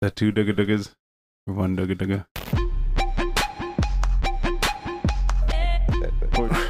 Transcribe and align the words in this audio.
that 0.00 0.14
two 0.14 0.32
dugga 0.32 0.52
duggas 0.54 0.94
or 1.46 1.54
one 1.54 1.76
dugga 1.76 1.96
dugga? 1.96 2.26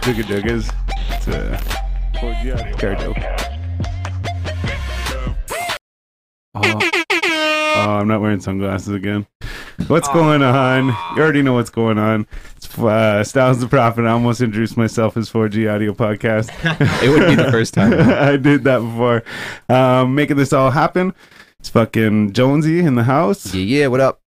Dugga 0.02 0.22
duggas. 0.22 0.72
It's 1.10 1.28
a 1.28 2.78
card 2.78 2.98
joke. 2.98 3.18
Oh. 6.54 6.78
oh, 7.76 7.98
I'm 8.00 8.08
not 8.08 8.22
wearing 8.22 8.40
sunglasses 8.40 8.94
again. 8.94 9.26
What's 9.86 10.08
going 10.08 10.42
on? 10.42 10.86
You 10.86 11.22
already 11.22 11.42
know 11.42 11.52
what's 11.52 11.70
going 11.70 11.98
on. 11.98 12.26
It's 12.56 12.78
uh, 12.78 13.22
Styles 13.22 13.60
the 13.60 13.68
Prophet. 13.68 14.06
I 14.06 14.10
almost 14.10 14.40
introduced 14.40 14.76
myself 14.76 15.16
as 15.16 15.30
4G 15.30 15.72
Audio 15.72 15.92
Podcast. 15.92 16.50
It 17.02 17.10
would 17.10 17.28
be 17.28 17.34
the 17.34 17.50
first 17.50 17.74
time. 17.74 17.92
I 18.10 18.36
did 18.36 18.64
that 18.64 18.80
before. 18.80 19.22
Um, 19.68 20.14
making 20.14 20.36
this 20.38 20.52
all 20.52 20.70
happen. 20.70 21.14
It's 21.60 21.70
fucking 21.70 22.32
Jonesy 22.34 22.80
in 22.80 22.94
the 22.94 23.02
house. 23.02 23.52
Yeah, 23.52 23.80
yeah. 23.80 23.86
What 23.88 24.00
up? 24.00 24.20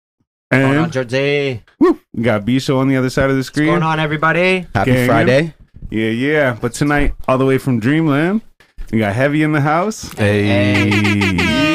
Going 0.50 0.76
on, 0.76 0.92
And 0.94 1.62
woo, 1.80 1.98
we 2.12 2.22
got 2.22 2.44
B 2.44 2.58
Show 2.58 2.78
on 2.78 2.88
the 2.88 2.96
other 2.96 3.08
side 3.08 3.30
of 3.30 3.36
the 3.36 3.42
screen. 3.42 3.68
What's 3.68 3.80
going 3.80 3.90
on, 3.90 4.00
everybody? 4.00 4.66
Happy 4.74 4.92
Gang. 4.92 5.06
Friday. 5.06 5.54
Yeah, 5.88 6.10
yeah. 6.10 6.58
But 6.60 6.74
tonight, 6.74 7.14
all 7.26 7.38
the 7.38 7.46
way 7.46 7.56
from 7.56 7.80
Dreamland, 7.80 8.42
we 8.92 8.98
got 8.98 9.14
Heavy 9.14 9.42
in 9.42 9.52
the 9.52 9.62
house. 9.62 10.12
Hey, 10.12 10.90
Yeah. 10.90 11.71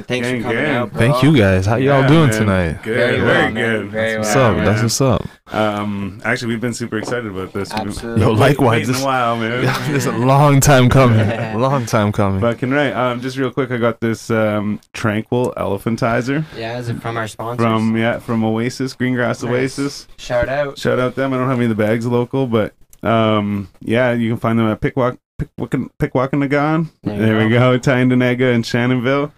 Man. 0.00 0.04
Thanks 0.04 0.28
Gang, 0.28 0.42
for 0.42 0.48
coming 0.48 0.64
gang. 0.64 0.74
out, 0.76 0.90
bro. 0.92 0.98
thank 0.98 1.22
you 1.22 1.36
guys. 1.36 1.66
How 1.66 1.76
y'all 1.76 2.02
Yeah, 2.02 2.08
doing 2.08 2.30
man. 2.30 2.38
tonight? 2.38 2.82
Good. 2.82 2.96
Very 2.96 3.16
Very, 3.16 3.22
well, 3.26 3.50
man. 3.50 3.54
good. 3.54 3.90
Very 3.90 4.18
What's 4.18 4.34
well. 4.34 4.50
up? 4.52 4.56
Yeah. 4.56 4.64
That's 4.64 4.82
what's 4.82 5.00
up. 5.00 5.26
Um, 5.54 6.20
actually, 6.24 6.48
we've 6.48 6.60
been 6.60 6.72
super 6.74 6.98
excited 6.98 7.26
about 7.26 7.52
this. 7.52 7.72
Absolutely. 7.72 8.22
Yo, 8.22 8.30
likewise. 8.32 8.70
waiting 8.80 8.92
This, 8.92 9.02
a 9.02 9.04
while, 9.06 9.36
man. 9.36 9.62
this 9.92 10.04
is 10.04 10.06
a 10.06 10.12
long 10.12 10.60
time 10.60 10.88
coming. 10.88 11.58
long 11.58 11.86
time 11.86 12.12
coming. 12.12 12.40
Fucking 12.40 12.70
right. 12.70 12.92
Um, 12.92 13.20
just 13.20 13.36
real 13.36 13.50
quick, 13.50 13.70
I 13.70 13.76
got 13.78 14.00
this 14.00 14.30
um 14.30 14.80
tranquil 14.92 15.52
elephantizer 15.56 16.44
Yeah, 16.56 16.78
is 16.78 16.88
it 16.88 17.00
from 17.02 17.16
our 17.16 17.26
sponsors? 17.28 17.64
from 17.64 17.96
yeah 17.96 18.18
from 18.18 18.44
Oasis, 18.44 18.94
Greengrass 18.94 19.42
Nice. 19.42 19.44
Oasis. 19.44 20.08
Shout 20.18 20.48
out. 20.48 20.78
Shout 20.78 20.98
out 20.98 21.14
them. 21.16 21.32
I 21.32 21.36
don't 21.36 21.48
have 21.48 21.56
any 21.58 21.64
of 21.70 21.76
the 21.76 21.82
bags 21.82 22.06
local, 22.06 22.46
but 22.46 22.74
um, 23.02 23.68
yeah, 23.80 24.12
you 24.12 24.28
can 24.30 24.38
find 24.38 24.58
them 24.58 24.66
at 24.68 24.80
Pickwalk. 24.80 25.18
Pikwakanagan. 25.58 26.90
There 27.02 27.18
There, 27.18 27.38
we 27.38 27.48
go. 27.50 27.78
Tyendinaga 27.78 28.54
and 28.54 28.64
Shannonville. 28.64 29.32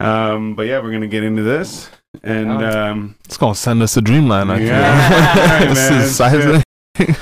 Um, 0.00 0.54
but 0.54 0.66
yeah, 0.66 0.80
we're 0.80 0.92
gonna 0.92 1.06
get 1.06 1.22
into 1.24 1.42
this, 1.42 1.90
and 2.22 2.60
Yeah. 2.60 2.90
um, 2.90 3.14
It's 3.24 3.36
gonna 3.36 3.54
send 3.54 3.82
us 3.82 3.96
a 3.96 4.00
dreamland. 4.02 4.50
I 4.52 4.56
think. 4.58 4.68
Yeah. 4.68 5.64
this 5.74 5.90
Man, 5.90 6.00
is 6.02 6.16
seismic. 6.16 6.64
that's 6.98 7.20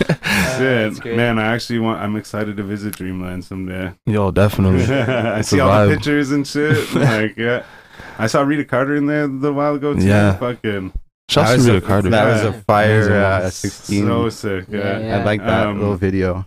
that's 0.59 0.99
it. 1.06 1.17
Man, 1.17 1.39
I 1.39 1.55
actually 1.55 1.79
want. 1.79 2.01
I'm 2.03 2.17
excited 2.17 2.56
to 2.56 2.62
visit 2.62 2.97
Dreamland 2.97 3.45
someday. 3.45 3.93
Yo, 4.06 4.31
definitely. 4.31 4.84
I 4.95 5.41
It's 5.41 5.49
see 5.49 5.61
all 5.61 5.87
the 5.89 5.95
pictures 5.95 6.31
and 6.33 6.47
shit. 6.47 6.93
like, 6.95 7.37
yeah. 7.37 7.62
I 8.19 8.27
saw 8.27 8.43
Rita 8.43 8.65
Carter 8.65 8.97
in 8.97 9.06
there 9.06 9.25
a 9.25 9.27
little 9.29 9.56
while 9.56 9.75
ago 9.77 9.95
too. 9.95 10.05
Yeah. 10.05 10.37
Fucking 10.39 10.93
Shouts 11.31 11.51
That 11.51 11.53
to 11.53 11.59
was 11.59 11.67
Rita 11.67 11.79
a- 11.79 11.81
Carter. 11.89 12.11
That 12.11 12.25
was 12.25 12.43
a 12.56 12.61
fire 12.62 13.12
uh, 13.15 13.51
16. 13.51 14.06
so 14.06 14.29
sick. 14.31 14.65
Yeah. 14.69 14.79
Yeah, 14.79 14.99
yeah. 14.99 15.19
I 15.19 15.25
like 15.25 15.41
that 15.45 15.67
Um, 15.69 15.79
little 15.79 15.97
video. 15.97 16.47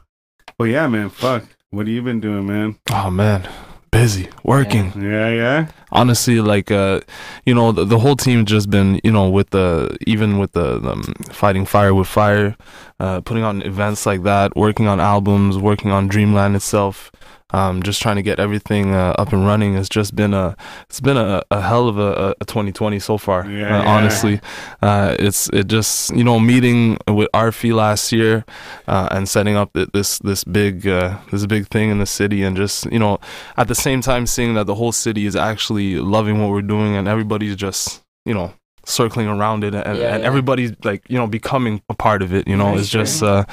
Well, 0.60 0.68
yeah, 0.68 0.88
man. 0.88 1.10
Fuck. 1.10 1.44
What 1.74 1.88
have 1.88 1.94
you 1.94 2.02
been 2.02 2.20
doing, 2.20 2.48
man? 2.48 2.76
Oh 2.92 3.10
man, 3.10 3.48
busy 3.92 4.28
working. 4.44 4.92
Yeah, 5.02 5.30
yeah. 5.30 5.68
honestly 5.90 6.42
like 6.42 6.70
uh 6.70 7.00
you 7.46 7.54
know 7.56 7.72
the, 7.72 7.86
the 7.86 7.98
whole 7.98 8.18
team 8.18 8.46
just 8.46 8.70
been 8.70 9.00
you 9.06 9.12
know 9.12 9.30
with 9.30 9.52
the 9.52 9.98
even 10.06 10.38
with 10.38 10.52
the 10.52 10.76
um, 10.86 11.04
fighting 11.32 11.66
fire 11.66 11.94
with 11.94 12.08
fire 12.08 12.58
uh 13.00 13.22
putting 13.22 13.44
on 13.44 13.62
events 13.62 14.06
like 14.06 14.24
that 14.24 14.54
working 14.56 14.88
on 14.88 15.00
albums 15.00 15.58
working 15.58 15.92
on 15.92 16.08
dreamland 16.08 16.56
itself 16.56 17.10
um 17.54 17.82
just 17.84 18.02
trying 18.02 18.16
to 18.16 18.22
get 18.22 18.40
everything 18.40 18.94
uh, 18.96 19.14
up 19.18 19.34
and 19.34 19.46
running 19.46 19.76
it's 19.76 19.90
just 19.90 20.16
been 20.16 20.34
a 20.34 20.56
it's 20.90 21.00
been 21.00 21.18
a, 21.18 21.42
a 21.52 21.62
hell 21.62 21.88
of 21.88 21.98
a, 21.98 22.36
a 22.42 22.46
2020 22.46 23.00
so 23.00 23.18
far 23.18 23.46
Yeah, 23.46 23.80
uh, 23.80 23.84
yeah. 23.84 23.90
honestly 23.96 24.40
uh 24.82 25.16
it's 25.20 25.50
it 25.50 25.68
just 25.68 26.16
you 26.16 26.24
know 26.24 26.40
meeting 26.40 26.98
with 27.08 27.30
Arfi 27.34 27.74
last 27.74 28.12
year 28.12 28.46
uh, 28.88 29.08
and 29.12 29.28
setting 29.28 29.56
up 29.56 29.70
this 29.94 30.20
this 30.20 30.44
big 30.44 30.88
uh, 30.88 31.18
this 31.32 31.46
big 31.46 31.68
thing 31.68 31.90
in 31.90 32.00
the 32.00 32.06
city 32.06 32.44
and 32.44 32.56
just 32.58 32.92
you 32.92 33.00
know 33.00 33.20
at 33.58 33.68
the 33.68 33.76
same 33.76 34.02
time 34.02 34.26
seeing 34.26 34.54
that 34.56 34.66
the 34.68 34.76
whole 34.76 34.92
city 34.92 35.26
is 35.26 35.36
actually 35.36 35.96
loving 35.98 36.42
what 36.42 36.50
we're 36.52 36.62
doing 36.62 36.96
and 36.96 37.08
everybody's 37.08 37.56
just 37.56 38.02
you 38.26 38.34
know 38.34 38.54
circling 38.86 39.28
around 39.28 39.64
it 39.64 39.76
and, 39.76 39.98
Yeah, 39.98 40.14
and 40.14 40.22
yeah. 40.24 40.28
everybody's 40.28 40.72
like 40.84 41.04
you 41.08 41.18
know 41.18 41.28
becoming 41.28 41.82
a 41.90 41.94
part 41.94 42.22
of 42.24 42.34
it 42.34 42.48
you 42.48 42.58
know 42.58 42.70
Right, 42.72 42.80
it's 42.80 42.90
just 42.90 43.22
right. 43.22 43.30
uh 43.30 43.46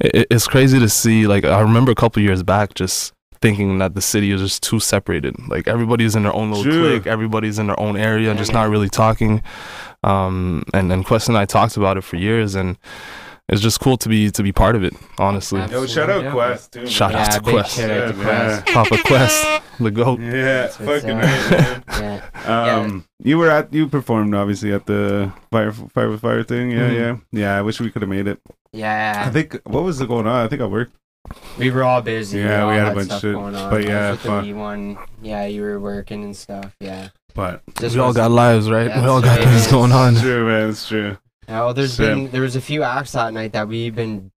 it, 0.00 0.26
it's 0.30 0.46
crazy 0.46 0.78
to 0.78 0.88
see 0.88 1.26
like 1.26 1.44
i 1.44 1.60
remember 1.60 1.92
a 1.92 1.94
couple 1.94 2.22
years 2.22 2.42
back 2.42 2.74
just 2.74 3.12
thinking 3.40 3.78
that 3.78 3.94
the 3.94 4.00
city 4.00 4.30
is 4.30 4.40
just 4.40 4.62
too 4.62 4.80
separated 4.80 5.34
like 5.48 5.66
everybody's 5.68 6.14
in 6.16 6.22
their 6.22 6.34
own 6.34 6.50
little 6.50 6.64
True. 6.64 6.90
clique 6.98 7.06
everybody's 7.06 7.58
in 7.58 7.66
their 7.66 7.78
own 7.80 7.96
area 7.96 8.30
and 8.30 8.38
just 8.38 8.52
not 8.52 8.68
really 8.68 8.88
talking 8.88 9.42
um 10.04 10.62
and 10.74 10.92
and 10.92 11.04
quest 11.04 11.28
and 11.28 11.36
i 11.38 11.44
talked 11.44 11.76
about 11.76 11.96
it 11.96 12.02
for 12.02 12.16
years 12.16 12.54
and 12.54 12.76
it's 13.48 13.60
just 13.60 13.78
cool 13.80 13.96
to 13.96 14.08
be 14.08 14.30
to 14.30 14.42
be 14.42 14.50
part 14.52 14.74
of 14.74 14.82
it 14.82 14.92
honestly 15.18 15.60
Absolutely. 15.60 15.88
Yo, 15.88 15.94
shout 15.94 16.10
out 16.10 16.24
Yeah. 16.24 16.30
Quest 16.32 16.72
too. 16.72 16.86
Shout 16.86 17.12
man. 17.12 17.20
out 17.22 17.32
to 17.32 17.40
Quest. 17.40 17.76
shout 17.76 17.90
out 17.90 18.12
to 18.12 18.18
Yeah, 18.18 18.24
Quest. 18.24 18.66
papa 18.74 18.98
quest 19.04 19.62
the 19.78 19.90
goat 19.92 20.20
Yeah, 20.20 20.32
That's 20.32 20.76
fucking 20.78 21.16
right. 21.16 21.50
man. 21.50 21.82
Yeah. 22.46 22.74
Um, 22.76 23.04
you 23.22 23.38
were 23.38 23.48
at 23.50 23.72
you 23.72 23.86
performed 23.88 24.34
obviously 24.34 24.72
at 24.72 24.86
the 24.86 25.32
fire 25.52 25.70
fire 25.72 26.10
with 26.10 26.20
fire 26.22 26.42
thing. 26.42 26.70
Yeah, 26.70 26.90
Mhm. 26.90 26.94
yeah, 27.32 27.40
yeah. 27.40 27.58
I 27.58 27.62
wish 27.62 27.80
we 27.80 27.90
could 27.90 28.02
have 28.02 28.08
made 28.08 28.26
it. 28.26 28.40
Yeah. 28.72 29.24
I 29.26 29.30
think 29.30 29.58
what 29.64 29.82
was 29.84 30.00
going 30.02 30.26
on? 30.26 30.44
I 30.44 30.48
think 30.48 30.60
I 30.62 30.66
worked. 30.66 30.94
We 31.58 31.70
were 31.70 31.84
all 31.84 32.02
busy. 32.02 32.38
Yeah, 32.40 32.62
all 32.62 32.70
we 32.70 32.76
had 32.76 32.88
a 32.92 32.94
bunch 32.94 33.06
stuff 33.06 33.16
of 33.16 33.20
shit, 33.22 33.34
going 33.34 33.54
on. 33.54 33.70
but 33.70 33.84
yeah, 33.84 34.10
with 34.12 34.22
the 34.22 34.28
fuck. 34.28 34.44
me 34.44 34.52
one. 34.54 34.98
Yeah, 35.22 35.46
you 35.46 35.62
were 35.62 35.80
working 35.80 36.24
and 36.24 36.36
stuff. 36.36 36.74
Yeah. 36.80 37.08
But 37.34 37.62
Just 37.78 37.94
we 37.94 38.00
all 38.00 38.12
got 38.14 38.30
lives 38.30 38.70
right 38.70 38.86
Yeah, 38.88 39.02
we 39.02 39.08
all 39.08 39.20
got 39.20 39.38
right. 39.38 39.46
things 39.48 39.66
going 39.66 39.92
on 39.92 40.14
it's 40.14 40.22
true, 40.22 40.46
man. 40.46 40.70
It's 40.70 40.88
true. 40.88 41.18
Oh, 41.48 41.72
there's 41.72 41.96
Shit. 41.96 42.06
been 42.06 42.30
there 42.30 42.40
was 42.42 42.56
a 42.56 42.60
few 42.60 42.82
acts 42.82 43.12
that 43.12 43.32
night 43.34 43.52
that 43.52 43.68
we've 43.68 43.94
been 43.94 44.30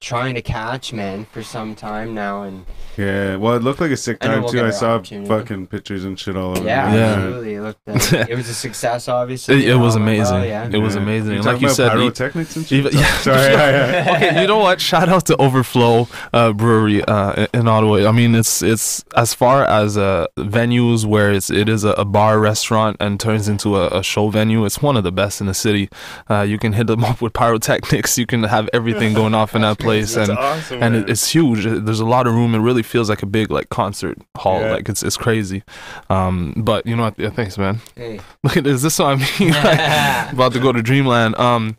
trying 0.00 0.34
to 0.34 0.42
catch, 0.42 0.92
man, 0.92 1.24
for 1.32 1.42
some 1.42 1.74
time 1.74 2.14
now, 2.14 2.42
and 2.42 2.64
Yeah. 2.98 3.36
Well, 3.36 3.54
it 3.56 3.62
looked 3.62 3.80
like 3.80 3.90
a 3.90 3.96
sick 3.96 4.20
time 4.20 4.42
we'll 4.42 4.50
too. 4.52 4.62
I 4.64 4.70
saw 4.70 5.00
fucking 5.02 5.68
pictures 5.68 6.04
and 6.04 6.18
shit 6.18 6.36
all 6.36 6.50
over. 6.56 6.64
yeah, 6.66 6.90
the 6.90 6.96
Yeah. 6.98 7.04
absolutely. 7.14 7.54
It 7.54 7.60
looked 7.62 7.88
uh, 7.88 7.92
it 8.28 8.36
was 8.36 8.48
a 8.48 8.54
success, 8.54 9.08
obviously. 9.08 9.64
It, 9.64 9.70
it 9.70 9.76
was 9.76 9.96
amazing. 9.96 10.34
well, 10.34 10.44
yeah. 10.46 10.68
It 10.70 10.78
was 10.78 10.96
amazing. 10.96 11.30
You 11.32 11.36
And 11.38 11.46
like 11.46 11.60
you 11.60 11.68
about 11.68 11.76
said, 11.76 11.92
pyrotechnics 11.92 12.56
and 12.56 12.66
shit. 12.66 12.78
even, 12.78 12.92
yeah. 12.98 13.18
Sorry. 13.18 13.52
yeah, 13.52 13.90
yeah. 14.04 14.16
okay, 14.16 14.40
you 14.42 14.46
know 14.46 14.58
what? 14.58 14.80
Shout 14.80 15.08
out 15.08 15.24
to 15.26 15.36
Overflow 15.38 16.08
uh, 16.32 16.52
Brewery 16.52 17.02
uh, 17.04 17.46
in 17.54 17.66
Ottawa. 17.66 18.06
I 18.08 18.12
mean, 18.12 18.34
it's 18.34 18.62
it's 18.62 19.02
as 19.16 19.32
far 19.34 19.64
as 19.64 19.96
uh, 19.96 20.26
venues 20.38 21.04
where 21.06 21.32
it's 21.32 21.50
it 21.50 21.68
is 21.70 21.84
a, 21.84 21.90
a 21.92 22.04
bar 22.04 22.38
restaurant 22.38 22.96
and 23.00 23.18
turns 23.18 23.48
into 23.48 23.76
a, 23.76 23.88
a 23.98 24.02
show 24.02 24.28
venue. 24.28 24.64
It's 24.66 24.82
one 24.82 24.96
of 24.96 25.04
the 25.04 25.12
best 25.12 25.40
in 25.40 25.46
the 25.46 25.54
city. 25.54 25.88
Uh, 26.28 26.42
you 26.42 26.58
can 26.58 26.74
hit 26.74 26.86
them 26.86 27.02
up 27.04 27.22
with 27.22 27.32
pyrotechnics. 27.32 28.18
You 28.18 28.26
can 28.26 28.42
have 28.44 28.68
everything 28.74 29.14
going 29.14 29.34
off 29.34 29.54
in 29.54 29.62
that 29.62 29.78
place, 29.86 30.14
That's 30.14 30.28
and 30.28 30.38
awesome. 30.38 30.82
and 30.82 30.94
man. 30.94 31.08
it's 31.08 31.30
huge. 31.30 31.64
There's 31.64 32.00
a 32.00 32.04
lot 32.04 32.26
of 32.26 32.34
room. 32.34 32.54
It 32.54 32.58
really 32.58 32.82
feels 32.82 33.08
like 33.08 33.22
a 33.22 33.26
big 33.26 33.50
like 33.50 33.68
concert 33.70 34.18
hall. 34.36 34.60
Yeah. 34.60 34.72
Like 34.72 34.88
it's 34.88 35.02
it's 35.02 35.16
crazy. 35.16 35.62
Um, 36.10 36.54
but 36.56 36.84
you 36.86 36.96
know 36.96 37.04
what? 37.04 37.18
Yeah, 37.18 37.30
thanks, 37.30 37.56
man. 37.58 37.80
Hey. 37.94 38.20
Look 38.42 38.56
at 38.56 38.64
this. 38.64 38.82
This 38.82 38.94
is 38.94 38.98
what 39.00 39.08
I 39.08 39.16
mean. 39.16 39.52
Like, 39.64 40.32
about 40.32 40.52
to 40.52 40.60
go 40.60 40.72
to 40.72 40.82
Dreamland. 40.82 41.36
Um, 41.38 41.76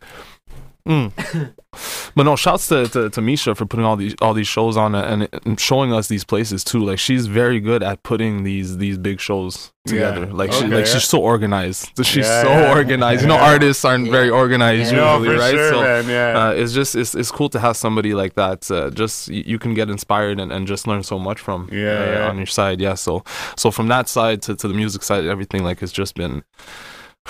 mm. 0.88 1.54
but 2.16 2.24
no, 2.24 2.36
shouts 2.36 2.68
to, 2.70 2.88
to 2.88 3.10
to 3.10 3.22
Misha 3.22 3.54
for 3.56 3.66
putting 3.66 3.86
all 3.86 3.96
these 3.96 4.16
all 4.22 4.34
these 4.34 4.48
shows 4.48 4.78
on 4.78 4.96
and, 4.96 5.28
and 5.46 5.60
showing 5.60 5.94
us 5.94 6.08
these 6.08 6.24
places 6.24 6.64
too. 6.64 6.84
Like 6.84 7.00
she's 7.00 7.28
very 7.28 7.60
good 7.60 7.84
at 7.84 8.04
putting 8.04 8.44
these 8.44 8.78
these 8.78 8.98
big 8.98 9.20
shows 9.20 9.72
Yeah. 9.86 9.92
together. 10.12 10.26
Like 10.34 10.52
she 10.52 10.60
Okay, 10.66 10.76
like 10.76 10.86
yeah. 10.86 10.94
she's 10.94 11.04
so 11.04 11.20
organized. 11.22 11.92
She's 12.04 12.26
Yeah, 12.26 12.44
so 12.44 12.50
yeah. 12.50 12.70
organized. 12.78 13.22
You 13.22 13.28
know, 13.28 13.38
artists 13.38 13.84
aren't 13.86 14.10
very 14.10 14.30
organized 14.30 14.92
Yeah. 14.92 14.98
no, 15.00 15.18
usually, 15.18 15.36
for 15.36 15.42
right? 15.42 15.52
sure, 15.52 15.70
so. 15.72 15.82
man. 15.82 16.10
Yeah. 16.10 16.40
Uh, 16.40 16.52
it's 16.52 16.74
just 16.74 16.96
it's, 16.96 17.14
it's 17.16 17.32
cool 17.32 17.50
to 17.50 17.60
have 17.60 17.76
somebody 17.78 18.14
like 18.14 18.34
that. 18.36 18.70
Uh, 18.72 18.90
just 18.90 19.28
you 19.28 19.60
can 19.60 19.74
get 19.74 19.90
inspired 19.90 20.40
and, 20.40 20.52
and 20.52 20.66
just 20.68 20.88
learn 20.88 21.04
so 21.04 21.20
much 21.20 21.40
from. 21.40 21.70
Yeah, 21.72 21.78
uh, 21.78 22.12
yeah. 22.12 22.30
on 22.30 22.38
your 22.38 22.48
side. 22.48 22.80
Yeah. 22.82 22.96
So 22.96 23.24
so 23.56 23.72
from 23.72 23.88
that 23.90 24.08
side 24.10 24.42
to, 24.44 24.56
to 24.56 24.68
the 24.68 24.74
music 24.74 25.04
side, 25.04 25.26
everything 25.26 25.64
like 25.64 25.82
it's 25.84 25.92
just 25.92 26.16
been 26.16 26.44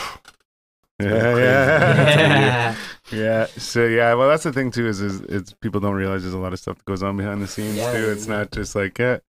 yeah, 0.99 1.21
crazy. 1.21 1.41
yeah. 1.41 2.75
Yeah. 3.11 3.47
So 3.57 3.85
yeah, 3.85 4.13
well, 4.15 4.27
that's 4.29 4.43
the 4.43 4.51
thing 4.53 4.71
too 4.71 4.87
is 4.87 5.01
is 5.01 5.21
it's 5.21 5.53
people 5.53 5.79
don't 5.79 5.95
realize 5.95 6.23
there's 6.23 6.33
a 6.33 6.37
lot 6.39 6.53
of 6.53 6.59
stuff 6.59 6.77
that 6.77 6.85
goes 6.85 7.03
on 7.03 7.15
behind 7.17 7.41
the 7.41 7.47
scenes 7.47 7.87
Yeah, 7.87 7.91
too. 7.91 8.09
It's 8.09 8.27
yeah. 8.27 8.37
not 8.37 8.51
just 8.51 8.75
like 8.75 8.99
yeah, 8.99 9.19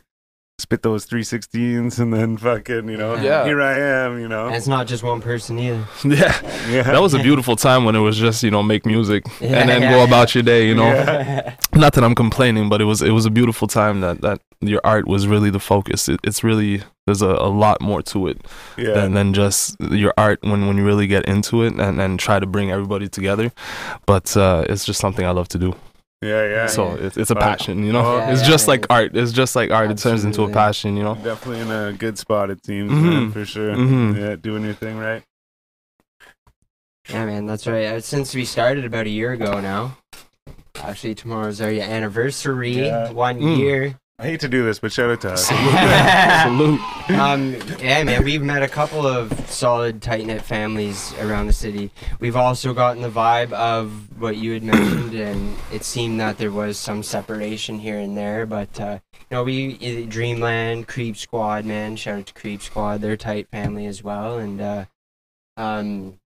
spit 0.61 0.83
those 0.83 1.05
three 1.05 1.23
sixteens 1.23 2.01
and 2.01 2.13
then 2.13 2.37
fucking 2.37 2.89
you 2.89 2.97
know 2.97 3.15
Yeah. 3.15 3.45
here 3.45 3.63
I 3.63 3.79
am 3.79 4.19
you 4.19 4.27
know 4.27 4.47
And 4.47 4.57
it's 4.57 4.67
not 4.67 4.89
just 4.89 5.05
one 5.05 5.21
person 5.21 5.57
either. 5.59 5.87
yeah. 6.05 6.35
yeah 6.69 6.83
That 6.83 7.01
was 7.01 7.15
a 7.15 7.23
beautiful 7.23 7.55
time 7.55 7.85
when 7.85 7.95
it 7.95 8.01
was 8.01 8.17
just 8.19 8.43
you 8.43 8.51
know 8.51 8.63
make 8.63 8.85
music 8.85 9.25
Yeah, 9.41 9.61
and 9.61 9.69
then 9.69 9.83
yeah, 9.83 9.91
go 9.93 9.99
yeah. 9.99 10.05
about 10.05 10.35
your 10.35 10.43
day. 10.43 10.67
You 10.67 10.75
know, 10.75 10.89
Yeah. 10.93 11.55
not 11.75 11.93
that 11.93 12.03
I'm 12.03 12.15
complaining, 12.17 12.69
but 12.69 12.81
it 12.81 12.85
was 12.87 13.03
it 13.03 13.13
was 13.13 13.25
a 13.25 13.31
beautiful 13.31 13.69
time 13.69 14.01
that 14.01 14.21
that 14.23 14.41
your 14.61 14.81
art 14.83 15.07
was 15.07 15.29
really 15.29 15.51
the 15.51 15.61
focus. 15.61 16.09
It, 16.09 16.19
it's 16.25 16.43
really 16.43 16.83
there's 17.07 17.23
a, 17.23 17.29
a 17.29 17.49
lot 17.49 17.81
more 17.81 18.03
to 18.03 18.27
it 18.27 18.39
yeah 18.77 18.93
than, 18.95 19.15
than 19.15 19.33
just 19.33 19.77
your 19.81 20.13
art 20.19 20.41
when, 20.43 20.67
when 20.67 20.77
you 20.77 20.85
really 20.85 21.07
get 21.07 21.25
into 21.27 21.63
it 21.63 21.75
and, 21.75 22.01
and 22.01 22.19
try 22.19 22.41
to 22.41 22.47
bring 22.47 22.73
everybody 22.73 23.09
together. 23.09 23.53
But 24.07 24.37
uh, 24.37 24.65
it's 24.69 24.85
just 24.85 24.99
something 25.01 25.25
I 25.25 25.31
love 25.31 25.49
to 25.51 25.59
do. 25.59 25.77
Yeah 26.23 26.45
yeah 26.49 26.67
So 26.67 26.95
it's, 26.95 27.17
it's 27.17 27.31
a 27.31 27.35
Wow. 27.35 27.41
passion, 27.41 27.85
you 27.85 27.93
know. 27.93 28.17
Yeah, 28.17 28.31
it's 28.33 28.43
yeah, 28.43 28.49
just 28.49 28.67
yeah. 28.67 28.71
like 28.73 28.87
art. 28.91 29.17
It's 29.17 29.33
just 29.33 29.55
like 29.57 29.71
art. 29.71 29.91
It 29.91 29.99
turns 29.99 30.25
into 30.25 30.43
a 30.43 30.49
passion, 30.51 30.97
you 30.97 31.03
know. 31.05 31.15
definitely 31.15 31.61
in 31.61 31.71
a 31.71 31.93
good 31.93 32.19
spot 32.19 32.51
it 32.51 32.65
seems 32.65 32.91
man, 32.91 33.31
Mhm. 33.31 33.33
for 33.33 33.45
sure 33.45 33.75
Mhm. 33.77 34.17
yeah 34.19 34.37
doing 34.37 34.65
your 34.65 34.75
thing 34.75 34.99
right 34.99 35.23
Yeah, 37.09 37.25
man, 37.25 37.47
that's 37.47 37.67
right. 37.67 37.87
Uh, 37.87 38.01
Since 38.01 38.35
we 38.35 38.45
started 38.45 38.85
about 38.85 39.07
a 39.07 39.11
year 39.11 39.33
ago 39.33 39.61
now. 39.61 39.97
Actually, 40.77 41.15
tomorrow's 41.15 41.59
our 41.61 41.71
anniversary. 41.71 42.85
Yeah. 42.87 43.11
One 43.13 43.41
Mm. 43.41 43.59
year. 43.59 43.99
I 44.21 44.27
hate 44.27 44.41
to 44.41 44.49
do 44.49 44.65
this, 44.65 44.81
but 44.81 44.91
shout 44.91 45.11
out 45.11 45.21
to 45.21 45.35
us. 45.35 45.47
Salute. 45.47 46.81
um, 47.21 47.55
yeah, 47.79 48.03
man, 48.03 48.25
we've 48.25 48.43
met 48.43 48.65
a 48.65 48.69
couple 48.69 49.07
of 49.07 49.49
solid, 49.49 50.03
tight 50.03 50.27
knit 50.27 50.43
families 50.43 51.15
around 51.21 51.47
the 51.47 51.53
city. 51.53 51.93
We've 52.19 52.35
also 52.35 52.75
gotten 52.75 53.01
the 53.01 53.11
vibe 53.11 53.53
of 53.53 54.21
what 54.21 54.37
you 54.37 54.55
had 54.55 54.65
mentioned, 54.65 55.15
and 55.15 55.57
it 55.73 55.85
seemed 55.85 56.19
that 56.19 56.37
there 56.37 56.51
was 56.51 56.77
some 56.79 57.05
separation 57.05 57.79
here 57.79 57.99
and 57.99 58.17
there. 58.17 58.45
But 58.45 58.81
uh, 58.81 58.99
you 59.13 59.27
know, 59.31 59.45
we 59.45 59.75
uh, 59.77 60.11
Dreamland, 60.11 60.89
Creep 60.89 61.17
Squad, 61.17 61.65
man, 61.65 61.95
shout 61.95 62.19
out 62.19 62.27
to 62.27 62.35
Creep 62.35 62.61
Squad. 62.61 63.01
They're 63.01 63.13
a 63.13 63.17
tight 63.17 63.47
family 63.53 63.87
as 63.87 64.03
well, 64.03 64.37
and 64.39 64.61
uh, 64.61 64.85
um, 65.57 66.19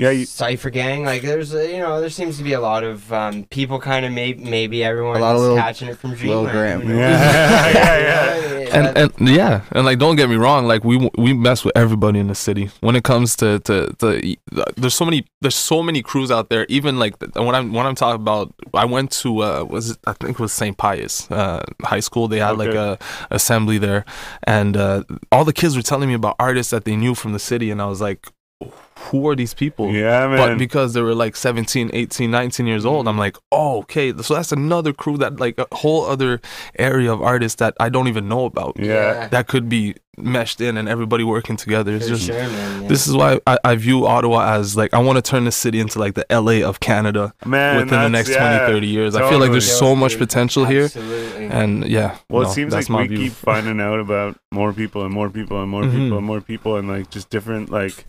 yeah, 0.00 0.10
you, 0.10 0.24
Cipher 0.24 0.70
Gang. 0.70 1.04
Like, 1.04 1.22
there's 1.22 1.52
a, 1.54 1.70
you 1.70 1.78
know, 1.78 2.00
there 2.00 2.10
seems 2.10 2.38
to 2.38 2.44
be 2.44 2.54
a 2.54 2.60
lot 2.60 2.82
of 2.84 3.12
um, 3.12 3.44
people 3.44 3.78
kind 3.78 4.04
of 4.06 4.12
maybe 4.12 4.42
maybe 4.44 4.82
everyone's 4.82 5.18
A 5.18 5.20
lot 5.22 5.36
of 5.36 5.42
little- 5.42 5.56
catching 5.56 5.88
it 5.88 5.98
from 5.98 6.10
little 6.12 6.46
Dreamland. 6.46 6.50
Graham. 6.52 6.80
who 6.80 6.88
knows? 6.88 7.00
Yeah, 7.00 7.98
yeah, 7.98 8.76
and 8.76 8.86
and 8.98 9.28
yeah, 9.28 9.62
and 9.72 9.84
like 9.84 9.98
don't 9.98 10.16
get 10.16 10.28
me 10.30 10.36
wrong, 10.36 10.64
like 10.66 10.84
we 10.84 11.10
we 11.18 11.32
mess 11.32 11.64
with 11.64 11.76
everybody 11.76 12.18
in 12.18 12.28
the 12.28 12.34
city. 12.34 12.70
When 12.80 12.96
it 12.96 13.04
comes 13.04 13.36
to 13.36 13.58
to, 13.60 13.92
to 13.98 14.36
there's 14.76 14.94
so 14.94 15.04
many 15.04 15.26
there's 15.40 15.56
so 15.56 15.82
many 15.82 16.02
crews 16.02 16.30
out 16.30 16.48
there. 16.50 16.66
Even 16.68 16.98
like 16.98 17.14
when 17.34 17.54
I'm 17.54 17.72
when 17.72 17.84
I'm 17.86 17.94
talking 17.94 18.20
about, 18.20 18.54
I 18.72 18.84
went 18.86 19.10
to 19.22 19.42
uh 19.42 19.64
was 19.68 19.90
it, 19.90 19.98
I 20.06 20.12
think 20.14 20.32
it 20.38 20.40
was 20.40 20.52
St. 20.52 20.76
Pius 20.76 21.30
uh, 21.30 21.62
High 21.82 22.00
School. 22.00 22.28
They 22.28 22.38
had 22.38 22.56
like 22.56 22.74
a 22.74 22.98
assembly 23.30 23.78
there, 23.78 24.04
and 24.44 24.76
uh, 24.76 25.02
all 25.32 25.44
the 25.44 25.52
kids 25.52 25.76
were 25.76 25.82
telling 25.82 26.08
me 26.08 26.14
about 26.14 26.36
artists 26.38 26.70
that 26.70 26.84
they 26.84 26.96
knew 26.96 27.14
from 27.14 27.32
the 27.32 27.38
city, 27.38 27.70
and 27.70 27.82
I 27.82 27.86
was 27.86 28.00
like, 28.00 28.26
who 29.10 29.26
are 29.28 29.34
these 29.34 29.54
people? 29.54 29.90
yeah, 29.92 30.26
man. 30.28 30.36
But 30.36 30.58
because 30.58 30.92
they 30.92 31.00
were 31.00 31.14
like 31.14 31.34
17, 31.34 31.90
18, 31.92 32.30
19 32.30 32.66
years 32.66 32.84
old, 32.84 33.08
I'm 33.08 33.18
like, 33.18 33.36
oh, 33.50 33.78
okay. 33.80 34.12
So 34.22 34.34
that's 34.34 34.52
another 34.52 34.92
crew 34.92 35.16
that, 35.18 35.40
like, 35.40 35.58
a 35.58 35.66
whole 35.72 36.04
other 36.04 36.40
area 36.78 37.10
of 37.12 37.22
artists 37.22 37.56
that 37.56 37.74
I 37.80 37.88
don't 37.88 38.08
even 38.08 38.28
know 38.28 38.44
about. 38.44 38.76
yeah, 38.78 39.28
That 39.28 39.48
could 39.48 39.68
be 39.68 39.94
meshed 40.18 40.60
in 40.60 40.76
and 40.76 40.86
everybody 40.86 41.24
working 41.24 41.56
together. 41.56 41.94
It's 41.96 42.04
For 42.04 42.10
just, 42.14 42.26
sure, 42.26 42.36
man. 42.36 42.82
yeah. 42.82 42.88
this 42.88 43.06
is 43.08 43.16
why 43.16 43.40
I, 43.46 43.58
I 43.64 43.74
view 43.76 44.06
Ottawa 44.06 44.52
as 44.56 44.76
like, 44.76 44.92
I 44.92 44.98
want 44.98 45.16
to 45.16 45.22
turn 45.22 45.44
the 45.44 45.52
city 45.52 45.80
into 45.80 45.98
like 45.98 46.12
the 46.14 46.26
LA 46.30 46.68
of 46.68 46.78
Canada 46.80 47.32
man. 47.46 47.76
within 47.76 48.00
the 48.02 48.08
next 48.08 48.28
yeah. 48.28 48.58
20, 48.66 48.72
30 48.74 48.86
years. 48.86 49.16
I 49.16 49.30
feel 49.30 49.38
like 49.38 49.50
there's 49.50 49.70
so 49.78 49.96
much 49.96 50.18
potential 50.18 50.66
here. 50.66 50.84
Absolutely. 50.84 51.46
And 51.46 51.86
yeah. 51.88 52.18
Well, 52.28 52.42
no, 52.42 52.50
it 52.50 52.52
seems 52.52 52.74
that's 52.74 52.90
like 52.90 53.08
we 53.08 53.16
view. 53.16 53.24
keep 53.28 53.32
finding 53.32 53.80
out 53.80 53.98
about 53.98 54.36
more 54.52 54.74
people 54.74 55.06
and 55.06 55.14
more 55.14 55.30
people 55.30 55.62
and 55.62 55.70
more 55.70 55.84
Mhm. 55.84 55.92
people 55.92 56.18
and 56.18 56.26
more 56.26 56.40
people 56.42 56.76
and 56.76 56.86
like 56.86 57.08
just 57.10 57.30
different 57.30 57.70
like 57.70 58.04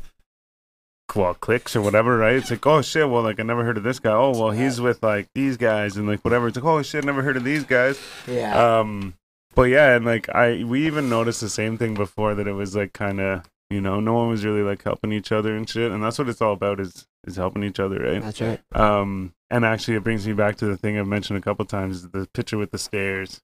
well 1.15 1.33
clicks 1.33 1.75
or 1.75 1.81
whatever, 1.81 2.17
right? 2.17 2.35
It's 2.35 2.51
like 2.51 2.65
oh 2.65 2.81
shit, 2.81 3.09
well 3.09 3.23
like 3.23 3.39
I 3.39 3.43
never 3.43 3.63
heard 3.63 3.77
of 3.77 3.83
this 3.83 3.99
guy. 3.99 4.13
Oh 4.13 4.31
well, 4.31 4.51
he's 4.51 4.79
with 4.81 5.01
like 5.03 5.27
these 5.35 5.57
guys 5.57 5.97
and 5.97 6.07
like 6.07 6.21
whatever. 6.23 6.47
It's 6.47 6.57
like 6.57 6.65
oh 6.65 6.81
shit, 6.81 7.03
never 7.05 7.21
heard 7.21 7.37
of 7.37 7.43
these 7.43 7.63
guys. 7.63 7.99
yeah. 8.27 8.79
Um, 8.79 9.15
but 9.53 9.63
yeah, 9.63 9.95
and 9.95 10.05
like 10.05 10.29
I 10.33 10.63
we 10.63 10.85
even 10.87 11.09
noticed 11.09 11.41
the 11.41 11.49
same 11.49 11.77
thing 11.77 11.93
before 11.93 12.35
that 12.35 12.47
it 12.47 12.53
was 12.53 12.75
like 12.75 12.93
kind 12.93 13.19
of 13.19 13.43
you 13.69 13.81
know 13.81 13.99
no 13.99 14.13
one 14.13 14.29
was 14.29 14.43
really 14.45 14.63
like 14.63 14.83
helping 14.83 15.11
each 15.11 15.31
other 15.31 15.55
and 15.55 15.69
shit, 15.69 15.91
and 15.91 16.03
that's 16.03 16.19
what 16.19 16.29
it's 16.29 16.41
all 16.41 16.53
about 16.53 16.79
is 16.79 17.07
is 17.25 17.35
helping 17.35 17.63
each 17.63 17.79
other, 17.79 17.99
right? 17.99 18.21
That's 18.21 18.41
right. 18.41 18.59
Um, 18.73 19.33
and 19.49 19.63
actually, 19.65 19.95
it 19.95 20.03
brings 20.03 20.25
me 20.25 20.33
back 20.33 20.55
to 20.57 20.65
the 20.65 20.77
thing 20.77 20.97
I've 20.97 21.07
mentioned 21.07 21.37
a 21.37 21.41
couple 21.41 21.65
times: 21.65 22.09
the 22.09 22.27
picture 22.33 22.57
with 22.57 22.71
the 22.71 22.77
stairs, 22.77 23.41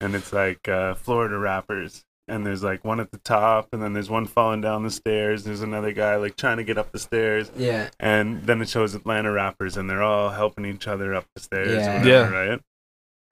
and 0.00 0.14
it's 0.14 0.32
like 0.32 0.68
uh, 0.68 0.94
Florida 0.94 1.38
rappers, 1.38 2.04
and 2.28 2.44
there's 2.46 2.62
like 2.62 2.84
one 2.84 3.00
at 3.00 3.10
the 3.10 3.18
top, 3.18 3.68
and 3.72 3.82
then 3.82 3.92
there's 3.92 4.10
one 4.10 4.26
falling 4.26 4.60
down 4.60 4.82
the 4.82 4.90
stairs. 4.90 5.44
There's 5.44 5.60
another 5.62 5.92
guy 5.92 6.16
like 6.16 6.36
trying 6.36 6.56
to 6.58 6.64
get 6.64 6.78
up 6.78 6.92
the 6.92 6.98
stairs, 6.98 7.50
Yeah. 7.56 7.88
and 8.00 8.42
then 8.44 8.60
it 8.62 8.68
shows 8.68 8.94
Atlanta 8.94 9.30
rappers, 9.32 9.76
and 9.76 9.88
they're 9.88 10.02
all 10.02 10.30
helping 10.30 10.64
each 10.66 10.88
other 10.88 11.14
up 11.14 11.26
the 11.34 11.40
stairs, 11.40 11.82
Yeah. 11.84 11.96
or 11.96 11.98
whatever, 12.00 12.48
right? 12.50 12.60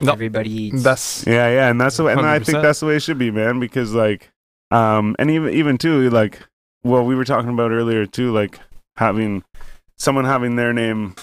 No, 0.01 0.11
Everybody 0.13 0.49
eats. 0.51 0.83
That's 0.83 1.25
Yeah, 1.25 1.49
yeah, 1.49 1.69
and 1.69 1.79
that's 1.79 1.97
the 1.97 2.03
way, 2.03 2.11
and 2.13 2.21
I 2.21 2.39
think 2.39 2.61
that's 2.61 2.79
the 2.81 2.85
way 2.85 2.95
it 2.97 3.01
should 3.01 3.17
be, 3.17 3.31
man. 3.31 3.59
Because 3.59 3.93
like, 3.93 4.31
um, 4.71 5.15
and 5.19 5.31
even 5.31 5.53
even 5.53 5.77
too, 5.77 6.09
like, 6.09 6.39
well, 6.83 7.05
we 7.05 7.15
were 7.15 7.23
talking 7.25 7.49
about 7.49 7.71
earlier 7.71 8.05
too, 8.05 8.31
like 8.33 8.59
having 8.97 9.43
someone 9.97 10.25
having 10.25 10.55
their 10.57 10.73
name 10.73 11.15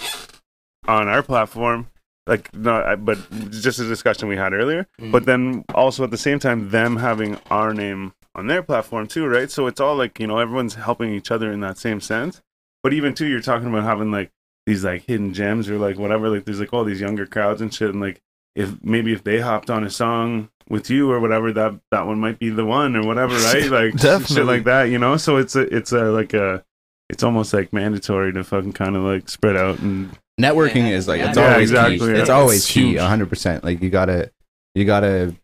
on 0.89 1.07
our 1.09 1.23
platform, 1.23 1.89
like, 2.27 2.55
no 2.55 2.97
but 2.99 3.19
just 3.51 3.81
a 3.81 3.89
discussion 3.89 4.29
we 4.29 4.37
had 4.37 4.53
earlier. 4.53 4.87
Mm. 5.01 5.13
But 5.13 5.25
then 5.25 5.65
also 5.75 6.05
at 6.05 6.11
the 6.11 6.19
same 6.19 6.39
time, 6.39 6.71
them 6.71 6.97
having 6.97 7.39
our 7.51 7.75
name 7.75 8.13
on 8.35 8.47
their 8.47 8.63
platform 8.63 9.07
too, 9.07 9.27
right? 9.27 9.51
So 9.51 9.67
it's 9.67 9.81
all 9.81 9.97
like 9.97 10.19
you 10.21 10.27
know 10.27 10.39
everyone's 10.39 10.75
helping 10.75 11.13
each 11.13 11.31
other 11.31 11.53
in 11.53 11.61
that 11.61 11.79
same 11.79 12.01
sense. 12.01 12.41
But 12.83 12.93
even 12.93 13.15
too, 13.15 13.27
you're 13.27 13.41
talking 13.41 13.69
about 13.69 13.85
having 13.85 14.11
like 14.11 14.31
these 14.67 14.85
like 14.85 15.05
hidden 15.07 15.35
gems 15.35 15.69
or 15.69 15.79
like 15.79 15.99
whatever. 15.99 16.29
Like 16.29 16.45
there's 16.45 16.61
like 16.61 16.73
all 16.73 16.85
these 16.85 17.01
younger 17.01 17.27
crowds 17.27 17.61
and 17.61 17.73
shit, 17.73 17.91
and 17.91 18.01
like 18.01 18.21
if 18.55 18.83
maybe 18.83 19.13
if 19.13 19.25
they 19.25 19.41
hopped 19.41 19.71
on 19.71 19.85
a 19.85 19.91
song 19.91 20.49
with 20.69 20.91
you 20.91 21.11
or 21.11 21.21
whatever, 21.21 21.53
that 21.53 21.79
that 21.91 22.07
one 22.07 22.19
might 22.19 22.39
be 22.39 22.51
the 22.51 22.65
one 22.65 22.97
or 22.97 23.05
whatever, 23.05 23.35
right? 23.53 23.71
Like 23.71 23.99
shit 23.99 24.47
like 24.47 24.65
that, 24.65 24.85
you 24.85 24.99
know. 24.99 25.17
So 25.17 25.37
it's 25.37 25.57
a 25.57 25.63
it's 25.75 25.93
a 25.93 26.05
like 26.05 26.35
a 26.35 26.65
it's 27.11 27.23
almost 27.23 27.53
like 27.53 27.73
mandatory 27.73 28.33
to 28.33 28.45
fucking 28.45 28.73
kind 28.73 28.97
of 28.97 29.03
like 29.03 29.29
spread 29.29 29.57
out 29.57 29.81
and 29.81 30.17
Networking 30.41 30.89
Yeah. 30.89 30.97
is 30.97 31.09
like 31.09 31.21
it's 31.21 31.37
Yeah, 31.37 31.53
always 31.53 31.71
exactly, 31.71 31.99
key. 31.99 32.07
yeah. 32.07 32.19
It's 32.21 32.31
always 32.31 32.59
It's 32.59 32.71
key, 32.71 32.87
huge. 32.93 33.01
hundred 33.01 33.29
percent. 33.29 33.65
Like 33.65 33.83
you 33.83 33.91
gotta, 33.91 34.31
you 34.75 34.85
gotta, 34.85 35.35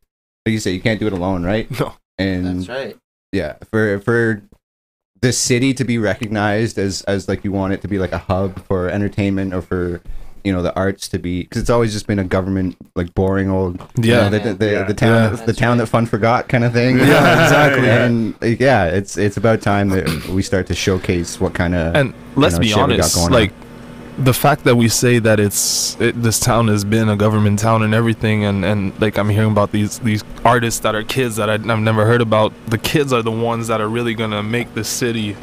like 0.47 0.53
you 0.53 0.59
say, 0.61 0.73
you 0.73 0.81
can't 0.81 0.99
do 0.99 1.07
it 1.07 1.13
alone, 1.13 1.45
right? 1.45 1.69
No. 1.81 1.95
And 2.21 2.47
That's 2.61 2.69
right. 2.69 2.97
yeah, 3.33 3.55
for 3.71 4.01
for 4.01 4.43
the 5.21 5.33
city 5.33 5.73
to 5.75 5.85
be 5.85 5.99
recognized 5.99 6.79
as 6.79 7.03
as 7.03 7.29
like 7.29 7.45
you 7.45 7.53
want 7.53 7.73
it 7.75 7.83
to 7.83 7.89
be 7.89 7.99
like 7.99 8.13
a 8.13 8.19
hub 8.19 8.65
for 8.65 8.89
entertainment 8.89 9.53
or 9.55 9.61
for 9.63 10.01
you 10.45 10.53
know 10.53 10.63
the 10.63 10.75
arts 10.75 11.09
to 11.11 11.19
be 11.19 11.43
because 11.43 11.61
it's 11.61 11.71
always 11.71 11.93
just 11.93 12.07
been 12.09 12.19
a 12.19 12.25
government 12.25 12.77
like 12.97 13.13
boring 13.15 13.51
old 13.51 13.81
you 14.03 14.13
Yeah. 14.15 14.29
know, 14.29 14.31
the, 14.31 14.39
the, 14.39 14.55
the, 14.55 14.71
Yeah. 14.73 14.83
the 14.85 14.95
town 14.95 15.11
Yeah. 15.11 15.29
that, 15.29 15.37
the 15.41 15.47
That's 15.47 15.59
town 15.59 15.71
right. 15.71 15.79
that 15.85 15.87
fun 15.87 16.07
forgot 16.07 16.49
kind 16.49 16.65
of 16.65 16.73
thing 16.73 16.99
Yeah, 16.99 17.45
exactly. 17.45 17.89
and 17.91 18.35
like, 18.41 18.59
yeah 18.61 18.87
it's 18.87 19.17
it's 19.19 19.37
about 19.37 19.61
time 19.61 19.91
that 19.91 20.29
we 20.29 20.43
start 20.43 20.67
to 20.69 20.75
showcase 20.75 21.41
what 21.41 21.55
kind 21.55 21.75
of 21.77 21.95
And 21.95 22.15
let's 22.37 22.55
know, 22.55 22.61
be 22.61 22.69
shit 22.69 22.77
we 22.89 22.97
got 22.97 23.01
honest, 23.01 23.15
going 23.15 23.27
on. 23.27 23.33
like 23.33 23.53
the 24.19 24.35
fact 24.35 24.65
that 24.65 24.75
we 24.75 24.89
say 24.89 25.21
that 25.21 25.39
it's 25.39 25.99
it, 26.01 26.21
this 26.21 26.41
town 26.41 26.69
has 26.69 26.85
been 26.85 27.09
a 27.09 27.17
government 27.17 27.61
town 27.61 27.83
and 27.83 27.95
everything, 27.95 28.45
and 28.45 28.65
and 28.65 29.01
like 29.01 29.17
I'm 29.17 29.29
hearing 29.29 29.53
about 29.53 29.71
these 29.71 30.01
these 30.01 30.25
artists 30.45 30.81
that 30.81 30.95
are 30.95 31.05
kids 31.05 31.37
that 31.37 31.49
I, 31.49 31.55
I've 31.55 31.63
never 31.63 32.05
heard 32.05 32.21
about. 32.21 32.53
The 32.67 32.79
kids 32.79 33.13
are 33.13 33.23
the 33.23 33.31
ones 33.31 33.69
that 33.69 33.81
are 33.81 33.89
really 33.89 34.15
gonna 34.15 34.43
make 34.43 34.75
the 34.75 34.85
city 34.85 35.37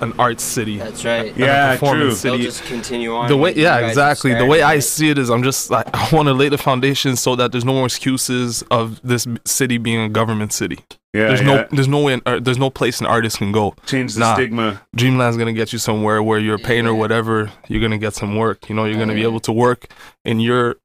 an 0.00 0.12
art 0.18 0.40
city. 0.40 0.76
That's 0.78 1.04
right. 1.04 1.32
and 1.32 1.42
a 1.42 1.46
Yeah, 1.46 1.72
performance 1.72 2.20
true. 2.20 2.30
They'll 2.30 2.38
city. 2.38 2.44
just 2.44 2.64
continue 2.64 3.14
on. 3.14 3.28
the 3.28 3.36
way 3.36 3.54
yeah 3.54 3.78
exactly 3.86 4.30
the 4.32 4.36
started, 4.38 4.50
way 4.50 4.62
i 4.62 4.78
see 4.80 5.08
it 5.10 5.18
is 5.18 5.30
i'm 5.30 5.42
just 5.42 5.70
like 5.70 5.86
i 5.94 6.08
want 6.14 6.26
to 6.28 6.34
lay 6.34 6.48
the 6.48 6.58
foundation 6.58 7.16
so 7.16 7.36
that 7.36 7.52
there's 7.52 7.64
no 7.64 7.72
more 7.72 7.86
excuses 7.86 8.62
of 8.70 9.00
this 9.02 9.26
city 9.44 9.78
being 9.78 10.00
a 10.00 10.08
government 10.08 10.52
city 10.52 10.78
yeah, 11.14 11.28
there's 11.28 11.40
yeah. 11.42 11.46
no 11.46 11.66
there's 11.70 11.86
no 11.88 12.00
way 12.02 12.14
an, 12.14 12.22
uh, 12.26 12.40
there's 12.40 12.58
no 12.58 12.70
place 12.70 13.00
an 13.00 13.06
artist 13.06 13.38
can 13.38 13.52
go 13.52 13.74
change 13.86 14.14
the 14.14 14.20
Nah. 14.20 14.34
stigma. 14.34 14.80
dreamland's 14.96 15.36
gonna 15.36 15.52
get 15.52 15.72
you 15.72 15.78
somewhere 15.78 16.22
where 16.22 16.38
you're 16.40 16.56
a 16.56 16.58
painter 16.58 16.90
Yeah. 16.92 16.98
whatever 16.98 17.52
you're 17.68 17.80
gonna 17.80 17.98
get 17.98 18.14
some 18.14 18.36
work 18.36 18.68
you 18.68 18.74
know 18.74 18.84
you're 18.84 18.98
gonna 18.98 19.14
be 19.14 19.22
able 19.22 19.40
to 19.40 19.52
work 19.52 19.86
in 20.24 20.40
your 20.40 20.76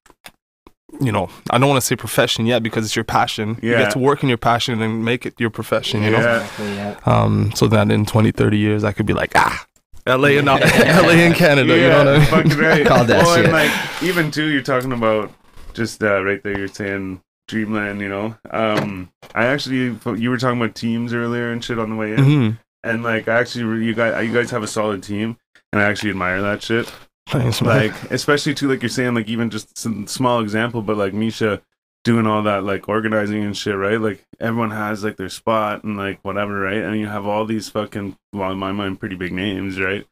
you 1.00 1.12
know 1.12 1.30
i 1.50 1.58
don't 1.58 1.70
want 1.70 1.80
to 1.82 1.86
say 1.86 1.96
profession 1.96 2.46
yet 2.46 2.62
because 2.62 2.86
it's 2.86 2.96
your 2.96 3.06
passion 3.06 3.58
you 3.62 3.72
Yeah. 3.72 3.80
get 3.84 3.92
to 3.92 4.00
work 4.00 4.22
in 4.24 4.30
your 4.30 4.38
passion 4.38 4.82
and 4.82 5.06
make 5.06 5.26
it 5.26 5.34
your 5.40 5.50
profession 5.50 6.04
you 6.04 6.12
know 6.12 6.20
Yeah. 6.20 6.36
Exactly, 6.42 6.76
yeah. 6.76 6.96
um 7.06 7.52
so 7.56 7.68
that 7.68 7.90
in 7.92 8.06
20 8.06 8.32
30 8.32 8.58
years 8.58 8.84
i 8.84 8.92
could 8.92 9.06
be 9.06 9.14
like 9.14 9.32
ah 9.36 9.66
la 10.08 10.28
and 10.28 10.46
la 10.48 10.56
in 11.10 11.34
canada 11.34 11.76
you 11.78 11.88
know 11.90 11.98
what 12.00 12.08
i 12.08 12.18
mean 12.18 12.28
fucking 12.28 12.58
right. 12.58 12.86
Call 12.92 13.06
that 13.06 13.24
well, 13.24 13.36
shit. 13.36 13.46
and 13.46 13.54
like 13.54 13.72
even 14.04 14.32
too, 14.32 14.48
you're 14.48 14.62
talking 14.62 14.92
about 14.92 15.32
just 15.74 16.02
uh, 16.04 16.24
right 16.24 16.42
there. 16.44 16.58
You're 16.58 16.68
saying 16.68 17.22
Dreamland. 17.48 18.02
You 18.02 18.10
know, 18.10 18.36
um, 18.50 19.12
I 19.36 19.46
actually 19.46 19.96
you 20.20 20.30
were 20.32 20.38
talking 20.38 20.60
about 20.60 20.74
teams 20.76 21.14
earlier 21.14 21.52
and 21.52 21.64
shit 21.64 21.78
on 21.78 21.92
the 21.92 21.96
way 21.96 22.14
in, 22.14 22.20
Mhm. 22.26 22.58
and 22.84 23.04
like 23.04 23.28
I 23.28 23.40
actually 23.40 23.86
you 23.86 23.94
guys 23.94 24.26
you 24.28 24.34
guys 24.34 24.50
have 24.52 24.64
a 24.64 24.68
solid 24.68 25.04
team, 25.04 25.38
and 25.72 25.82
I 25.82 25.86
actually 25.86 26.10
admire 26.10 26.42
that 26.42 26.64
shit. 26.64 26.92
Thanks, 27.30 27.62
man. 27.62 27.88
Like 27.92 28.12
especially 28.12 28.54
too, 28.54 28.68
like 28.70 28.82
you're 28.82 28.90
saying, 28.90 29.14
like 29.16 29.28
even 29.28 29.50
just 29.50 29.78
some 29.78 30.08
small 30.08 30.42
example, 30.42 30.82
but 30.82 30.98
like 30.98 31.14
Misha 31.14 31.62
doing 32.04 32.26
all 32.26 32.44
that 32.44 32.64
like 32.64 32.88
organizing 32.90 33.44
and 33.44 33.56
shit, 33.56 33.76
right? 33.76 34.00
Like 34.00 34.24
everyone 34.40 34.72
has 34.72 35.04
like 35.04 35.18
their 35.18 35.30
spot 35.30 35.84
and 35.84 35.98
like 35.98 36.20
whatever, 36.24 36.60
right? 36.60 36.78
And 36.82 36.98
you 37.00 37.08
have 37.08 37.26
all 37.26 37.46
these 37.46 37.70
fucking, 37.70 38.18
well, 38.34 38.52
in 38.52 38.58
my 38.58 38.72
mind, 38.72 39.00
pretty 39.00 39.16
big 39.16 39.34
names, 39.34 39.80
right? 39.80 40.06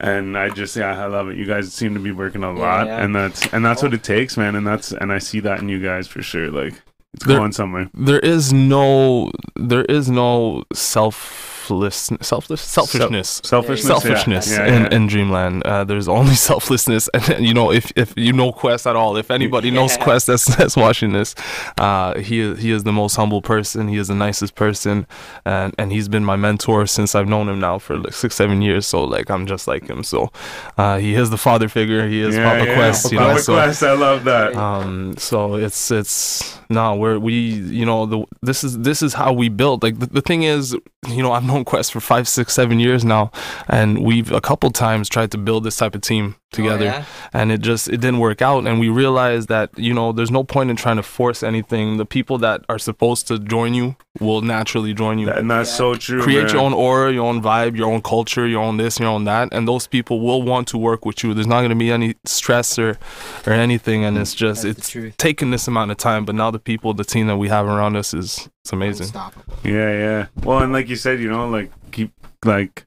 And 0.00 0.36
I 0.36 0.48
just, 0.50 0.74
yeah, 0.76 1.00
I 1.00 1.06
love 1.06 1.28
it. 1.28 1.36
You 1.36 1.44
guys 1.44 1.72
seem 1.72 1.94
to 1.94 2.00
be 2.00 2.10
working 2.10 2.42
a 2.42 2.52
Yeah, 2.54 2.58
lot, 2.60 2.86
yeah. 2.86 3.04
and 3.04 3.14
that's 3.14 3.46
and 3.52 3.64
that's 3.64 3.82
what 3.82 3.92
oh. 3.92 3.96
it 3.96 4.02
takes, 4.02 4.36
man. 4.36 4.54
And 4.56 4.66
that's 4.66 4.92
and 4.92 5.12
I 5.12 5.18
see 5.18 5.40
that 5.40 5.60
in 5.60 5.68
you 5.68 5.80
guys 5.80 6.08
for 6.08 6.22
sure. 6.22 6.50
Like 6.50 6.74
it's 7.14 7.26
There- 7.26 7.36
going 7.38 7.52
somewhere. 7.52 7.90
there 7.94 8.18
is 8.20 8.52
no 8.52 9.30
there 9.56 9.84
is 9.84 10.08
no 10.10 10.64
self 10.72 11.61
selfless, 11.62 11.96
selfless, 12.20 12.60
selfishness. 12.60 13.40
Selfishness. 13.44 13.86
selfishness 13.86 14.50
yeah. 14.50 14.66
in, 14.66 14.72
Yeah, 14.74 14.88
yeah. 14.90 14.96
in 14.96 15.06
Dreamland. 15.06 15.62
Uh, 15.64 15.84
there's 15.84 16.08
only 16.08 16.34
selflessness, 16.50 17.08
and 17.14 17.46
you 17.46 17.54
know 17.54 17.72
if 17.72 17.92
if 17.96 18.12
you 18.16 18.32
know 18.32 18.52
Quest 18.52 18.86
at 18.86 18.96
all, 18.96 19.16
if 19.16 19.30
anybody 19.30 19.70
knows 19.70 19.96
Quest 19.96 20.26
that's 20.26 20.44
that's 20.56 20.76
watching 20.76 21.12
this, 21.12 21.34
uh, 21.78 22.18
he 22.18 22.40
is 22.40 22.58
he 22.60 22.70
is 22.70 22.84
the 22.84 22.92
most 22.92 23.16
humble 23.16 23.42
person. 23.42 23.88
He 23.88 23.96
is 23.96 24.08
the 24.08 24.14
nicest 24.14 24.54
person, 24.54 25.06
and 25.44 25.74
and 25.78 25.92
he's 25.92 26.08
been 26.08 26.24
my 26.24 26.36
mentor 26.36 26.86
since 26.86 27.14
I've 27.14 27.28
known 27.28 27.48
him 27.48 27.60
now 27.60 27.78
for 27.78 27.96
like 27.96 28.14
six 28.14 28.34
seven 28.34 28.62
years. 28.62 28.86
So 28.86 29.04
like 29.04 29.30
I'm 29.30 29.46
just 29.46 29.66
like 29.68 29.88
him. 29.88 30.02
So 30.04 30.30
uh, 30.78 30.98
he 30.98 31.14
is 31.14 31.30
the 31.30 31.38
father 31.38 31.68
figure. 31.68 32.08
He 32.08 32.20
is 32.20 32.36
Yeah, 32.36 32.44
Papa 32.58 32.66
yeah. 32.70 32.74
Quest. 32.74 33.12
You 33.12 33.18
Papa 33.18 33.34
know, 33.34 33.38
so 33.40 33.54
Quest, 33.54 33.82
I 33.82 33.92
love 33.94 34.24
that. 34.24 34.54
um 34.56 35.16
so 35.18 35.54
it's 35.56 35.90
it's 35.90 36.58
no 36.68 36.94
we're 36.94 37.18
we 37.18 37.32
you 37.34 37.84
know 37.86 38.06
the 38.06 38.24
this 38.42 38.64
is 38.64 38.78
this 38.78 39.02
is 39.02 39.14
how 39.14 39.32
we 39.32 39.48
built. 39.48 39.82
like 39.82 39.98
the, 39.98 40.06
the 40.06 40.20
thing 40.22 40.42
is 40.42 40.76
you 41.08 41.22
know 41.22 41.32
i've 41.32 41.44
known 41.44 41.64
quest 41.64 41.92
for 41.92 42.00
five 42.00 42.28
six 42.28 42.52
seven 42.52 42.78
years 42.78 43.04
now 43.04 43.30
and 43.68 44.04
we've 44.04 44.30
a 44.30 44.40
couple 44.40 44.70
times 44.70 45.08
tried 45.08 45.30
to 45.30 45.38
build 45.38 45.64
this 45.64 45.76
type 45.76 45.94
of 45.94 46.00
team 46.00 46.36
together 46.52 46.84
Oh, 46.84 46.98
yeah? 46.98 47.04
and 47.32 47.50
it 47.50 47.60
just 47.60 47.88
it 47.88 47.98
didn't 48.00 48.18
work 48.20 48.40
out 48.42 48.66
and 48.66 48.78
we 48.78 48.88
realized 48.88 49.48
that 49.48 49.70
you 49.78 49.92
know 49.94 50.12
there's 50.12 50.30
no 50.30 50.44
point 50.44 50.70
in 50.70 50.76
trying 50.76 50.96
to 50.96 51.02
force 51.02 51.42
anything 51.42 51.96
the 51.96 52.04
people 52.06 52.38
that 52.38 52.64
are 52.68 52.78
supposed 52.78 53.26
to 53.28 53.38
join 53.38 53.74
you 53.74 53.96
will 54.20 54.42
naturally 54.42 54.92
join 54.92 55.18
you 55.18 55.30
and 55.30 55.50
that's 55.50 55.70
Yeah. 55.70 55.76
so 55.76 55.94
true. 55.94 56.22
create 56.22 56.44
man. 56.44 56.52
your 56.52 56.62
own 56.62 56.72
aura, 56.74 57.10
your 57.12 57.26
own 57.26 57.40
vibe, 57.42 57.76
your 57.76 57.90
own 57.90 58.02
culture, 58.02 58.46
your 58.46 58.62
own 58.62 58.76
this, 58.76 59.00
your 59.00 59.08
own 59.08 59.24
that, 59.24 59.48
and 59.52 59.66
those 59.66 59.86
people 59.86 60.20
will 60.20 60.42
want 60.42 60.68
to 60.68 60.76
work 60.78 61.06
with 61.06 61.24
you. 61.24 61.32
There's 61.32 61.46
not 61.46 61.60
going 61.60 61.70
to 61.70 61.74
be 61.76 61.90
any 61.90 62.14
stress 62.26 62.78
or 62.78 62.98
or 63.46 63.52
anything, 63.54 64.04
and 64.04 64.18
it's 64.18 64.34
just 64.34 64.64
That's 64.64 64.78
it's 64.78 64.90
truth. 64.90 65.16
taken 65.16 65.50
this 65.50 65.66
amount 65.66 65.90
of 65.92 65.96
time. 65.96 66.26
But 66.26 66.34
now 66.34 66.50
the 66.50 66.58
people, 66.58 66.92
the 66.92 67.04
team 67.04 67.26
that 67.28 67.38
we 67.38 67.48
have 67.48 67.66
around 67.66 67.96
us 67.96 68.12
is 68.12 68.50
it's 68.62 68.72
amazing. 68.72 69.08
Yeah, 69.64 69.92
yeah. 70.04 70.26
Well, 70.44 70.58
and 70.58 70.72
like 70.74 70.88
you 70.90 70.96
said, 70.96 71.18
you 71.20 71.30
know, 71.30 71.48
like 71.48 71.70
keep 71.90 72.12
like 72.44 72.84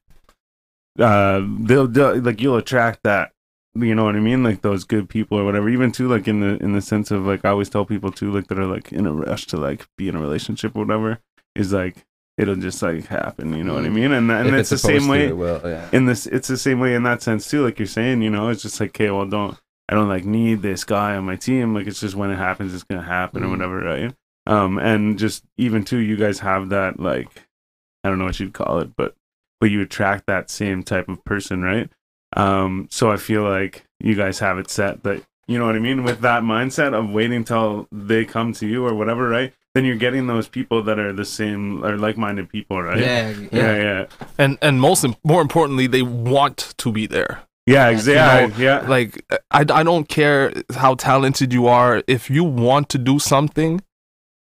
uh 0.98 1.40
they'll, 1.60 1.86
they'll 1.88 2.20
like 2.20 2.40
you'll 2.40 2.56
attract 2.56 3.00
that. 3.02 3.32
You 3.78 3.94
know 3.94 4.04
what 4.04 4.16
I 4.16 4.20
mean? 4.20 4.42
Like 4.42 4.62
those 4.62 4.84
good 4.84 5.08
people 5.08 5.38
or 5.38 5.44
whatever. 5.44 5.68
Even 5.68 5.92
too, 5.92 6.08
like 6.08 6.26
in 6.28 6.40
the 6.40 6.56
in 6.62 6.72
the 6.72 6.80
sense 6.80 7.10
of 7.10 7.26
like 7.26 7.44
I 7.44 7.50
always 7.50 7.68
tell 7.68 7.84
people 7.84 8.10
too, 8.10 8.32
like 8.32 8.46
that 8.48 8.58
are 8.58 8.66
like 8.66 8.92
in 8.92 9.06
a 9.06 9.12
rush 9.12 9.46
to 9.48 9.56
like 9.56 9.86
be 9.96 10.08
in 10.08 10.14
a 10.16 10.20
relationship 10.20 10.74
or 10.76 10.84
whatever, 10.84 11.18
is 11.54 11.72
like 11.72 12.04
it'll 12.38 12.56
just 12.56 12.82
like 12.82 13.06
happen. 13.06 13.52
You 13.56 13.64
know 13.64 13.74
what 13.74 13.84
I 13.84 13.88
mean? 13.88 14.12
And 14.12 14.30
and 14.30 14.48
If 14.48 14.54
it's, 14.54 14.70
the 14.70 14.78
same 14.78 15.08
way 15.08 15.26
it 15.28 15.36
will, 15.36 15.60
yeah. 15.64 15.88
in 15.92 16.06
this 16.06 16.26
it's 16.26 16.48
the 16.48 16.56
same 16.58 16.80
way 16.80 16.94
in 16.94 17.02
that 17.04 17.22
sense 17.22 17.48
too 17.50 17.62
like 17.64 17.78
you're 17.78 17.86
saying 17.86 18.22
you 18.22 18.30
know 18.30 18.48
it's 18.50 18.62
just 18.62 18.78
like 18.80 18.90
okay 18.90 19.10
well 19.10 19.26
don't 19.26 19.58
i 19.88 19.94
don't 19.94 20.08
like 20.08 20.24
need 20.24 20.60
this 20.62 20.84
guy 20.84 21.16
on 21.16 21.24
my 21.24 21.36
team 21.36 21.72
like 21.74 21.86
it's 21.86 22.00
just 22.00 22.14
when 22.14 22.30
it 22.30 22.36
happens 22.36 22.74
it's 22.74 22.82
gonna 22.82 23.02
happen 23.02 23.42
or 23.42 23.46
Mhm. 23.46 23.50
whatever 23.52 23.78
right 23.78 24.14
um 24.46 24.78
and 24.78 25.18
just 25.18 25.44
even 25.56 25.82
too 25.84 25.96
you 25.98 26.16
guys 26.16 26.40
have 26.40 26.68
that 26.70 27.00
like 27.00 27.46
i 28.04 28.08
don't 28.10 28.18
know 28.18 28.26
what 28.26 28.38
you'd 28.38 28.52
call 28.52 28.80
it 28.80 28.90
but 28.96 29.14
but 29.60 29.70
you 29.70 29.80
attract 29.80 30.26
that 30.26 30.50
same 30.50 30.82
type 30.82 31.08
of 31.08 31.24
person 31.24 31.62
right 31.62 31.88
um 32.36 32.86
so 32.90 33.10
i 33.10 33.16
feel 33.16 33.42
like 33.42 33.84
you 34.00 34.14
guys 34.14 34.38
have 34.38 34.58
it 34.58 34.70
set 34.70 35.02
that 35.02 35.22
you 35.46 35.58
know 35.58 35.66
what 35.66 35.76
i 35.76 35.78
mean 35.78 36.04
with 36.04 36.20
that 36.20 36.42
mindset 36.42 36.92
of 36.94 37.10
waiting 37.10 37.44
till 37.44 37.88
they 37.90 38.24
come 38.24 38.52
to 38.52 38.66
you 38.66 38.84
or 38.86 38.94
whatever 38.94 39.28
right 39.28 39.52
then 39.74 39.84
you're 39.84 39.96
getting 39.96 40.26
those 40.26 40.48
people 40.48 40.82
that 40.82 40.98
are 40.98 41.12
the 41.12 41.24
same 41.24 41.84
or 41.84 41.96
like-minded 41.98 42.48
people 42.48 42.82
right 42.82 42.98
Yeah, 42.98 43.30
yeah 43.30 43.48
yeah. 43.52 43.76
yeah 43.82 44.04
And 44.38 44.58
and 44.62 44.80
most 44.80 45.04
im- 45.04 45.16
more 45.24 45.42
importantly, 45.42 45.86
they 45.86 46.02
want 46.02 46.74
to 46.78 46.90
be 46.92 47.06
there. 47.06 47.42
yeah, 47.66 47.88
You 47.90 47.94
exactly. 47.96 48.64
know, 48.64 48.64
yeah, 48.70 48.88
Like 48.88 49.22
I 49.50 49.60
I 49.80 49.82
don't 49.82 50.08
care 50.08 50.52
how 50.74 50.94
talented 50.94 51.52
you 51.52 51.66
are. 51.66 52.02
If 52.06 52.30
you 52.30 52.42
want 52.44 52.88
to 52.94 52.98
do 52.98 53.18
something. 53.18 53.80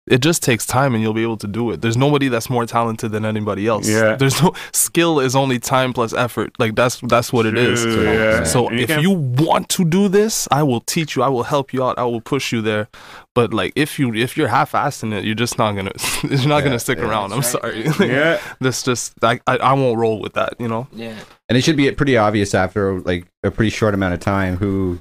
It 0.09 0.21
just 0.21 0.41
takes 0.43 0.65
time 0.65 0.95
and 0.95 1.03
you'll 1.03 1.13
be 1.13 1.21
able 1.23 1.37
to 1.37 1.47
do 1.47 1.69
it. 1.71 1.81
There's 1.81 1.95
nobody 1.95 2.29
that's 2.29 2.49
more 2.49 2.65
talented 2.65 3.11
than 3.11 3.25
anybody 3.25 3.67
else. 3.67 3.87
Yeah. 3.87 4.15
There's 4.15 4.41
no 4.41 4.53
skill 4.71 5.19
is 5.19 5.35
only 5.35 5.59
time 5.59 5.93
plus 5.93 6.13
effort. 6.13 6.51
Like 6.57 6.73
that's 6.75 6.99
that's 7.01 7.31
what 7.31 7.45
it 7.45 7.57
is. 7.57 7.85
Yeah. 7.85 8.43
So 8.43 8.67
And 8.69 8.79
if 8.79 8.87
can't- 8.87 9.03
you 9.03 9.11
want 9.11 9.69
to 9.69 9.85
do 9.85 10.07
this, 10.09 10.47
I 10.51 10.63
will 10.63 10.81
teach 10.81 11.15
you. 11.15 11.21
I 11.23 11.29
will 11.29 11.43
help 11.43 11.71
you 11.73 11.83
out. 11.83 11.99
I 11.99 12.05
will 12.05 12.21
push 12.21 12.51
you 12.51 12.61
there. 12.61 12.87
But 13.35 13.53
like 13.53 13.71
if 13.75 13.99
you 13.99 14.13
if 14.15 14.35
you're 14.35 14.47
half-assed 14.47 15.03
in 15.03 15.13
it, 15.13 15.23
you're 15.25 15.35
just 15.35 15.57
not 15.59 15.73
gonna 15.75 15.91
you're 16.23 16.47
not 16.47 16.57
Yeah, 16.57 16.61
gonna 16.63 16.79
stick 16.79 16.97
yeah, 16.97 17.05
around. 17.07 17.31
I'm 17.31 17.39
right. 17.41 17.45
sorry. 17.45 17.85
yeah, 18.09 18.41
This 18.59 18.81
just 18.83 19.13
I, 19.23 19.39
I 19.45 19.57
I 19.57 19.73
won't 19.73 19.97
roll 19.99 20.19
with 20.19 20.33
that. 20.33 20.55
You 20.59 20.67
know. 20.67 20.87
Yeah. 20.91 21.15
and 21.47 21.57
it 21.57 21.63
should 21.63 21.77
be 21.77 21.89
pretty 21.91 22.17
obvious 22.17 22.53
after 22.55 22.99
like 23.01 23.27
a 23.43 23.51
pretty 23.51 23.69
short 23.69 23.93
amount 23.93 24.15
of 24.15 24.19
time 24.19 24.57
who 24.57 24.99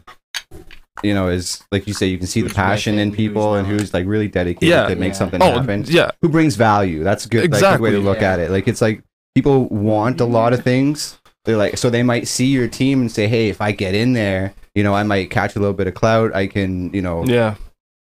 you 1.03 1.15
know 1.15 1.29
is 1.29 1.63
like 1.73 1.87
you 1.87 1.95
say 1.95 2.07
you 2.07 2.19
can 2.19 2.27
see 2.27 2.41
the 2.43 2.53
passion 2.53 2.97
with 2.97 3.03
in 3.03 3.13
people 3.13 3.55
who's 3.55 3.59
and 3.59 3.67
who's 3.67 3.95
like 3.95 4.07
really 4.07 4.29
dedicated 4.29 4.69
Yeah. 4.69 4.89
to 4.89 4.97
make 4.97 5.13
Yeah. 5.13 5.19
something 5.19 5.43
Oh 5.43 5.59
happen 5.59 5.85
yeah. 5.87 6.11
who 6.23 6.29
brings 6.29 6.57
value 6.57 7.03
that's 7.05 7.27
a 7.27 7.29
good 7.29 7.51
like, 7.51 7.61
good 7.61 7.81
way 7.81 7.91
to 7.93 7.99
look 7.99 8.21
Yeah. 8.21 8.33
at 8.35 8.41
it 8.41 8.51
like 8.51 8.69
it's 8.69 8.81
like 8.81 9.03
people 9.35 9.67
want 9.69 10.21
a 10.21 10.25
mm-hmm. 10.25 10.33
lot 10.33 10.53
of 10.53 10.63
things 10.63 11.19
they're 11.45 11.57
like 11.57 11.79
so 11.79 11.89
they 11.91 12.03
might 12.03 12.27
see 12.29 12.47
your 12.47 12.69
team 12.69 13.01
and 13.01 13.11
say 13.11 13.27
hey 13.29 13.49
if 13.49 13.61
i 13.61 13.73
get 13.73 13.95
in 13.95 14.13
there 14.13 14.55
you 14.75 14.83
know 14.83 14.95
i 14.95 15.03
might 15.03 15.31
catch 15.31 15.57
a 15.57 15.59
little 15.59 15.75
bit 15.75 15.87
of 15.87 15.95
clout 15.95 16.35
i 16.35 16.47
can 16.47 16.93
you 16.93 17.03
know 17.03 17.25
Yeah. 17.25 17.55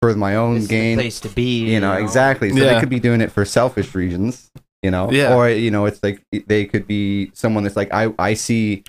for 0.00 0.14
my 0.14 0.36
own 0.36 0.54
This 0.54 0.64
is 0.64 0.68
gain 0.68 0.96
place 0.98 1.20
to 1.20 1.28
be. 1.28 1.70
you 1.70 1.80
know 1.80 1.92
exactly 1.92 2.50
so 2.50 2.56
they 2.56 2.80
could 2.80 2.88
be 2.88 3.00
doing 3.00 3.20
it 3.20 3.30
for 3.30 3.44
selfish 3.44 3.94
reasons 3.94 4.50
you 4.82 4.90
know 4.90 5.10
Yeah. 5.10 5.34
or 5.34 5.48
you 5.50 5.70
know 5.70 5.84
it's 5.86 6.02
like 6.02 6.22
they 6.46 6.64
could 6.64 6.86
be 6.86 7.30
someone 7.34 7.64
that's 7.64 7.76
like 7.76 7.92
i 7.92 8.12
i 8.18 8.34
see 8.34 8.84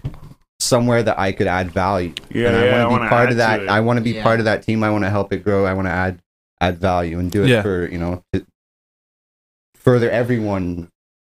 somewhere 0.59 1.01
that 1.03 1.17
i 1.19 1.31
could 1.31 1.47
add 1.47 1.71
value 1.71 2.13
yeah. 2.31 2.47
and 2.49 2.57
i 2.75 2.85
want 2.85 2.89
to 2.89 2.89
wanna 2.91 3.05
be 3.05 3.09
part 3.09 3.29
of 3.31 3.37
that 3.37 3.69
i 3.69 3.79
want 3.79 3.97
to 3.97 4.03
be 4.03 4.11
Yeah. 4.11 4.23
part 4.23 4.39
of 4.39 4.45
that 4.45 4.63
team 4.63 4.83
i 4.83 4.89
want 4.89 5.03
to 5.05 5.09
help 5.09 5.31
it 5.33 5.43
grow 5.43 5.65
i 5.65 5.73
want 5.73 5.87
to 5.87 5.91
add 5.91 6.19
add 6.61 6.77
value 6.79 7.17
and 7.19 7.31
do 7.31 7.43
it 7.43 7.49
Yeah. 7.49 7.61
for 7.61 7.87
you 7.89 7.97
know 7.97 8.23
to 8.33 8.45
further 9.75 10.09
everyone 10.11 10.89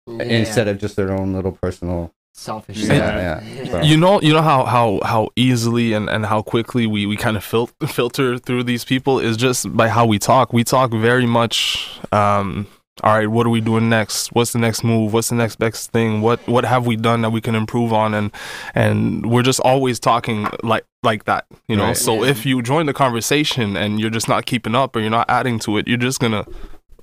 Yeah. 0.08 0.24
instead 0.24 0.68
of 0.68 0.78
just 0.80 0.96
their 0.96 1.12
own 1.12 1.34
little 1.34 1.54
personal 1.54 2.12
selfish. 2.34 2.78
Yeah, 2.78 3.40
stuff. 3.40 3.44
yeah. 3.56 3.82
You 3.84 3.96
know, 3.96 4.20
you 4.20 4.34
know 4.34 4.42
how 4.42 4.66
how 4.66 5.00
how 5.06 5.30
easily 5.38 5.94
and 5.94 6.10
and 6.10 6.26
how 6.26 6.42
quickly 6.42 6.86
we 6.88 7.06
we 7.06 7.16
kind 7.16 7.38
of 7.38 7.44
fil- 7.44 7.70
filter 7.88 8.38
through 8.38 8.64
these 8.64 8.84
people 8.84 9.20
is 9.20 9.38
just 9.38 9.76
by 9.78 9.88
how 9.88 10.06
we 10.06 10.20
talk. 10.20 10.52
We 10.52 10.64
talk 10.66 10.92
very 10.92 11.26
much. 11.26 11.90
Um, 12.12 12.68
all 13.02 13.18
right, 13.18 13.28
what 13.28 13.48
are 13.48 13.50
we 13.50 13.60
doing 13.60 13.90
next? 13.90 14.28
What's 14.34 14.54
the 14.54 14.60
next 14.60 14.84
move? 14.84 15.14
What's 15.14 15.30
the 15.30 15.36
next 15.36 15.56
best 15.56 15.92
thing? 15.92 16.22
What 16.22 16.46
what 16.48 16.64
have 16.64 16.86
we 16.86 16.96
done 16.96 17.22
that 17.24 17.32
we 17.32 17.42
can 17.42 17.56
improve 17.56 17.92
on? 17.92 18.14
And 18.14 18.32
and 18.76 19.26
we're 19.32 19.42
just 19.42 19.60
always 19.62 20.00
talking 20.00 20.48
like 20.62 20.86
like 21.02 21.26
that, 21.26 21.46
you 21.68 21.76
know. 21.76 21.86
Right. 21.86 21.98
So 21.98 22.24
Yeah. 22.24 22.30
if 22.30 22.46
you 22.46 22.62
join 22.62 22.86
the 22.86 22.94
conversation 22.94 23.76
and 23.76 24.00
you're 24.00 24.12
just 24.12 24.30
not 24.30 24.46
keeping 24.46 24.76
up 24.76 24.96
or 24.96 25.00
you're 25.00 25.10
not 25.10 25.28
adding 25.30 25.58
to 25.60 25.78
it, 25.78 25.88
you're 25.88 25.98
just 25.98 26.20
gonna 26.20 26.46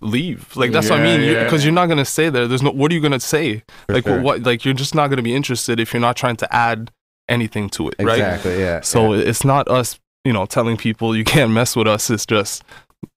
leave. 0.00 0.56
Like 0.56 0.70
that's 0.70 0.88
what 0.90 1.00
I 1.00 1.06
Yeah, 1.08 1.16
mean. 1.18 1.28
yeah. 1.32 1.44
Because 1.44 1.64
you're 1.64 1.74
not 1.74 1.86
gonna 1.88 2.04
stay 2.04 2.30
there. 2.30 2.46
There's 2.46 2.62
no. 2.62 2.70
What 2.70 2.92
are 2.92 2.94
you 2.94 3.00
gonna 3.00 3.18
say? 3.18 3.64
for 3.88 3.94
like 3.94 4.04
sure. 4.04 4.20
what 4.20 4.44
like 4.44 4.64
you're 4.64 4.74
just 4.74 4.94
not 4.94 5.08
going 5.08 5.16
to 5.16 5.22
be 5.24 5.34
interested 5.34 5.80
if 5.80 5.92
you're 5.92 6.00
not 6.00 6.16
trying 6.16 6.36
to 6.36 6.54
add 6.54 6.92
anything 7.28 7.68
to 7.70 7.88
it 7.88 7.94
right 8.00 8.18
exactly 8.18 8.58
yeah 8.58 8.80
so 8.80 9.14
yeah. 9.14 9.22
it's 9.24 9.44
not 9.44 9.68
us 9.68 10.00
you 10.24 10.32
know 10.32 10.46
telling 10.46 10.76
people 10.76 11.14
you 11.16 11.22
can't 11.24 11.52
mess 11.52 11.76
with 11.76 11.86
us 11.86 12.10
it's 12.10 12.26
just 12.26 12.64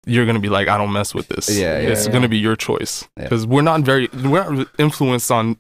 you're 0.06 0.26
going 0.26 0.36
to 0.36 0.42
be 0.42 0.50
like 0.50 0.68
i 0.68 0.78
don't 0.78 0.92
mess 0.92 1.14
with 1.14 1.28
this 1.30 1.50
Yeah, 1.50 1.80
yeah, 1.80 1.90
it's 1.90 2.06
yeah. 2.06 2.12
going 2.12 2.24
to 2.24 2.30
be 2.30 2.38
your 2.38 2.56
choice 2.56 3.08
Yeah. 3.18 3.24
because 3.24 3.46
we're 3.48 3.62
not 3.62 3.82
very 3.82 4.10
we're 4.24 4.50
not 4.52 4.68
influenced 4.78 5.32
on 5.32 5.58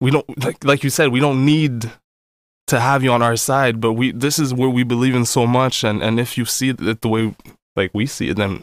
we 0.00 0.10
don't 0.10 0.44
like 0.44 0.62
like 0.64 0.82
you 0.84 0.90
said 0.90 1.08
we 1.08 1.20
don't 1.20 1.44
need 1.44 1.90
to 2.66 2.78
have 2.80 3.02
you 3.02 3.10
on 3.10 3.22
our 3.22 3.36
side 3.36 3.80
but 3.80 3.94
we 3.94 4.12
this 4.12 4.38
is 4.38 4.52
where 4.54 4.68
we 4.70 4.82
believe 4.84 5.14
in 5.14 5.24
so 5.24 5.46
much 5.46 5.82
and 5.84 6.02
and 6.02 6.20
if 6.20 6.36
you 6.38 6.44
see 6.44 6.70
it 6.70 7.00
the 7.00 7.08
way 7.08 7.34
like 7.76 7.90
we 7.94 8.06
see 8.06 8.28
it 8.28 8.36
then 8.36 8.62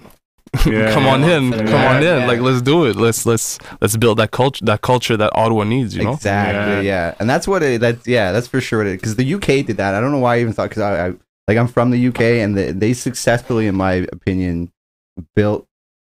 Yeah, 0.65 0.93
come 0.93 1.05
on 1.07 1.23
in 1.25 1.51
Yeah, 1.51 1.65
come 1.65 1.81
on 1.91 1.97
in 1.97 2.03
yeah. 2.21 2.25
like 2.25 2.39
let's 2.39 2.61
do 2.61 2.85
it 2.85 2.95
let's 2.95 3.25
let's 3.25 3.59
let's 3.81 3.97
build 3.97 4.17
that 4.19 4.31
culture 4.31 4.63
that 4.65 4.81
culture 4.81 5.17
that 5.17 5.31
ottawa 5.35 5.65
needs 5.65 5.93
you 5.95 6.03
know 6.05 6.13
Exactly. 6.13 6.87
Yeah. 6.87 7.15
And 7.19 7.29
that's 7.29 7.47
what 7.49 7.61
it. 7.63 7.81
That's 7.81 8.07
yeah. 8.07 8.31
That's 8.31 8.47
for 8.47 8.61
sure. 8.61 8.85
Because 8.85 9.17
the 9.17 9.33
UK 9.33 9.65
did 9.67 9.75
that. 9.77 9.93
I 9.93 9.99
don't 9.99 10.11
know 10.13 10.19
why 10.19 10.35
I 10.37 10.39
even 10.39 10.53
thought. 10.53 10.69
Because 10.69 10.83
I, 10.83 11.07
I 11.07 11.13
like 11.49 11.57
I'm 11.57 11.67
from 11.67 11.91
the 11.91 12.07
UK, 12.07 12.21
and 12.43 12.57
the, 12.57 12.71
they 12.71 12.93
successfully, 12.93 13.67
in 13.67 13.75
my 13.75 14.07
opinion, 14.13 14.71
built 15.35 15.67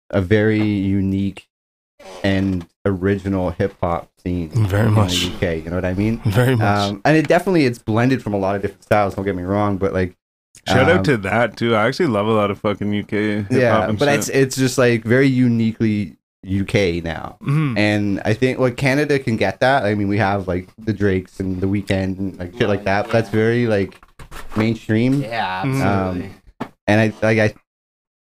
a 0.09 0.21
very 0.21 0.61
unique 0.61 1.47
and 2.23 2.67
original 2.85 3.51
hip 3.51 3.75
hop 3.81 4.09
scene. 4.17 4.49
Very 4.67 4.87
in 4.87 4.93
much. 4.93 5.21
the 5.25 5.35
UK. 5.35 5.63
You 5.63 5.69
know 5.69 5.75
what 5.77 5.85
I 5.85 5.93
mean? 5.93 6.19
Very 6.25 6.55
much. 6.55 6.89
Um, 6.91 7.01
and 7.05 7.15
it 7.17 7.27
definitely 7.27 7.65
it's 7.65 7.79
blended 7.79 8.21
from 8.23 8.33
a 8.33 8.37
lot 8.37 8.55
of 8.55 8.61
different 8.61 8.83
styles. 8.83 9.15
Don't 9.15 9.25
get 9.25 9.35
me 9.35 9.43
wrong, 9.43 9.77
but 9.77 9.93
like 9.93 10.15
Shout 10.67 10.89
um, 10.89 10.99
out 10.99 11.05
to 11.05 11.17
that 11.17 11.57
too. 11.57 11.75
I 11.75 11.87
actually 11.87 12.07
love 12.07 12.27
a 12.27 12.31
lot 12.33 12.51
of 12.51 12.59
fucking 12.59 12.93
UK 12.99 13.09
hip 13.09 13.43
hop. 13.43 13.51
yeah, 13.51 13.89
and 13.89 13.97
but 13.99 14.05
shit. 14.05 14.15
it's 14.19 14.29
it's 14.29 14.55
just 14.57 14.77
like 14.77 15.03
very 15.03 15.27
uniquely 15.27 16.17
UK 16.45 17.03
now. 17.03 17.37
Mhm. 17.41 17.77
And 17.77 18.21
I 18.25 18.33
think 18.33 18.59
like 18.59 18.75
Canada 18.77 19.17
can 19.19 19.37
get 19.37 19.59
that. 19.61 19.85
I 19.85 19.95
mean, 19.95 20.07
we 20.07 20.17
have 20.17 20.47
like 20.47 20.67
the 20.77 20.93
Drakes 20.93 21.39
and 21.39 21.61
the 21.61 21.67
Weeknd 21.67 22.17
and 22.19 22.37
like 22.39 22.53
shit 22.57 22.67
like 22.67 22.83
that. 22.85 23.03
But 23.05 23.11
that's 23.13 23.29
very 23.29 23.67
like 23.67 24.01
mainstream. 24.57 25.21
Yeah, 25.21 25.63
Mm. 25.63 25.81
absolutely. 25.81 26.31
And 26.87 26.99
I 26.99 27.13
like 27.25 27.37
I, 27.39 27.53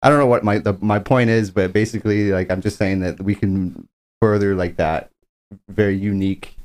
I 0.04 0.10
don't 0.10 0.20
know 0.20 0.28
what 0.28 0.44
my 0.44 0.58
the, 0.60 0.78
my 0.82 1.00
point 1.00 1.30
is, 1.32 1.50
but 1.50 1.74
basically 1.74 2.32
like 2.32 2.52
I'm 2.52 2.62
just 2.62 2.78
saying 2.78 3.00
that 3.00 3.22
we 3.24 3.34
can 3.36 3.88
further 4.22 4.54
like 4.54 4.76
that 4.76 5.10
very 5.70 5.96
unique 5.98 6.56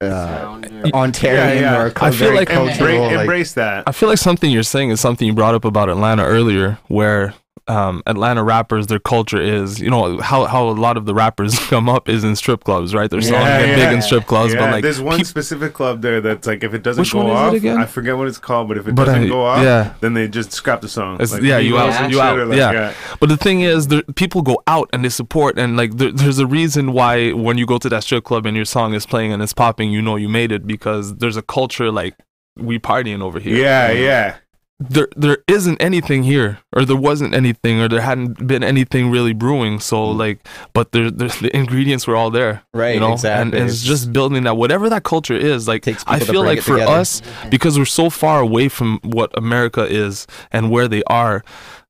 uh, 0.00 0.08
Sound 0.08 0.66
or- 0.66 0.70
Ontarian 0.92 1.34
Yeah, 1.34 1.52
yeah. 1.52 1.82
or 1.82 1.92
I 2.00 2.10
feel 2.10 2.34
like 2.34 2.48
Embra- 2.48 2.68
cultural. 2.76 3.02
like- 3.02 3.20
embrace 3.20 3.52
that. 3.54 3.84
I 3.86 3.92
feel 3.92 4.08
like 4.08 4.18
something 4.18 4.50
you're 4.50 4.62
saying 4.62 4.90
is 4.90 5.00
something 5.00 5.26
you 5.26 5.34
brought 5.34 5.54
up 5.54 5.64
about 5.64 5.88
Atlanta 5.90 6.24
earlier, 6.24 6.78
where 6.88 7.34
um, 7.68 8.02
Atlanta 8.06 8.42
rappers, 8.42 8.86
their 8.88 8.98
culture 8.98 9.40
is, 9.40 9.80
you 9.80 9.90
know, 9.90 10.18
how, 10.20 10.44
how 10.46 10.68
a 10.68 10.72
lot 10.72 10.96
of 10.96 11.06
the 11.06 11.14
rappers 11.14 11.58
come 11.68 11.88
up 11.88 12.08
is 12.08 12.24
in 12.24 12.34
strip 12.36 12.64
clubs, 12.64 12.94
right? 12.94 13.10
Their 13.10 13.20
songs 13.20 13.32
Yeah, 13.44 13.76
big 13.76 13.92
in 13.94 14.02
strip 14.02 14.26
clubs, 14.26 14.52
yeah, 14.54 14.60
but 14.60 14.70
like, 14.72 14.82
there's 14.82 15.00
one 15.00 15.18
peop- 15.18 15.26
specific 15.26 15.72
club 15.72 16.02
there 16.02 16.20
that's 16.20 16.46
like 16.46 16.64
if 16.64 16.74
it 16.74 16.82
doesn't 16.82 17.02
Which 17.02 17.12
go 17.12 17.24
one 17.24 17.54
is 17.54 17.64
it 17.64 17.68
off? 17.68 17.78
I 17.78 17.86
forget 17.86 18.16
what 18.16 18.28
it's 18.28 18.38
called, 18.38 18.68
but 18.68 18.76
if 18.78 18.88
it 18.88 18.94
But 18.94 19.04
doesn't 19.06 19.24
I- 19.24 19.28
go 19.28 19.44
off, 19.44 19.62
yeah. 19.62 19.94
then 20.00 20.14
they 20.14 20.28
just 20.28 20.52
scrap 20.52 20.80
the 20.80 20.88
song. 20.88 21.14
It's- 21.14 21.32
Like, 21.32 21.42
yeah, 21.42 21.58
you 21.58 21.78
out, 21.78 22.10
you 22.10 22.20
out, 22.20 22.48
like, 22.48 22.58
yeah. 22.58 22.94
But 23.20 23.28
the 23.28 23.36
thing 23.36 23.60
is, 23.60 23.88
there, 23.88 24.02
people 24.14 24.42
go 24.42 24.62
out 24.66 24.88
and 24.92 25.04
they 25.04 25.08
support, 25.10 25.58
and 25.58 25.76
like 25.76 25.96
there, 25.96 26.12
there's 26.12 26.38
a 26.38 26.46
reason 26.46 26.92
why 26.92 27.32
when 27.32 27.58
you 27.58 27.66
go 27.66 27.78
to 27.78 27.88
that 27.88 28.02
strip 28.04 28.24
club 28.24 28.46
and 28.46 28.56
your 28.56 28.64
song 28.64 28.94
is 28.94 29.06
playing 29.06 29.32
and 29.32 29.42
it's 29.42 29.52
popping, 29.54 29.90
you 29.90 30.02
know 30.02 30.16
you 30.16 30.28
made 30.28 30.52
it 30.52 30.66
because 30.66 31.16
there's 31.16 31.36
a 31.36 31.42
culture 31.42 31.90
like 31.92 32.14
we 32.56 32.78
partying 32.78 33.22
over 33.22 33.38
here. 33.38 33.56
yeah, 33.56 33.90
yeah. 33.92 34.36
There 34.82 35.08
there 35.14 35.38
isn't 35.46 35.80
anything 35.80 36.22
here, 36.22 36.58
or 36.72 36.86
there 36.86 36.96
wasn't 36.96 37.34
anything, 37.34 37.80
or 37.80 37.88
there 37.88 38.00
hadn't 38.00 38.46
been 38.46 38.64
anything 38.64 39.10
really 39.10 39.34
brewing. 39.34 39.78
So 39.78 39.96
mm. 39.96 40.16
like, 40.16 40.48
but 40.72 40.92
there, 40.92 41.10
there's 41.10 41.38
the 41.38 41.54
ingredients 41.54 42.06
were 42.06 42.16
all 42.16 42.30
there, 42.30 42.62
Right, 42.72 42.94
You 42.94 43.00
know, 43.00 43.12
exactly. 43.12 43.42
and, 43.42 43.54
and 43.54 43.70
it's 43.70 43.82
just 43.82 44.10
building 44.10 44.44
that 44.44 44.56
whatever 44.56 44.88
that 44.88 45.02
culture 45.02 45.36
is. 45.36 45.68
Like 45.68 45.82
Takes 45.82 46.02
I 46.06 46.18
feel 46.18 46.42
like 46.42 46.62
for 46.62 46.78
together. 46.78 46.92
us, 46.92 47.20
because 47.50 47.78
we're 47.78 47.84
so 47.84 48.08
far 48.08 48.40
away 48.40 48.68
from 48.70 49.00
what 49.02 49.36
America 49.36 49.84
is 49.84 50.26
and 50.50 50.70
where 50.70 50.88
they 50.88 51.02
are. 51.08 51.44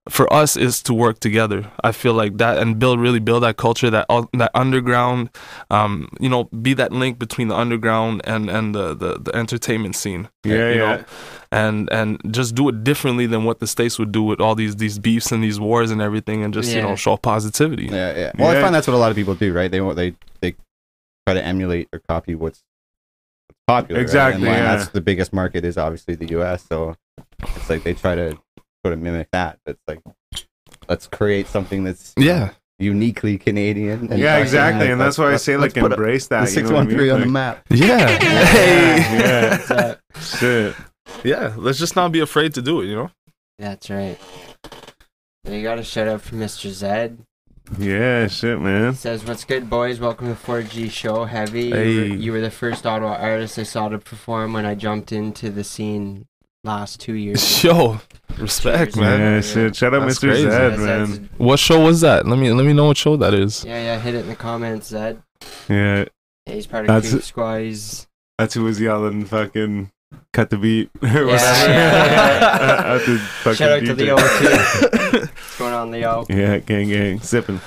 For 0.08 0.32
us, 0.32 0.56
is 0.56 0.82
to 0.84 0.94
work 0.94 1.20
together. 1.20 1.70
I 1.84 1.92
feel 1.92 2.14
like 2.14 2.38
that 2.38 2.56
and 2.56 2.78
build 2.78 2.98
really 3.00 3.18
build 3.18 3.42
that 3.42 3.58
culture, 3.58 3.90
that 3.90 4.06
that 4.32 4.50
underground, 4.54 5.28
um, 5.70 6.08
you 6.18 6.28
know, 6.28 6.44
be 6.44 6.72
that 6.74 6.90
link 6.90 7.18
between 7.18 7.48
the 7.48 7.54
underground 7.54 8.22
and 8.24 8.48
and 8.48 8.74
the 8.74 8.94
the, 8.94 9.18
the 9.20 9.36
entertainment 9.36 9.94
scene. 9.94 10.28
Yeah, 10.42 10.54
you 10.54 10.58
yeah. 10.58 10.96
know, 10.96 11.04
and 11.52 11.92
and 11.92 12.18
just 12.30 12.54
do 12.54 12.68
it 12.70 12.82
differently 12.82 13.26
than 13.26 13.44
what 13.44 13.58
the 13.58 13.66
states 13.66 13.98
would 13.98 14.10
do 14.10 14.22
with 14.22 14.40
all 14.40 14.54
these 14.54 14.76
these 14.76 14.98
beefs 14.98 15.32
and 15.32 15.44
these 15.44 15.60
wars 15.60 15.90
and 15.90 16.00
everything, 16.00 16.42
and 16.42 16.54
just 16.54 16.74
you 16.74 16.80
know 16.80 16.96
show 16.96 17.18
positivity. 17.18 17.84
Yeah, 17.84 18.16
yeah. 18.16 18.32
Well, 18.38 18.56
I 18.56 18.60
find 18.60 18.74
that's 18.74 18.86
what 18.86 18.94
a 18.94 18.98
lot 18.98 19.10
of 19.10 19.16
people 19.16 19.34
do, 19.34 19.52
right? 19.52 19.70
They 19.70 19.82
want 19.82 19.96
they 19.96 20.14
they 20.40 20.56
try 21.26 21.34
to 21.34 21.44
emulate 21.44 21.88
or 21.92 22.00
copy 22.08 22.34
what's 22.34 22.62
what's 23.46 23.58
popular. 23.66 24.00
right? 24.00 24.02
Exactly, 24.02 24.48
And 24.48 24.56
yeah. 24.56 24.76
that's 24.76 24.90
the 24.90 25.02
biggest 25.02 25.32
market 25.32 25.64
is 25.64 25.76
obviously 25.76 26.14
the 26.14 26.26
U.S. 26.30 26.64
So 26.66 26.96
it's 27.42 27.68
like 27.68 27.82
they 27.82 27.94
try 27.94 28.14
to 28.14 28.38
sort 28.84 28.94
of 28.94 29.00
mimic 29.00 29.28
that. 29.32 29.58
But 29.64 29.72
it's 29.76 29.82
like 29.86 30.44
let's 30.88 31.06
create 31.06 31.46
something 31.46 31.84
that's 31.84 32.14
Yeah, 32.16 32.50
uniquely 32.78 33.38
Canadian. 33.38 34.02
yeah, 34.04 34.08
fucking, 34.32 34.42
exactly, 34.42 34.80
like, 34.86 34.90
and 34.92 35.00
that's 35.00 35.18
let's- 35.18 35.28
why 35.28 35.34
I 35.34 35.36
say 35.36 35.56
like 35.56 35.74
put 35.74 35.92
a- 35.92 35.94
embrace 35.94 36.26
that. 36.28 36.48
six 36.48 36.56
you 36.56 36.62
know 36.62 36.68
what 36.68 36.74
I 36.74 36.78
one 36.78 36.88
mean? 36.88 36.96
three 36.96 37.10
on 37.10 37.20
the 37.20 37.26
map. 37.26 37.64
yeah, 37.70 38.06
hey, 38.18 38.96
Yeah. 39.18 39.56
That's, 39.56 39.70
uh, 39.70 39.96
Shit. 40.20 40.76
yeah. 41.24 41.54
Let's 41.56 41.78
just 41.78 41.96
not 41.96 42.12
be 42.12 42.20
afraid 42.20 42.54
to 42.54 42.62
do 42.62 42.80
it. 42.80 42.86
You 42.86 42.94
know. 42.96 43.10
that's 43.58 43.90
right. 43.90 44.18
So 45.46 45.52
you 45.52 45.62
got 45.62 45.78
a 45.78 45.84
shout 45.84 46.06
out 46.08 46.20
from 46.20 46.38
Mr. 46.40 46.70
Zed. 46.70 47.18
Yeah, 47.78 48.26
shit, 48.26 48.60
man. 48.60 48.94
Says, 48.94 49.24
"What's 49.24 49.44
good, 49.44 49.70
boys? 49.70 50.00
Welcome 50.00 50.26
to 50.28 50.34
4G 50.34 50.90
Show. 50.90 51.24
Heavy. 51.24 51.64
You, 51.66 51.70
were, 51.70 51.76
Hey. 51.84 52.14
you 52.14 52.32
were 52.32 52.40
the 52.40 52.50
first 52.50 52.84
Ottawa 52.84 53.14
artist 53.14 53.58
I 53.58 53.62
saw 53.62 53.88
to 53.88 53.98
perform 53.98 54.52
when 54.52 54.66
I 54.66 54.74
jumped 54.74 55.12
into 55.12 55.50
the 55.50 55.62
scene 55.62 56.26
last 56.64 57.00
two 57.00 57.12
years. 57.14 57.62
Yo, 57.64 58.00
respect, 58.38 58.94
Cheers, 58.94 58.96
man. 58.96 59.20
Yeah, 59.20 59.40
shit. 59.40 59.76
Shout 59.76 59.94
out 59.94 60.00
That's 60.00 60.18
Mr. 60.18 60.28
crazy. 60.28 60.42
Zed, 60.42 60.50
That's- 60.50 60.78
man. 60.78 61.10
that's- 61.10 61.28
What 61.38 61.58
show 61.58 61.80
was 61.84 62.00
that? 62.02 62.26
Let 62.26 62.38
me 62.38 62.52
let 62.52 62.64
me 62.66 62.72
know 62.72 62.86
what 62.86 62.96
show 62.96 63.16
that 63.16 63.34
is. 63.34 63.64
yeah, 63.64 63.82
yeah. 63.82 63.98
Hit 64.00 64.14
it 64.14 64.20
in 64.20 64.28
the 64.28 64.36
comments, 64.36 64.88
Zed. 64.88 65.22
Yeah, 65.68 66.04
Yeah, 66.46 66.54
he's 66.54 66.66
part 66.66 66.84
of 66.84 66.88
That's 66.88 67.10
Creep 67.10 67.22
it. 67.22 67.24
Squad. 67.24 67.58
He's 67.60 68.06
that's 68.38 68.54
who 68.54 68.64
was 68.64 68.80
yelling 68.80 69.24
fucking 69.26 69.90
cut 70.32 70.50
the 70.50 70.56
beat 70.56 70.90
or 71.02 71.26
whatever. 71.26 71.70
yeah, 71.72 72.82
At 73.00 73.06
the 73.06 73.18
fucking 73.18 73.56
shout 73.56 73.70
out 73.72 73.80
to 73.84 73.94
DJ. 73.94 73.98
Leo 73.98 74.16
too. 74.16 75.18
What's 75.20 75.58
going 75.58 75.74
on, 75.74 75.90
Leo? 75.90 76.24
Yeah, 76.28 76.58
gang 76.58 76.88
gang. 76.88 77.20
Sipping. 77.20 77.60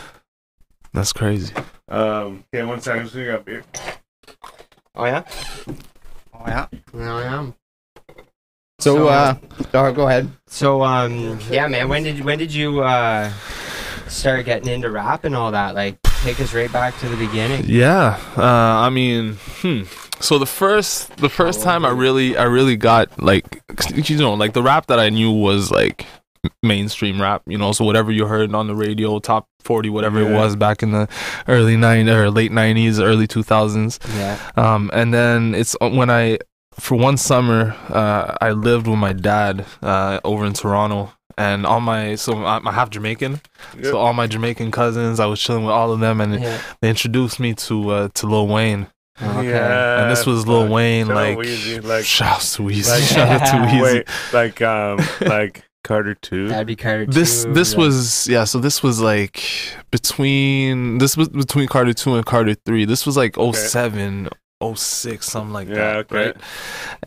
That's 0.93 1.13
crazy. 1.13 1.53
Um 1.89 2.43
yeah, 2.51 2.63
one 2.63 2.81
second, 2.81 3.07
just 3.09 3.29
up 3.29 3.47
here. 3.47 3.63
Oh 4.95 5.05
yeah. 5.05 5.23
Oh, 6.33 6.43
yeah. 6.47 6.67
Yeah. 6.93 7.51
So, 8.83 8.95
So- 8.95 9.07
uh, 9.07 9.35
Dar, 9.71 9.91
go 9.93 10.07
ahead. 10.07 10.29
So 10.47 10.83
um 10.83 11.39
yeah 11.49 11.67
man, 11.67 11.89
when 11.89 12.03
did 12.03 12.23
when 12.23 12.37
did 12.37 12.53
you 12.53 12.81
uh 12.83 13.31
start 14.07 14.45
getting 14.45 14.67
into 14.71 14.89
rap 14.91 15.23
and 15.23 15.35
all 15.35 15.51
that? 15.51 15.73
Like 15.73 16.01
take 16.23 16.39
us 16.39 16.53
right 16.53 16.71
back 16.71 16.97
to 16.99 17.09
the 17.09 17.17
beginning. 17.17 17.63
Yeah, 17.65 18.19
uh, 18.37 18.43
I 18.87 18.89
mean, 18.89 19.37
hmm. 19.61 19.83
So 20.19 20.37
the 20.37 20.45
first 20.45 21.15
the 21.17 21.29
first 21.29 21.63
How 21.63 21.71
time 21.71 21.85
I 21.85 21.89
really 21.89 22.37
I 22.37 22.43
really 22.43 22.75
got 22.75 23.07
like 23.21 23.63
you 23.95 24.17
know 24.17 24.33
like 24.33 24.53
the 24.53 24.61
rap 24.63 24.87
that 24.87 24.99
I 24.99 25.09
knew 25.09 25.31
was 25.31 25.71
like 25.71 26.05
mainstream 26.61 27.21
rap, 27.21 27.41
you 27.47 27.57
know. 27.57 27.71
So 27.71 27.85
whatever 27.85 28.11
you 28.11 28.25
heard 28.27 28.53
on 28.53 28.67
the 28.67 28.75
radio, 28.75 29.19
top 29.19 29.47
forty, 29.59 29.89
whatever 29.89 30.19
it 30.19 30.31
was 30.33 30.55
back 30.55 30.83
in 30.83 30.91
the 30.91 31.07
early 31.47 31.75
90s 31.75 32.07
or 32.13 32.29
late 32.29 32.51
nineties, 32.51 32.99
early 32.99 33.27
two 33.27 33.43
thousands. 33.43 33.99
Yeah. 34.15 34.37
Um, 34.55 34.89
and 34.93 35.13
then 35.13 35.55
it's 35.55 35.75
uh, 35.81 35.89
when 35.89 36.09
I, 36.09 36.37
for 36.79 36.95
one 36.95 37.17
summer, 37.17 37.75
uh, 37.89 38.35
I 38.41 38.51
lived 38.51 38.87
with 38.87 38.97
my 38.99 39.13
dad 39.13 39.65
uh, 39.81 40.19
over 40.23 40.45
in 40.45 40.53
Toronto, 40.53 41.11
and 41.37 41.65
all 41.65 41.79
my 41.81 42.15
so 42.15 42.45
I'm 42.45 42.65
half 42.65 42.89
Jamaican, 42.89 43.41
so 43.81 43.97
all 43.97 44.13
my 44.13 44.27
Jamaican 44.27 44.71
cousins, 44.71 45.19
I 45.19 45.25
was 45.25 45.39
chilling 45.41 45.63
with 45.63 45.73
all 45.73 45.91
of 45.91 45.99
them, 45.99 46.21
and 46.21 46.39
Yeah. 46.41 46.61
they 46.81 46.89
introduced 46.89 47.39
me 47.39 47.53
to 47.55 47.89
uh, 47.89 48.09
to 48.15 48.27
Lil 48.27 48.47
Wayne, 48.47 48.87
Okay. 49.21 49.49
Yeah. 49.49 50.01
and 50.03 50.11
this 50.11 50.25
was 50.25 50.47
Lil 50.47 50.63
fuck. 50.63 50.71
Wayne, 50.71 51.07
Shout 51.07 51.17
out 51.17 51.37
like 51.37 51.37
Weezy, 51.37 51.83
like 51.83 52.05
shout 52.05 52.31
out 52.35 52.41
to 52.41 52.61
Weezy, 52.63 52.89
like- 52.89 53.03
shout 53.03 53.29
out 53.29 53.45
to 53.47 53.55
Weezy. 53.67 53.81
wait, 53.81 54.07
like 54.33 54.61
um 54.61 54.99
like 55.27 55.63
Carter 55.83 56.15
2. 56.15 56.47
That'd 56.47 56.65
be 56.67 56.75
Carter 56.77 57.05
This 57.05 57.43
too, 57.43 57.53
this 57.53 57.71
like- 57.73 57.77
was 57.79 58.27
yeah 58.27 58.43
so 58.45 58.59
this 58.59 58.81
was 58.81 59.01
like 59.01 59.43
between 59.91 60.97
this 60.99 61.15
was 61.17 61.29
between 61.29 61.67
Carter 61.67 61.93
2 61.93 62.15
and 62.15 62.25
Carter 62.25 62.55
3 62.65 62.85
this 62.85 63.05
was 63.05 63.17
like 63.17 63.35
07 63.35 64.29
06 64.75 65.25
something 65.25 65.53
like 65.53 65.67
Yeah, 65.67 65.75
that 65.75 65.97
okay. 65.97 66.15
right 66.27 66.35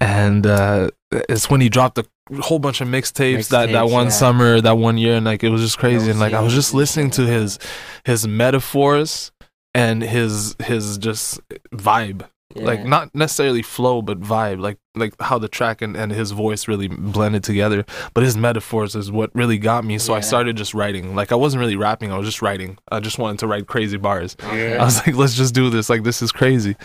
and 0.00 0.46
uh 0.46 0.90
it's 1.28 1.48
when 1.48 1.60
he 1.60 1.68
dropped 1.68 1.98
a 1.98 2.06
whole 2.40 2.58
bunch 2.58 2.80
of 2.80 2.88
mixtapes 2.88 3.48
that 3.50 3.70
that 3.72 3.88
one 3.88 4.06
yeah. 4.06 4.10
summer 4.10 4.60
that 4.60 4.76
one 4.78 4.98
year 4.98 5.14
and 5.14 5.24
like 5.24 5.44
it 5.44 5.48
was 5.50 5.60
just 5.62 5.78
crazy 5.78 6.10
and 6.10 6.18
like 6.18 6.32
I 6.32 6.40
was 6.40 6.52
just 6.54 6.74
listening 6.74 7.10
to 7.12 7.26
his 7.26 7.58
his 8.04 8.26
metaphors 8.26 9.30
and 9.74 10.02
his 10.02 10.56
his 10.62 10.98
just 10.98 11.40
vibe 11.72 12.26
like 12.54 12.84
not 12.86 13.14
necessarily 13.14 13.60
flow 13.60 14.00
but 14.00 14.18
vibe 14.20 14.60
like 14.60 14.78
like 14.94 15.12
how 15.20 15.36
the 15.38 15.48
track 15.48 15.82
and, 15.82 15.94
and 15.94 16.10
his 16.10 16.30
voice 16.30 16.66
really 16.68 16.88
blended 16.88 17.44
together. 17.44 17.84
But 18.14 18.24
his 18.24 18.34
metaphors 18.34 18.94
is 18.96 19.12
what 19.12 19.30
really 19.34 19.58
got 19.58 19.84
me. 19.84 19.98
So 19.98 20.14
i 20.14 20.20
started 20.20 20.56
just 20.56 20.72
writing. 20.72 21.14
Like 21.14 21.32
i 21.32 21.34
wasn't 21.34 21.60
really 21.60 21.76
rapping 21.76 22.12
i 22.12 22.16
was 22.16 22.26
just 22.26 22.40
writing. 22.40 22.78
I 22.90 23.00
just 23.00 23.18
wanted 23.18 23.40
to 23.40 23.46
write 23.46 23.66
crazy 23.66 23.98
bars. 23.98 24.36
Okay. 24.42 24.76
i 24.78 24.84
was 24.84 25.06
like 25.06 25.16
let's 25.16 25.34
just 25.34 25.54
do 25.54 25.68
this. 25.68 25.90
Like 25.90 26.02
this 26.04 26.22
is 26.22 26.32
crazy. 26.32 26.76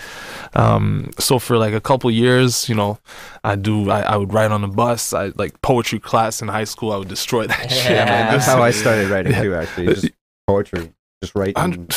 Um 0.54 1.12
so 1.19 1.39
for 1.39 1.58
like 1.58 1.74
a 1.74 1.80
couple 1.82 2.12
years 2.12 2.67
you 2.67 2.76
know 2.76 3.00
i 3.43 3.56
do 3.56 3.89
i, 3.89 4.02
I 4.02 4.17
would 4.17 4.34
write 4.34 4.52
on 4.52 4.62
the 4.62 4.67
bus. 4.67 5.13
I 5.13 5.32
like 5.36 5.62
poetry 5.62 6.00
class 6.00 6.41
in 6.41 6.47
high 6.50 6.65
school 6.65 6.91
i 6.91 6.97
would 6.97 7.08
destroy 7.08 7.47
that 7.47 7.71
shit 7.71 7.97
like, 7.97 8.08
That's 8.08 8.45
how 8.45 8.62
I 8.62 8.71
started 8.71 9.10
writing 9.10 9.32
Yeah. 9.36 9.41
too. 9.43 9.56
Actually, 9.56 9.86
just 9.88 10.10
poetry, 10.47 10.91
just 11.21 11.36
writing. 11.36 11.53
Hon- 11.55 11.88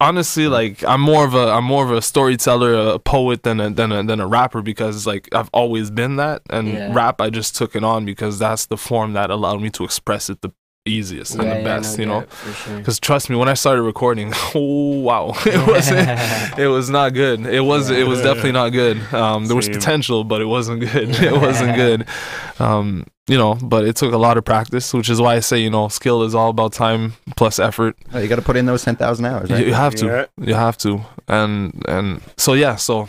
honestly 0.00 0.46
like 0.46 0.84
i'm 0.84 1.00
more 1.00 1.24
of 1.24 1.34
a 1.34 1.48
i'm 1.52 1.64
more 1.64 1.84
of 1.84 1.90
a 1.90 2.02
storyteller 2.02 2.74
a 2.74 2.98
poet 2.98 3.42
than 3.42 3.58
a 3.60 3.70
than 3.70 3.90
a 3.92 4.02
than 4.02 4.20
a 4.20 4.26
rapper 4.26 4.60
because 4.62 5.06
like 5.06 5.28
i've 5.34 5.48
always 5.52 5.90
been 5.90 6.16
that 6.16 6.42
and 6.50 6.68
Yeah. 6.68 6.92
rap 6.94 7.20
i 7.20 7.30
just 7.30 7.56
took 7.56 7.74
it 7.74 7.82
on 7.84 8.04
because 8.04 8.38
that's 8.38 8.66
the 8.66 8.76
form 8.76 9.14
that 9.14 9.30
allowed 9.30 9.62
me 9.62 9.70
to 9.70 9.84
express 9.84 10.28
it 10.28 10.42
the 10.42 10.52
easiest 10.86 11.34
and 11.34 11.44
Yeah, 11.44 11.54
the 11.54 11.60
yeah, 11.60 11.64
best 11.64 11.96
no 11.98 12.02
you 12.02 12.08
know? 12.08 12.20
doubt, 12.20 12.30
for 12.32 12.52
sure. 12.52 12.78
because 12.78 13.00
trust 13.00 13.30
me 13.30 13.36
when 13.36 13.48
i 13.48 13.54
started 13.54 13.82
recording 13.82 14.32
oh 14.54 15.00
wow. 15.00 15.32
It 15.46 15.66
wasn't 15.66 16.58
it 16.58 16.68
was 16.68 16.90
not 16.90 17.14
good. 17.14 17.46
It 17.46 17.60
was 17.62 17.90
it 17.90 18.06
was 18.06 18.20
definitely 18.20 18.52
not 18.52 18.68
good. 18.70 18.98
Um 19.14 19.46
there 19.46 19.56
was 19.56 19.68
potential 19.68 20.24
but 20.24 20.40
it 20.42 20.46
wasn't 20.46 20.80
good. 20.80 21.08
It 21.22 21.32
wasn't 21.32 21.74
good. 21.76 22.06
Um 22.58 23.06
you 23.26 23.38
know 23.38 23.54
but 23.54 23.86
it 23.86 23.96
took 23.96 24.12
a 24.12 24.18
lot 24.18 24.36
of 24.36 24.44
practice 24.44 24.92
which 24.92 25.08
is 25.08 25.18
why 25.18 25.34
i 25.36 25.40
say 25.40 25.58
you 25.58 25.70
know 25.70 25.88
skill 25.88 26.22
is 26.22 26.34
all 26.34 26.50
about 26.50 26.72
time 26.74 27.14
plus 27.36 27.58
effort. 27.58 27.96
Oh, 28.12 28.18
you 28.18 28.28
got 28.28 28.36
to 28.36 28.42
put 28.42 28.56
in 28.56 28.66
those 28.66 28.84
ten 28.84 28.96
thousand 28.96 29.24
hours, 29.24 29.48
you, 29.48 29.56
right? 29.56 29.66
you 29.66 29.72
have 29.72 29.94
to. 29.94 30.06
Yeah. 30.06 30.26
you 30.48 30.54
have 30.54 30.76
to. 30.78 31.00
And 31.28 31.82
and 31.88 32.20
so 32.36 32.52
yeah 32.52 32.76
so 32.76 33.08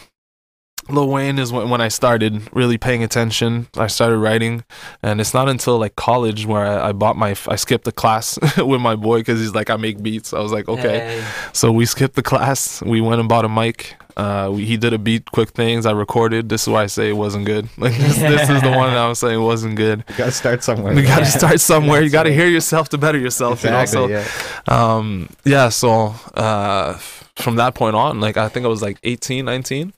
Lil 0.89 1.07
Wayne 1.09 1.39
is 1.39 1.51
when, 1.51 1.69
when 1.69 1.81
I 1.81 1.87
started 1.87 2.41
really 2.53 2.77
paying 2.77 3.03
attention. 3.03 3.67
I 3.77 3.87
started 3.87 4.17
writing, 4.17 4.63
and 5.01 5.19
it's 5.19 5.33
not 5.33 5.49
until 5.49 5.77
like 5.79 5.95
college 5.95 6.45
where 6.45 6.65
I, 6.65 6.89
I 6.89 6.91
bought 6.91 7.17
my 7.17 7.35
I 7.47 7.55
skipped 7.55 7.85
the 7.85 7.91
class 7.91 8.37
with 8.57 8.81
my 8.81 8.95
boy 8.95 9.19
because 9.19 9.39
he's 9.39 9.55
like 9.55 9.69
I 9.69 9.77
make 9.77 10.01
beats. 10.03 10.33
I 10.33 10.39
was 10.39 10.51
like 10.51 10.67
okay, 10.69 10.99
Hey. 11.21 11.25
so 11.53 11.71
we 11.71 11.85
skipped 11.85 12.15
the 12.15 12.23
class. 12.23 12.81
We 12.83 13.01
went 13.01 13.19
and 13.19 13.27
bought 13.29 13.45
a 13.45 13.49
mic. 13.49 13.95
Uh, 14.17 14.49
we, 14.53 14.63
he 14.63 14.77
did 14.77 14.93
a 14.93 14.97
beat, 14.97 15.29
quick 15.31 15.49
things. 15.49 15.85
I 15.85 15.91
recorded. 15.91 16.47
This 16.47 16.61
is 16.61 16.69
why 16.69 16.83
I 16.83 16.85
say 16.85 17.09
it 17.09 17.17
wasn't 17.17 17.45
good. 17.45 17.67
Like 17.77 17.97
this, 17.97 18.17
this 18.17 18.49
is 18.49 18.61
the 18.61 18.69
one 18.83 18.91
that 18.91 18.97
I 18.97 19.09
was 19.09 19.19
saying 19.19 19.41
wasn't 19.41 19.75
good. 19.75 20.05
You 20.07 20.15
got 20.15 20.25
to 20.25 20.31
start 20.31 20.63
somewhere. 20.63 20.93
You 20.93 21.01
got 21.01 21.15
to 21.17 21.21
Yeah. 21.23 21.27
start 21.29 21.59
somewhere. 21.59 22.01
You 22.01 22.09
got 22.09 22.23
to 22.23 22.29
right. 22.29 22.39
hear 22.39 22.47
yourself 22.47 22.87
to 22.89 22.97
better 22.97 23.17
yourself. 23.17 23.65
Exactly. 23.65 24.01
You 24.03 24.07
know? 24.09 24.23
So 24.23 24.71
yeah. 24.71 24.97
um 24.97 25.29
yeah 25.43 25.67
so 25.67 26.15
uh 26.35 26.93
from 27.35 27.57
that 27.57 27.75
point 27.75 27.95
on 27.97 28.21
like 28.21 28.37
i 28.37 28.47
think 28.47 28.65
i 28.65 28.69
was 28.69 28.81
like 28.81 28.97
18 29.03 29.43
19 29.43 29.91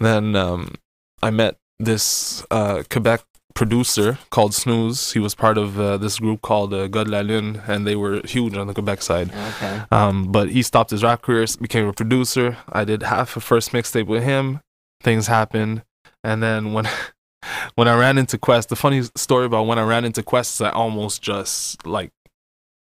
then 0.00 0.36
um 0.36 0.74
i 1.22 1.30
met 1.30 1.56
this 1.78 2.44
uh 2.50 2.82
quebec 2.90 3.22
producer 3.54 4.18
called 4.30 4.54
Snooze. 4.54 5.12
He 5.12 5.18
was 5.18 5.34
part 5.34 5.58
of 5.58 5.78
uh, 5.78 5.96
this 5.96 6.18
group 6.18 6.42
called 6.42 6.72
uh, 6.74 6.88
God 6.88 7.08
La 7.08 7.20
Lune, 7.20 7.62
and 7.66 7.86
they 7.86 7.96
were 7.96 8.20
huge 8.24 8.56
on 8.56 8.66
the 8.66 8.74
Quebec 8.74 9.02
side. 9.02 9.30
Okay. 9.32 9.82
Um, 9.90 10.30
but 10.32 10.50
he 10.50 10.62
stopped 10.62 10.90
his 10.90 11.02
rap 11.02 11.22
career, 11.22 11.46
became 11.60 11.86
a 11.86 11.92
producer. 11.92 12.56
I 12.68 12.84
did 12.84 13.02
half 13.02 13.36
a 13.36 13.40
first 13.40 13.72
mixtape 13.72 14.06
with 14.06 14.22
him. 14.22 14.60
Things 15.02 15.26
happened, 15.26 15.82
and 16.22 16.42
then 16.42 16.72
when 16.72 16.88
when 17.74 17.88
I 17.88 17.96
ran 17.96 18.18
into 18.18 18.38
Quest, 18.38 18.68
the 18.68 18.76
funny 18.76 19.02
story 19.16 19.46
about 19.46 19.66
when 19.66 19.78
I 19.78 19.82
ran 19.82 20.04
into 20.04 20.22
Quest 20.22 20.56
is 20.56 20.60
I 20.60 20.70
almost 20.70 21.22
just 21.22 21.86
like 21.86 22.12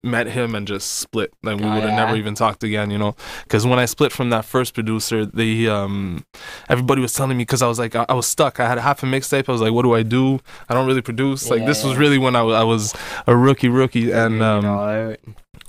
met 0.03 0.27
him 0.27 0.55
and 0.55 0.65
just 0.67 0.91
split. 0.97 1.33
Like 1.43 1.57
we 1.59 1.65
Oh, 1.65 1.73
would 1.73 1.81
have 1.83 1.89
yeah? 1.91 1.95
never 2.05 2.15
even 2.15 2.33
talked 2.35 2.63
again, 2.63 2.89
you 2.89 2.97
know. 2.97 3.15
Because 3.43 3.65
when 3.67 3.79
I 3.79 3.85
split 3.85 4.11
from 4.11 4.29
that 4.29 4.45
first 4.45 4.73
producer, 4.73 5.25
they 5.25 5.67
um 5.67 6.23
everybody 6.69 7.01
was 7.01 7.13
telling 7.13 7.37
me 7.37 7.43
because 7.43 7.61
I 7.61 7.67
was 7.67 7.79
like 7.79 7.95
I, 7.95 8.05
I 8.07 8.13
was 8.13 8.25
stuck. 8.27 8.59
I 8.59 8.67
had 8.69 8.77
half 8.79 9.03
a 9.03 9.05
mixtape. 9.05 9.49
I 9.49 9.51
was 9.51 9.61
like, 9.61 9.73
what 9.73 9.83
do 9.83 9.93
I 9.93 10.03
do? 10.03 10.39
I 10.69 10.73
don't 10.73 10.87
really 10.87 11.01
produce. 11.01 11.49
Like 11.49 11.65
this 11.65 11.83
was 11.83 11.97
really 11.97 12.17
when 12.17 12.35
I, 12.35 12.41
I 12.41 12.63
was 12.63 12.93
a 13.27 13.35
rookie, 13.35 13.69
rookie, 13.69 14.11
and 14.11 14.41
um 14.41 14.65
all 14.65 14.79
out. 14.79 15.17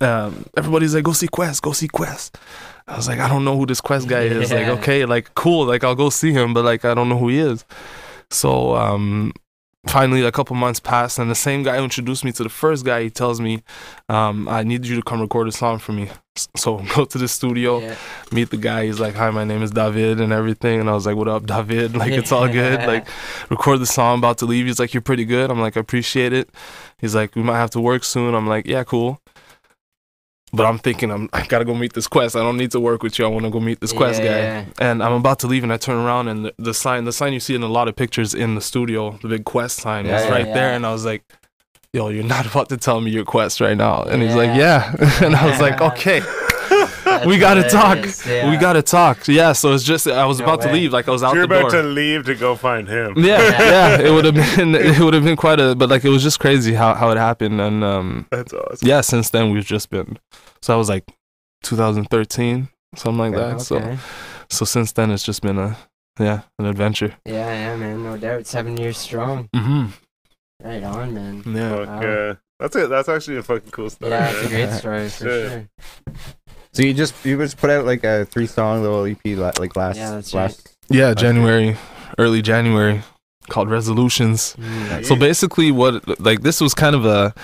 um, 0.00 0.46
everybody's 0.56 0.94
like, 0.94 1.04
go 1.04 1.12
see 1.12 1.28
Quest, 1.28 1.62
go 1.62 1.72
see 1.72 1.88
Quest. 1.88 2.38
I 2.86 2.96
was 2.96 3.08
like, 3.08 3.18
I 3.20 3.28
don't 3.28 3.44
know 3.44 3.56
who 3.56 3.66
this 3.66 3.80
Quest 3.80 4.08
guy 4.08 4.22
is. 4.22 4.50
Like, 4.52 4.66
okay, 4.78 5.04
like 5.04 5.34
cool, 5.34 5.64
like 5.66 5.84
I'll 5.84 5.94
go 5.94 6.10
see 6.10 6.32
him, 6.32 6.54
but 6.54 6.64
like 6.64 6.84
I 6.84 6.94
don't 6.94 7.08
know 7.08 7.18
who 7.18 7.28
he 7.28 7.38
is. 7.38 7.64
So 8.30 8.76
um, 8.76 9.32
finally, 9.86 10.22
a 10.22 10.32
couple 10.32 10.54
months 10.56 10.80
passed, 10.80 11.18
and 11.18 11.30
the 11.30 11.34
same 11.34 11.62
guy 11.62 11.76
who 11.78 11.84
introduced 11.84 12.24
me 12.24 12.32
to 12.32 12.42
the 12.42 12.48
first 12.48 12.84
guy, 12.84 13.02
he 13.04 13.10
tells 13.10 13.40
me, 13.40 13.62
um, 14.08 14.48
I 14.48 14.62
need 14.62 14.86
you 14.86 14.96
to 14.96 15.02
come 15.02 15.20
record 15.20 15.48
a 15.48 15.52
song 15.52 15.78
for 15.78 15.92
me. 15.92 16.08
So 16.56 16.78
go 16.94 17.04
to 17.04 17.18
the 17.18 17.28
studio, 17.28 17.80
Yeah. 17.80 17.96
meet 18.32 18.50
the 18.50 18.56
guy. 18.56 18.86
He's 18.86 19.00
like, 19.00 19.14
hi, 19.14 19.30
my 19.30 19.44
name 19.44 19.62
is 19.62 19.70
David, 19.72 20.20
and 20.20 20.32
everything. 20.32 20.80
And 20.80 20.88
I 20.88 20.92
was 20.94 21.06
like, 21.06 21.16
what 21.16 21.28
up, 21.28 21.46
David? 21.46 21.96
Like 22.00 22.12
it's 22.12 22.32
all 22.32 22.48
good. 22.48 22.80
Like 22.86 23.06
record 23.50 23.78
the 23.80 23.86
song, 23.86 24.18
about 24.18 24.38
to 24.38 24.46
leave. 24.46 24.66
He's 24.66 24.78
like, 24.78 24.94
you're 24.94 25.00
pretty 25.02 25.24
good. 25.24 25.50
I'm 25.50 25.60
like, 25.60 25.76
I 25.76 25.80
appreciate 25.80 26.32
it. 26.32 26.50
He's 26.98 27.14
like, 27.14 27.34
we 27.34 27.42
might 27.42 27.58
have 27.58 27.70
to 27.70 27.80
work 27.80 28.04
soon. 28.04 28.34
I'm 28.34 28.46
like, 28.46 28.66
yeah, 28.66 28.84
cool. 28.84 29.20
But 30.52 30.66
I'm 30.66 30.78
thinking, 30.78 31.10
I'm 31.10 31.28
I 31.32 31.46
gotta 31.46 31.64
go 31.64 31.74
meet 31.74 31.92
this 31.92 32.06
quest. 32.08 32.34
I 32.36 32.40
don't 32.40 32.56
need 32.56 32.72
to 32.72 32.80
work 32.80 33.02
with 33.02 33.18
you. 33.18 33.24
I 33.24 33.28
want 33.28 33.44
to 33.44 33.50
go 33.50 33.60
meet 33.60 33.80
this 33.80 33.92
quest 33.92 34.22
Yeah. 34.22 34.64
guy. 34.64 34.66
And 34.80 35.02
I'm 35.02 35.12
about 35.12 35.38
to 35.40 35.46
leave, 35.46 35.62
and 35.62 35.72
I 35.72 35.76
turn 35.76 35.96
around, 35.96 36.28
and 36.28 36.44
the, 36.46 36.54
the 36.58 36.74
sign, 36.74 37.04
the 37.04 37.12
sign 37.12 37.32
you 37.32 37.40
see 37.40 37.54
in 37.54 37.62
a 37.62 37.68
lot 37.68 37.86
of 37.88 37.94
pictures 37.96 38.34
in 38.34 38.54
the 38.56 38.60
studio, 38.60 39.18
the 39.22 39.28
big 39.28 39.44
quest 39.44 39.76
sign, 39.78 40.06
Yeah, 40.06 40.18
is 40.18 40.24
yeah, 40.24 40.30
right 40.30 40.44
there. 40.46 40.72
And 40.72 40.84
I 40.84 40.92
was 40.92 41.04
like, 41.04 41.22
Yo, 41.92 42.08
you're 42.08 42.24
not 42.24 42.46
about 42.50 42.68
to 42.70 42.76
tell 42.76 43.00
me 43.00 43.10
your 43.10 43.24
quest 43.24 43.60
right 43.60 43.76
now. 43.76 44.02
And 44.02 44.22
he's 44.22 44.34
like, 44.34 44.56
Yeah. 44.56 44.94
Yeah. 45.00 45.22
and 45.24 45.36
I 45.36 45.46
was 45.50 45.60
like, 45.60 45.80
Okay, 45.80 46.20
we 47.26 47.38
gotta 47.38 47.68
talk. 47.68 47.98
yeah. 48.26 48.50
we 48.50 48.56
gotta 48.56 48.82
talk. 48.82 49.26
Yeah. 49.28 49.52
So 49.52 49.72
it's 49.72 49.84
just 49.84 50.06
I 50.06 50.24
was 50.26 50.38
No 50.38 50.44
about 50.44 50.60
to 50.62 50.72
leave, 50.72 50.92
like 50.92 51.08
I 51.08 51.10
was 51.10 51.22
out 51.22 51.34
You're 51.34 51.46
the 51.46 51.54
door. 51.54 51.60
about 51.68 51.72
to 51.72 51.82
leave 51.82 52.24
to 52.26 52.34
go 52.34 52.56
find 52.56 52.88
him. 52.88 53.14
Yeah, 53.16 53.40
yeah, 53.40 54.00
it 54.00 54.10
would 54.10 54.24
have 54.24 54.34
been 54.34 54.74
it 54.74 54.98
would 54.98 55.14
have 55.14 55.24
been 55.24 55.36
quite 55.36 55.60
a 55.60 55.74
but 55.74 55.88
like 55.90 56.04
it 56.04 56.08
was 56.10 56.22
just 56.22 56.38
crazy 56.40 56.74
how 56.74 56.94
how 56.94 57.10
it 57.10 57.16
happened 57.18 57.60
and 57.60 57.82
um 57.84 58.26
That's 58.30 58.52
awesome. 58.52 58.86
yeah, 58.88 59.00
since 59.02 59.30
then 59.30 59.50
we've 59.50 59.64
just 59.66 59.90
been 59.90 60.18
so 60.62 60.72
that 60.72 60.78
was 60.78 60.88
like 60.88 61.04
2013 61.62 62.68
something 62.96 63.18
like 63.18 63.34
Okay, 63.34 63.52
that. 63.56 63.60
So 63.60 63.76
okay. 63.76 63.96
so 63.96 64.00
so 64.50 64.64
since 64.64 64.92
then 64.92 65.10
it's 65.10 65.22
just 65.24 65.42
been 65.42 65.58
a 65.58 65.76
yeah, 66.18 66.42
an 66.58 66.66
adventure. 66.66 67.14
Yeah, 67.24 67.52
yeah, 67.52 67.76
man, 67.76 68.02
no 68.02 68.16
doubt. 68.18 68.46
Seven 68.46 68.76
years 68.76 68.98
strong. 68.98 69.48
Mhm. 69.54 69.92
Right 70.62 70.82
on, 70.82 71.14
man. 71.14 71.42
Yeah. 71.46 71.70
Fuck, 71.76 71.86
Wow. 71.88 72.02
uh, 72.30 72.34
that's 72.58 72.76
it. 72.76 72.90
That's 72.90 73.08
actually 73.08 73.38
a 73.38 73.42
fucking 73.42 73.70
cool 73.70 73.88
story. 73.88 74.10
Yeah, 74.10 74.30
it's 74.30 74.44
a 74.44 74.48
great 74.48 74.70
story 74.72 75.08
for 75.08 75.28
Yeah. 75.28 75.48
sure. 75.48 75.68
So 76.72 76.82
you 76.82 76.94
just 76.94 77.24
you 77.24 77.36
just 77.38 77.56
put 77.56 77.70
out 77.70 77.84
like 77.84 78.04
a 78.04 78.24
three 78.26 78.46
song 78.46 78.82
little 78.82 79.04
EP 79.04 79.58
like 79.58 79.76
last 79.76 79.96
Yeah, 79.96 80.12
that's 80.12 80.32
last 80.34 80.76
Yeah, 80.88 81.14
January, 81.14 81.76
early 82.18 82.42
January 82.42 83.02
called 83.48 83.68
Resolutions. 83.68 84.54
Mm. 84.58 85.04
So 85.04 85.16
basically, 85.16 85.72
what 85.72 86.20
like 86.20 86.42
this 86.42 86.60
was 86.60 86.74
kind 86.74 86.94
of 86.94 87.04
a 87.04 87.34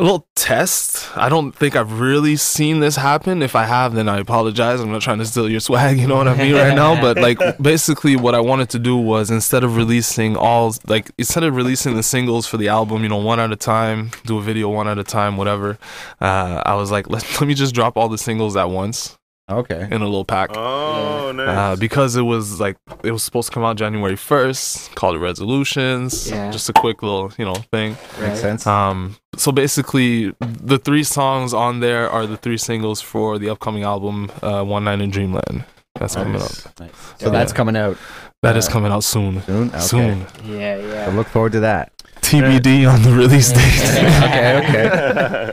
a 0.00 0.02
little 0.02 0.26
test. 0.34 1.16
I 1.16 1.28
don't 1.28 1.52
think 1.52 1.76
I've 1.76 2.00
really 2.00 2.36
seen 2.36 2.80
this 2.80 2.96
happen. 2.96 3.42
If 3.42 3.54
I 3.54 3.64
have, 3.64 3.94
then 3.94 4.08
I 4.08 4.18
apologize. 4.18 4.80
I'm 4.80 4.90
not 4.90 5.02
trying 5.02 5.18
to 5.18 5.26
steal 5.26 5.48
your 5.48 5.60
swag. 5.60 5.98
You 5.98 6.06
know 6.06 6.16
what 6.16 6.26
I 6.28 6.34
mean 6.36 6.54
right 6.54 6.74
now. 6.74 7.00
But 7.00 7.18
like 7.18 7.38
basically, 7.62 8.16
what 8.16 8.34
I 8.34 8.40
wanted 8.40 8.70
to 8.70 8.78
do 8.78 8.96
was 8.96 9.30
instead 9.30 9.62
of 9.62 9.76
releasing 9.76 10.36
all 10.36 10.74
like 10.86 11.10
instead 11.18 11.44
of 11.44 11.54
releasing 11.54 11.94
the 11.94 12.02
singles 12.02 12.46
for 12.46 12.56
the 12.56 12.68
album, 12.68 13.02
you 13.02 13.08
know, 13.08 13.18
one 13.18 13.38
at 13.40 13.52
a 13.52 13.56
time, 13.56 14.10
do 14.24 14.38
a 14.38 14.42
video 14.42 14.68
one 14.70 14.88
at 14.88 14.98
a 14.98 15.04
time, 15.04 15.36
whatever. 15.36 15.78
Uh, 16.20 16.62
I 16.64 16.74
was 16.74 16.90
like, 16.90 17.08
let 17.10 17.22
let 17.40 17.46
me 17.46 17.54
just 17.54 17.74
drop 17.74 17.96
all 17.96 18.08
the 18.08 18.18
singles 18.18 18.56
at 18.56 18.70
once 18.70 19.16
Okay. 19.50 19.82
in 19.90 20.00
a 20.00 20.04
little 20.04 20.24
pack. 20.24 20.50
Oh, 20.56 21.32
nice. 21.32 21.48
Uh, 21.48 21.76
because 21.76 22.14
it 22.16 22.22
was 22.22 22.60
like 22.60 22.76
it 23.02 23.10
was 23.10 23.22
supposed 23.22 23.48
to 23.48 23.54
come 23.54 23.64
out 23.64 23.76
January 23.76 24.16
first, 24.16 24.94
called 24.94 25.16
it 25.16 25.18
resolutions. 25.18 26.30
Yeah. 26.30 26.50
Just 26.50 26.68
a 26.68 26.72
quick 26.72 27.02
little, 27.02 27.32
you 27.36 27.44
know, 27.44 27.54
thing. 27.54 27.96
Right. 28.18 28.28
Makes 28.28 28.40
sense. 28.40 28.66
Um, 28.66 29.16
so 29.40 29.52
basically, 29.52 30.34
the 30.40 30.78
three 30.78 31.02
songs 31.04 31.52
on 31.54 31.80
there 31.80 32.08
are 32.10 32.26
the 32.26 32.36
three 32.36 32.58
singles 32.58 33.00
for 33.00 33.38
the 33.38 33.48
upcoming 33.50 33.82
album, 33.84 34.30
uh, 34.42 34.62
One 34.62 34.84
Night 34.84 35.00
in 35.00 35.10
Dreamland. 35.10 35.64
That's 35.98 36.14
coming 36.14 36.36
up. 36.36 36.50
Nice. 36.78 36.92
So 37.18 37.30
that's 37.30 37.52
coming 37.52 37.76
out 37.76 37.96
That 38.42 38.56
is 38.56 38.68
Uh, 38.68 38.72
coming 38.72 38.92
out 38.92 39.04
soon. 39.04 39.42
soon. 39.42 39.68
Okay. 39.68 39.80
Soon. 39.80 40.16
Yeah, 40.46 40.76
So 40.80 40.86
yeah. 41.10 41.16
look 41.16 41.26
forward 41.28 41.52
to 41.52 41.60
that. 41.60 41.92
TBD 42.22 42.86
on 42.86 43.02
the 43.02 43.12
release 43.12 43.52
date. 43.52 43.80
okay. 44.24 44.62
Okay. 44.62 45.52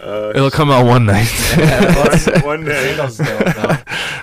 Uh, 0.00 0.32
It'll 0.34 0.50
come 0.50 0.70
out 0.70 0.84
one 0.86 1.06
night. 1.06 1.30
one, 2.42 2.42
one 2.42 2.64
day. 2.64 2.96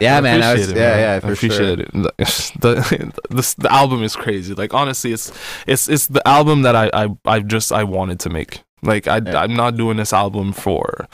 Singles 0.02 0.34
dope, 0.34 0.34
though. 0.34 0.34
Yeah, 0.34 0.40
man. 0.40 0.44
I 0.44 0.54
was, 0.54 0.68
appreciate 0.70 0.78
it, 0.78 0.82
yeah, 0.82 0.90
man. 0.90 1.00
yeah, 1.00 1.12
I 1.12 1.16
appreciate 1.16 1.52
sure. 1.54 1.80
it. 1.80 1.92
The, 1.92 3.14
the 3.30 3.56
the 3.58 3.72
album 3.72 4.04
is 4.04 4.16
crazy. 4.16 4.54
Like 4.54 4.74
honestly, 4.74 5.14
it's 5.14 5.32
it's 5.68 5.88
it's 5.90 6.08
the 6.08 6.28
album 6.28 6.64
that 6.64 6.76
I 6.76 6.90
I, 6.94 7.10
I 7.26 7.40
just 7.42 7.72
I 7.72 7.84
wanted 7.84 8.20
to 8.22 8.30
make. 8.30 8.64
Like 8.84 9.08
I 9.08 9.18
Yeah. 9.18 9.42
I'm 9.42 9.56
not 9.56 9.78
doing 9.78 9.98
this 9.98 10.14
album 10.14 10.54
for 10.54 11.08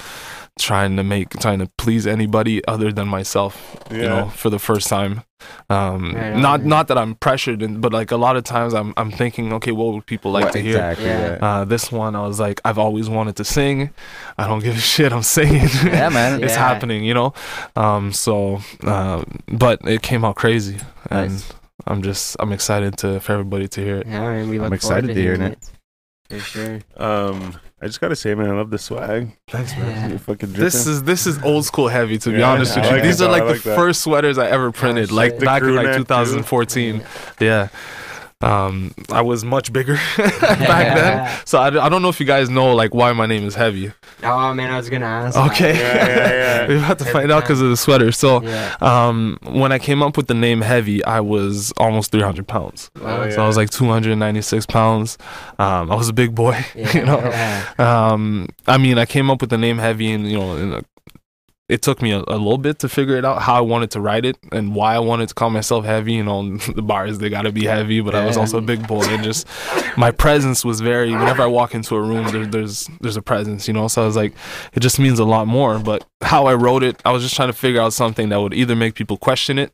trying 0.57 0.95
to 0.97 1.03
make 1.03 1.29
trying 1.39 1.59
to 1.59 1.69
please 1.77 2.05
anybody 2.07 2.65
other 2.67 2.91
than 2.91 3.07
myself. 3.07 3.77
Yeah. 3.91 3.97
You 3.97 4.03
know, 4.09 4.29
for 4.29 4.49
the 4.49 4.59
first 4.59 4.87
time. 4.89 5.23
Um, 5.69 6.13
Right 6.15 6.33
on, 6.33 6.41
not 6.41 6.59
man. 6.61 6.69
not 6.69 6.87
that 6.87 6.97
I'm 6.97 7.13
pressured, 7.15 7.61
in, 7.61 7.79
but 7.79 7.93
like 7.93 8.11
a 8.11 8.17
lot 8.17 8.35
of 8.37 8.43
times 8.43 8.73
I'm 8.73 8.93
I'm 8.97 9.11
thinking, 9.11 9.53
okay, 9.53 9.71
what 9.71 9.93
would 9.93 10.05
people 10.05 10.31
like 10.31 10.45
What- 10.45 10.53
to 10.53 10.59
hear? 10.59 10.75
exactly. 10.77 11.05
Yeah. 11.05 11.37
Yeah. 11.39 11.45
Uh, 11.47 11.65
this 11.65 11.91
one, 11.91 12.15
I 12.15 12.21
was 12.27 12.39
like, 12.39 12.59
I've 12.65 12.79
always 12.79 13.07
wanted 13.07 13.35
to 13.35 13.43
sing. 13.43 13.91
I 14.37 14.47
don't 14.47 14.63
give 14.63 14.75
a 14.75 14.79
shit. 14.93 15.13
I'm 15.13 15.21
singing. 15.23 15.69
Yeah, 15.85 16.09
man. 16.09 16.43
it's 16.43 16.53
Yeah. 16.53 16.67
happening, 16.67 17.03
you 17.05 17.13
know. 17.13 17.33
Um, 17.75 18.11
so, 18.13 18.61
uh, 18.83 19.23
but 19.47 19.79
it 19.87 20.01
came 20.01 20.25
out 20.25 20.35
crazy, 20.37 20.77
and 21.11 21.31
Nice. 21.33 21.53
I'm 21.85 22.01
just 22.01 22.35
I'm 22.39 22.51
excited 22.51 22.97
to 22.99 23.19
for 23.19 23.33
everybody 23.33 23.67
to 23.67 23.81
hear 23.81 23.97
it. 23.97 24.07
Yeah, 24.07 24.19
man, 24.21 24.49
we 24.49 24.57
look 24.57 24.67
I'm 24.67 24.73
excited 24.73 25.05
forward 25.05 25.13
to 25.15 25.21
hearing 25.21 25.41
hearing 25.41 25.53
it. 25.53 25.71
For 26.29 26.39
sure. 26.39 26.79
Um, 26.97 27.55
I 27.79 27.85
just 27.85 28.01
gotta 28.01 28.15
say, 28.15 28.33
man, 28.33 28.49
I 28.49 28.53
love 28.53 28.71
the 28.71 28.79
swag. 28.79 29.37
Thanks, 29.49 29.77
man. 29.77 30.09
You're 30.09 30.17
fucking 30.19 30.49
dripping. 30.49 30.63
This 30.63 30.87
is 30.87 31.03
this 31.03 31.27
is 31.27 31.41
old 31.43 31.63
school 31.65 31.87
heavy 31.89 32.17
to 32.17 32.31
be 32.31 32.39
Yeah, 32.39 32.51
honest 32.53 32.75
I 32.75 32.81
with 32.81 32.89
you. 32.89 32.95
like 32.95 33.03
These 33.03 33.21
it, 33.21 33.25
are 33.25 33.27
though. 33.27 33.45
like 33.45 33.61
the 33.61 33.69
that. 33.69 33.75
first 33.75 34.01
sweaters 34.01 34.37
I 34.39 34.47
ever 34.47 34.71
printed, 34.71 35.11
like 35.11 35.39
back 35.39 35.61
in 35.61 35.75
like 35.75 35.85
neck, 35.85 35.93
too. 35.97 36.03
2014. 36.05 37.03
Yeah. 37.39 37.67
Um, 38.41 38.93
I 39.11 39.21
was 39.21 39.43
much 39.43 39.73
bigger 39.73 39.95
back 40.17 40.95
then, 40.95 41.39
so 41.45 41.57
I, 41.57 41.85
I 41.85 41.89
don't 41.89 42.03
know 42.03 42.09
if 42.09 42.19
you 42.19 42.25
guys 42.27 42.51
know 42.51 42.75
like 42.75 42.93
why 42.93 43.11
my 43.13 43.25
name 43.25 43.43
is 43.45 43.55
Heavy. 43.55 43.91
Oh 44.21 44.53
man, 44.53 44.69
I 44.69 44.77
was 44.77 44.91
gonna 44.91 45.07
ask. 45.07 45.35
Okay, 45.53 45.75
Yeah, 45.75 46.07
yeah, 46.07 46.31
yeah. 46.31 46.67
we 46.67 46.77
have 46.79 46.97
to 46.97 47.03
Every 47.03 47.13
find 47.13 47.31
out 47.31 47.41
because 47.43 47.61
of 47.61 47.69
the 47.69 47.77
sweater. 47.77 48.11
So, 48.11 48.43
Yeah. 48.43 48.75
um, 48.79 49.39
when 49.41 49.71
I 49.71 49.79
came 49.79 50.03
up 50.03 50.17
with 50.17 50.27
the 50.27 50.35
name 50.35 50.61
Heavy, 50.61 51.03
I 51.03 51.19
was 51.19 51.71
almost 51.77 52.11
300 52.11 52.47
pounds. 52.47 52.91
Oh, 53.01 53.27
So 53.31 53.43
I 53.43 53.47
was 53.47 53.57
like 53.57 53.71
296 53.71 54.67
pounds. 54.67 55.17
Um, 55.57 55.91
I 55.91 55.95
was 55.95 56.07
a 56.07 56.13
big 56.13 56.35
boy, 56.35 56.63
you 56.75 57.05
know. 57.05 57.19
Yeah. 57.19 57.73
Um, 57.79 58.49
I 58.67 58.77
mean, 58.77 58.99
I 58.99 59.07
came 59.07 59.31
up 59.31 59.41
with 59.41 59.49
the 59.49 59.57
name 59.57 59.79
Heavy, 59.79 60.11
and 60.11 60.29
you 60.29 60.37
know, 60.37 60.55
in 60.57 60.73
a, 60.73 60.81
it 61.69 61.81
took 61.81 62.01
me 62.01 62.11
a, 62.11 62.19
a 62.19 62.37
little 62.37 62.57
bit 62.57 62.79
to 62.79 62.87
figure 62.87 63.17
it 63.17 63.25
out 63.25 63.41
how 63.41 63.55
I 63.55 63.61
wanted 63.61 63.91
to 63.91 63.99
write 63.99 64.23
it 64.23 64.37
and 64.53 64.73
why 64.73 64.95
I 64.95 64.99
wanted 64.99 65.27
to 65.29 65.35
call 65.35 65.49
myself 65.49 65.83
Heavy. 65.83 66.13
You 66.13 66.23
know, 66.29 66.57
the 66.57 66.81
bars 66.81 67.19
they 67.19 67.29
gotta 67.29 67.51
be 67.51 67.65
heavy, 67.65 67.99
but 68.01 68.15
I 68.15 68.25
was 68.25 68.37
also 68.37 68.59
a 68.59 68.61
big 68.61 68.87
boy, 68.87 69.03
and 69.03 69.23
just 69.23 69.47
my 69.97 70.11
presence 70.11 70.63
was 70.63 70.79
very. 70.79 71.11
Whenever 71.11 71.43
I 71.43 71.47
walk 71.47 71.75
into 71.75 71.95
a 71.95 72.01
room, 72.01 72.27
there, 72.31 72.45
there's 72.45 72.89
there's 73.01 73.17
a 73.17 73.21
presence, 73.21 73.67
you 73.67 73.73
know. 73.73 73.87
So 73.87 74.03
I 74.03 74.05
was 74.05 74.15
like, 74.15 74.33
it 74.73 74.79
just 74.79 74.99
means 74.99 75.19
a 75.19 75.25
lot 75.25 75.47
more. 75.47 75.79
But 75.79 76.05
how 76.21 76.45
I 76.45 76.53
wrote 76.53 76.83
it, 76.83 77.01
I 77.03 77.11
was 77.11 77.23
just 77.23 77.35
trying 77.35 77.49
to 77.49 77.53
figure 77.53 77.81
out 77.81 77.93
something 77.93 78.29
that 78.29 78.39
would 78.39 78.53
either 78.53 78.75
make 78.75 78.95
people 78.95 79.17
question 79.17 79.59
it. 79.59 79.73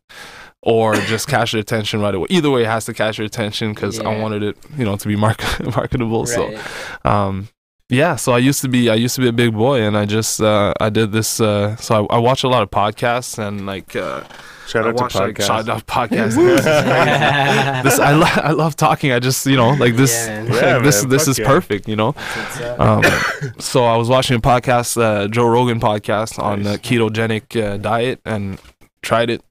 Or 0.65 0.95
just 0.95 1.27
catch 1.27 1.51
their 1.51 1.59
attention 1.59 1.99
right 1.99 2.15
away. 2.15 2.27
Either 2.29 2.49
way, 2.49 2.61
it 2.61 2.67
has 2.67 2.85
to 2.85 2.93
catch 2.93 3.17
your 3.17 3.25
attention 3.25 3.73
because 3.73 3.99
I 3.99 4.17
wanted 4.17 4.43
it, 4.43 4.57
you 4.77 4.85
know, 4.85 4.95
to 4.95 5.07
be 5.09 5.17
mark- 5.17 5.43
marketable. 5.75 6.25
So, 6.25 6.57
um 7.03 7.49
yeah 7.89 8.15
so 8.15 8.31
i 8.31 8.37
used 8.37 8.61
to 8.61 8.69
be 8.69 8.89
i 8.89 8.95
used 8.95 9.15
to 9.15 9.21
be 9.21 9.27
a 9.27 9.31
big 9.33 9.53
boy 9.53 9.81
and 9.81 9.97
i 9.97 10.05
just 10.05 10.41
uh 10.41 10.73
i 10.79 10.89
did 10.89 11.11
this 11.11 11.39
uh 11.39 11.75
so 11.75 12.07
i, 12.09 12.15
I 12.15 12.19
watch 12.19 12.43
a 12.43 12.47
lot 12.47 12.63
of 12.63 12.71
podcasts 12.71 13.37
and 13.37 13.65
like 13.65 13.95
uh 13.95 14.23
Shout 14.65 14.87
out 14.87 14.95
to 14.95 15.03
watch, 15.03 15.15
like, 15.15 15.35
podcast. 15.35 15.45
shout 15.47 15.69
out 15.69 15.85
podcasts 15.85 16.35
this 17.83 17.99
i 17.99 18.11
lo- 18.13 18.25
i 18.43 18.51
love 18.51 18.75
talking 18.77 19.11
i 19.11 19.19
just 19.19 19.45
you 19.45 19.57
know 19.57 19.71
like 19.71 19.95
this 19.97 20.13
Yeah, 20.27 20.41
like, 20.49 20.61
Yeah, 20.61 20.79
this 20.79 21.01
man, 21.03 21.09
this 21.09 21.27
is 21.27 21.37
yeah. 21.37 21.45
perfect 21.47 21.87
you 21.89 21.97
know 21.97 22.13
That's 22.13 22.59
what's 22.59 22.61
up. 22.61 22.79
um 22.79 23.53
so 23.59 23.83
i 23.83 23.97
was 23.97 24.07
watching 24.07 24.37
a 24.37 24.39
podcast 24.39 24.97
uh 24.99 25.27
joe 25.27 25.45
rogan 25.47 25.81
podcast 25.81 26.39
on 26.41 26.63
Nice. 26.63 26.75
uh, 26.75 26.77
ketogenic 26.79 27.61
uh, 27.61 27.75
diet 27.77 28.21
and 28.25 28.59
tried 29.01 29.29
it 29.29 29.43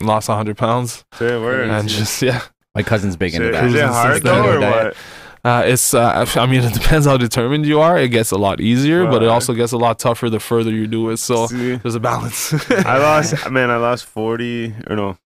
lost 0.00 0.28
100 0.28 0.56
pounds 0.56 1.04
Say 1.14 1.34
a 1.34 1.40
word. 1.40 1.68
and 1.68 1.88
just 1.88 2.22
yeah 2.22 2.42
My 2.76 2.82
cousin's 2.84 3.16
big 3.16 3.34
into 3.34 3.48
Is 3.48 3.72
that. 3.72 3.74
it 3.74 3.88
hard 3.88 4.22
though, 4.22 4.44
or 4.48 4.60
what? 4.60 4.96
Uh, 5.44 5.64
it's 5.66 5.92
uh, 5.92 6.24
I 6.36 6.46
mean 6.46 6.62
it 6.64 6.72
depends 6.72 7.06
how 7.06 7.16
determined 7.16 7.66
you 7.66 7.80
are. 7.80 7.98
It 7.98 8.08
gets 8.08 8.30
a 8.30 8.38
lot 8.38 8.60
easier, 8.60 9.06
but 9.06 9.22
it 9.22 9.28
also 9.28 9.54
gets 9.54 9.72
a 9.72 9.78
lot 9.78 9.98
tougher 9.98 10.30
the 10.30 10.38
further 10.38 10.70
you 10.70 10.86
do 10.86 11.10
it. 11.10 11.16
So 11.16 11.46
See? 11.48 11.76
there's 11.76 11.96
a 11.96 12.00
balance. 12.00 12.52
I 12.70 12.98
lost, 12.98 13.50
man, 13.50 13.70
I 13.70 13.76
lost 13.76 14.04
40, 14.06 14.74
or 14.88 14.96
no, 14.96 15.18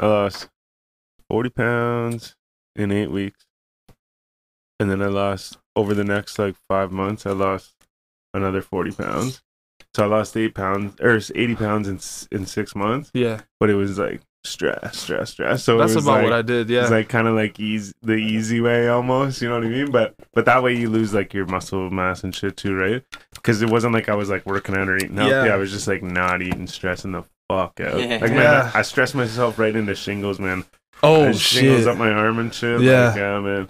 I 0.00 0.06
lost 0.06 0.48
40 1.28 1.50
pounds 1.50 2.34
in 2.76 2.90
eight 2.90 3.10
weeks. 3.10 3.44
And 4.80 4.90
then 4.90 5.02
I 5.02 5.06
lost, 5.06 5.58
over 5.76 5.92
the 5.92 6.04
next 6.04 6.38
like 6.38 6.54
five 6.68 6.92
months, 6.92 7.26
I 7.26 7.32
lost 7.32 7.74
another 8.32 8.62
40 8.62 8.92
pounds. 8.92 9.42
So 9.94 10.04
I 10.04 10.06
lost 10.06 10.36
eight 10.36 10.54
pounds, 10.54 10.98
or 11.00 11.16
80 11.16 11.56
pounds 11.56 11.88
in, 11.88 12.38
in 12.38 12.46
six 12.46 12.74
months, 12.74 13.10
yeah, 13.14 13.40
but 13.58 13.70
it 13.70 13.74
was 13.74 13.98
like 13.98 14.20
stress, 14.48 14.98
stress, 14.98 15.30
stress. 15.30 15.64
So 15.64 15.78
that's 15.78 15.92
it 15.92 15.96
was 15.96 16.04
about 16.04 16.14
like, 16.14 16.24
what 16.24 16.32
I 16.32 16.42
did. 16.42 16.68
Yeah, 16.68 16.82
it's 16.82 16.90
like 16.90 17.08
kind 17.08 17.28
of 17.28 17.34
like 17.34 17.58
easy, 17.60 17.92
the 18.02 18.14
easy 18.14 18.60
way 18.60 18.88
almost, 18.88 19.42
you 19.42 19.48
know 19.48 19.56
what 19.56 19.64
I 19.64 19.68
mean? 19.68 19.90
But 19.90 20.14
but 20.32 20.44
that 20.46 20.62
way 20.62 20.76
you 20.76 20.88
lose 20.90 21.14
like 21.14 21.34
your 21.34 21.46
muscle 21.46 21.90
mass 21.90 22.24
and 22.24 22.34
shit 22.34 22.56
too, 22.56 22.74
right? 22.74 23.02
Because 23.34 23.62
it 23.62 23.70
wasn't 23.70 23.94
like 23.94 24.08
I 24.08 24.14
was 24.14 24.30
like 24.30 24.46
working 24.46 24.76
out 24.76 24.88
or 24.88 24.96
eating 24.96 25.16
healthy. 25.16 25.32
Yeah. 25.32 25.54
I 25.54 25.56
was 25.56 25.70
just 25.70 25.88
like 25.88 26.02
not 26.02 26.42
eating, 26.42 26.66
stressing 26.66 27.12
the 27.12 27.24
fuck 27.48 27.80
out. 27.80 28.00
Yeah. 28.00 28.18
Like 28.20 28.30
man, 28.30 28.36
Yeah. 28.36 28.70
I, 28.74 28.80
I 28.80 28.82
stressed 28.82 29.14
myself 29.14 29.58
right 29.58 29.74
into 29.74 29.94
shingles, 29.94 30.38
man. 30.38 30.64
Oh, 31.02 31.14
I 31.14 31.18
oh 31.18 31.24
had 31.26 31.36
shingles 31.36 31.80
shit. 31.80 31.88
up 31.88 31.96
my 31.96 32.10
arm 32.10 32.38
and 32.38 32.52
shit. 32.52 32.80
Yeah. 32.80 33.08
like, 33.08 33.16
yeah, 33.16 33.40
man. 33.40 33.68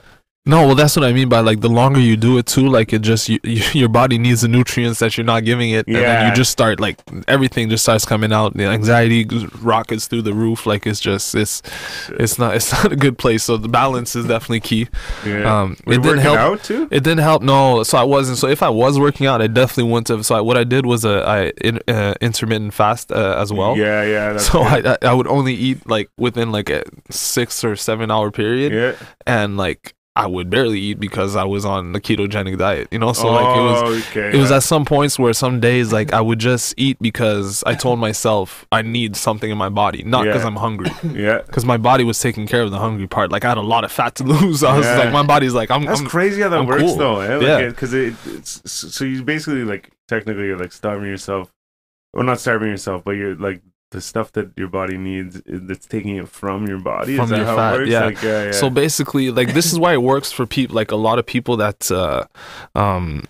No, 0.49 0.67
well, 0.67 0.75
that's 0.75 0.97
what 0.97 1.05
I 1.05 1.13
mean 1.13 1.29
by 1.29 1.41
like 1.41 1.61
the 1.61 1.69
longer 1.69 2.01
you 2.01 2.17
do 2.17 2.39
it 2.39 2.47
too, 2.47 2.69
like 2.69 2.95
it 2.95 3.01
just 3.03 3.29
you, 3.29 3.39
you, 3.45 3.63
your 3.75 3.91
body 3.91 4.17
needs 4.17 4.41
the 4.41 4.49
nutrients 4.49 4.99
that 5.01 5.17
you're 5.19 5.27
not 5.27 5.45
giving 5.45 5.71
it, 5.71 5.87
and 5.87 5.97
then 5.97 6.29
you 6.31 6.35
just 6.35 6.51
start 6.51 6.81
like 6.81 6.99
everything 7.29 7.69
just 7.69 7.85
starts 7.85 8.07
coming 8.07 8.33
out. 8.33 8.55
The 8.55 8.65
anxiety 8.65 9.27
rockets 9.61 10.07
through 10.07 10.23
the 10.23 10.33
roof. 10.33 10.65
Like 10.65 10.87
it's 10.87 11.01
just 11.01 11.35
it's 11.35 11.61
it's 12.09 12.39
not 12.39 12.57
it's 12.57 12.73
not 12.85 12.91
a 12.91 12.97
good 12.97 13.19
place. 13.19 13.45
So 13.45 13.59
the 13.59 13.69
balance 13.69 14.17
is 14.17 14.25
definitely 14.27 14.61
key. 14.61 14.89
Yeah. 15.27 15.61
Um, 15.61 15.77
it 15.87 16.03
didn't 16.03 16.21
help. 16.21 16.39
out 16.39 16.65
too? 16.65 16.89
It 16.91 17.05
didn't 17.05 17.19
help. 17.19 17.43
No, 17.43 17.83
so 17.83 17.99
I 17.99 18.05
wasn't. 18.05 18.39
So 18.39 18.49
if 18.49 18.63
I 18.63 18.71
was 18.71 18.99
working 18.99 19.27
out, 19.27 19.43
I 19.43 19.49
definitely 19.49 19.93
wouldn't 19.93 20.09
have. 20.09 20.25
So 20.25 20.35
I, 20.35 20.41
what 20.41 20.57
I 20.57 20.65
did 20.65 20.87
was 20.87 21.05
a 21.05 21.23
I 21.29 21.49
in, 21.63 21.79
uh, 21.89 22.15
intermittent 22.23 22.73
fast 22.73 23.13
uh, 23.13 23.37
as 23.39 23.53
well. 23.53 23.77
yeah, 23.77 24.03
yeah. 24.03 24.33
That's 24.33 24.47
So 24.47 24.65
good. 24.65 24.87
I 24.87 24.97
I 25.03 25.13
would 25.13 25.27
only 25.27 25.53
eat 25.55 25.87
like 25.87 26.09
within 26.17 26.51
like 26.53 26.71
a 26.71 26.85
six 27.11 27.63
or 27.65 27.77
seven 27.77 28.11
hour 28.11 28.31
period, 28.31 28.73
yeah. 28.73 29.07
and 29.27 29.59
like 29.59 29.95
I 30.19 30.27
would 30.27 30.51
barely 30.51 30.81
eat 30.81 30.99
because 31.01 31.37
I 31.37 31.45
was 31.45 31.65
on 31.65 31.93
the 31.93 32.01
ketogenic 32.01 32.59
diet. 32.59 32.89
You 32.91 32.99
know, 32.99 33.13
so 33.13 33.29
like 33.31 33.57
it 33.57 33.61
was 33.61 33.83
Oh, 33.83 34.11
okay. 34.11 34.37
it 34.37 34.41
was 34.41 34.51
at 34.51 34.63
some 34.65 34.85
points 34.85 35.19
where 35.19 35.33
some 35.33 35.61
days 35.61 35.93
like 35.93 36.13
I 36.13 36.21
would 36.21 36.39
just 36.41 36.75
eat 36.77 36.99
because 37.01 37.63
I 37.67 37.75
told 37.75 37.99
myself 38.01 38.67
I 38.73 38.83
need 38.83 39.15
something 39.17 39.51
in 39.51 39.57
my 39.57 39.69
body, 39.69 40.03
not 40.03 40.25
because 40.25 40.43
Yeah. 40.43 40.49
I'm 40.49 40.57
hungry. 40.57 40.91
yeah. 41.15 41.39
Because 41.47 41.65
my 41.65 41.77
body 41.77 42.05
was 42.05 42.19
taking 42.19 42.47
care 42.47 42.63
of 42.63 42.71
the 42.71 42.79
hungry 42.79 43.07
part. 43.07 43.31
Like 43.31 43.45
I 43.45 43.49
had 43.51 43.59
a 43.59 43.63
lot 43.63 43.85
of 43.85 43.93
fat 43.93 44.17
to 44.17 44.25
lose. 44.35 44.63
I 44.65 44.77
was 44.77 44.85
Yeah. 44.87 44.99
like, 44.99 45.13
my 45.13 45.23
body's 45.23 45.55
like, 45.55 45.71
I'm. 45.71 45.85
That's 45.85 46.01
I'm 46.01 46.07
crazy 46.09 46.43
how 46.43 46.49
that 46.49 46.59
I'm 46.61 46.67
works 46.67 46.83
cool. 46.83 46.97
though, 46.97 47.21
eh? 47.21 47.37
Like 47.37 47.43
Yeah. 47.47 47.69
because 47.69 47.95
it, 47.95 48.15
it's 48.27 48.61
so 48.71 49.05
you 49.05 49.23
basically 49.23 49.65
like 49.65 49.91
technically 50.09 50.47
you're 50.47 50.59
like 50.59 50.73
starving 50.73 51.09
yourself. 51.09 51.51
Well, 52.13 52.25
not 52.25 52.41
starving 52.41 52.71
yourself, 52.71 53.05
but 53.05 53.13
you're 53.13 53.37
like 53.37 53.61
the 53.91 54.01
stuff 54.01 54.33
that 54.33 54.51
your 54.57 54.69
body 54.69 54.99
needs 54.99 55.41
that's 55.47 55.87
taking 55.87 56.17
it 56.17 56.29
from 56.29 56.67
your 56.67 56.79
body. 56.79 57.17
From 57.17 57.31
your 57.31 57.45
how 57.45 57.57
fat, 57.57 57.75
it 57.75 57.79
works? 57.79 57.91
yeah. 57.91 58.05
Like, 58.05 58.23
yeah, 58.23 58.45
yeah. 58.45 58.51
So 58.53 58.69
basically, 58.71 59.31
like 59.31 59.55
this 59.55 59.73
is 59.73 59.79
why 59.79 59.93
it 59.95 60.03
works 60.03 60.31
for 60.31 60.47
people. 60.47 60.77
Like 60.77 60.91
a 60.93 60.97
lot 60.97 61.19
of 61.19 61.27
people 61.27 61.57
that 61.57 61.91
uh, 61.91 62.25
um, 62.75 63.25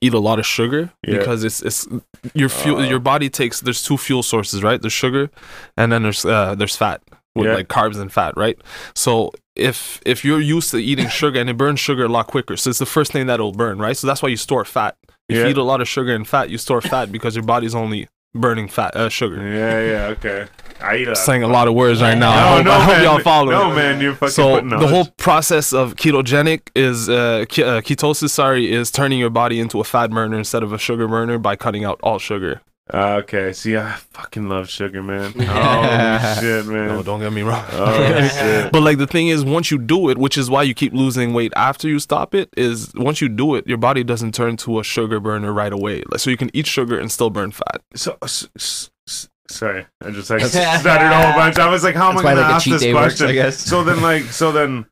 eat 0.00 0.14
a 0.14 0.18
lot 0.18 0.38
of 0.38 0.46
sugar 0.46 0.90
Yeah. 1.06 1.18
because 1.18 1.44
it's 1.44 1.62
it's 1.62 1.86
your 2.34 2.48
fuel. 2.48 2.78
Uh. 2.78 2.88
your 2.88 2.98
body 2.98 3.28
takes. 3.30 3.60
There's 3.60 3.82
two 3.82 3.96
fuel 3.96 4.22
sources, 4.22 4.62
right? 4.62 4.80
There's 4.80 4.92
sugar, 4.92 5.30
and 5.76 5.92
then 5.92 6.02
there's 6.02 6.24
uh, 6.24 6.54
there's 6.54 6.76
fat 6.76 7.02
with 7.36 7.46
Yeah. 7.46 7.54
like 7.54 7.68
carbs 7.68 7.98
and 8.00 8.12
fat, 8.12 8.34
right? 8.36 8.58
So 8.94 9.30
if 9.54 10.00
if 10.04 10.24
you're 10.24 10.40
used 10.40 10.70
to 10.72 10.78
eating 10.78 11.08
sugar 11.20 11.38
and 11.40 11.48
it 11.48 11.56
burns 11.56 11.78
sugar 11.80 12.04
a 12.04 12.08
lot 12.08 12.26
quicker, 12.26 12.56
so 12.56 12.70
it's 12.70 12.78
the 12.80 12.86
first 12.86 13.12
thing 13.12 13.26
that'll 13.26 13.52
burn, 13.52 13.78
right? 13.78 13.96
So 13.96 14.06
that's 14.06 14.22
why 14.22 14.28
you 14.30 14.36
store 14.36 14.64
fat. 14.64 14.96
If 15.28 15.36
Yeah. 15.36 15.44
you 15.44 15.50
eat 15.50 15.56
a 15.58 15.62
lot 15.62 15.80
of 15.80 15.86
sugar 15.88 16.12
and 16.14 16.26
fat, 16.26 16.50
you 16.50 16.58
store 16.58 16.80
fat 16.80 17.12
because 17.12 17.36
your 17.36 17.44
body's 17.44 17.74
only 17.74 18.08
burning 18.34 18.68
fat 18.68 18.96
uh, 18.96 19.08
sugar. 19.08 19.36
yeah, 19.36 19.80
yeah, 19.80 20.06
okay. 20.08 20.46
I 20.82 20.96
eat 20.96 21.08
a 21.08 21.16
Saying 21.16 21.42
a 21.42 21.46
lot 21.48 21.68
of 21.68 21.74
words 21.74 22.00
right 22.00 22.16
now. 22.16 22.30
No, 22.30 22.36
I 22.40 22.56
hope, 22.56 22.64
no, 22.64 22.70
I 22.72 22.80
hope 22.80 22.92
man. 22.94 23.04
y'all 23.04 23.18
follow. 23.20 23.50
No, 23.52 23.74
man, 23.74 24.00
you're 24.00 24.14
fucking 24.14 24.32
so 24.32 24.60
the 24.62 24.88
whole 24.88 25.06
process 25.18 25.74
of 25.74 25.96
ketogenic 25.96 26.70
is 26.74 27.08
uh, 27.08 27.44
ke- 27.46 27.58
uh, 27.58 27.80
ketosis. 27.82 28.30
Sorry, 28.30 28.72
is 28.72 28.90
turning 28.90 29.18
your 29.18 29.28
body 29.30 29.60
into 29.60 29.78
a 29.80 29.84
fat 29.84 30.10
burner 30.10 30.38
instead 30.38 30.62
of 30.62 30.72
a 30.72 30.78
sugar 30.78 31.06
burner 31.06 31.38
by 31.38 31.54
cutting 31.54 31.84
out 31.84 32.00
all 32.02 32.18
sugar. 32.18 32.62
Uh, 32.92 33.20
okay, 33.22 33.52
see, 33.52 33.76
I 33.76 33.92
fucking 34.10 34.48
love 34.48 34.68
sugar, 34.68 35.02
man. 35.02 35.32
Yeah. 35.36 36.36
Oh 36.36 36.40
shit, 36.40 36.66
man. 36.66 36.88
No, 36.88 37.02
don't 37.02 37.20
get 37.20 37.32
me 37.32 37.42
wrong. 37.42 37.64
Oh 37.72 38.28
shit. 38.28 38.72
But 38.72 38.82
like 38.82 38.98
the 38.98 39.06
thing 39.06 39.28
is, 39.28 39.44
once 39.44 39.70
you 39.70 39.78
do 39.78 40.08
it, 40.10 40.18
which 40.18 40.36
is 40.36 40.50
why 40.50 40.62
you 40.64 40.74
keep 40.74 40.92
losing 40.92 41.32
weight 41.32 41.52
after 41.56 41.88
you 41.88 41.98
stop 42.00 42.34
it, 42.34 42.48
is 42.56 42.92
once 42.94 43.20
you 43.20 43.28
do 43.28 43.54
it, 43.54 43.66
your 43.66 43.78
body 43.78 44.02
doesn't 44.02 44.34
turn 44.34 44.56
to 44.58 44.80
a 44.80 44.84
sugar 44.84 45.20
burner 45.20 45.52
right 45.52 45.72
away. 45.72 46.02
Like, 46.10 46.20
so 46.20 46.30
you 46.30 46.36
can 46.36 46.50
eat 46.54 46.66
sugar 46.66 46.98
and 46.98 47.10
still 47.12 47.30
burn 47.30 47.52
fat. 47.52 47.80
So, 47.94 48.18
s- 48.22 48.48
s- 48.56 48.90
s- 49.08 49.28
sorry, 49.48 49.86
I 50.04 50.10
just 50.10 50.28
like 50.30 50.40
stuttered 50.44 51.12
a 51.12 51.22
whole 51.26 51.34
bunch. 51.40 51.58
I 51.58 51.68
was 51.68 51.84
like, 51.84 51.94
how 51.94 52.10
am 52.10 52.18
I 52.18 52.22
That's 52.22 52.24
why 52.24 52.30
gonna 52.34 52.40
like 52.42 52.50
a 52.50 52.54
ask 52.56 52.66
this 52.66 52.82
day 52.82 52.94
works, 52.94 53.04
question? 53.18 53.26
I 53.28 53.32
guess. 53.32 53.58
so 53.58 53.84
then 53.84 54.02
like 54.02 54.24
so 54.24 54.50
then 54.52 54.86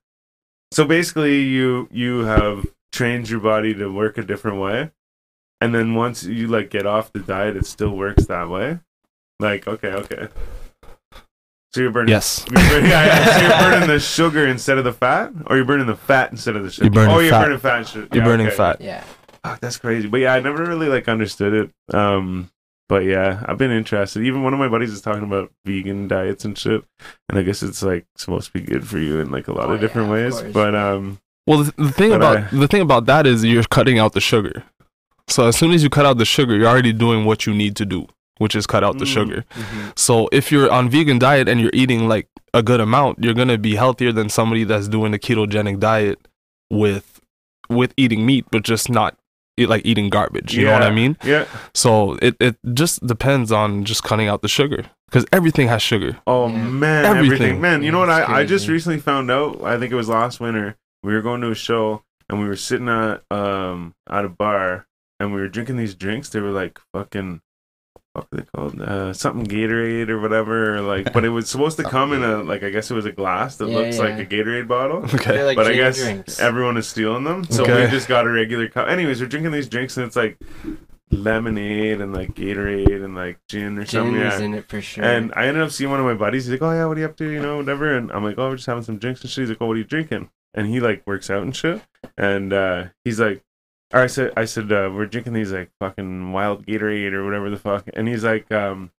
so 0.72 0.84
basically 0.84 1.42
you 1.42 1.88
you 1.90 2.20
have 2.24 2.64
trained 2.92 3.28
your 3.28 3.40
body 3.40 3.74
to 3.74 3.88
work 3.88 4.18
a 4.18 4.22
different 4.22 4.60
way 4.60 4.90
and 5.60 5.74
then 5.74 5.94
once 5.94 6.24
you 6.24 6.46
like 6.48 6.70
get 6.70 6.86
off 6.86 7.12
the 7.12 7.20
diet 7.20 7.56
it 7.56 7.66
still 7.66 7.96
works 7.96 8.26
that 8.26 8.48
way 8.48 8.78
like 9.40 9.66
okay 9.68 9.88
okay 9.92 10.28
so 11.72 11.80
you're 11.82 11.90
burning 11.90 12.08
Yes. 12.10 12.44
you're 12.50 12.60
burning, 12.68 12.90
yeah, 12.90 13.04
yeah, 13.06 13.36
so 13.36 13.40
you're 13.42 13.58
burning 13.70 13.88
the 13.88 14.00
sugar 14.00 14.46
instead 14.46 14.78
of 14.78 14.84
the 14.84 14.92
fat 14.92 15.32
or 15.46 15.56
you're 15.56 15.64
burning 15.64 15.86
the 15.86 15.96
fat 15.96 16.30
instead 16.30 16.56
of 16.56 16.64
the 16.64 16.70
sugar 16.70 16.86
You're 16.86 16.92
burning 16.94 17.14
oh 17.16 17.18
you're 17.20 17.30
fat. 17.30 17.44
burning 17.44 17.58
fat 17.58 17.82
sugar. 17.88 18.08
You're 18.12 18.22
Yeah, 18.22 18.28
burning 18.28 18.46
okay. 18.48 18.56
fat. 18.56 18.80
Yeah. 18.80 19.04
Fuck, 19.44 19.60
that's 19.60 19.76
crazy 19.78 20.08
but 20.08 20.18
yeah 20.18 20.34
i 20.34 20.40
never 20.40 20.64
really 20.64 20.88
like 20.88 21.08
understood 21.08 21.54
it 21.54 21.94
um 21.94 22.50
but 22.88 23.04
yeah 23.04 23.44
i've 23.46 23.56
been 23.58 23.70
interested 23.70 24.22
even 24.24 24.42
one 24.42 24.52
of 24.52 24.58
my 24.58 24.68
buddies 24.68 24.90
is 24.92 25.00
talking 25.00 25.22
about 25.22 25.52
vegan 25.64 26.08
diets 26.08 26.44
and 26.44 26.58
shit 26.58 26.82
and 27.28 27.38
i 27.38 27.42
guess 27.42 27.62
it's 27.62 27.82
like 27.82 28.04
supposed 28.16 28.46
to 28.46 28.52
be 28.52 28.60
good 28.60 28.86
for 28.86 28.98
you 28.98 29.20
in 29.20 29.30
like 29.30 29.46
a 29.46 29.52
lot 29.52 29.68
Oh, 29.70 29.74
of 29.74 29.80
different 29.80 30.08
yeah, 30.08 30.14
of 30.16 30.32
ways 30.32 30.40
course. 30.40 30.52
but 30.52 30.74
um 30.74 31.20
Well, 31.46 31.62
the, 31.64 31.72
the 31.82 31.92
thing 31.92 32.12
about 32.12 32.36
I- 32.38 32.48
the 32.56 32.66
thing 32.68 32.82
about 32.82 33.06
that 33.06 33.26
is 33.26 33.44
you're 33.44 33.62
cutting 33.62 33.98
out 33.98 34.12
the 34.12 34.20
sugar. 34.20 34.64
So 35.28 35.46
as 35.46 35.56
soon 35.56 35.72
as 35.72 35.82
you 35.82 35.90
cut 35.90 36.06
out 36.06 36.18
the 36.18 36.24
sugar, 36.24 36.56
you're 36.56 36.68
already 36.68 36.92
doing 36.92 37.24
what 37.24 37.46
you 37.46 37.54
need 37.54 37.76
to 37.76 37.84
do, 37.84 38.06
which 38.38 38.54
is 38.56 38.66
cut 38.66 38.82
out 38.82 38.98
the 38.98 39.04
Mm. 39.04 39.12
sugar. 39.14 39.44
Mhm. 39.54 39.98
So 39.98 40.28
if 40.32 40.50
you're 40.50 40.70
on 40.72 40.88
vegan 40.88 41.18
diet 41.18 41.48
and 41.48 41.60
you're 41.60 41.70
eating 41.74 42.08
like 42.08 42.28
a 42.54 42.62
good 42.62 42.80
amount, 42.80 43.18
you're 43.22 43.34
gonna 43.34 43.58
be 43.58 43.74
healthier 43.76 44.12
than 44.12 44.28
somebody 44.28 44.64
that's 44.64 44.88
doing 44.88 45.12
the 45.12 45.18
ketogenic 45.18 45.78
diet 45.80 46.18
with 46.70 47.20
with 47.68 47.92
eating 47.98 48.24
meat, 48.24 48.46
but 48.50 48.62
just 48.62 48.88
not 48.88 49.14
eat, 49.58 49.68
like 49.68 49.82
eating 49.84 50.08
garbage. 50.08 50.54
You 50.54 50.64
know 50.64 50.72
what 50.72 50.82
I 50.82 50.90
mean? 50.90 51.18
yeah 51.22 51.44
So 51.74 52.16
it 52.22 52.34
it 52.40 52.56
just 52.72 53.06
depends 53.06 53.52
on 53.52 53.84
just 53.84 54.02
cutting 54.02 54.26
out 54.28 54.40
the 54.40 54.48
sugar 54.48 54.84
because 55.10 55.26
everything 55.32 55.68
has 55.68 55.82
sugar. 55.82 56.16
Oh 56.26 56.48
Yeah. 56.48 56.56
man, 56.56 57.04
everything. 57.04 57.32
Everything. 57.34 57.60
Man, 57.60 57.82
you 57.82 57.92
know 57.92 57.98
what? 58.00 58.08
I, 58.10 58.40
I 58.40 58.44
just 58.46 58.68
recently 58.68 58.98
found 58.98 59.30
out. 59.30 59.60
I 59.62 59.78
think 59.78 59.92
it 59.92 59.96
was 59.96 60.08
last 60.08 60.40
winter. 60.40 60.76
We 61.02 61.12
were 61.12 61.20
going 61.20 61.42
to 61.42 61.50
a 61.50 61.54
show 61.54 62.02
and 62.30 62.40
we 62.40 62.48
were 62.48 62.56
sitting 62.56 62.88
at 62.88 63.22
um 63.30 63.94
at 64.08 64.24
a 64.24 64.28
bar 64.30 64.86
and 65.20 65.32
we 65.34 65.40
were 65.40 65.48
drinking 65.48 65.76
these 65.76 65.94
drinks. 65.94 66.28
They 66.28 66.40
were 66.40 66.50
like 66.50 66.78
fucking 66.92 67.40
what 68.14 68.26
are 68.32 68.36
they 68.38 68.42
called? 68.54 68.80
Uh, 68.80 69.12
something 69.12 69.46
Gatorade 69.46 70.08
or 70.08 70.18
whatever. 70.20 70.76
Or 70.76 70.80
like, 70.80 71.12
but 71.12 71.24
it 71.24 71.28
was 71.28 71.48
supposed 71.50 71.76
to 71.76 71.84
come 71.84 72.12
in 72.12 72.22
a 72.24 72.42
like 72.42 72.62
I 72.62 72.70
guess 72.70 72.90
it 72.90 72.94
was 72.94 73.04
a 73.06 73.12
glass 73.12 73.56
that 73.56 73.68
Yeah, 73.68 73.76
looks 73.78 73.98
like 73.98 74.18
a 74.18 74.26
Gatorade 74.26 74.66
bottle. 74.68 75.04
Okay. 75.14 75.44
Like 75.44 75.56
but 75.56 75.66
I 75.66 75.74
guess 75.74 75.98
drinks. 75.98 76.40
everyone 76.40 76.76
is 76.76 76.86
stealing 76.88 77.24
them, 77.24 77.44
so 77.44 77.62
Okay. 77.62 77.84
we 77.84 77.90
just 77.90 78.08
got 78.08 78.26
a 78.26 78.30
regular 78.30 78.68
cup. 78.68 78.88
Anyways, 78.88 79.20
we're 79.20 79.26
drinking 79.28 79.52
these 79.52 79.68
drinks 79.68 79.96
and 79.96 80.06
it's 80.06 80.16
like 80.16 80.38
lemonade 81.10 82.00
and 82.00 82.12
like 82.14 82.34
Gatorade 82.34 83.02
and 83.04 83.14
like 83.14 83.38
gin 83.48 83.78
or 83.78 83.84
Gin 83.84 83.86
something. 83.86 84.16
is 84.20 84.38
Yeah. 84.40 84.44
in 84.46 84.54
it 84.54 84.68
for 84.68 84.80
sure. 84.80 85.04
And 85.04 85.32
I 85.36 85.46
ended 85.46 85.62
up 85.62 85.70
seeing 85.70 85.90
one 85.90 86.00
of 86.00 86.06
my 86.06 86.14
buddies. 86.14 86.44
He's 86.46 86.52
like, 86.52 86.62
"Oh 86.62 86.72
yeah, 86.72 86.84
what 86.86 86.96
are 86.96 87.00
you 87.00 87.06
up 87.06 87.16
to? 87.18 87.28
You 87.28 87.40
know, 87.40 87.56
whatever." 87.58 87.96
And 87.96 88.10
I'm 88.12 88.24
like, 88.24 88.38
"Oh, 88.38 88.48
we're 88.50 88.56
just 88.56 88.66
having 88.66 88.82
some 88.82 88.98
drinks 88.98 89.20
and 89.22 89.30
shit." 89.30 89.42
He's 89.42 89.48
like, 89.50 89.58
"Oh, 89.60 89.66
what 89.66 89.74
are 89.74 89.78
you 89.78 89.84
drinking?" 89.84 90.30
And 90.54 90.66
he 90.66 90.80
like 90.80 91.02
works 91.06 91.30
out 91.30 91.42
and 91.42 91.54
shit. 91.54 91.82
And 92.16 92.52
uh, 92.52 92.84
he's 93.04 93.20
like, 93.20 93.42
"Or 93.92 94.00
I 94.00 94.06
said, 94.06 94.32
I 94.36 94.44
said, 94.44 94.70
uh, 94.72 94.90
we're 94.94 95.06
drinking 95.06 95.32
these 95.32 95.52
like 95.52 95.70
fucking 95.80 96.32
wild 96.32 96.66
Gatorade 96.66 97.12
or 97.12 97.24
whatever 97.24 97.48
the 97.50 97.56
fuck." 97.58 97.88
And 97.94 98.06
he's 98.08 98.24
like, 98.24 98.50
um, 98.52 98.90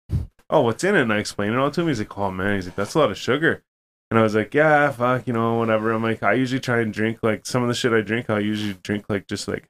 "Oh, 0.51 0.63
what's 0.63 0.85
in 0.85 0.95
it?" 0.97 1.03
And 1.03 1.13
I 1.13 1.19
explained 1.19 1.55
it 1.55 1.59
all 1.59 1.71
to 1.71 1.81
him. 1.83 1.89
He's 1.89 1.99
like, 1.99 2.17
"Oh 2.19 2.31
man," 2.31 2.55
he's 2.57 2.67
like, 2.67 2.77
"That's 2.77 2.95
a 2.95 2.99
lot 2.99 3.11
of 3.11 3.19
sugar." 3.19 3.63
And 4.11 4.19
I 4.19 4.23
was 4.23 4.35
like, 4.35 4.55
"Yeah, 4.55 4.91
fuck, 4.91 5.27
you 5.27 5.33
know, 5.35 5.55
whatever." 5.57 5.93
I'm 5.93 6.03
like, 6.03 6.23
I 6.23 6.33
usually 6.33 6.61
try 6.61 6.81
and 6.81 6.93
drink 6.93 7.19
like 7.23 7.45
some 7.47 7.63
of 7.63 7.69
the 7.69 7.75
shit 7.75 7.93
I 7.93 8.01
drink. 8.01 8.31
I 8.31 8.39
usually 8.39 8.75
drink 8.83 9.05
like 9.09 9.27
just 9.27 9.47
like 9.49 9.69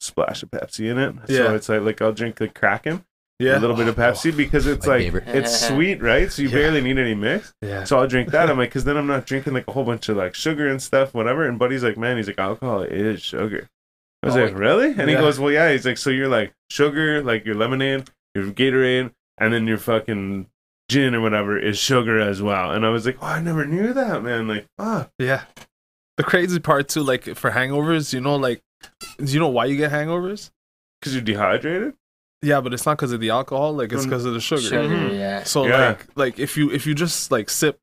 splash 0.00 0.42
of 0.42 0.50
Pepsi 0.50 0.90
in 0.90 0.98
it. 0.98 1.14
Yeah. 1.28 1.36
So 1.48 1.54
it's 1.54 1.68
like 1.68 1.80
like 1.82 2.02
I'll 2.02 2.12
drink 2.12 2.40
like 2.40 2.54
Kraken, 2.54 3.04
Yeah. 3.40 3.58
a 3.58 3.60
little 3.60 3.74
bit 3.74 3.88
of 3.88 3.96
Pepsi 3.96 4.36
because 4.36 4.66
it's 4.66 4.86
like 4.86 5.00
favorite. 5.02 5.24
it's 5.26 5.58
sweet, 5.68 6.00
right? 6.02 6.30
So 6.30 6.42
you 6.42 6.48
Yeah. 6.48 6.54
barely 6.54 6.80
need 6.82 6.98
any 6.98 7.14
mix. 7.14 7.52
Yeah. 7.62 7.82
So 7.84 7.98
I'll 7.98 8.06
drink 8.06 8.30
that. 8.30 8.48
I'm 8.50 8.58
like, 8.58 8.68
because 8.70 8.84
then 8.84 8.96
I'm 8.96 9.06
not 9.06 9.26
drinking 9.26 9.54
like 9.54 9.66
a 9.66 9.72
whole 9.72 9.84
bunch 9.84 10.08
of 10.08 10.16
like 10.16 10.34
sugar 10.34 10.68
and 10.68 10.80
stuff, 10.80 11.14
whatever. 11.14 11.46
And 11.48 11.58
Buddy's 11.58 11.82
like, 11.82 11.96
man, 11.96 12.18
he's 12.18 12.28
like, 12.28 12.38
alcohol 12.38 12.82
is 12.82 13.22
sugar. 13.22 13.68
I 14.34 14.40
was 14.40 14.50
like, 14.52 14.58
really? 14.58 14.88
And 14.96 15.08
he 15.08 15.14
goes, 15.16 15.38
well, 15.38 15.52
yeah. 15.52 15.70
He's 15.72 15.86
like, 15.86 15.98
so 15.98 16.10
you're 16.10 16.28
like 16.28 16.52
sugar, 16.70 17.22
like 17.22 17.44
your 17.44 17.54
lemonade, 17.54 18.08
your 18.34 18.46
Gatorade, 18.46 19.12
and 19.38 19.52
then 19.52 19.66
your 19.66 19.78
fucking 19.78 20.46
gin 20.88 21.14
or 21.14 21.20
whatever 21.20 21.58
is 21.58 21.78
sugar 21.78 22.20
as 22.20 22.40
well. 22.42 22.70
And 22.72 22.84
I 22.86 22.90
was 22.90 23.06
like, 23.06 23.18
oh, 23.20 23.26
I 23.26 23.40
never 23.40 23.64
knew 23.66 23.92
that, 23.92 24.22
man. 24.22 24.48
Like, 24.48 24.66
ah, 24.78 25.08
Yeah. 25.18 25.44
The 26.16 26.22
crazy 26.24 26.58
part 26.60 26.88
too, 26.88 27.02
like 27.02 27.24
for 27.36 27.50
hangovers, 27.50 28.14
you 28.14 28.20
know, 28.22 28.36
like, 28.36 28.62
do 29.18 29.24
you 29.32 29.38
know 29.38 29.48
why 29.48 29.66
you 29.66 29.76
get 29.76 29.90
hangovers? 29.92 30.50
because 31.00 31.12
you're 31.14 31.22
dehydrated. 31.22 31.92
Yeah, 32.42 32.60
but 32.62 32.72
it's 32.72 32.86
not 32.86 32.96
because 32.96 33.12
of 33.12 33.20
the 33.20 33.28
alcohol. 33.30 33.74
Like 33.74 33.92
it's 33.92 34.02
Mm. 34.02 34.08
because 34.08 34.24
of 34.24 34.32
the 34.32 34.40
sugar. 34.40 34.62
Sugar, 34.62 34.88
Mhm. 34.88 35.18
yeah. 35.18 35.42
So 35.44 35.66
Yeah. 35.66 35.88
like, 35.88 36.06
like 36.16 36.38
if 36.38 36.56
you 36.56 36.70
if 36.70 36.86
you 36.86 36.94
just 36.94 37.30
like 37.30 37.50
sip, 37.50 37.78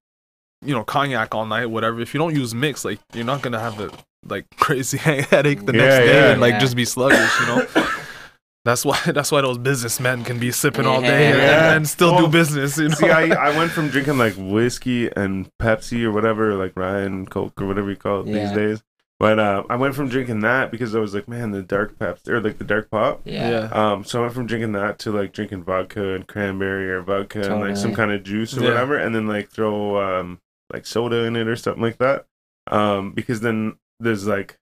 you 0.65 0.73
know, 0.73 0.83
cognac 0.83 1.35
all 1.35 1.45
night, 1.45 1.67
whatever. 1.67 1.99
If 2.01 2.13
you 2.15 2.17
don't 2.17 2.35
use 2.35 2.55
mix, 2.55 2.83
like 2.83 2.99
you're 3.13 3.23
not 3.25 3.41
gonna 3.43 3.59
have 3.59 3.79
a 3.79 3.91
like 4.27 4.45
crazy 4.57 4.97
headache 4.97 5.65
the 5.65 5.73
Yeah, 5.73 5.81
next 5.81 5.97
day 5.97 6.13
yeah. 6.13 6.31
and 6.31 6.41
like 6.41 6.53
Yeah. 6.53 6.59
just 6.59 6.75
be 6.75 6.85
sluggish. 6.85 7.39
You 7.41 7.45
know. 7.47 7.67
That's 8.65 8.85
why 8.85 8.97
that's 9.07 9.29
why 9.29 9.41
those 9.41 9.57
businessmen 9.57 10.23
can 10.23 10.39
be 10.39 10.49
sipping 10.49 10.85
all 10.85 11.01
day 11.01 11.31
and, 11.31 11.37
Yeah. 11.37 11.73
and 11.75 11.85
still 11.85 12.13
Well, 12.13 12.25
do 12.27 12.31
business. 12.31 12.77
You 12.77 12.87
know. 12.87 12.95
See, 12.95 13.09
I, 13.09 13.23
I 13.49 13.49
went 13.57 13.71
from 13.71 13.89
drinking 13.89 14.17
like 14.17 14.35
whiskey 14.37 15.09
and 15.17 15.49
Pepsi 15.61 16.03
or 16.05 16.13
whatever, 16.13 16.53
like 16.55 16.71
Ryan 16.77 17.25
Coke 17.25 17.61
or 17.61 17.65
whatever 17.67 17.89
you 17.89 17.97
call 17.97 18.21
it 18.21 18.27
these 18.27 18.51
days. 18.53 18.81
But 19.19 19.37
uh, 19.37 19.63
I 19.69 19.75
went 19.75 19.95
from 19.95 20.07
drinking 20.07 20.39
that 20.41 20.71
because 20.71 20.95
I 20.95 20.99
was 20.99 21.13
like, 21.13 21.27
man, 21.27 21.51
the 21.51 21.61
dark 21.61 21.97
Pepsi 21.99 22.29
or 22.29 22.39
like 22.39 22.57
the 22.57 22.63
dark 22.63 22.89
pop. 22.89 23.21
Yeah. 23.25 23.67
Um, 23.73 24.05
so 24.05 24.19
I 24.19 24.21
went 24.21 24.33
from 24.33 24.47
drinking 24.47 24.71
that 24.73 24.97
to 24.99 25.11
like 25.11 25.33
drinking 25.33 25.65
vodka 25.65 26.13
and 26.15 26.25
cranberry 26.25 26.89
or 26.89 27.01
vodka 27.01 27.41
and 27.51 27.59
like 27.59 27.75
some 27.75 27.93
kind 27.93 28.11
of 28.13 28.23
juice 28.23 28.57
or 28.57 28.61
Yeah. 28.61 28.69
whatever, 28.69 28.95
and 28.97 29.13
then 29.13 29.27
like 29.27 29.49
throw 29.49 30.01
um 30.01 30.39
like 30.71 30.85
soda 30.85 31.25
in 31.25 31.35
it 31.35 31.49
or 31.49 31.57
something 31.57 31.83
like 31.83 31.97
that. 31.97 32.27
Um, 32.71 33.11
because 33.11 33.41
then 33.41 33.75
there's 34.03 34.27
like 34.27 34.57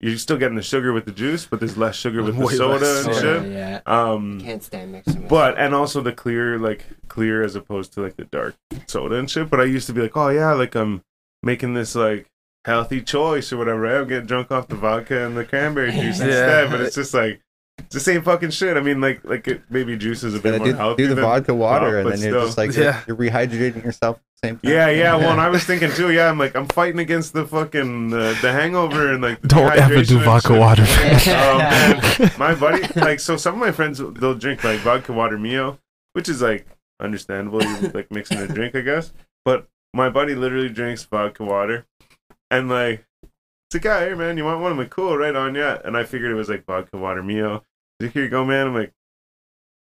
you're 0.00 0.18
still 0.18 0.36
getting 0.36 0.56
the 0.56 0.62
sugar 0.62 0.92
with 0.92 1.06
the 1.06 1.10
juice, 1.10 1.46
but 1.46 1.58
there's 1.58 1.78
less 1.78 1.96
sugar 1.96 2.22
with 2.22 2.36
the 2.36 2.46
soda 2.48 2.84
less 2.84 3.06
and 3.06 3.14
Soda, 3.14 3.42
shit. 3.42 3.52
yeah. 3.52 3.80
Um, 3.86 4.40
Can't 4.42 4.62
stand 4.62 4.92
mixing 4.92 5.22
with 5.22 5.30
but 5.30 5.56
and 5.58 5.74
also 5.74 6.02
the 6.02 6.12
clear 6.12 6.58
like 6.58 6.84
clear 7.08 7.42
as 7.42 7.56
opposed 7.56 7.94
to 7.94 8.02
like 8.02 8.16
the 8.16 8.24
dark 8.26 8.56
soda 8.86 9.16
and 9.16 9.30
shit. 9.30 9.48
But 9.48 9.60
I 9.60 9.64
used 9.64 9.86
to 9.86 9.92
be 9.94 10.02
like, 10.02 10.16
oh 10.16 10.28
yeah, 10.28 10.52
like 10.52 10.74
I'm 10.74 11.02
making 11.42 11.72
this 11.74 11.94
like 11.94 12.26
healthy 12.66 13.00
choice 13.00 13.52
or 13.52 13.56
whatever. 13.56 13.86
I'll 13.86 14.04
get 14.04 14.26
drunk 14.26 14.50
off 14.50 14.68
the 14.68 14.74
vodka 14.74 15.24
and 15.24 15.36
the 15.36 15.44
cranberry 15.44 15.92
juice 15.92 16.18
Yeah. 16.20 16.26
instead. 16.26 16.70
But 16.70 16.80
it's 16.82 16.94
just 16.96 17.14
like 17.14 17.40
it's 17.78 17.94
the 17.94 18.00
same 18.00 18.22
fucking 18.22 18.50
shit. 18.50 18.76
I 18.76 18.80
mean, 18.80 19.00
like 19.00 19.24
like 19.24 19.46
it, 19.48 19.62
maybe 19.70 19.96
juice 19.96 20.22
is 20.24 20.34
a 20.34 20.40
bit 20.40 20.52
Yeah, 20.52 20.58
more 20.58 20.66
do, 20.68 20.72
healthy. 20.74 21.02
do 21.02 21.08
the 21.08 21.14
than 21.16 21.24
vodka 21.24 21.54
water, 21.54 21.86
pop, 21.86 21.94
and 21.94 22.04
but 22.04 22.20
then 22.20 22.32
you're 22.32 22.44
just 22.44 22.58
like 22.58 22.74
Yeah. 22.74 23.00
you're 23.06 23.16
rehydrating 23.16 23.84
yourself 23.84 24.20
same 24.42 24.58
time. 24.58 24.70
Yeah, 24.70 24.88
yeah. 24.90 25.16
Well, 25.16 25.30
and 25.30 25.40
I 25.40 25.48
was 25.48 25.64
thinking 25.70 25.90
too. 25.92 26.10
Yeah, 26.12 26.28
I'm 26.30 26.38
like 26.38 26.54
I'm 26.56 26.66
fighting 26.68 27.00
against 27.00 27.32
the 27.32 27.46
fucking 27.46 28.12
uh, 28.12 28.34
the 28.42 28.52
hangover 28.52 29.12
and 29.12 29.22
like 29.22 29.40
the 29.42 29.48
Don't 29.48 29.72
ever 29.72 30.02
do 30.02 30.18
vodka 30.20 30.48
shit. 30.48 30.58
water. 30.58 30.82
Um, 31.30 32.30
my 32.38 32.54
buddy, 32.54 32.86
like, 33.00 33.20
so 33.20 33.36
some 33.36 33.54
of 33.54 33.60
my 33.60 33.72
friends 33.72 33.98
they'll 33.98 34.34
drink 34.34 34.62
like 34.64 34.80
vodka 34.80 35.12
water 35.12 35.38
mio, 35.38 35.78
which 36.12 36.28
is 36.28 36.42
like 36.42 36.66
understandable. 37.00 37.62
You 37.62 37.88
like 37.94 38.10
mixing 38.10 38.38
a 38.38 38.46
drink, 38.46 38.74
I 38.74 38.80
guess. 38.82 39.12
But 39.44 39.68
my 39.94 40.10
buddy 40.10 40.34
literally 40.34 40.68
drinks 40.68 41.04
vodka 41.04 41.44
water, 41.44 41.86
and 42.50 42.68
like, 42.68 43.05
it's 43.76 43.84
like, 43.84 44.00
yeah, 44.00 44.06
hey 44.08 44.14
man, 44.14 44.36
you 44.36 44.44
want 44.44 44.60
one? 44.60 44.72
I'm 44.72 44.78
like, 44.78 44.90
cool, 44.90 45.16
right 45.16 45.34
on, 45.34 45.54
yeah. 45.54 45.78
And 45.84 45.96
I 45.96 46.04
figured 46.04 46.30
it 46.30 46.34
was 46.34 46.48
like 46.48 46.64
vodka 46.66 46.96
water 46.98 47.22
mio. 47.22 47.62
He's 47.98 48.06
like, 48.08 48.14
here 48.14 48.24
you 48.24 48.30
go, 48.30 48.44
man. 48.44 48.66
I'm 48.68 48.74
like, 48.74 48.92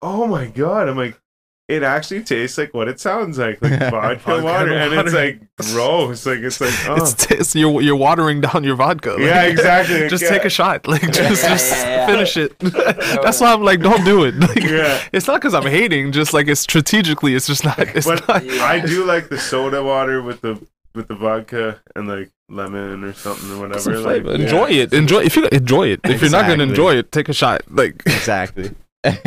oh 0.01 0.27
my 0.27 0.47
god. 0.47 0.89
I'm 0.89 0.97
like. 0.97 1.19
It 1.67 1.83
actually 1.83 2.23
tastes 2.23 2.57
like 2.57 2.73
what 2.73 2.87
it 2.87 2.99
sounds 2.99 3.37
like, 3.37 3.61
like 3.61 3.79
vodka, 3.79 3.91
Vodka 3.91 4.43
water, 4.43 4.73
and 4.73 4.91
it's 4.91 5.13
water. 5.13 5.25
like 5.25 5.41
gross. 5.71 6.25
Like 6.25 6.39
it's 6.39 6.59
like, 6.59 6.73
oh. 6.87 6.95
It's, 6.95 7.29
it's 7.31 7.55
you're 7.55 7.79
you're 7.83 7.95
watering 7.95 8.41
down 8.41 8.63
your 8.63 8.75
vodka. 8.75 9.11
like- 9.11 9.19
yeah, 9.19 9.43
exactly. 9.43 10.09
just 10.09 10.23
yeah. 10.23 10.29
take 10.29 10.45
a 10.45 10.49
shot, 10.49 10.87
like 10.87 11.03
just 11.11 11.43
Yeah, 11.43 11.49
just 11.49 11.71
yeah, 11.71 11.85
yeah. 11.85 12.05
finish 12.07 12.37
it. 12.37 12.57
That's 12.57 13.39
why 13.39 13.53
I'm 13.53 13.61
like, 13.61 13.81
don't 13.81 14.03
do 14.03 14.23
it. 14.23 14.33
Like, 14.39 14.63
Yeah. 14.63 14.99
It's 15.13 15.27
not 15.27 15.41
because 15.41 15.53
I'm 15.53 15.61
hating, 15.67 16.11
just 16.11 16.33
like 16.33 16.47
it's 16.47 16.59
strategically, 16.61 17.35
it's 17.35 17.45
just 17.45 17.63
not. 17.63 17.77
It's 17.77 18.07
But 18.07 18.27
not. 18.27 18.43
Yeah. 18.43 18.63
I 18.63 18.79
do 18.79 19.05
like 19.05 19.29
the 19.29 19.37
soda 19.37 19.83
water 19.83 20.23
with 20.23 20.41
the 20.41 20.59
with 20.95 21.07
the 21.07 21.13
vodka 21.15 21.81
and 21.95 22.07
like 22.07 22.31
lemon 22.49 23.03
or 23.03 23.13
something 23.13 23.51
or 23.51 23.59
whatever. 23.59 23.79
Some 23.79 23.93
like, 24.03 24.23
flavor. 24.23 24.35
yeah. 24.37 24.43
Enjoy 24.43 24.69
it. 24.69 24.93
Enjoy 24.93 25.19
if 25.23 25.35
you 25.35 25.47
enjoy 25.51 25.87
it. 25.89 25.99
If 26.03 26.21
you're 26.21 26.31
not 26.31 26.47
gonna 26.47 26.63
enjoy 26.63 26.95
it, 26.95 27.11
take 27.11 27.29
a 27.29 27.33
shot. 27.33 27.61
Like 27.69 28.01
exactly. 28.05 28.71
and 29.03 29.17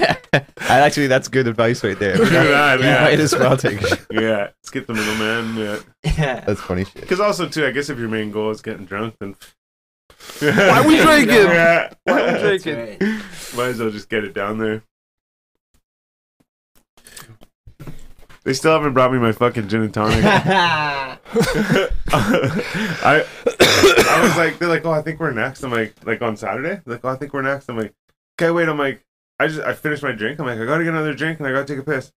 actually, 0.69 1.07
that's 1.07 1.29
good 1.29 1.47
advice 1.49 1.83
right 1.83 1.99
there. 1.99 2.17
Do 2.19 2.25
that, 2.27 2.81
You 2.81 2.85
yeah. 2.87 3.05
might 3.05 3.19
as 3.21 3.35
well 3.35 3.57
take. 3.57 3.81
a 3.81 3.87
shot. 3.89 4.01
Yeah, 4.11 4.51
skip 4.65 4.87
the 4.87 4.93
middleman. 4.95 5.57
Yeah, 5.57 5.79
yeah. 6.19 6.41
That's 6.41 6.61
funny 6.61 6.85
shit. 6.85 7.01
because 7.01 7.21
also 7.21 7.49
too, 7.49 7.65
I 7.67 7.71
guess 7.71 7.89
if 7.89 7.99
your 7.99 8.09
main 8.09 8.31
goal 8.31 8.51
is 8.51 8.61
getting 8.61 8.85
drunk, 8.85 9.15
then 9.21 9.35
Why 10.41 10.79
are 10.81 10.87
we 10.87 10.97
drinking? 10.99 11.35
Yeah. 11.37 11.93
Why 12.05 12.21
are 12.21 12.33
we 12.35 12.39
drinking? 12.59 12.77
right. 12.79 13.23
Might 13.57 13.67
as 13.69 13.81
well 13.81 13.91
just 13.91 14.09
get 14.11 14.25
it 14.25 14.35
down 14.35 14.59
there. 14.59 14.83
They 18.45 18.55
still 18.55 18.73
haven't 18.73 18.93
brought 18.93 19.13
me 19.13 19.19
my 19.19 19.33
fucking 19.33 19.69
gin 19.69 19.83
and 19.83 19.95
tonic. 19.95 20.25
I 20.25 21.19
I 22.13 23.25
was 24.23 24.37
like, 24.37 24.59
they're 24.59 24.69
like, 24.69 24.85
oh, 24.85 24.91
I 24.91 25.03
think 25.03 25.21
we're 25.21 25.33
next. 25.33 25.63
I'm 25.63 25.71
like, 25.71 25.95
like 26.05 26.21
on 26.23 26.37
Saturday. 26.37 26.81
They're 26.85 26.95
like, 26.95 27.05
oh, 27.05 27.09
I 27.09 27.17
think 27.17 27.33
we're 27.33 27.43
next. 27.43 27.69
I'm 27.69 27.79
like, 27.79 27.95
okay, 28.41 28.51
wait. 28.51 28.69
I'm 28.69 28.79
like, 28.79 29.05
I 29.39 29.47
just 29.47 29.61
I 29.61 29.75
finished 29.75 30.03
my 30.03 30.13
drink. 30.13 30.41
I'm 30.41 30.47
like, 30.47 30.59
I 30.59 30.65
gotta 30.65 30.85
get 30.85 30.93
another 30.93 31.15
drink 31.15 31.39
and 31.39 31.47
I 31.47 31.53
gotta 31.53 31.65
take 31.65 31.79
a 31.79 31.83
piss. 31.83 32.13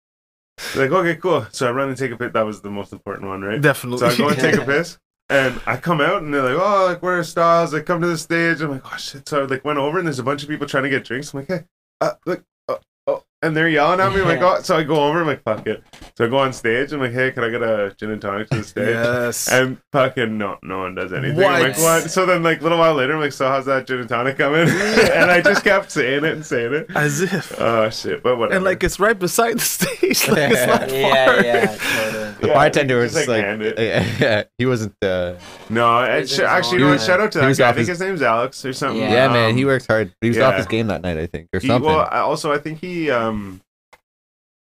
They're 0.73 0.89
like, 0.89 0.99
okay, 0.99 1.19
cool. 1.19 1.45
So 1.51 1.67
I 1.67 1.71
run 1.71 1.89
and 1.89 1.97
take 1.97 2.11
a 2.11 2.17
piss. 2.17 2.31
That 2.33 2.45
was 2.45 2.61
the 2.61 2.69
most 2.69 2.93
important 2.93 3.27
one, 3.27 3.41
right? 3.41 3.59
Definitely. 3.59 3.99
So 3.99 4.07
I 4.07 4.15
go 4.15 4.29
and 4.29 4.39
take 4.39 4.55
a 4.55 4.65
piss, 4.65 4.99
and 5.29 5.59
I 5.65 5.77
come 5.77 5.99
out, 5.99 6.21
and 6.21 6.33
they're 6.33 6.43
like, 6.43 6.61
"Oh, 6.61 6.85
like 6.85 7.01
where 7.01 7.19
are 7.19 7.23
stars? 7.23 7.73
I 7.73 7.81
come 7.81 8.01
to 8.01 8.07
the 8.07 8.17
stage. 8.17 8.61
I'm 8.61 8.71
like, 8.71 8.83
"Oh 8.85 8.97
shit!" 8.97 9.27
So 9.27 9.41
I 9.41 9.45
like 9.45 9.65
went 9.65 9.79
over, 9.79 9.97
and 9.97 10.07
there's 10.07 10.19
a 10.19 10.23
bunch 10.23 10.43
of 10.43 10.49
people 10.49 10.67
trying 10.67 10.83
to 10.83 10.89
get 10.89 11.05
drinks. 11.05 11.33
I'm 11.33 11.39
like, 11.39 11.47
"Hey, 11.47 11.63
uh, 12.01 12.11
look, 12.25 12.43
oh, 12.67 12.79
oh," 13.07 13.23
and 13.41 13.57
they're 13.57 13.69
yelling 13.69 13.99
at 13.99 14.13
me. 14.13 14.21
I'm 14.21 14.27
like, 14.27 14.41
"Oh!" 14.41 14.61
So 14.61 14.77
I 14.77 14.83
go 14.83 15.03
over. 15.03 15.21
I'm 15.21 15.27
like, 15.27 15.43
"Fuck 15.43 15.65
it." 15.65 15.83
So 16.17 16.25
I 16.25 16.27
go 16.27 16.37
on 16.37 16.53
stage. 16.53 16.91
I'm 16.91 16.99
like, 16.99 17.11
"Hey, 17.13 17.31
can 17.31 17.43
I 17.43 17.49
get 17.49 17.61
a 17.63 17.95
gin 17.97 18.11
and 18.11 18.21
tonic 18.21 18.49
to 18.49 18.57
the 18.57 18.63
stage?" 18.63 18.87
yes. 18.89 19.47
And 19.51 19.77
fucking 19.91 20.37
no, 20.37 20.57
no 20.61 20.79
one 20.79 20.95
does 20.95 21.11
anything. 21.13 21.43
I'm 21.43 21.61
like, 21.61 21.77
What? 21.77 22.03
what? 22.03 22.11
So 22.11 22.25
then, 22.25 22.43
like, 22.43 22.59
a 22.59 22.63
little 22.63 22.77
while 22.77 22.93
later, 22.93 23.13
I'm 23.13 23.19
like, 23.21 23.33
so 23.33 23.47
how's 23.47 23.65
that 23.65 23.87
gin 23.87 23.99
and 23.99 24.09
tonic 24.09 24.37
coming? 24.37 24.67
and 24.69 25.31
I 25.31 25.41
just 25.41 25.63
kept 25.63 25.91
saying 25.91 26.23
it 26.25 26.33
and 26.33 26.45
saying 26.45 26.73
it. 26.73 26.87
As 26.95 27.21
if. 27.21 27.59
Oh 27.59 27.89
shit! 27.89 28.21
But 28.21 28.37
whatever. 28.37 28.55
and 28.57 28.65
like 28.65 28.83
it's 28.83 28.99
right 28.99 29.17
beside 29.17 29.55
the 29.57 29.61
stage. 29.61 30.27
Like 30.33 30.51
it's 30.51 30.67
not 30.67 30.91
Yeah, 30.91 31.25
far. 31.25 31.43
yeah, 31.43 31.65
totally. 32.11 32.33
The 32.41 32.47
Yeah, 32.47 32.53
bartender 32.53 33.03
just, 33.03 33.15
was 33.15 33.27
like, 33.27 33.37
like, 33.37 33.45
hand 33.45 33.73
yeah, 34.19 34.43
he 34.57 34.65
wasn't. 34.65 34.93
Uh, 35.01 35.35
no, 35.69 36.03
it, 36.03 36.23
Is 36.23 36.35
sh- 36.35 36.39
actually, 36.39 36.79
you 36.79 36.85
know, 36.85 36.97
shout 36.97 37.19
out 37.21 37.31
to 37.31 37.39
He 37.39 37.41
that 37.41 37.47
was 37.47 37.57
guy. 37.57 37.69
I 37.69 37.73
think 37.73 37.87
his- 37.87 37.99
his 37.99 38.07
name's 38.07 38.21
Alex 38.21 38.63
or 38.65 38.73
something. 38.73 39.01
Yeah. 39.01 39.27
yeah, 39.27 39.33
man, 39.33 39.55
he 39.57 39.63
Um, 39.63 39.67
worked 39.69 39.87
hard. 39.87 40.13
He 40.21 40.27
was 40.27 40.37
yeah. 40.37 40.49
off 40.49 40.55
his 40.57 40.65
game 40.67 40.87
that 40.87 41.01
night, 41.01 41.17
I 41.17 41.25
think, 41.27 41.49
or 41.53 41.59
He, 41.59 41.67
something. 41.67 41.89
well, 41.89 42.07
I- 42.11 42.19
also, 42.19 42.51
I 42.51 42.57
think 42.59 42.79
he, 42.79 43.09
um, 43.09 43.61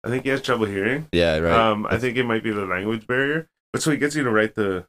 I 0.05 0.09
think 0.09 0.25
he 0.25 0.31
has 0.31 0.43
trouble 0.43 0.67
hearing. 0.67 1.07
yeah, 1.13 1.39
right. 1.39 1.53
Um, 1.53 1.87
I 1.89 1.97
think 1.99 2.17
it 2.17 2.25
might 2.25 2.43
be 2.43 2.51
the 2.51 2.67
language 2.67 3.07
barrier. 3.07 3.49
But 3.73 3.83
so 3.83 3.91
he 3.91 3.97
gets 3.97 4.15
you 4.17 4.25
to 4.25 4.31
write 4.31 4.55
the 4.55 4.85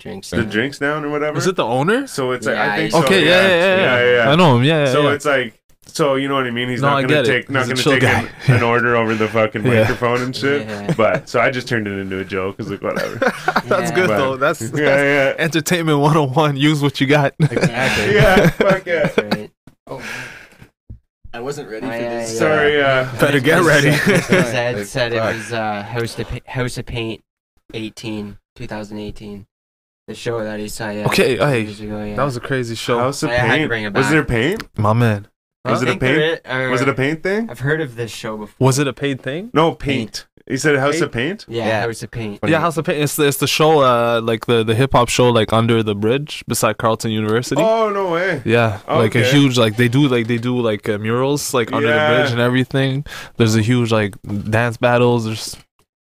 Drinks. 0.00 0.30
the 0.30 0.38
down. 0.38 0.48
drinks 0.50 0.78
down 0.78 1.04
or 1.04 1.10
whatever. 1.10 1.38
Is 1.38 1.46
it 1.46 1.56
the 1.56 1.64
owner? 1.64 2.06
So 2.08 2.32
it's 2.32 2.46
like 2.46 2.56
Yeah, 2.56 2.72
I 2.72 2.76
think 2.76 2.92
so. 2.92 3.04
okay, 3.04 3.24
yeah, 3.24 3.46
yeah, 3.46 3.56
yeah, 3.56 3.76
yeah, 4.04 4.14
yeah. 4.24 4.30
I 4.32 4.36
know 4.36 4.56
him. 4.56 4.64
Yeah, 4.64 4.84
yeah. 4.86 4.92
So 4.92 5.02
yeah. 5.02 5.12
it's 5.14 5.24
like, 5.24 5.60
so 5.86 6.16
you 6.16 6.26
know 6.28 6.34
what 6.34 6.46
I 6.46 6.50
mean? 6.50 6.68
He's 6.68 6.82
No, 6.82 6.88
not 7.00 7.08
gonna 7.08 7.22
take, 7.24 7.48
not 7.48 7.68
gonna 7.68 7.76
take 7.80 8.02
an, 8.02 8.28
an 8.48 8.62
order 8.64 8.96
over 8.96 9.14
the 9.14 9.28
fucking 9.28 9.62
Yeah. 9.66 9.82
microphone 9.82 10.20
and 10.22 10.34
shit. 10.34 10.66
Yeah. 10.66 10.92
But 10.96 11.28
so 11.28 11.40
I 11.40 11.50
just 11.50 11.68
turned 11.68 11.86
it 11.86 11.92
into 11.98 12.18
a 12.18 12.24
joke. 12.24 12.56
Cause 12.58 12.68
like 12.70 12.82
whatever. 12.82 13.14
that's 13.64 13.90
Yeah. 13.90 13.94
good 13.94 14.08
But- 14.08 14.16
though. 14.18 14.36
That's, 14.36 14.58
that's 14.58 14.72
yeah, 14.78 15.02
yeah, 15.02 15.34
entertainment 15.38 16.00
101. 16.00 16.56
Use 16.56 16.82
what 16.82 17.00
you 17.00 17.06
got. 17.06 17.34
exactly. 17.38 18.14
yeah. 18.16 18.50
Fuck 18.50 18.84
yeah. 18.86 19.06
That's 21.46 21.58
right. 21.58 21.64
I 21.64 21.70
wasn't 21.70 21.70
ready 21.70 21.86
Oh, 21.86 21.90
for 21.90 21.96
yeah, 21.96 22.18
this. 22.20 22.32
yeah. 22.32 22.38
Sorry. 22.38 22.82
Uh, 22.82 23.20
Better 23.20 23.40
get 23.40 23.62
ready. 23.62 23.92
Zed 23.92 24.76
Like, 24.76 24.86
said 24.86 25.12
it 25.12 25.20
was 25.20 25.52
uh, 25.52 25.82
House 25.82 26.18
of 26.18 26.28
Pa- 26.28 26.38
House 26.52 26.78
of 26.78 26.86
Paint, 26.86 27.22
18, 27.72 28.38
2018. 28.56 29.46
The 30.06 30.14
show 30.14 30.44
that 30.44 30.60
he 30.60 30.68
saw. 30.68 30.90
Yeah, 30.90 31.06
Okay, 31.06 31.36
two 31.36 31.44
hey, 31.44 31.66
ago, 31.86 32.04
yeah. 32.04 32.16
That 32.16 32.24
was 32.24 32.36
a 32.36 32.40
crazy 32.40 32.74
show. 32.74 32.98
House 32.98 33.22
of 33.22 33.30
I 33.30 33.34
had 33.34 33.46
to 33.46 33.52
Paint. 33.54 33.68
bring 33.68 33.84
it 33.84 33.94
Was 33.94 34.04
back. 34.06 34.12
there 34.12 34.24
paint? 34.24 34.78
My 34.78 34.92
man. 34.92 35.28
Was 35.64 35.80
it 35.82 35.88
a 35.88 35.96
paint? 35.96 36.42
i- 36.44 36.62
or- 36.64 36.68
Was 36.70 36.82
it 36.82 36.88
a 36.90 36.94
paint 36.94 37.22
thing? 37.22 37.48
I've 37.48 37.60
heard 37.60 37.80
of 37.80 37.96
this 37.96 38.10
show 38.10 38.36
before. 38.36 38.66
Was 38.66 38.78
it 38.78 38.86
a 38.86 38.92
paid 38.92 39.22
thing? 39.22 39.50
No, 39.54 39.74
paint. 39.74 40.26
He 40.46 40.58
said 40.58 40.76
House 40.76 40.92
Paint? 40.96 41.02
of 41.04 41.12
Paint. 41.12 41.44
Yeah, 41.48 41.66
Yeah. 41.66 41.80
House 41.86 42.02
of 42.02 42.10
Paint. 42.10 42.40
Funny. 42.40 42.52
Yeah, 42.52 42.60
House 42.60 42.76
of 42.76 42.84
Paint. 42.84 43.02
It's 43.02 43.16
the, 43.16 43.26
it's 43.28 43.38
the 43.38 43.46
show, 43.46 43.80
uh, 43.80 44.20
like 44.22 44.44
the, 44.44 44.62
the 44.62 44.74
hip 44.74 44.92
hop 44.92 45.08
show, 45.08 45.30
like 45.30 45.52
under 45.54 45.82
the 45.82 45.94
bridge 45.94 46.44
beside 46.46 46.76
Carleton 46.76 47.12
University. 47.12 47.62
Oh 47.62 47.88
no 47.90 48.10
way. 48.10 48.42
Yeah, 48.44 48.80
like 48.86 49.14
a 49.14 49.22
huge 49.24 49.56
like 49.56 49.76
they 49.76 49.88
do 49.88 50.06
like 50.06 50.26
they 50.26 50.36
do 50.38 50.60
like 50.60 50.86
uh, 50.88 50.98
murals 50.98 51.54
like 51.54 51.72
under 51.72 51.88
the 51.88 51.94
bridge 52.14 52.30
and 52.30 52.40
everything. 52.40 53.06
There's 53.38 53.56
a 53.56 53.62
huge 53.62 53.90
like 53.90 54.14
dance 54.50 54.76
battles. 54.76 55.24
There's 55.24 55.56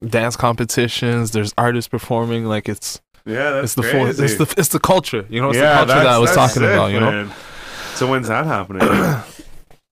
dance 0.07 0.37
competitions. 0.37 1.31
There's 1.31 1.53
artists 1.57 1.89
performing. 1.89 2.45
Like 2.45 2.69
it's 2.69 3.01
Yeah, 3.25 3.51
that's 3.51 3.65
it's 3.65 3.73
the 3.75 3.81
crazy. 3.81 3.97
full, 3.97 4.23
it's 4.25 4.37
the 4.37 4.53
it's 4.57 4.69
the 4.69 4.79
culture. 4.79 5.25
You 5.29 5.41
know, 5.41 5.49
it's 5.49 5.57
yeah, 5.57 5.83
the 5.83 5.91
culture 5.91 6.03
that 6.05 6.07
I 6.07 6.17
was 6.17 6.29
that's 6.33 6.53
talking 6.53 6.63
sick, 6.67 6.73
about. 6.73 6.93
You 6.93 7.01
know, 7.01 7.11
man. 7.11 7.31
So 7.95 8.09
when's 8.09 8.29
that 8.29 8.45
happening? 8.45 8.81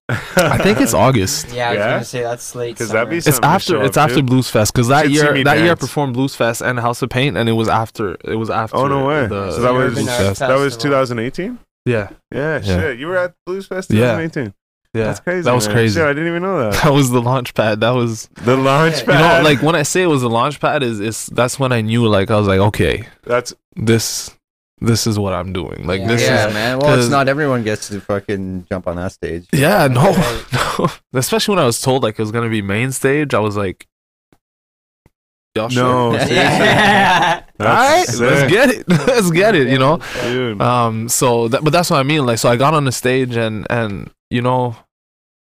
I 0.09 0.57
think 0.59 0.79
it's 0.79 0.93
August. 0.93 1.47
Yeah, 1.53 1.67
I 1.67 1.71
was 1.71 1.77
Yeah? 1.79 1.91
gonna 1.91 2.03
say 2.05 2.21
that's 2.23 2.55
late. 2.55 2.77
'Cause 2.77 2.87
summer. 2.87 2.99
that'd 2.99 3.09
be 3.09 3.17
It's 3.17 3.39
after 3.43 3.73
show 3.73 3.81
it's 3.81 3.97
up 3.97 4.03
after 4.05 4.15
to. 4.17 4.23
Blues 4.23 4.49
Fest 4.49 4.73
because 4.73 4.87
that 4.87 5.09
year 5.09 5.33
me 5.33 5.43
that 5.43 5.59
year 5.59 5.71
I 5.71 5.75
performed 5.75 6.13
Blues 6.13 6.35
Fest 6.35 6.61
and 6.61 6.79
House 6.79 7.01
of 7.01 7.09
Paint 7.09 7.35
and 7.37 7.49
it 7.49 7.53
was 7.53 7.67
after 7.67 8.17
it 8.23 8.35
was 8.37 8.49
after. 8.49 8.77
Oh 8.77 8.87
no 8.87 9.05
way! 9.05 9.27
The, 9.27 9.51
so 9.51 9.61
that 9.61 9.73
was 9.73 9.93
Blues 9.95 10.07
Fest. 10.07 10.39
that 10.39 10.55
was 10.57 10.77
2018. 10.77 11.59
Yeah, 11.85 12.09
Yeah, 12.33 12.59
Yeah. 12.63 12.79
shit. 12.79 12.99
You 12.99 13.07
were 13.07 13.17
at 13.17 13.33
Blues 13.45 13.67
Fest 13.67 13.91
Yeah. 13.91 14.15
2018. 14.17 14.53
Yeah, 14.93 15.03
That's 15.05 15.19
crazy. 15.19 15.41
That 15.43 15.53
was 15.53 15.67
man. 15.67 15.75
crazy. 15.75 15.99
Shit, 15.99 16.05
I 16.07 16.13
didn't 16.13 16.27
even 16.29 16.41
know 16.41 16.57
that. 16.71 16.73
That 16.83 16.93
was 16.93 17.09
the 17.11 17.21
launch 17.21 17.53
pad. 17.53 17.81
That 17.81 17.91
was 17.93 18.29
The 18.43 18.55
launch 18.57 19.05
pad. 19.05 19.19
you 19.19 19.43
know 19.43 19.49
like 19.49 19.61
when 19.61 19.75
I 19.75 19.83
say 19.83 20.03
it 20.03 20.07
was 20.07 20.21
the 20.21 20.29
launch 20.29 20.59
pad 20.61 20.83
is 20.83 20.99
is 21.01 21.27
that's 21.27 21.59
when 21.59 21.71
I 21.71 21.81
knew 21.81 22.07
like 22.07 22.31
I 22.31 22.37
was 22.37 22.47
like 22.47 22.59
okay 22.59 23.07
that's 23.23 23.53
this 23.75 24.31
this 24.79 25.07
is 25.07 25.17
what 25.17 25.33
I'm 25.33 25.53
doing 25.53 25.85
like 25.87 26.01
Yeah. 26.01 26.07
this 26.07 26.21
yeah, 26.21 26.47
is 26.47 26.53
man. 26.53 26.79
Well, 26.79 26.99
it's 26.99 27.09
not 27.09 27.27
everyone 27.27 27.63
gets 27.63 27.87
to 27.89 27.99
fucking 27.99 28.67
jump 28.69 28.87
on 28.87 28.95
that 28.97 29.11
stage. 29.11 29.47
yeah 29.51 29.87
no, 29.87 30.11
no 30.79 30.87
especially 31.13 31.55
when 31.55 31.63
I 31.63 31.65
was 31.65 31.81
told 31.81 32.03
like 32.03 32.19
it 32.19 32.21
was 32.21 32.31
gonna 32.31 32.49
be 32.49 32.61
main 32.61 32.91
stage 32.91 33.33
I 33.33 33.39
was 33.39 33.57
like 33.57 33.87
y'all 35.55 35.69
no. 35.69 36.17
sure? 36.17 36.27
Yeah. 36.29 37.43
all 37.59 37.65
right 37.65 38.05
That's 38.05 38.19
let's 38.19 38.51
get 38.51 38.69
it 38.69 38.87
let's 39.07 39.31
get 39.31 39.55
it 39.55 39.67
you 39.69 39.79
know 39.79 39.99
dude. 40.21 40.61
um 40.61 41.09
so 41.09 41.47
that 41.47 41.63
but 41.63 41.73
that's 41.73 41.89
what 41.89 41.97
i 41.97 42.03
mean 42.03 42.23
like 42.25 42.37
so 42.37 42.47
i 42.49 42.55
got 42.55 42.75
on 42.75 42.85
the 42.85 42.91
stage 42.91 43.35
and 43.35 43.65
and 43.71 44.11
you 44.29 44.41
know 44.43 44.75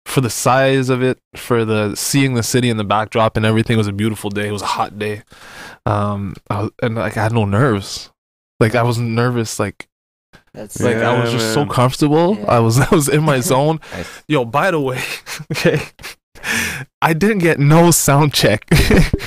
for 0.05 0.19
the 0.19 0.29
size 0.29 0.89
of 0.89 1.01
it 1.01 1.17
for 1.37 1.63
the 1.63 1.95
seeing 1.95 2.33
the 2.33 2.43
city 2.43 2.69
in 2.69 2.75
the 2.75 2.83
backdrop 2.83 3.37
and 3.37 3.45
everything 3.45 3.75
it 3.75 3.77
was 3.77 3.87
a 3.87 3.93
beautiful 3.93 4.29
day 4.29 4.49
it 4.49 4.51
was 4.51 4.61
a 4.63 4.65
hot 4.65 4.99
day 4.99 5.21
um 5.85 6.33
I 6.49 6.63
was, 6.63 6.71
and 6.83 6.95
like 6.95 7.15
i 7.15 7.23
had 7.23 7.31
no 7.31 7.45
nerves 7.45 8.10
like 8.61 8.75
i 8.75 8.83
wasn't 8.83 9.09
nervous 9.09 9.59
like 9.59 9.87
That's 10.53 10.79
like 10.79 10.97
i 10.97 11.21
was 11.21 11.31
just 11.31 11.53
so 11.53 11.65
comfortable 11.65 12.37
Yeah. 12.37 12.45
i 12.55 12.59
was 12.59 12.79
i 12.87 12.89
was 12.95 13.09
in 13.09 13.23
my 13.23 13.39
zone 13.51 13.79
Nice. 13.91 14.23
yo 14.27 14.45
by 14.45 14.71
the 14.71 14.79
way 14.79 15.01
okay 15.51 15.81
i 17.03 17.13
didn't 17.13 17.37
get 17.37 17.59
no 17.59 17.91
sound 17.91 18.33
check 18.33 18.65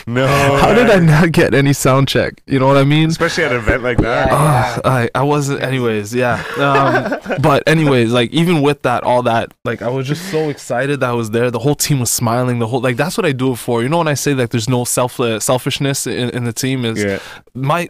no. 0.07 0.27
how 0.27 0.75
did 0.75 0.91
i 0.91 0.99
not 0.99 1.31
get 1.31 1.55
any 1.55 1.73
sound 1.73 2.09
check 2.09 2.43
you 2.47 2.59
know 2.59 2.67
what 2.67 2.77
i 2.77 2.83
mean 2.83 3.09
Especially 3.09 3.45
at 3.45 3.53
an 3.53 3.59
event 3.59 3.85
like 3.85 3.99
that. 3.99 4.29
Yeah. 4.29 4.35
Ugh, 4.35 4.81
I, 4.85 5.11
I 5.15 5.23
wasn't 5.23 5.63
anyways 5.63 6.13
yeah 6.13 6.43
um, 6.59 7.41
but 7.41 7.63
anyways 7.69 8.11
like 8.13 8.31
even 8.33 8.63
with 8.63 8.83
that 8.83 9.05
all 9.05 9.23
that 9.23 9.55
like 9.65 9.81
i 9.81 9.89
was 9.89 10.09
just 10.09 10.29
so 10.33 10.49
excited 10.49 11.01
that 11.01 11.11
i 11.11 11.13
was 11.13 11.31
there 11.31 11.53
the 11.53 11.61
whole 11.61 11.77
team 11.77 12.01
was 12.01 12.11
smiling 12.11 12.59
the 12.59 12.67
whole 12.67 12.81
like 12.81 12.97
that's 12.97 13.17
what 13.17 13.25
i 13.27 13.33
do 13.33 13.53
it 13.53 13.57
for 13.57 13.83
you 13.83 13.89
know 13.89 13.99
when 13.99 14.09
i 14.09 14.15
say 14.15 14.35
like 14.35 14.51
there's 14.51 14.69
no 14.69 14.85
self 14.85 15.21
uh, 15.21 15.39
selfishness 15.39 16.09
in, 16.09 16.31
in 16.31 16.43
the 16.45 16.53
team 16.53 16.85
is 16.85 17.03
yeah. 17.03 17.21
my 17.55 17.89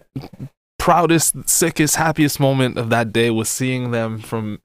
proudest 0.85 1.49
sickest 1.49 1.97
happiest 1.97 2.39
moment 2.39 2.77
of 2.77 2.91
that 2.91 3.11
day 3.11 3.31
was 3.31 3.49
seeing 3.49 3.91
them 3.91 4.19
from 4.19 4.61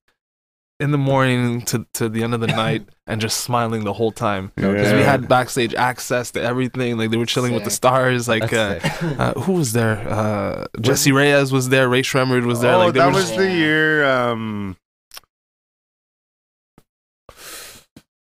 in 0.77 0.91
the 0.91 0.97
morning 0.97 1.61
to, 1.61 1.87
to 1.93 2.09
the 2.09 2.23
end 2.23 2.33
of 2.33 2.41
the 2.41 2.47
night 2.65 2.85
and 3.07 3.21
just 3.21 3.37
smiling 3.37 3.85
the 3.85 3.93
whole 3.93 4.11
time. 4.11 4.51
Because 4.55 4.91
we 4.91 5.01
had 5.01 5.29
backstage 5.29 5.73
access 5.75 6.31
to 6.31 6.41
everything. 6.41 6.97
Like 6.97 7.09
they 7.09 7.15
were 7.15 7.25
chilling 7.25 7.53
with 7.53 7.63
the 7.63 7.69
stars. 7.71 8.27
Like 8.27 8.51
uh, 8.51 8.81
uh, 9.01 9.33
who 9.39 9.53
was 9.53 9.71
there? 9.71 9.97
Uh, 10.09 10.65
Jessie 10.81 11.11
Reyez 11.11 11.53
was 11.53 11.69
there. 11.69 11.87
Rae 11.87 12.01
Sremmurd 12.01 12.45
was 12.45 12.59
there. 12.59 12.73
oh, 12.73 12.79
like, 12.79 12.93
they 12.95 12.99
that 12.99 13.07
were 13.07 13.13
was 13.13 13.33
the 13.33 13.49
year 13.49 14.03
um, 14.03 14.75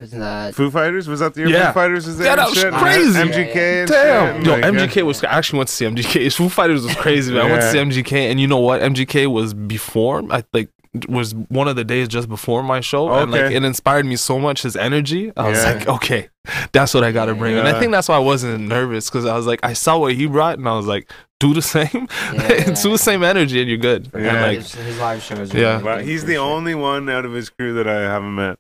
Isn't 0.02 0.20
that? 0.20 0.56
Foo 0.56 0.72
Fighters. 0.72 1.08
Was 1.08 1.20
that 1.20 1.34
the 1.36 1.42
year 1.42 1.50
Yeah. 1.50 1.68
Foo 1.72 1.74
Fighters 1.80 2.08
was 2.08 2.18
there? 2.18 2.28
Yeah, 2.28 2.36
that 2.38 2.50
was 2.50 2.58
shit? 2.58 2.74
crazy. 2.74 3.20
Uh, 3.20 3.26
MGK. 3.26 3.56
And 3.82 3.90
Damn. 3.90 4.38
shit, 4.38 4.46
Yo, 4.48 4.54
and, 4.56 4.78
like, 4.78 4.90
MGK 4.90 5.04
was. 5.04 5.24
I 5.24 5.28
actually 5.38 5.58
went 5.58 5.70
to 5.70 5.76
see 5.76 5.86
MGK. 5.86 6.34
Foo 6.36 6.50
Fighters 6.50 6.84
was 6.84 6.96
crazy, 6.96 7.32
man. 7.34 7.46
I 7.46 7.50
went 7.52 7.62
to 7.62 7.70
see 7.72 7.78
Yeah. 7.78 7.84
MGK, 7.86 8.32
and 8.32 8.40
you 8.40 8.48
know 8.48 8.58
what? 8.60 8.82
MGK 8.82 9.28
was 9.28 9.54
before. 9.54 10.24
I 10.32 10.44
like 10.54 10.70
was 11.08 11.34
one 11.48 11.70
of 11.70 11.78
the 11.78 11.86
days 11.86 12.10
just 12.10 12.28
before 12.28 12.64
my 12.64 12.82
show, 12.82 13.14
and 13.14 13.32
like 13.32 13.52
it 13.52 13.64
inspired 13.64 14.06
me 14.06 14.16
so 14.18 14.38
much. 14.40 14.64
His 14.64 14.76
energy. 14.76 15.32
I 15.38 15.48
was 15.50 15.60
Yeah. 15.64 15.74
like, 15.74 15.88
okay, 15.88 16.30
that's 16.74 16.94
what 16.94 17.04
I 17.06 17.12
got 17.14 17.26
to 17.26 17.36
bring. 17.36 17.56
And 17.58 17.68
I 17.68 17.80
think 17.80 17.92
that's 17.94 18.10
why 18.10 18.16
I 18.16 18.20
wasn't 18.20 18.68
nervous 18.68 19.10
because 19.10 19.26
I 19.26 19.38
was 19.38 19.46
like, 19.48 19.60
I 19.64 19.72
saw 19.74 19.98
what 20.00 20.14
he 20.16 20.26
brought, 20.26 20.58
and 20.58 20.68
I 20.68 20.76
was 20.76 20.88
like, 20.88 21.10
do 21.40 21.54
the 21.54 21.62
same, 21.76 22.08
Yeah. 22.34 22.64
do 22.82 22.90
the 22.92 22.98
same 22.98 23.24
energy, 23.24 23.62
and 23.62 23.70
you're 23.70 23.78
good. 23.78 24.10
Yeah. 24.14 24.20
And 24.20 24.42
like, 24.42 24.58
his, 24.58 24.74
his 24.76 25.00
live 25.00 25.22
shows. 25.22 25.54
Yeah. 25.54 25.74
really 25.74 25.84
Wow, 25.84 25.96
good 25.98 26.06
he's 26.06 26.26
the 26.26 26.34
sure. 26.34 26.44
only 26.44 26.76
one 26.76 27.08
out 27.10 27.24
of 27.26 27.32
his 27.34 27.50
crew 27.50 27.74
that 27.76 27.88
I 27.88 28.02
haven't 28.02 28.36
met. 28.36 28.58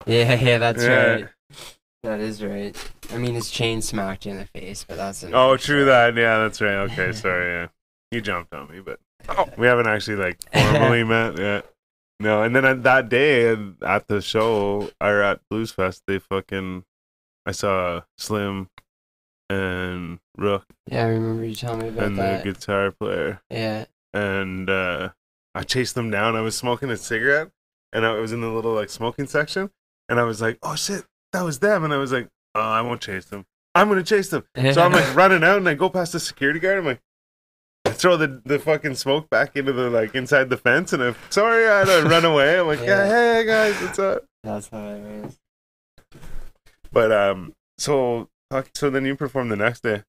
Yeah, 0.06 0.34
yeah, 0.34 0.58
that's 0.58 0.82
Yeah. 0.82 1.04
right. 1.14 1.28
That 2.02 2.20
is 2.20 2.42
right. 2.44 2.76
I 3.12 3.18
mean, 3.18 3.34
his 3.34 3.50
chain 3.50 3.82
smacked 3.82 4.26
you 4.26 4.32
in 4.32 4.38
the 4.38 4.46
face, 4.46 4.84
but 4.86 4.96
that's. 4.96 5.24
Oh, 5.24 5.56
true 5.56 5.84
that. 5.86 6.14
Yeah, 6.16 6.38
that's 6.38 6.60
right. 6.60 6.76
Okay, 6.90 7.12
sorry. 7.24 7.46
Yeah, 7.52 7.66
he 8.12 8.20
jumped 8.20 8.52
on 8.54 8.70
me, 8.70 8.80
but 8.80 9.00
we 9.58 9.66
haven't 9.66 9.88
actually 9.88 10.16
like 10.16 10.38
formally 10.52 11.02
met 11.02 11.38
yet. 11.38 11.66
No, 12.20 12.42
and 12.42 12.54
then 12.54 12.64
at 12.64 12.82
that 12.84 13.08
day 13.08 13.50
uh, 13.52 13.56
at 13.84 14.06
the 14.08 14.20
show 14.22 14.90
or 15.00 15.22
at 15.22 15.40
Blues 15.50 15.72
Fest, 15.72 16.02
they 16.06 16.18
fucking 16.20 16.84
I 17.44 17.50
saw 17.52 18.02
Slim 18.18 18.68
and 19.50 20.18
Rook 20.36 20.64
Yeah, 20.90 21.04
I 21.06 21.08
remember 21.08 21.44
you 21.44 21.54
telling 21.54 21.80
me 21.80 21.88
about 21.88 22.00
that. 22.00 22.06
and 22.06 22.18
the 22.46 22.52
guitar 22.52 22.90
player, 22.92 23.40
Yeah. 23.50 23.86
and 24.14 24.70
uh, 24.70 25.10
I 25.54 25.62
chased 25.64 25.94
them 25.96 26.10
down. 26.10 26.36
I 26.36 26.40
was 26.40 26.56
smoking 26.56 26.90
a 26.90 26.96
cigarette, 26.96 27.50
and 27.92 28.06
I 28.06 28.12
was 28.12 28.32
in 28.32 28.40
the 28.40 28.48
little 28.50 28.72
like 28.74 28.90
smoking 28.90 29.26
section, 29.26 29.70
and 30.08 30.18
I 30.20 30.24
was 30.24 30.40
like, 30.40 30.58
"Oh 30.62 30.74
shit, 30.76 31.04
that 31.32 31.42
was 31.42 31.58
them!" 31.58 31.84
And 31.84 31.92
I 31.92 31.96
was 31.98 32.12
like, 32.12 32.28
"Oh, 32.54 32.60
I 32.60 32.80
won't 32.82 33.00
chase 33.00 33.26
them. 33.26 33.44
I'm 33.74 33.88
gonna 33.88 34.02
chase 34.02 34.28
them." 34.28 34.44
So 34.72 34.82
I'm 34.82 34.92
like 34.92 35.14
running 35.14 35.44
out 35.44 35.58
and 35.58 35.68
I 35.68 35.74
go 35.74 35.88
past 35.90 36.12
the 36.12 36.20
security 36.20 36.58
guard. 36.60 36.78
I'm 36.78 36.84
like, 36.86 37.00
I 37.84 37.90
throw 37.90 38.16
the, 38.16 38.40
the 38.44 38.58
fucking 38.58 38.94
smoke 38.96 39.28
back 39.30 39.56
into 39.56 39.72
the 39.72 39.90
like 39.90 40.14
inside 40.14 40.50
the 40.50 40.56
fence 40.56 40.92
and 40.92 41.02
I'm 41.02 41.16
sorry 41.30 41.68
I 41.68 41.80
had 41.80 42.02
to 42.02 42.08
run 42.08 42.24
away. 42.32 42.58
I'm 42.58 42.66
like, 42.66 42.80
yeah. 42.80 43.06
Yeah. 43.06 43.34
hey 43.34 43.44
guys, 43.46 43.80
what's 43.82 43.98
up? 43.98 44.24
That's 44.42 44.68
hilarious. 44.68 45.38
But 46.92 47.12
um, 47.12 47.52
so 47.78 48.28
so 48.74 48.90
then 48.90 49.04
you 49.04 49.16
performed 49.16 49.50
the 49.50 49.56
next 49.56 49.82
day 49.82 50.02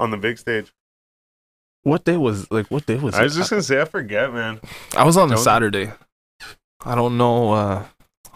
on 0.00 0.10
the 0.10 0.16
big 0.16 0.38
stage. 0.38 0.72
what 1.82 2.04
day 2.04 2.16
was 2.16 2.50
like? 2.50 2.66
What 2.68 2.86
day 2.86 2.96
was 2.96 3.14
I 3.14 3.20
it? 3.20 3.24
was 3.24 3.36
just 3.36 3.50
gonna 3.50 3.62
say 3.62 3.80
I 3.80 3.84
forget, 3.84 4.32
man. 4.32 4.60
I 4.96 5.04
was 5.04 5.16
on 5.16 5.28
the 5.28 5.36
Saturday. 5.36 5.92
I 6.84 6.94
don't 6.94 7.16
know. 7.18 7.52
uh 7.52 7.84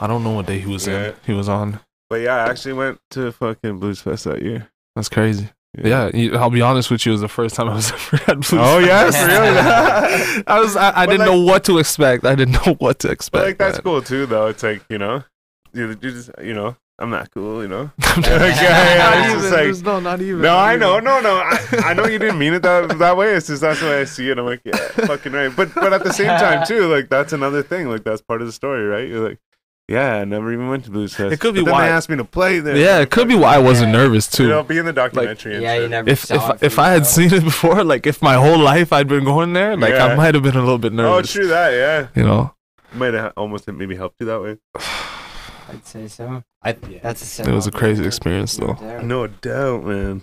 I 0.00 0.06
don't 0.06 0.24
know 0.24 0.30
what 0.32 0.46
day 0.46 0.58
he 0.58 0.66
was 0.72 0.86
Yeah. 0.86 1.08
in. 1.08 1.14
He 1.26 1.32
was 1.32 1.48
on. 1.48 1.80
But 2.08 2.22
yeah, 2.22 2.36
I 2.44 2.50
actually 2.50 2.72
went 2.72 2.98
to 3.10 3.30
fucking 3.32 3.78
Blues 3.78 4.00
Fest 4.00 4.24
that 4.24 4.42
year. 4.42 4.68
That's 4.96 5.08
crazy. 5.08 5.48
Yeah, 5.80 6.10
you- 6.12 6.36
I'll 6.36 6.50
be 6.50 6.62
honest 6.62 6.90
with 6.90 7.06
you. 7.06 7.12
It 7.12 7.14
was 7.14 7.20
the 7.20 7.28
first 7.28 7.54
time 7.54 7.68
I 7.68 7.74
was 7.74 7.92
ever 8.12 8.16
at 8.28 8.36
Blues. 8.40 8.52
Oh 8.54 8.78
yes, 8.78 9.14
really? 9.14 10.42
I 10.46 10.58
was. 10.58 10.74
I, 10.76 11.02
I 11.02 11.06
didn't 11.06 11.20
like- 11.20 11.28
know 11.28 11.40
what 11.40 11.62
to 11.64 11.78
expect. 11.78 12.24
I 12.24 12.34
didn't 12.34 12.54
know 12.66 12.74
what 12.80 12.98
to 13.00 13.10
expect. 13.10 13.44
like 13.44 13.58
that's 13.58 13.76
man. 13.78 13.82
cool 13.84 14.02
too, 14.02 14.26
though. 14.26 14.46
It's 14.48 14.62
like 14.64 14.82
you 14.88 14.98
know, 14.98 15.22
you, 15.72 15.88
you 15.90 15.94
just 16.10 16.30
you 16.42 16.54
know, 16.54 16.74
I'm 16.98 17.10
not 17.10 17.30
cool, 17.30 17.62
you 17.62 17.68
know. 17.68 17.92
I'm 18.02 18.22
Yeah, 18.24 18.46
yeah, 18.46 19.30
not 19.30 19.30
even, 19.38 19.68
just 19.68 19.84
no, 19.84 20.00
not 20.00 20.20
even. 20.20 20.42
No, 20.42 20.48
not 20.48 20.58
I 20.58 20.70
even. 20.74 20.80
know, 20.80 20.98
no, 20.98 21.20
no. 21.20 21.36
I, 21.36 21.58
I 21.84 21.94
know 21.94 22.06
you 22.06 22.18
didn't 22.18 22.38
mean 22.40 22.54
it 22.54 22.62
that 22.62 22.98
that 22.98 23.16
way. 23.16 23.34
It's 23.34 23.46
just 23.46 23.60
that's 23.60 23.78
the 23.78 23.86
way 23.86 24.00
I 24.00 24.04
see 24.04 24.28
it. 24.28 24.38
I'm 24.38 24.46
like, 24.46 24.62
yeah, 24.64 24.74
fucking 24.76 25.30
right. 25.32 25.54
But 25.54 25.72
but 25.76 25.92
at 25.92 26.02
the 26.02 26.12
same 26.12 26.26
time 26.40 26.66
too, 26.66 26.88
like 26.88 27.08
that's 27.10 27.32
another 27.32 27.62
thing. 27.62 27.88
Like 27.88 28.02
that's 28.02 28.22
part 28.22 28.40
of 28.40 28.48
the 28.48 28.52
story, 28.52 28.84
right? 28.84 29.06
You're 29.08 29.28
like, 29.28 29.38
yeah, 29.90 30.16
I 30.16 30.24
never 30.24 30.52
even 30.52 30.68
went 30.68 30.84
to 30.84 30.90
Blues 30.90 31.14
Fest. 31.14 31.32
It 31.32 31.40
could 31.40 31.54
be 31.54 31.60
But 31.60 31.66
then 31.66 31.74
why- 31.74 31.86
they 31.86 31.92
asked 31.92 32.08
me 32.08 32.16
to 32.16 32.24
play 32.24 32.60
there. 32.60 32.76
Yeah, 32.76 33.00
it 33.00 33.10
could 33.10 33.26
be 33.28 33.34
why 33.34 33.56
I 33.56 33.58
wasn't 33.58 33.88
Yeah. 33.92 33.98
nervous 33.98 34.28
too. 34.28 34.44
You 34.44 34.48
know, 34.50 34.62
be 34.62 34.78
in 34.78 34.86
the 34.86 34.92
documentary. 34.92 35.54
and 35.54 35.62
Yeah, 35.62 35.74
shit. 35.74 35.82
you 35.82 35.88
never. 35.88 36.08
if 36.08 36.20
saw 36.24 36.34
if 36.34 36.54
it 36.54 36.58
for 36.60 36.64
if 36.66 36.78
I 36.78 36.88
had 36.90 37.06
seen 37.06 37.34
it 37.34 37.42
before, 37.44 37.82
like 37.84 38.06
if 38.06 38.22
my 38.22 38.34
whole 38.34 38.58
life 38.58 38.92
I'd 38.92 39.08
been 39.08 39.24
going 39.24 39.52
there, 39.52 39.76
like 39.76 39.94
Yeah. 39.94 40.06
I 40.06 40.14
might 40.14 40.34
have 40.34 40.42
been 40.44 40.56
a 40.56 40.60
little 40.60 40.78
bit 40.78 40.92
oh, 40.92 40.96
nervous. 40.96 41.30
Oh, 41.36 41.40
true 41.40 41.48
that. 41.48 41.70
Yeah, 41.72 42.06
You 42.14 42.22
know, 42.28 42.54
might 42.94 43.14
have 43.14 43.32
almost 43.36 43.66
maybe 43.68 43.96
helped 43.96 44.20
you 44.20 44.26
that 44.26 44.40
way. 44.40 44.56
I'd 45.68 45.86
say 45.86 46.08
so. 46.08 46.42
I, 46.62 46.72
That's 46.72 47.38
a 47.40 47.48
it 47.48 47.52
was 47.54 47.66
a 47.66 47.70
crazy 47.70 48.04
experience 48.04 48.56
though. 48.56 48.74
No 49.02 49.26
doubt, 49.26 49.84
man. 49.84 50.22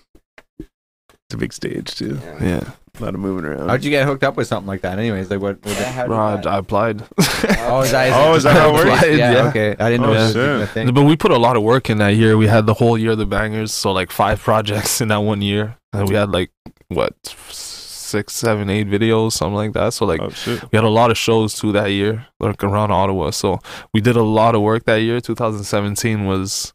It's 0.60 1.34
a 1.34 1.38
big 1.38 1.52
stage 1.52 1.94
too. 1.96 2.20
Yeah. 2.24 2.44
Yeah, 2.44 2.70
A 3.00 3.04
lot 3.06 3.14
of 3.14 3.20
moving 3.20 3.46
around. 3.46 3.70
how'd 3.70 3.84
you 3.84 3.92
get 3.92 4.06
hooked 4.06 4.24
up 4.24 4.38
with 4.38 4.48
something 4.48 4.68
like 4.68 4.82
that? 4.82 4.98
Anyways, 4.98 5.30
like 5.30 5.40
what? 5.40 5.64
what 5.64 5.76
Yeah, 5.80 5.92
how 5.92 6.04
did 6.04 6.12
Rod, 6.12 6.44
that- 6.44 6.48
I 6.48 6.58
applied. 6.58 7.02
oh, 7.20 7.82
is 7.82 7.92
that, 7.92 8.12
Oh, 8.14 8.34
is 8.36 8.44
that 8.44 8.56
how 8.56 8.70
it 8.70 8.74
works? 8.74 9.04
Yeah, 9.06 9.32
Yeah. 9.32 9.48
okay. 9.50 9.76
I 9.80 9.90
didn't 9.92 10.06
oh, 10.06 10.14
know 10.14 10.14
Oh, 10.14 10.16
it 10.16 10.24
was 10.24 10.34
shit. 10.34 10.44
even 10.50 10.62
a 10.62 10.68
thing. 10.68 10.94
But 10.94 11.04
we 11.04 11.16
put 11.16 11.32
a 11.32 11.38
lot 11.38 11.56
of 11.58 11.64
work 11.64 11.90
in 11.90 12.00
that 12.00 12.16
year. 12.16 12.38
We 12.38 12.48
had 12.48 12.66
the 12.66 12.74
whole 12.74 12.98
year 12.98 13.12
of 13.12 13.18
the 13.20 13.26
bangers, 13.26 13.74
so 13.74 13.92
like 13.92 14.12
five 14.12 14.40
projects 14.48 15.00
in 15.02 15.10
that 15.10 15.18
one 15.20 15.42
year, 15.42 15.78
and 15.94 16.10
we 16.10 16.16
had 16.16 16.32
like 16.32 16.52
what 16.90 17.14
six, 17.50 18.34
seven, 18.34 18.70
eight 18.70 18.88
videos, 18.88 19.34
something 19.34 19.54
like 19.56 19.74
that. 19.74 19.94
So 19.94 20.06
like 20.06 20.22
oh 20.22 20.30
we 20.72 20.76
had 20.78 20.86
a 20.86 20.90
lot 20.90 21.12
of 21.12 21.18
shows 21.18 21.54
too 21.54 21.72
that 21.74 21.88
year, 21.92 22.26
like 22.40 22.64
around 22.64 22.92
Ottawa. 22.92 23.32
So 23.32 23.60
we 23.94 24.02
did 24.02 24.16
a 24.16 24.24
lot 24.24 24.56
of 24.56 24.62
work 24.62 24.86
that 24.86 25.02
year. 25.02 25.20
2017 25.22 26.26
was. 26.26 26.74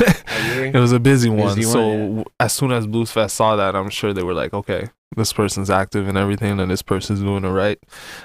A 0.00 0.54
year? 0.54 0.64
it 0.74 0.78
was 0.78 0.92
a 0.92 1.00
busy 1.00 1.28
one. 1.28 1.54
Busy 1.54 1.66
one, 1.66 1.72
so 1.72 2.16
yeah. 2.18 2.22
as 2.40 2.52
soon 2.52 2.72
as 2.72 2.86
Blues 2.86 3.10
Fest 3.10 3.36
saw 3.36 3.56
that, 3.56 3.74
I'm 3.76 3.90
sure 3.90 4.12
they 4.12 4.22
were 4.22 4.34
like, 4.34 4.52
okay, 4.54 4.88
this 5.16 5.32
person's 5.32 5.70
active 5.70 6.08
and 6.08 6.18
everything, 6.18 6.58
and 6.60 6.70
this 6.70 6.82
person's 6.82 7.20
doing 7.20 7.44
it 7.44 7.48
right. 7.48 7.78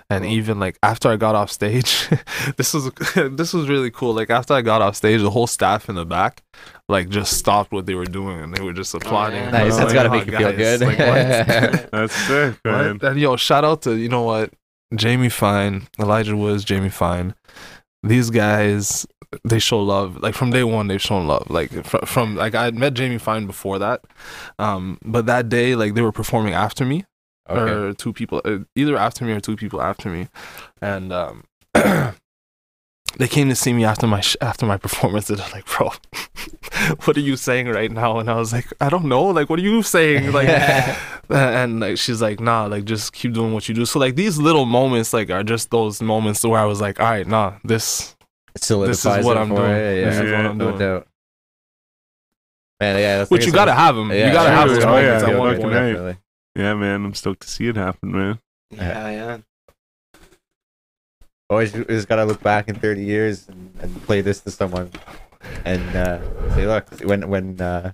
And 0.09 0.25
even 0.25 0.59
like 0.59 0.77
after 0.83 1.09
I 1.09 1.15
got 1.17 1.35
off 1.35 1.51
stage, 1.51 2.07
this 2.57 2.73
was 2.73 2.91
this 3.15 3.53
was 3.53 3.69
really 3.69 3.91
cool. 3.91 4.13
Like 4.13 4.29
after 4.29 4.53
I 4.53 4.61
got 4.61 4.81
off 4.81 4.95
stage, 4.95 5.21
the 5.21 5.31
whole 5.31 5.47
staff 5.47 5.89
in 5.89 5.95
the 5.95 6.05
back 6.05 6.43
like 6.89 7.07
just 7.09 7.37
stopped 7.37 7.71
what 7.71 7.85
they 7.85 7.93
were 7.93 8.05
doing 8.05 8.41
and 8.41 8.53
they 8.53 8.63
were 8.63 8.73
just 8.73 8.93
applauding. 8.95 9.37
yeah. 9.37 9.51
Nice. 9.51 9.65
was 9.67 9.77
That's 9.77 9.87
like, 9.87 9.93
gotta 9.93 10.09
"Oh, 10.09 10.11
make 10.11 10.25
you 10.25 10.37
feel 10.37 10.51
good. 10.53 10.81
like, 10.81 10.97
what?" 10.99 11.91
That's 11.91 12.13
sick, 12.13 12.55
man. 12.65 12.97
What? 12.97 13.03
And 13.03 13.19
yo, 13.19 13.35
shout 13.35 13.63
out 13.63 13.83
to 13.83 13.95
you 13.95 14.09
know 14.09 14.23
what, 14.23 14.51
Jamie 14.95 15.29
Fine, 15.29 15.87
Elijah 15.99 16.35
Woods, 16.35 16.63
Jamie 16.63 16.89
Fine. 16.89 17.35
These 18.03 18.29
guys, 18.29 19.05
they 19.43 19.59
show 19.59 19.81
love. 19.81 20.21
Like 20.21 20.35
from 20.35 20.51
day 20.51 20.63
one, 20.63 20.87
they've 20.87 21.01
shown 21.01 21.27
love. 21.27 21.49
Like 21.49 21.71
from, 21.85 22.01
from 22.05 22.35
like 22.35 22.55
I 22.55 22.65
had 22.65 22.75
met 22.75 22.93
Jamie 22.93 23.17
Fine 23.17 23.45
before 23.45 23.79
that, 23.79 24.01
um, 24.57 24.97
but 25.03 25.25
that 25.25 25.49
day, 25.49 25.75
like 25.75 25.93
they 25.93 26.01
were 26.01 26.11
performing 26.11 26.53
after 26.53 26.85
me, 26.85 27.05
okay. 27.49 27.71
or 27.71 27.93
two 27.93 28.13
people, 28.13 28.41
uh, 28.45 28.59
either 28.75 28.97
after 28.97 29.25
me 29.25 29.33
or 29.33 29.39
two 29.39 29.55
people 29.55 29.81
after 29.81 30.09
me, 30.09 30.27
and 30.81 31.11
um, 31.11 31.43
they 33.17 33.27
came 33.27 33.49
to 33.49 33.55
see 33.55 33.73
me 33.73 33.83
after 33.85 34.07
my 34.07 34.21
sh- 34.21 34.37
after 34.41 34.65
my 34.65 34.77
performance. 34.77 35.29
And 35.29 35.39
they're 35.39 35.49
like, 35.51 35.65
"Bro, 35.65 35.91
what 37.05 37.17
are 37.17 37.21
you 37.21 37.35
saying 37.35 37.67
right 37.67 37.91
now?" 37.91 38.19
And 38.19 38.29
I 38.29 38.35
was 38.35 38.53
like, 38.53 38.67
"I 38.79 38.89
don't 38.89 39.05
know. 39.05 39.23
Like, 39.25 39.49
what 39.49 39.59
are 39.59 39.63
you 39.63 39.81
saying?" 39.83 40.31
Like, 40.33 40.47
and 41.29 41.79
like 41.79 41.97
she's 41.97 42.21
like, 42.21 42.39
"Nah, 42.39 42.65
like 42.65 42.85
just 42.85 43.13
keep 43.13 43.33
doing 43.33 43.53
what 43.53 43.67
you 43.69 43.75
do." 43.75 43.85
So 43.85 43.99
like 43.99 44.15
these 44.15 44.37
little 44.39 44.65
moments 44.65 45.13
like 45.13 45.29
are 45.29 45.43
just 45.43 45.69
those 45.69 46.01
moments 46.01 46.43
where 46.43 46.59
I 46.59 46.65
was 46.65 46.81
like, 46.81 46.99
"All 46.99 47.05
right, 47.09 47.27
nah, 47.27 47.53
this 47.63 48.15
It 48.55 48.63
solidifies 48.63 49.23
what 49.25 49.37
I'm 49.37 49.49
for 49.49 49.55
doing. 49.57 49.69
you, 49.71 50.05
This 50.05 50.15
Yeah, 50.15 50.23
is 50.23 50.31
what 50.31 50.45
I'm 50.45 50.57
no 50.57 50.65
doing. 50.69 50.79
doubt. 50.79 51.07
Man, 52.79 52.97
yeah, 52.99 53.17
that's 53.17 53.29
which 53.31 53.41
like 53.41 53.47
you 53.47 53.53
gotta 53.53 53.73
have 53.73 53.95
them. 53.95 54.09
Yeah, 54.11 54.27
you 54.27 54.33
gotta 54.33 54.49
sure. 54.49 54.55
have 54.55 54.69
those 54.69 54.83
Oh, 54.83 54.87
moments 54.87 55.23
yeah, 55.23 55.29
at 55.29 55.39
one 55.39 55.55
fucking 55.55 55.69
point." 55.95 56.17
Yeah, 56.55 56.73
man, 56.75 57.05
I'm 57.05 57.13
stoked 57.13 57.41
to 57.41 57.49
see 57.49 57.67
it 57.67 57.75
happen, 57.75 58.11
man. 58.11 58.39
Yeah, 58.71 59.09
yeah. 59.09 59.37
Always, 61.49 61.71
just 61.73 62.07
gotta 62.07 62.25
look 62.25 62.41
back 62.43 62.67
in 62.69 62.75
30 62.75 63.03
years 63.03 63.47
and, 63.49 63.73
and 63.81 64.03
play 64.03 64.21
this 64.21 64.39
to 64.41 64.51
someone, 64.51 64.91
and 65.65 65.81
uh, 65.95 66.19
say, 66.53 66.67
look, 66.67 66.87
when 67.03 67.27
when 67.27 67.59
uh, 67.59 67.91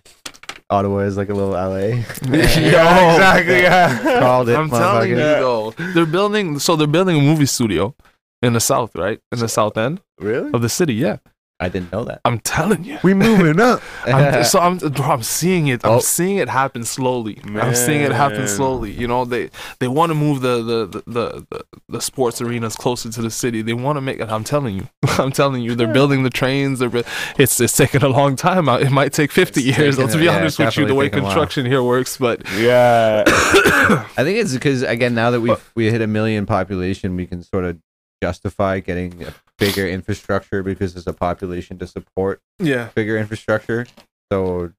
Ottawa 0.69 0.99
is 0.99 1.15
like 1.15 1.29
a 1.29 1.33
little 1.33 1.51
LA, 1.51 1.77
yeah, 1.77 2.01
exactly. 3.13 3.61
Yeah. 3.61 4.19
called 4.19 4.49
it. 4.49 4.57
I'm 4.57 4.69
telling 4.69 5.09
you 5.11 5.15
though, 5.15 5.71
they're 5.93 6.05
building. 6.05 6.59
So 6.59 6.75
they're 6.75 6.85
building 6.87 7.17
a 7.17 7.21
movie 7.21 7.45
studio 7.45 7.95
in 8.41 8.53
the 8.53 8.59
south, 8.59 8.93
right? 8.95 9.21
In 9.31 9.39
the 9.39 9.47
south 9.47 9.77
end 9.77 10.01
Really? 10.19 10.51
of 10.51 10.61
the 10.61 10.69
city. 10.69 10.95
Yeah, 10.95 11.17
I 11.65 11.69
didn't 11.69 11.91
know 11.91 12.03
that. 12.05 12.21
I'm 12.25 12.39
telling 12.39 12.83
you. 12.83 12.97
We 13.03 13.13
moving 13.13 13.59
up. 13.59 13.81
I'm, 14.05 14.43
so 14.43 14.59
I'm, 14.59 14.77
bro, 14.77 15.05
I'm 15.05 15.23
seeing 15.23 15.67
it. 15.67 15.83
I'm 15.83 15.91
Oh. 15.93 15.99
seeing 15.99 16.37
it 16.37 16.47
happen 16.49 16.83
slowly. 16.83 17.39
I'm 17.45 17.75
seeing 17.75 18.01
it 18.01 18.11
happen 18.11 18.47
slowly. 18.47 18.91
You 18.91 19.07
know, 19.07 19.25
they 19.25 19.49
they 19.79 19.87
want 19.87 20.11
to 20.11 20.15
move 20.15 20.41
the 20.41 20.61
the, 20.63 20.85
the 20.85 21.03
the 21.07 21.45
the 21.49 21.65
the 21.89 22.01
sports 22.01 22.41
arenas 22.41 22.75
closer 22.75 23.09
to 23.11 23.21
the 23.21 23.31
city. 23.31 23.61
They 23.61 23.73
want 23.73 23.97
to 23.97 24.01
make 24.01 24.19
it. 24.19 24.29
I'm 24.29 24.43
telling 24.43 24.75
you. 24.75 24.87
I'm 25.17 25.31
telling 25.31 25.61
you. 25.63 25.75
They're 25.75 25.91
building 25.91 26.23
the 26.23 26.29
trains. 26.29 26.79
They're. 26.79 26.91
It's 27.37 27.59
it's 27.59 27.75
taking 27.75 28.03
a 28.03 28.09
long 28.09 28.35
time. 28.35 28.69
It 28.69 28.91
might 28.91 29.11
take 29.13 29.31
50 29.31 29.59
It's 29.59 29.65
years. 29.77 29.95
taking 29.95 30.01
Let's 30.05 30.15
a- 30.15 30.17
be 30.19 30.25
yeah, 30.25 30.37
honest 30.37 30.59
with 30.59 30.77
you. 30.77 30.85
The 30.85 30.93
way 30.95 31.05
taking 31.05 31.19
a 31.19 31.23
while. 31.23 31.31
construction 31.33 31.65
here 31.65 31.81
works, 31.83 32.17
but 32.17 32.41
Yeah. 32.57 33.23
I 33.27 34.23
think 34.23 34.37
it's 34.37 34.53
because 34.53 34.81
again, 34.83 35.15
now 35.15 35.31
that 35.31 35.41
we 35.41 35.49
have 35.49 35.71
we 35.75 35.89
hit 35.89 36.01
a 36.01 36.07
million 36.07 36.45
population, 36.45 37.15
we 37.15 37.25
can 37.25 37.41
sort 37.43 37.65
of 37.65 37.77
justify 38.21 38.79
getting 38.79 39.23
a 39.23 39.33
bigger 39.57 39.87
infrastructure 39.87 40.61
because 40.63 40.93
there's 40.93 41.07
a 41.07 41.13
population 41.13 41.77
to 41.79 41.87
support 41.87 42.41
yeah. 42.59 42.89
bigger 42.95 43.17
infrastructure. 43.17 43.85
So, 44.31 44.71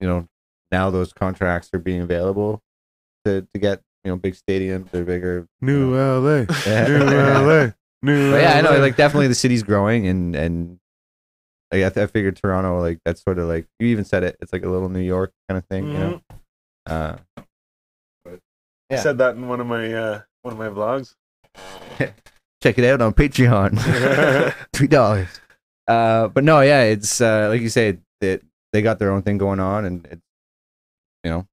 you 0.00 0.08
know, 0.08 0.28
now 0.70 0.90
those 0.90 1.12
contracts 1.12 1.70
are 1.72 1.78
being 1.78 2.00
available 2.00 2.62
to 3.24 3.46
to 3.52 3.58
get 3.58 3.82
you 4.04 4.10
know 4.12 4.16
big 4.16 4.34
stadiums 4.34 4.92
or 4.94 5.04
bigger. 5.04 5.46
New 5.60 5.94
LA. 5.96 6.44
Yeah. 6.66 6.86
New 6.86 6.98
LA. 7.04 7.70
New 8.02 8.30
But 8.30 8.42
yeah, 8.42 8.54
I 8.58 8.60
know. 8.60 8.78
Like 8.78 8.96
definitely, 8.96 9.26
the 9.28 9.34
city's 9.34 9.62
growing, 9.62 10.06
and 10.06 10.36
and 10.36 10.78
like, 11.72 11.84
I, 11.84 11.88
th- 11.90 11.96
I 12.04 12.06
figured 12.06 12.36
Toronto, 12.36 12.80
like 12.80 13.00
that's 13.04 13.22
sort 13.22 13.38
of 13.38 13.48
like 13.48 13.66
you 13.80 13.88
even 13.88 14.04
said 14.04 14.22
it. 14.22 14.36
It's 14.40 14.52
like 14.52 14.62
a 14.64 14.68
little 14.68 14.88
New 14.88 15.00
York 15.00 15.32
kind 15.48 15.58
of 15.58 15.64
thing, 15.66 15.88
you 15.88 15.98
know. 15.98 16.20
Uh, 16.86 17.16
I 18.26 18.38
Yeah. 18.90 19.00
said 19.00 19.18
that 19.18 19.34
in 19.36 19.48
one 19.48 19.60
of 19.60 19.66
my 19.66 19.92
uh, 19.92 20.20
one 20.42 20.52
of 20.52 20.58
my 20.58 20.68
vlogs. 20.68 21.14
check 22.62 22.78
it 22.78 22.84
out 22.84 23.00
on 23.02 23.12
Patreon. 23.14 24.54
Three 24.72 24.88
dollars. 24.88 25.28
Uh, 25.86 26.28
but 26.28 26.44
no, 26.44 26.60
yeah, 26.60 26.82
it's 26.82 27.20
uh, 27.20 27.48
like 27.48 27.60
you 27.60 27.68
say, 27.68 27.98
that 28.20 28.42
they 28.72 28.82
got 28.82 28.98
their 28.98 29.10
own 29.10 29.22
thing 29.22 29.38
going 29.38 29.60
on, 29.60 29.84
and 29.84 30.06
it's 30.10 30.22
you 31.24 31.30
know, 31.30 31.46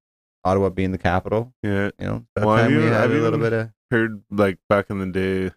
Ottawa 0.44 0.70
being 0.70 0.92
the 0.92 0.98
capital. 0.98 1.54
Yeah. 1.64 1.90
You 2.00 2.06
know, 2.06 2.26
about 2.36 2.48
Well, 2.48 2.56
have 2.58 2.66
time 2.68 2.76
we 2.78 2.84
you- 2.84 2.90
had 2.90 3.02
have 3.02 3.12
a 3.12 3.16
little 3.16 3.40
bit 3.40 3.54
of 3.54 3.70
Heard 3.92 4.24
like 4.32 4.58
back 4.68 4.90
in 4.90 4.98
the 5.00 5.06
day 5.06 5.56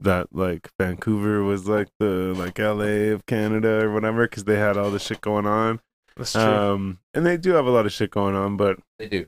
that 0.00 0.28
like 0.32 0.70
Vancouver 0.78 1.42
was 1.42 1.66
like 1.68 1.88
the 1.98 2.32
like 2.36 2.58
LA 2.58 3.12
of 3.12 3.26
Canada 3.26 3.84
or 3.84 3.92
whatever 3.92 4.26
because 4.28 4.44
they 4.44 4.56
had 4.56 4.76
all 4.76 4.90
the 4.90 4.98
shit 5.00 5.20
going 5.20 5.44
on. 5.46 5.80
That's 6.16 6.32
true. 6.32 6.42
Um, 6.42 6.98
and 7.12 7.26
they 7.26 7.36
do 7.36 7.52
have 7.54 7.66
a 7.66 7.70
lot 7.70 7.86
of 7.86 7.92
shit 7.92 8.10
going 8.12 8.36
on, 8.36 8.56
but 8.56 8.78
they 9.00 9.08
do. 9.08 9.26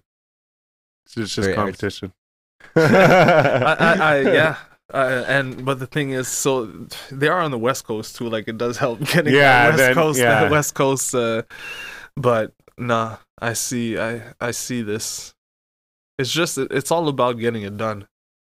it's 1.05 1.15
just 1.17 1.37
Very 1.37 1.53
artsy. 1.53 1.57
competition. 1.57 2.13
I, 2.77 3.77
I, 3.79 3.97
I, 4.01 4.21
yeah. 4.21 4.57
Uh, 4.95 5.25
and 5.27 5.65
but 5.65 5.79
the 5.81 5.87
thing 5.87 6.11
is, 6.11 6.29
so 6.29 6.67
they 7.11 7.27
are 7.29 7.41
on 7.41 7.51
the 7.51 7.59
west 7.59 7.85
coast 7.87 8.17
too. 8.17 8.29
Like 8.29 8.47
it 8.49 8.57
does 8.57 8.77
help 8.79 9.01
getting 9.13 9.35
Yeah, 9.35 9.41
that 9.43 9.69
west 9.71 9.79
then- 9.79 9.95
coast, 9.95 10.19
yeah. 10.21 10.41
that 10.43 10.51
west 10.51 10.75
coast. 10.75 11.15
Uh, 11.15 11.43
but 12.17 12.53
nah, 12.79 13.17
I 13.41 13.53
see, 13.55 13.99
I 13.99 14.23
I 14.41 14.53
see 14.53 14.83
this. 14.83 15.35
It's 16.19 16.33
just 16.33 16.57
it's 16.57 16.91
all 16.91 17.09
about 17.09 17.39
getting 17.39 17.63
it 17.63 17.77
done. 17.77 18.07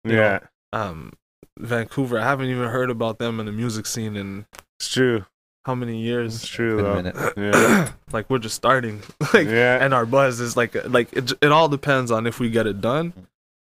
you 0.04 0.16
yeah, 0.16 0.40
Um, 0.72 1.12
Vancouver, 1.58 2.18
I 2.18 2.24
haven't 2.24 2.48
even 2.48 2.68
heard 2.68 2.90
about 2.90 3.18
them 3.18 3.38
in 3.38 3.46
the 3.46 3.52
music 3.52 3.86
scene 3.86 4.16
in 4.16 4.46
it's 4.80 4.88
true. 4.88 5.26
how 5.64 5.74
many 5.76 6.00
years? 6.00 6.36
It's 6.36 6.48
true 6.48 6.82
though. 6.82 6.94
minute. 6.96 7.14
Yeah, 7.36 7.92
like 8.12 8.28
we're 8.30 8.38
just 8.38 8.56
starting. 8.56 9.02
like 9.34 9.46
yeah. 9.46 9.78
and 9.84 9.92
our 9.94 10.06
buzz 10.06 10.40
is 10.40 10.56
like 10.56 10.74
like 10.88 11.12
it, 11.12 11.30
it 11.42 11.52
all 11.52 11.68
depends 11.68 12.10
on 12.10 12.26
if 12.26 12.40
we 12.40 12.48
get 12.50 12.66
it 12.66 12.80
done. 12.80 13.12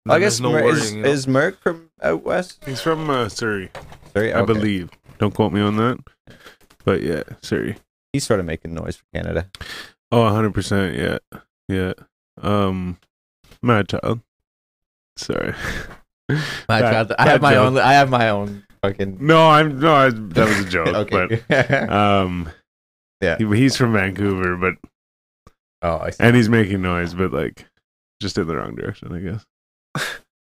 I 0.08 0.20
guess 0.20 0.40
no 0.40 0.52
Mer- 0.52 0.70
is, 0.70 0.80
worrying, 0.82 0.96
you 0.98 1.02
know? 1.04 1.10
is 1.10 1.26
Merck 1.26 1.58
from 1.58 1.90
out 2.02 2.24
west? 2.24 2.64
He's 2.66 2.82
from 2.82 3.10
uh, 3.10 3.28
Surrey, 3.30 3.70
Sorry, 4.14 4.32
I 4.34 4.40
okay. 4.42 4.54
believe. 4.54 4.90
Don't 5.18 5.34
quote 5.34 5.52
me 5.54 5.62
on 5.62 5.78
that. 5.78 5.98
But 6.84 7.02
yeah, 7.02 7.24
Surrey. 7.42 7.78
he's 8.14 8.24
sort 8.26 8.40
of 8.40 8.46
making 8.46 8.74
noise 8.76 8.98
for 8.98 9.06
Canada. 9.14 9.50
Oh, 10.12 10.22
100%. 10.22 10.96
Yeah. 10.98 11.40
Yeah. 11.68 11.94
Um, 12.42 13.00
Madchild. 13.64 14.22
Sorry. 15.18 15.54
My 16.70 16.82
That- 16.82 16.92
child, 16.92 17.14
I 17.18 17.30
have 17.30 17.42
my 17.42 17.54
joke. 17.54 17.66
own. 17.66 17.78
I 17.78 17.94
have 17.94 18.10
my 18.10 18.30
own 18.30 18.64
fucking. 18.84 19.18
No, 19.22 19.48
I'm 19.50 19.80
no, 19.80 19.94
I, 19.94 20.10
that 20.10 20.48
was 20.48 20.60
a 20.60 20.70
joke. 20.70 20.88
okay. 21.14 21.42
But 21.48 21.90
um, 21.92 22.50
Yeah. 23.22 23.38
he, 23.38 23.46
he's 23.56 23.76
from 23.78 23.94
Vancouver, 23.94 24.56
but 24.58 24.74
oh, 25.84 26.00
I 26.00 26.10
see. 26.12 26.24
and 26.24 26.36
he's 26.36 26.50
making 26.50 26.82
noise, 26.82 27.14
but 27.14 27.32
like 27.32 27.66
just 28.22 28.38
in 28.40 28.48
the 28.48 28.56
wrong 28.56 28.76
direction, 28.76 29.14
I 29.14 29.20
guess. 29.20 29.46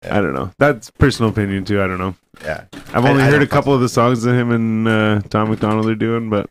Yeah. 0.05 0.19
I 0.19 0.21
don't 0.21 0.35
know. 0.35 0.51
That's 0.59 0.91
personal 0.91 1.31
opinion 1.31 1.65
too. 1.65 1.81
I 1.81 1.87
don't 1.87 1.99
know. 1.99 2.17
yeah. 2.43 2.65
I've 2.93 3.05
only 3.05 3.23
I 3.23 3.27
heard 3.27 3.33
don't 3.35 3.43
a 3.43 3.47
couple 3.47 3.73
of 3.73 3.81
the 3.81 3.89
songs 3.89 4.23
that 4.25 4.35
him 4.35 4.51
and 4.51 4.89
uh, 4.89 5.21
Tom 5.29 5.51
MacDonald 5.51 5.87
are 5.89 5.95
doing, 5.95 6.29
but 6.29 6.51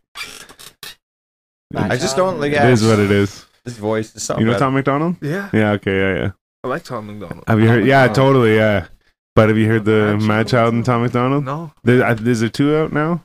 I 1.75 1.97
just 1.97 2.15
don't 2.15 2.39
like. 2.39 2.51
it 2.51 2.55
Yeah, 2.55 2.69
is 2.69 2.83
what 2.85 2.99
it 2.99 3.11
is. 3.11 3.45
His 3.65 3.77
voice 3.77 4.15
is 4.15 4.23
something. 4.23 4.45
You 4.45 4.51
know 4.51 4.57
Tom 4.57 4.73
MacDonald? 4.73 5.17
yeah, 5.21 5.49
Yeah. 5.53 5.71
Okay. 5.71 5.97
Yeah. 5.97 6.15
Yeah. 6.23 6.31
I 6.63 6.67
like 6.67 6.83
Tom 6.83 7.07
MacDonald. 7.07 7.43
Have 7.47 7.59
you 7.59 7.67
heard? 7.67 7.85
Yeah, 7.85 8.07
totally. 8.07 8.55
Yeah. 8.55 8.87
But 9.35 9.49
have 9.49 9.57
you 9.57 9.67
heard 9.67 9.85
the 9.85 10.17
Mad 10.21 10.47
Madchild 10.47 10.69
and 10.69 10.83
Tom 10.85 11.01
MacDonald? 11.03 11.45
No, 11.45 11.71
There, 11.83 12.03
I- 12.05 12.13
there's 12.13 12.41
a 12.41 12.49
two 12.49 12.75
out 12.75 12.91
now, 12.91 13.23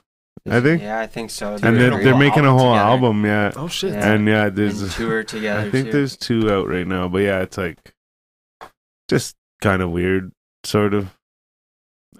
I 0.48 0.60
think. 0.60 0.80
Yeah, 0.82 1.00
I 1.00 1.06
think 1.06 1.30
so. 1.30 1.54
and 1.54 1.62
They're 1.62 1.90
they're, 1.90 2.04
they're 2.04 2.16
making 2.18 2.44
a 2.46 2.50
whole 2.52 2.72
together. 2.72 2.78
album. 2.90 3.24
Yeah. 3.24 3.52
oh 3.56 3.66
shit. 3.68 3.92
Yeah. 3.92 4.12
And 4.12 4.26
yeah, 4.28 4.46
And 4.46 4.56
there's. 4.56 4.94
tour 4.94 5.24
together. 5.34 5.66
I 5.66 5.70
think 5.70 5.86
too. 5.86 5.92
there's 5.92 6.16
two 6.16 6.50
out 6.52 6.68
right 6.68 6.86
now, 6.86 7.08
but 7.08 7.18
yeah, 7.18 7.40
it's 7.40 7.58
like 7.58 7.78
just 9.08 9.34
kind 9.60 9.82
of 9.82 9.90
weird, 9.90 10.32
sort 10.64 10.94
of. 10.94 11.10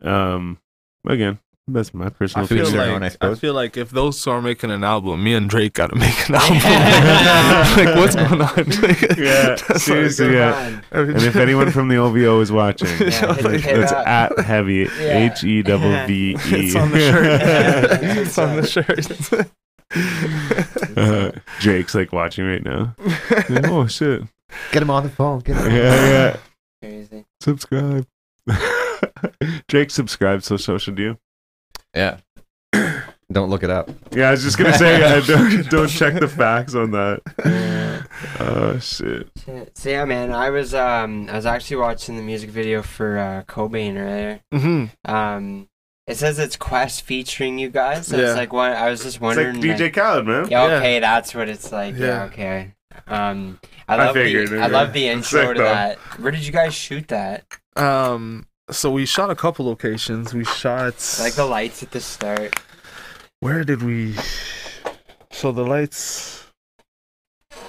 Um, 0.03 0.59
again, 1.07 1.39
that's 1.69 1.93
my 1.95 2.11
personal 2.11 2.45
I 2.45 2.49
feel 2.49 2.67
Each 2.69 2.75
like 2.75 2.89
own, 2.91 3.03
I 3.03 3.11
I, 3.33 3.35
feel 3.35 3.55
like 3.55 3.77
if 3.77 3.91
those 3.91 4.23
two 4.23 4.31
are 4.31 4.43
making 4.43 4.71
an 4.71 4.85
album, 4.85 5.25
me 5.25 5.35
and 5.35 5.49
Drake 5.51 5.73
gotta 5.75 5.97
make 5.97 6.29
an 6.29 6.35
album. 6.37 6.57
like 7.87 7.97
what's 7.97 8.15
going 8.15 8.41
on? 8.43 9.19
Yeah, 9.19 9.57
seriously, 9.77 10.35
yeah. 10.35 10.81
and 10.93 11.17
if 11.23 11.35
anyone 11.37 11.71
from 11.73 11.89
the 11.89 11.97
OVO 11.97 12.41
is 12.41 12.53
watching, 12.53 12.89
Yeah, 13.01 13.35
hit- 13.35 13.45
like, 13.45 13.65
it's 13.67 13.91
up. 13.93 14.07
at 14.07 14.39
heavy 14.41 14.87
Yeah. 15.01 15.31
H 15.33 15.43
E 15.45 15.63
double 15.63 15.91
V 16.07 16.31
E. 16.33 16.37
it's 16.37 16.77
on 16.77 16.91
the 16.91 16.99
shirt. 17.01 17.41
it's 18.19 18.39
on 18.39 18.57
the 18.57 18.67
shirt. 18.67 19.51
Uh, 20.97 21.31
Drake's 21.61 21.95
like 21.95 22.13
watching 22.13 22.45
right 22.47 22.63
now. 22.63 22.95
oh 23.71 23.87
shit! 23.87 24.23
Get 24.73 24.83
him 24.83 24.91
on 24.91 25.03
the 25.05 25.09
phone. 25.11 25.41
Get 25.41 25.57
him. 25.57 25.71
Yeah, 25.73 26.07
yeah. 26.09 26.37
Crazy. 27.43 27.59
Subscribe. 27.59 28.07
Drake 29.69 29.91
subscribed 29.91 30.45
so 30.45 30.57
social 30.57 30.95
do 30.95 31.03
you? 31.03 31.19
Yeah. 31.95 32.19
Don't 33.33 33.51
look 33.51 33.65
it 33.65 33.71
up. 33.71 33.91
Yeah, 34.13 34.29
I 34.29 34.31
was 34.33 34.45
just 34.45 34.57
gonna 34.57 34.79
say 34.79 35.03
uh, 35.03 35.21
don't 35.27 35.69
don't 35.69 35.89
check 35.89 36.15
the 36.21 36.29
facts 36.29 36.77
on 36.77 36.93
that. 36.93 38.07
Oh 38.39 38.79
shit! 38.79 39.29
Shit. 39.45 39.77
So 39.77 39.89
yeah, 39.91 40.05
man, 40.05 40.33
I 40.33 40.51
was 40.51 40.73
um 40.75 41.29
I 41.29 41.35
was 41.35 41.45
actually 41.45 41.79
watching 41.79 42.17
the 42.17 42.23
music 42.23 42.51
video 42.51 42.83
for 42.83 43.19
uh, 43.19 43.43
Cobain 43.53 43.97
earlier. 43.97 44.41
mm-hmm. 44.55 45.13
Um, 45.13 45.69
it 46.07 46.17
says 46.17 46.39
it's 46.39 46.55
Quest 46.57 47.03
featuring 47.03 47.59
you 47.59 47.69
guys. 47.69 48.07
So 48.07 48.17
Yeah. 48.17 48.29
It's 48.29 48.37
like 48.37 48.53
what 48.53 48.71
I 48.73 48.91
was 48.91 49.03
just 49.03 49.17
It's 49.17 49.23
like 49.23 49.37
wondering. 49.37 49.61
DJ 49.61 49.93
Khaled, 49.93 50.25
man. 50.25 50.49
yeah, 50.49 50.69
Yeah. 50.69 50.75
okay, 50.77 51.01
that's 51.01 51.35
what 51.35 51.49
it's 51.49 51.73
like. 51.73 51.97
Yeah, 51.97 52.07
Yeah. 52.07 52.25
okay. 52.27 52.75
Um, 53.07 53.59
I 53.89 53.95
I 53.95 54.05
love 54.07 54.15
figured, 54.15 54.51
the 54.51 54.61
I 54.61 54.67
love 54.67 54.93
the 54.93 55.09
intro 55.15 55.41
sick, 55.43 55.57
to 55.57 55.63
though. 55.63 55.65
that. 55.65 55.99
Where 56.21 56.33
did 56.33 56.45
you 56.47 56.53
guys 56.53 56.75
shoot 56.75 57.09
that? 57.09 57.45
Um, 57.77 58.47
so 58.71 58.91
we 58.91 59.07
shot 59.07 59.31
a 59.31 59.37
couple 59.37 59.67
locations. 59.67 60.33
We 60.35 60.45
shot 60.45 60.95
like 61.21 61.35
the 61.35 61.47
lights 61.47 61.83
at 61.83 61.91
the 61.93 62.01
start. 62.01 62.59
Where 63.41 63.63
did 63.65 63.83
we? 63.83 64.15
So 65.31 65.53
the 65.53 65.65
lights. 65.65 66.45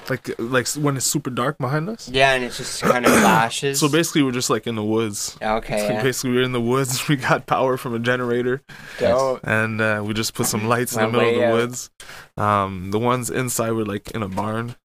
like 0.09 0.29
like 0.39 0.67
when 0.69 0.95
it's 0.97 1.05
super 1.05 1.29
dark 1.29 1.57
behind 1.57 1.89
us. 1.89 2.07
Yeah, 2.09 2.33
and 2.33 2.43
it 2.43 2.53
just 2.53 2.81
kind 2.81 3.05
of 3.05 3.11
flashes. 3.21 3.79
So 3.79 3.89
basically, 3.89 4.23
we're 4.23 4.31
just 4.31 4.49
like 4.49 4.65
in 4.65 4.75
the 4.75 4.83
woods. 4.83 5.37
okay, 5.41 5.79
So 5.87 5.93
yeah. 5.93 6.03
basically, 6.03 6.31
we're 6.31 6.43
in 6.43 6.53
the 6.53 6.61
woods. 6.61 7.07
We 7.09 7.15
got 7.17 7.45
power 7.45 7.75
from 7.77 7.93
a 7.93 7.99
generator, 7.99 8.61
Dope. 8.99 9.41
and 9.43 9.81
uh, 9.81 10.01
we 10.05 10.13
just 10.13 10.33
put 10.33 10.45
some 10.47 10.67
lights 10.67 10.95
in 10.95 11.01
the 11.01 11.07
middle 11.09 11.29
of 11.29 11.35
the 11.35 11.45
out. 11.47 11.53
woods. 11.53 11.89
Um, 12.37 12.91
the 12.91 12.99
ones 12.99 13.29
inside 13.29 13.71
were 13.71 13.85
like 13.85 14.11
in 14.11 14.23
a 14.23 14.29
barn. 14.29 14.75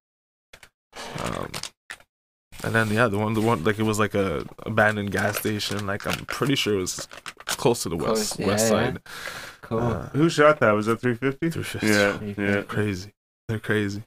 Um, 1.20 1.50
and 2.64 2.74
then 2.74 2.88
yeah, 2.90 3.08
the 3.08 3.18
one, 3.18 3.34
the 3.34 3.40
one 3.40 3.64
like 3.64 3.78
it 3.78 3.82
was 3.84 3.98
like 3.98 4.14
a 4.14 4.46
abandoned 4.60 5.10
gas 5.10 5.38
station. 5.38 5.86
Like 5.86 6.06
I'm 6.06 6.24
pretty 6.26 6.54
sure 6.54 6.74
it 6.74 6.80
was 6.80 7.08
close 7.46 7.82
to 7.84 7.88
the 7.88 7.96
west 7.96 8.38
yeah, 8.38 8.46
west 8.46 8.64
yeah. 8.64 8.68
side. 8.68 8.98
Cool. 9.62 9.78
Uh, 9.80 10.08
Who 10.10 10.28
shot 10.28 10.60
that? 10.60 10.72
Was 10.72 10.86
that 10.86 11.00
350? 11.00 11.50
350. 11.50 12.40
Yeah, 12.40 12.44
yeah. 12.56 12.62
crazy. 12.62 13.12
They're 13.48 13.58
crazy. 13.58 14.02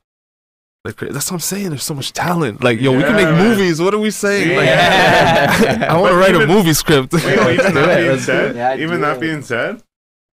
They're 0.83 0.93
crazy. 0.93 1.13
That's 1.13 1.31
what 1.31 1.37
I'm 1.37 1.41
saying. 1.41 1.69
There's 1.69 1.83
so 1.83 1.95
much 1.95 2.13
talent. 2.13 2.63
Like, 2.63 2.79
yo, 2.79 2.95
we 2.95 3.01
can 3.03 3.15
make 3.15 3.25
man. 3.25 3.41
movies. 3.49 3.81
What 3.81 3.93
are 3.93 3.99
we 3.99 4.11
saying? 4.11 4.55
Like, 4.55 4.65
Yeah. 4.67 5.87
I 5.89 5.97
want 5.99 6.11
to 6.11 6.19
But 6.19 6.33
write 6.33 6.35
a 6.35 6.45
movie 6.47 6.73
script. 6.73 7.13
Wait, 7.13 7.23
even 7.59 7.73
that 7.73 7.97
being 7.97 8.19
said, 8.19 8.51
it. 8.51 8.55
Yeah, 8.55 8.75
even 8.75 9.01
that 9.01 9.17
it. 9.17 9.19
being 9.21 9.41
said, 9.41 9.81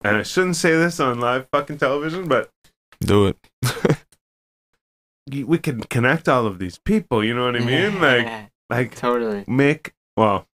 and 0.03 0.17
I 0.17 0.23
shouldn't 0.23 0.57
say 0.57 0.71
this 0.71 0.99
on 0.99 1.19
live 1.19 1.47
fucking 1.51 1.77
television, 1.77 2.27
but 2.27 2.49
Do 2.99 3.27
it. 3.27 3.37
y- 5.31 5.43
we 5.45 5.57
can 5.57 5.81
connect 5.81 6.29
all 6.29 6.45
of 6.45 6.59
these 6.59 6.77
people. 6.79 7.23
You 7.23 7.33
know 7.33 7.45
what 7.45 7.55
I 7.55 7.59
mean? 7.65 7.99
Like, 7.99 8.51
like 8.69 8.95
totally. 8.95 9.43
make 9.47 9.93
well, 10.15 10.47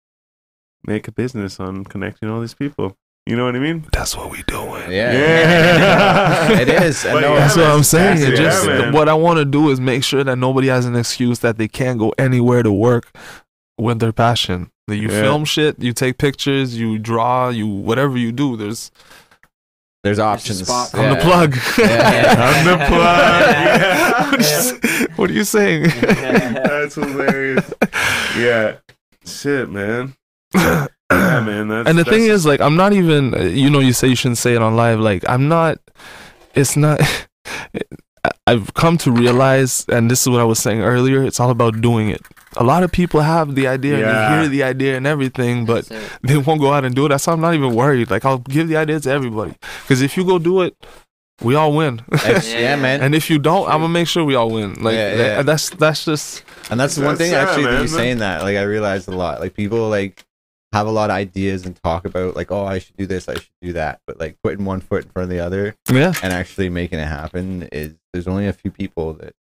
make 0.86 1.08
a 1.08 1.12
business 1.12 1.60
on 1.60 1.84
connecting 1.86 2.30
all 2.30 2.42
these 2.42 2.54
people. 2.56 2.96
You 3.26 3.36
know 3.36 3.44
what 3.44 3.58
I 3.58 3.60
mean? 3.60 3.86
That's 3.92 4.16
what 4.16 4.32
we 4.32 4.42
doing. 4.44 4.90
Yeah. 4.90 5.12
Yeah. 5.12 6.60
it 6.62 6.70
is. 6.70 7.06
I 7.06 7.14
know. 7.20 7.34
yeah, 7.34 7.40
That's 7.40 7.58
what 7.58 7.66
I'm 7.68 7.84
saying. 7.84 8.20
that's 8.20 8.28
It 8.30 8.34
it, 8.36 8.38
just 8.38 8.66
yeah, 8.66 8.92
what 8.94 9.10
I 9.10 9.14
want 9.16 9.38
to 9.40 9.44
do 9.46 9.70
is 9.70 9.82
make 9.82 10.06
sure 10.06 10.24
that 10.24 10.38
nobody 10.38 10.68
has 10.68 10.86
an 10.86 10.96
excuse 10.96 11.40
that 11.40 11.58
they 11.58 11.68
can't 11.68 12.00
go 12.00 12.14
anywhere 12.18 12.64
to 12.64 12.72
work 12.72 13.14
with 13.78 14.00
their 14.00 14.14
passion. 14.14 14.72
That 14.88 14.96
you 14.96 15.10
Yeah. 15.10 15.22
film 15.22 15.44
shit, 15.44 15.78
you 15.84 15.92
take 15.92 16.18
pictures, 16.18 16.78
you 16.78 16.98
draw, 16.98 17.50
you 17.50 17.68
whatever 17.68 18.18
you 18.18 18.32
do. 18.32 18.56
There's 18.56 18.92
There's 20.08 20.20
options. 20.20 20.66
spot. 20.66 20.90
I'm 20.94 21.16
the 21.18 21.22
plug. 21.22 21.56
Yeah. 21.78 22.36
I'm 22.38 22.66
the 22.66 22.86
plug. 22.86 23.42
Yeah. 23.52 24.22
what, 24.32 24.40
are 24.40 25.02
you, 25.02 25.08
what 25.18 25.30
are 25.30 25.34
you 25.34 25.44
saying? 25.44 25.84
That's 26.02 26.96
hilarious. 26.96 27.74
Yeah. 28.38 28.78
Shit, 29.26 29.70
man. 29.70 30.16
Yeah, 30.56 30.88
man. 31.12 31.68
That's, 31.68 31.90
and 31.90 31.98
the 31.98 32.06
thing 32.06 32.24
is 32.24 32.46
like 32.46 32.62
i'm 32.62 32.76
not 32.78 32.94
even 32.94 33.34
you 33.56 33.70
know 33.70 33.80
you 33.80 33.92
say 33.94 34.08
you 34.08 34.16
shouldn't 34.16 34.38
say 34.38 34.56
it 34.56 34.62
on 34.62 34.76
live 34.78 35.00
like 35.00 35.24
i'm 35.30 35.48
not 35.50 35.78
it's 36.56 36.76
not 36.78 37.02
I- 38.24 38.32
i've 38.48 38.74
come 38.74 38.98
to 39.00 39.12
realize 39.12 39.86
and 39.90 40.10
this 40.12 40.22
is 40.22 40.30
what 40.30 40.40
i 40.40 40.44
was 40.46 40.60
saying 40.60 40.82
earlier 40.82 41.24
it's 41.24 41.40
all 41.40 41.50
about 41.50 41.82
doing 41.82 42.10
it 42.10 42.22
a 42.60 42.64
lot 42.64 42.84
of 42.84 42.92
people 42.92 43.22
have 43.22 43.56
the 43.56 43.68
idea 43.68 44.00
Yeah. 44.00 44.06
and 44.06 44.10
they 44.18 44.40
hear 44.42 44.50
the 44.50 44.64
idea 44.64 44.98
and 44.98 45.06
everything 45.08 45.66
but 45.66 45.90
they 46.24 46.38
won't 46.38 46.60
go 46.60 46.74
out 46.74 46.84
and 46.86 46.96
do 46.96 47.06
it 47.06 47.10
that's 47.10 47.26
why 47.28 47.34
i'm 47.34 47.42
not 47.42 47.54
even 47.54 47.74
worried 47.76 48.10
like 48.10 48.26
i'll 48.26 48.40
give 48.40 48.68
the 48.68 48.78
idea 48.78 49.00
to 49.00 49.10
everybody 49.12 49.54
because 49.84 50.02
if 50.02 50.18
you 50.18 50.24
go 50.26 50.40
do 50.40 50.62
it 50.62 50.76
we 51.44 51.54
all 51.56 51.72
win 51.74 52.02
It's- 52.14 52.52
yeah, 52.66 52.76
man. 52.76 53.02
and 53.02 53.14
if 53.14 53.30
you 53.30 53.38
don't 53.40 53.66
i'm 53.70 53.82
gonna 53.82 53.90
make 53.90 54.08
sure 54.08 54.26
we 54.26 54.36
all 54.36 54.50
win 54.50 54.74
like 54.82 54.96
Yeah, 54.96 55.16
yeah. 55.16 55.42
that's 55.44 55.70
that's 55.72 56.04
just 56.06 56.44
And 56.72 56.80
that's 56.80 56.96
the 56.96 57.06
one 57.06 57.16
thing 57.16 57.32
sad, 57.32 57.48
actually 57.48 57.64
that 57.66 57.72
man. 57.74 57.82
you 57.84 57.88
saying 57.88 58.18
that 58.20 58.42
like 58.42 58.58
I 58.58 58.64
realized 58.64 59.08
a 59.08 59.16
lot. 59.16 59.40
Like 59.40 59.54
people 59.54 59.88
like 59.90 60.26
have 60.74 60.86
a 60.86 60.92
lot 60.92 61.10
of 61.10 61.16
ideas 61.16 61.66
and 61.66 61.74
talk 61.82 62.04
about 62.06 62.36
like 62.36 62.52
oh 62.52 62.66
I 62.66 62.80
should 62.80 62.98
do 62.98 63.06
this 63.06 63.30
I 63.30 63.36
should 63.36 63.56
do 63.62 63.72
that, 63.74 64.02
but 64.06 64.20
like 64.20 64.36
putting 64.44 64.66
one 64.66 64.82
foot 64.82 65.06
in 65.06 65.10
front 65.12 65.26
of 65.26 65.30
the 65.30 65.40
other 65.40 65.76
yeah 65.90 66.12
and 66.24 66.34
actually 66.34 66.70
making 66.70 67.00
it 67.00 67.08
happen 67.08 67.70
is 67.72 67.94
there's 68.12 68.28
only 68.28 68.48
a 68.48 68.54
few 68.54 68.70
people 68.72 69.14
that 69.22 69.34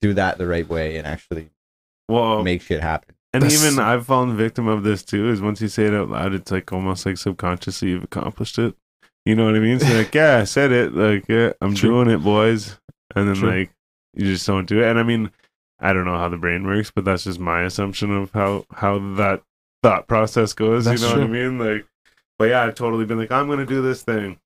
do 0.00 0.14
that 0.14 0.38
the 0.38 0.46
right 0.46 0.66
way 0.68 0.96
and 0.96 1.06
actually 1.06 1.50
well, 2.08 2.42
make 2.42 2.62
shit 2.62 2.80
happen. 2.80 3.14
and 3.32 3.42
That's- 3.42 3.64
even 3.66 3.78
I've 3.78 4.06
fallen 4.06 4.36
victim 4.36 4.66
of 4.68 4.82
this 4.84 5.02
too. 5.02 5.28
Is 5.28 5.40
once 5.40 5.60
you 5.60 5.68
say 5.68 5.84
it 5.84 5.94
out 5.94 6.08
loud, 6.10 6.34
it's 6.34 6.50
like 6.50 6.72
almost 6.72 7.04
like 7.06 7.16
subconsciously 7.18 7.90
you've 7.90 8.04
accomplished 8.04 8.58
it. 8.58 8.74
You 9.24 9.34
know 9.34 9.44
what 9.44 9.56
I 9.56 9.58
mean? 9.58 9.78
So 9.78 9.92
like, 9.92 10.14
yeah, 10.14 10.38
I 10.38 10.44
said 10.44 10.72
it. 10.72 10.94
Like, 10.94 11.26
yeah, 11.28 11.52
I'm 11.60 11.74
True. 11.74 11.90
doing 11.90 12.08
it, 12.14 12.22
boys. 12.24 12.78
And 13.14 13.28
then 13.28 13.34
True. 13.36 13.50
like, 13.50 13.70
you 14.14 14.24
just 14.24 14.46
don't 14.46 14.66
do 14.66 14.80
it. 14.82 14.86
And 14.88 14.98
I 14.98 15.02
mean, 15.02 15.30
I 15.80 15.92
don't 15.92 16.06
know 16.06 16.16
how 16.16 16.28
the 16.30 16.38
brain 16.38 16.66
works, 16.66 16.90
but 16.90 17.04
that's 17.04 17.24
just 17.24 17.38
my 17.38 17.62
assumption 17.62 18.10
of 18.10 18.30
how 18.32 18.64
how 18.72 18.98
that 19.16 19.42
thought 19.82 20.08
process 20.08 20.52
goes. 20.54 20.86
That's 20.86 21.02
you 21.02 21.08
know 21.08 21.14
what 21.16 21.24
I 21.24 21.26
mean? 21.26 21.58
Like, 21.58 21.86
but 22.38 22.46
yeah, 22.46 22.62
I've 22.62 22.74
totally 22.74 23.04
been 23.04 23.18
like, 23.18 23.30
I'm 23.30 23.48
gonna 23.48 23.66
do 23.66 23.82
this 23.82 24.02
thing. 24.02 24.38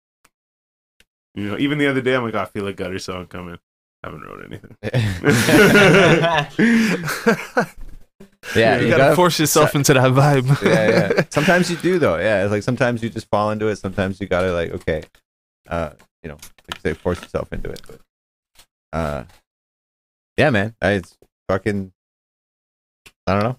You 1.35 1.51
know, 1.51 1.59
even 1.59 1.79
the 1.79 1.87
other 1.87 2.01
day, 2.03 2.15
I'm 2.15 2.25
like, 2.25 2.35
I 2.35 2.45
feel 2.45 2.65
like 2.65 2.77
gutter 2.77 2.99
song 2.99 3.27
coming. 3.27 3.59
Haven't 4.05 4.22
wrote 4.22 4.44
anything. 4.44 4.76
yeah, 8.57 8.80
you, 8.80 8.88
gotta, 8.88 9.14
force 9.14 9.38
yourself 9.38 9.74
into 9.74 9.92
that 9.94 10.12
vibe 10.12 10.62
yeah, 10.62 10.88
yeah. 10.88 11.22
Sometimes 11.30 11.70
you 11.70 11.76
do 11.76 11.98
though. 11.98 12.16
Yeah, 12.16 12.42
it's 12.42 12.50
like 12.50 12.62
sometimes 12.62 13.03
you 13.03 13.11
just 13.11 13.28
fall 13.30 13.50
into 13.50 13.68
it. 13.68 13.76
Sometimes 13.76 14.20
you 14.20 14.26
gotta 14.26 14.53
like 14.53 14.72
okay, 14.72 15.03
uh, 15.68 15.90
you 16.22 16.28
know, 16.28 16.38
like 16.70 16.80
say, 16.80 16.92
force 16.94 17.22
yourself 17.22 17.53
into 17.53 17.70
it. 17.70 17.80
But 17.86 18.00
uh, 18.92 19.24
yeah, 20.36 20.50
man, 20.50 20.74
I 20.82 20.92
it's 20.92 21.16
fucking. 21.48 21.92
I 23.26 23.34
don't 23.34 23.42
know. 23.44 23.57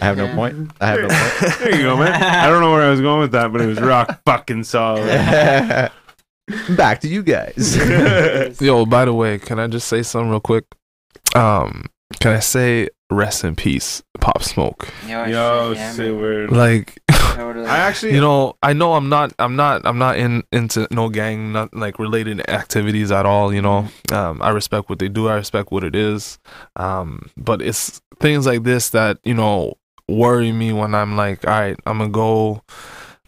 I 0.00 0.04
have 0.04 0.18
no 0.18 0.34
point. 0.34 0.72
I 0.78 0.88
have 0.88 1.00
no 1.00 1.08
point. 1.08 1.58
there 1.58 1.74
you 1.74 1.82
go, 1.84 1.96
man. 1.96 2.22
I 2.22 2.50
don't 2.50 2.60
know 2.60 2.70
where 2.70 2.82
I 2.82 2.90
was 2.90 3.00
going 3.00 3.20
with 3.20 3.32
that, 3.32 3.50
but 3.50 3.62
it 3.62 3.66
was 3.66 3.80
rock 3.80 4.20
fucking 4.26 4.64
solid. 4.64 5.90
Back 6.76 7.00
to 7.00 7.08
you 7.08 7.22
guys. 7.22 7.76
Yo, 8.60 8.86
by 8.86 9.04
the 9.04 9.12
way, 9.12 9.38
can 9.38 9.58
I 9.58 9.66
just 9.66 9.88
say 9.88 10.02
something 10.02 10.30
real 10.30 10.40
quick? 10.40 10.64
Um, 11.34 11.86
can 12.20 12.32
I 12.32 12.40
say 12.40 12.88
rest 13.10 13.44
in 13.44 13.56
peace, 13.56 14.02
Pop 14.20 14.42
Smoke? 14.42 14.88
Yo, 15.06 15.24
Yo, 15.24 15.70
shit, 15.70 15.78
yeah, 15.78 15.92
say 15.92 16.10
word. 16.12 16.52
Like, 16.52 17.00
Totally. 17.10 17.66
I 17.66 17.78
actually, 17.78 18.14
you 18.14 18.20
know, 18.20 18.56
I 18.62 18.72
know 18.72 18.94
I'm 18.94 19.08
not, 19.08 19.32
I'm 19.38 19.56
not, 19.56 19.82
I'm 19.84 19.98
not 19.98 20.16
in 20.16 20.44
into 20.52 20.86
no 20.90 21.08
gang, 21.08 21.52
not 21.52 21.74
like 21.74 21.98
related 21.98 22.48
activities 22.48 23.10
at 23.10 23.26
all. 23.26 23.52
You 23.52 23.62
know, 23.62 23.88
um, 24.12 24.40
I 24.40 24.50
respect 24.50 24.88
what 24.88 24.98
they 24.98 25.08
do. 25.08 25.28
I 25.28 25.34
respect 25.34 25.70
what 25.70 25.84
it 25.84 25.94
is. 25.94 26.38
Um, 26.76 27.28
but 27.36 27.60
it's 27.60 28.00
things 28.20 28.46
like 28.46 28.62
this 28.62 28.90
that 28.90 29.18
you 29.24 29.34
know 29.34 29.74
worry 30.08 30.52
me 30.52 30.72
when 30.72 30.94
I'm 30.94 31.16
like, 31.16 31.46
all 31.46 31.52
right, 31.52 31.78
I'm 31.86 31.98
gonna 31.98 32.10
go. 32.10 32.62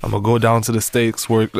I'm 0.02 0.10
gonna 0.12 0.22
go 0.22 0.38
down 0.38 0.62
to 0.62 0.72
the 0.72 0.80
states, 0.80 1.28
work, 1.28 1.52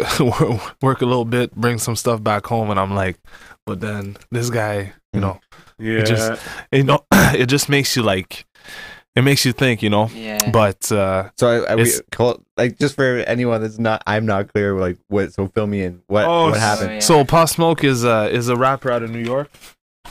work 0.82 1.00
a 1.02 1.06
little 1.06 1.24
bit, 1.24 1.54
bring 1.54 1.78
some 1.78 1.96
stuff 1.96 2.22
back 2.22 2.46
home, 2.46 2.70
and 2.70 2.78
I'm 2.78 2.94
like, 2.94 3.18
but 3.66 3.80
then 3.80 4.16
this 4.30 4.50
guy, 4.50 4.92
you 5.12 5.20
know, 5.20 5.40
yeah, 5.78 6.02
just- 6.04 6.42
you 6.72 6.84
know, 6.84 7.04
it 7.12 7.46
just 7.46 7.68
makes 7.68 7.96
you 7.96 8.02
like, 8.02 8.46
it 9.16 9.22
makes 9.22 9.44
you 9.44 9.52
think, 9.52 9.82
you 9.82 9.90
know. 9.90 10.08
yeah. 10.14 10.50
But 10.52 10.90
uh, 10.92 11.30
So 11.36 11.64
I, 11.64 11.72
I 11.72 11.74
we 11.74 11.90
call 12.12 12.40
like 12.56 12.78
just 12.78 12.94
for 12.94 13.16
anyone 13.26 13.60
that's 13.60 13.78
not, 13.78 14.02
I'm 14.06 14.24
not 14.26 14.52
clear. 14.52 14.78
Like 14.78 14.98
what? 15.08 15.32
So 15.34 15.48
fill 15.48 15.66
me 15.66 15.82
in. 15.82 16.02
What 16.06 16.24
Oh, 16.26 16.44
what 16.46 16.54
so- 16.54 16.60
happened? 16.60 16.92
yeah. 16.94 17.00
so 17.00 17.24
Pop 17.24 17.48
Smoke 17.48 17.82
is 17.82 18.04
uh 18.04 18.28
is 18.30 18.48
a 18.48 18.54
rapper 18.56 18.90
out 18.92 19.02
of 19.02 19.10
New 19.10 19.18
York. 19.24 19.50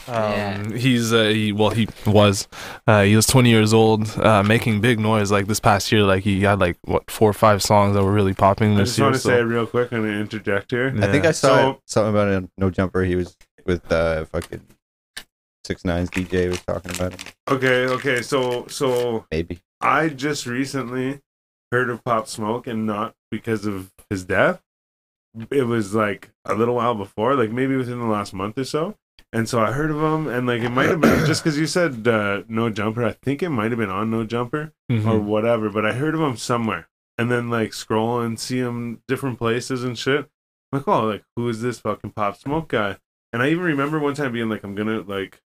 Um, 0.07 0.13
Yeah. 0.31 0.71
he's 0.77 1.11
uh, 1.13 1.25
he 1.25 1.51
well 1.51 1.69
he 1.71 1.87
was 2.05 2.47
uh, 2.87 3.03
he 3.03 3.15
was 3.15 3.25
20 3.27 3.49
years 3.49 3.73
old 3.73 4.07
uh, 4.19 4.43
making 4.43 4.81
big 4.81 4.99
noise 4.99 5.31
like 5.31 5.47
this 5.47 5.59
past 5.59 5.91
year 5.91 6.03
like 6.03 6.23
he 6.23 6.41
had 6.41 6.59
like 6.59 6.77
what 6.85 7.09
four 7.11 7.29
or 7.29 7.33
five 7.33 7.61
songs 7.61 7.95
that 7.95 8.03
were 8.03 8.13
really 8.13 8.33
popping 8.33 8.75
this 8.75 8.81
I 8.81 8.83
just 8.85 8.97
year 8.99 9.05
want 9.07 9.15
to 9.15 9.21
so- 9.21 9.29
say 9.29 9.41
real 9.43 9.65
quick. 9.67 9.91
I'm 9.91 10.03
gonna 10.03 10.19
interject 10.19 10.71
here. 10.71 10.93
I 11.01 11.07
think 11.07 11.25
I 11.25 11.31
saw 11.31 11.47
So- 11.73 11.81
something 11.85 12.09
about 12.13 12.27
a 12.29 12.49
no 12.57 12.69
jumper. 12.69 13.03
He 13.03 13.15
was 13.15 13.35
with 13.65 13.91
uh 13.91 14.25
fucking 14.25 14.61
six 15.65 15.83
nines 15.83 16.09
DJ 16.09 16.49
was 16.49 16.61
talking 16.61 16.91
about 16.95 17.13
him. 17.13 17.27
Okay, 17.49 17.87
okay. 17.87 18.21
So, 18.21 18.65
so 18.67 19.25
Maybe. 19.31 19.59
I 19.81 20.07
just 20.09 20.45
recently 20.45 21.19
heard 21.71 21.89
of 21.89 22.03
Pop 22.05 22.27
Smoke, 22.29 22.67
and 22.67 22.85
not 22.85 23.13
because 23.29 23.65
of 23.65 23.91
his 24.09 24.23
death. 24.23 24.61
It 25.51 25.63
was 25.67 25.93
like 25.93 26.31
a 26.45 26.55
little 26.55 26.75
while 26.75 26.95
before, 26.95 27.35
like 27.35 27.51
maybe 27.51 27.75
within 27.75 27.99
the 27.99 28.05
last 28.05 28.33
month 28.33 28.57
or 28.57 28.63
so. 28.63 28.95
And 29.33 29.47
so 29.47 29.59
I 29.59 29.71
heard 29.73 29.91
of 29.91 29.97
him, 29.97 30.27
and 30.27 30.47
like 30.47 30.61
it 30.61 30.69
might 30.69 30.89
have 30.89 31.01
been 31.01 31.25
just 31.25 31.43
because 31.43 31.57
you 31.57 31.67
said 31.67 32.07
uh, 32.07 32.43
no 32.47 32.69
jumper. 32.69 33.03
I 33.05 33.11
think 33.11 33.43
it 33.43 33.49
might 33.49 33.71
have 33.71 33.77
been 33.79 33.89
on 33.89 34.09
no 34.09 34.23
jumper 34.23 34.73
Mhm. 34.91 35.05
or 35.05 35.19
whatever, 35.19 35.69
but 35.69 35.85
I 35.85 35.93
heard 35.93 36.15
of 36.15 36.21
him 36.21 36.37
somewhere. 36.37 36.87
And 37.17 37.29
then 37.31 37.49
like 37.49 37.73
scroll 37.73 38.21
and 38.21 38.39
see 38.39 38.59
him 38.59 39.01
different 39.07 39.37
places 39.37 39.83
and 39.83 39.97
shit. 39.97 40.29
I'm 40.71 40.79
like, 40.79 40.87
oh, 40.87 41.05
like 41.05 41.23
who 41.35 41.49
is 41.49 41.61
this 41.61 41.79
fucking 41.79 42.11
Pop 42.11 42.37
Smoke 42.37 42.69
guy? 42.69 42.97
And 43.33 43.41
I 43.43 43.49
even 43.49 43.63
remember 43.63 43.99
one 43.99 44.13
time 44.13 44.31
being 44.31 44.49
like, 44.49 44.63
I'm 44.63 44.75
gonna 44.75 45.01
like 45.01 45.41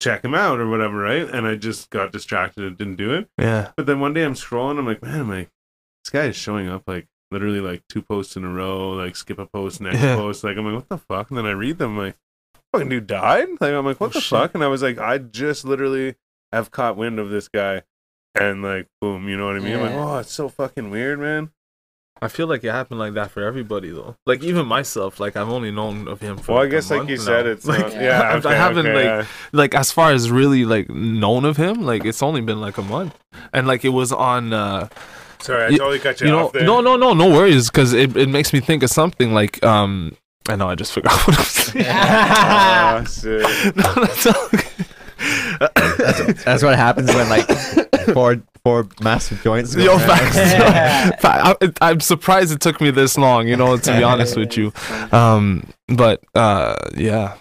check 0.00 0.24
him 0.24 0.34
out 0.34 0.60
or 0.60 0.68
whatever, 0.68 0.98
right? 0.98 1.28
And 1.28 1.46
I 1.46 1.56
just 1.56 1.90
got 1.90 2.12
distracted 2.12 2.64
and 2.64 2.76
didn't 2.76 2.96
do 2.96 3.12
it. 3.14 3.28
yeah 3.38 3.72
But 3.76 3.86
then 3.86 4.00
one 4.00 4.12
day 4.14 4.22
I'm 4.24 4.34
scrolling, 4.34 4.78
I'm 4.78 4.86
like, 4.86 5.02
man, 5.02 5.20
I'm 5.20 5.28
like, 5.30 5.50
this 6.04 6.10
guy 6.10 6.26
is 6.26 6.36
showing 6.36 6.68
up 6.68 6.82
like 6.86 7.08
literally 7.30 7.60
like 7.60 7.82
two 7.88 8.02
posts 8.02 8.36
in 8.36 8.44
a 8.44 8.50
row, 8.52 8.90
like 8.90 9.16
skip 9.16 9.38
a 9.38 9.46
post, 9.46 9.80
next 9.80 10.00
Yeah. 10.00 10.16
post. 10.16 10.44
Like 10.44 10.56
I'm 10.56 10.64
like, 10.66 10.74
what 10.74 10.88
the 10.88 10.98
fuck? 10.98 11.30
And 11.30 11.38
then 11.38 11.46
I 11.46 11.52
read 11.52 11.78
them, 11.78 11.96
like, 11.96 12.16
fucking 12.74 12.88
dude 12.88 13.06
died. 13.06 13.48
Like 13.60 13.72
I'm 13.72 13.84
like, 13.86 14.00
what 14.00 14.08
Oh, 14.10 14.12
the 14.14 14.20
shit. 14.20 14.30
fuck? 14.38 14.54
And 14.54 14.62
I 14.64 14.68
was 14.68 14.82
like, 14.82 14.98
I 14.98 15.18
just 15.18 15.64
literally 15.64 16.16
have 16.52 16.70
caught 16.70 16.96
wind 16.96 17.18
of 17.18 17.30
this 17.30 17.48
guy, 17.48 17.82
and 18.34 18.62
like, 18.62 18.86
boom, 19.00 19.28
you 19.28 19.36
know 19.36 19.46
what 19.46 19.56
I 19.56 19.60
mean? 19.60 19.74
I'm 19.76 19.82
like, 19.82 19.92
oh, 19.94 20.18
it's 20.18 20.32
so 20.32 20.48
fucking 20.48 20.90
weird, 20.90 21.18
man. 21.18 21.50
I 22.22 22.28
feel 22.28 22.46
like 22.46 22.62
it 22.64 22.70
happened 22.70 23.00
like 23.00 23.14
that 23.14 23.32
for 23.32 23.42
everybody 23.42 23.90
though. 23.90 24.16
Like 24.24 24.42
even 24.42 24.66
myself, 24.66 25.18
like 25.20 25.36
I've 25.36 25.48
only 25.48 25.70
known 25.70 26.06
of 26.08 26.20
him 26.20 26.38
for. 26.38 26.52
Well, 26.52 26.60
I 26.60 26.64
like, 26.64 26.68
a 26.68 26.70
guess 26.76 26.90
like 26.90 27.08
you 27.08 27.16
now. 27.16 27.22
said, 27.22 27.46
it's 27.46 27.66
like 27.72 27.80
not, 27.80 27.92
yeah. 27.94 28.20
I 28.22 28.36
okay, 28.36 28.54
haven't 28.54 28.86
okay, 28.86 28.94
like 28.94 29.04
yeah. 29.04 29.26
like 29.52 29.74
as 29.74 29.90
far 29.92 30.12
as 30.12 30.30
really 30.30 30.64
like 30.64 30.88
known 30.88 31.44
of 31.44 31.56
him. 31.56 31.82
Like 31.82 32.04
it's 32.04 32.22
only 32.22 32.40
been 32.40 32.60
like 32.60 32.78
a 32.78 32.82
month, 32.82 33.18
and 33.52 33.66
like 33.66 33.84
it 33.84 33.90
was 33.90 34.12
on. 34.12 34.52
uh 34.52 34.88
Sorry, 35.40 35.66
I 35.66 35.70
totally 35.76 35.98
cut 35.98 36.20
you, 36.22 36.28
you 36.28 36.32
know 36.32 36.46
off 36.46 36.52
there. 36.52 36.64
no 36.64 36.80
no 36.80 36.96
no 36.96 37.12
no 37.12 37.28
worries 37.28 37.68
because 37.68 37.92
it, 37.92 38.16
it 38.16 38.30
makes 38.30 38.54
me 38.54 38.60
think 38.60 38.82
of 38.82 38.88
something 38.90 39.34
like 39.34 39.62
um 39.62 40.16
i 40.48 40.56
know 40.56 40.68
i 40.68 40.74
just 40.74 40.92
forgot 40.92 41.12
what 41.26 41.38
i'm 41.38 41.44
saying 41.44 41.86
Ah, 41.88 43.04
shit. 43.08 43.76
no, 43.76 43.94
that's 43.94 44.26
all 44.26 44.48
That's 46.44 46.62
what 46.62 46.76
happens 46.76 47.12
when 47.14 47.28
like 47.30 47.46
four 48.12 48.42
four 48.62 48.86
massive 49.02 49.42
joints. 49.42 49.74
go 49.74 49.82
Yo, 49.82 49.98
facts. 49.98 50.36
Fa- 51.22 51.56
I, 51.60 51.72
I'm 51.80 52.00
surprised 52.00 52.52
it 52.52 52.60
took 52.60 52.80
me 52.80 52.90
this 52.90 53.16
long, 53.16 53.46
you 53.48 53.56
know, 53.56 53.76
to 53.76 53.92
be 53.96 54.02
honest 54.02 54.36
with 54.36 54.56
you. 54.56 54.72
Um, 55.12 55.68
but 55.88 56.22
uh, 56.34 56.74
yeah, 56.96 57.36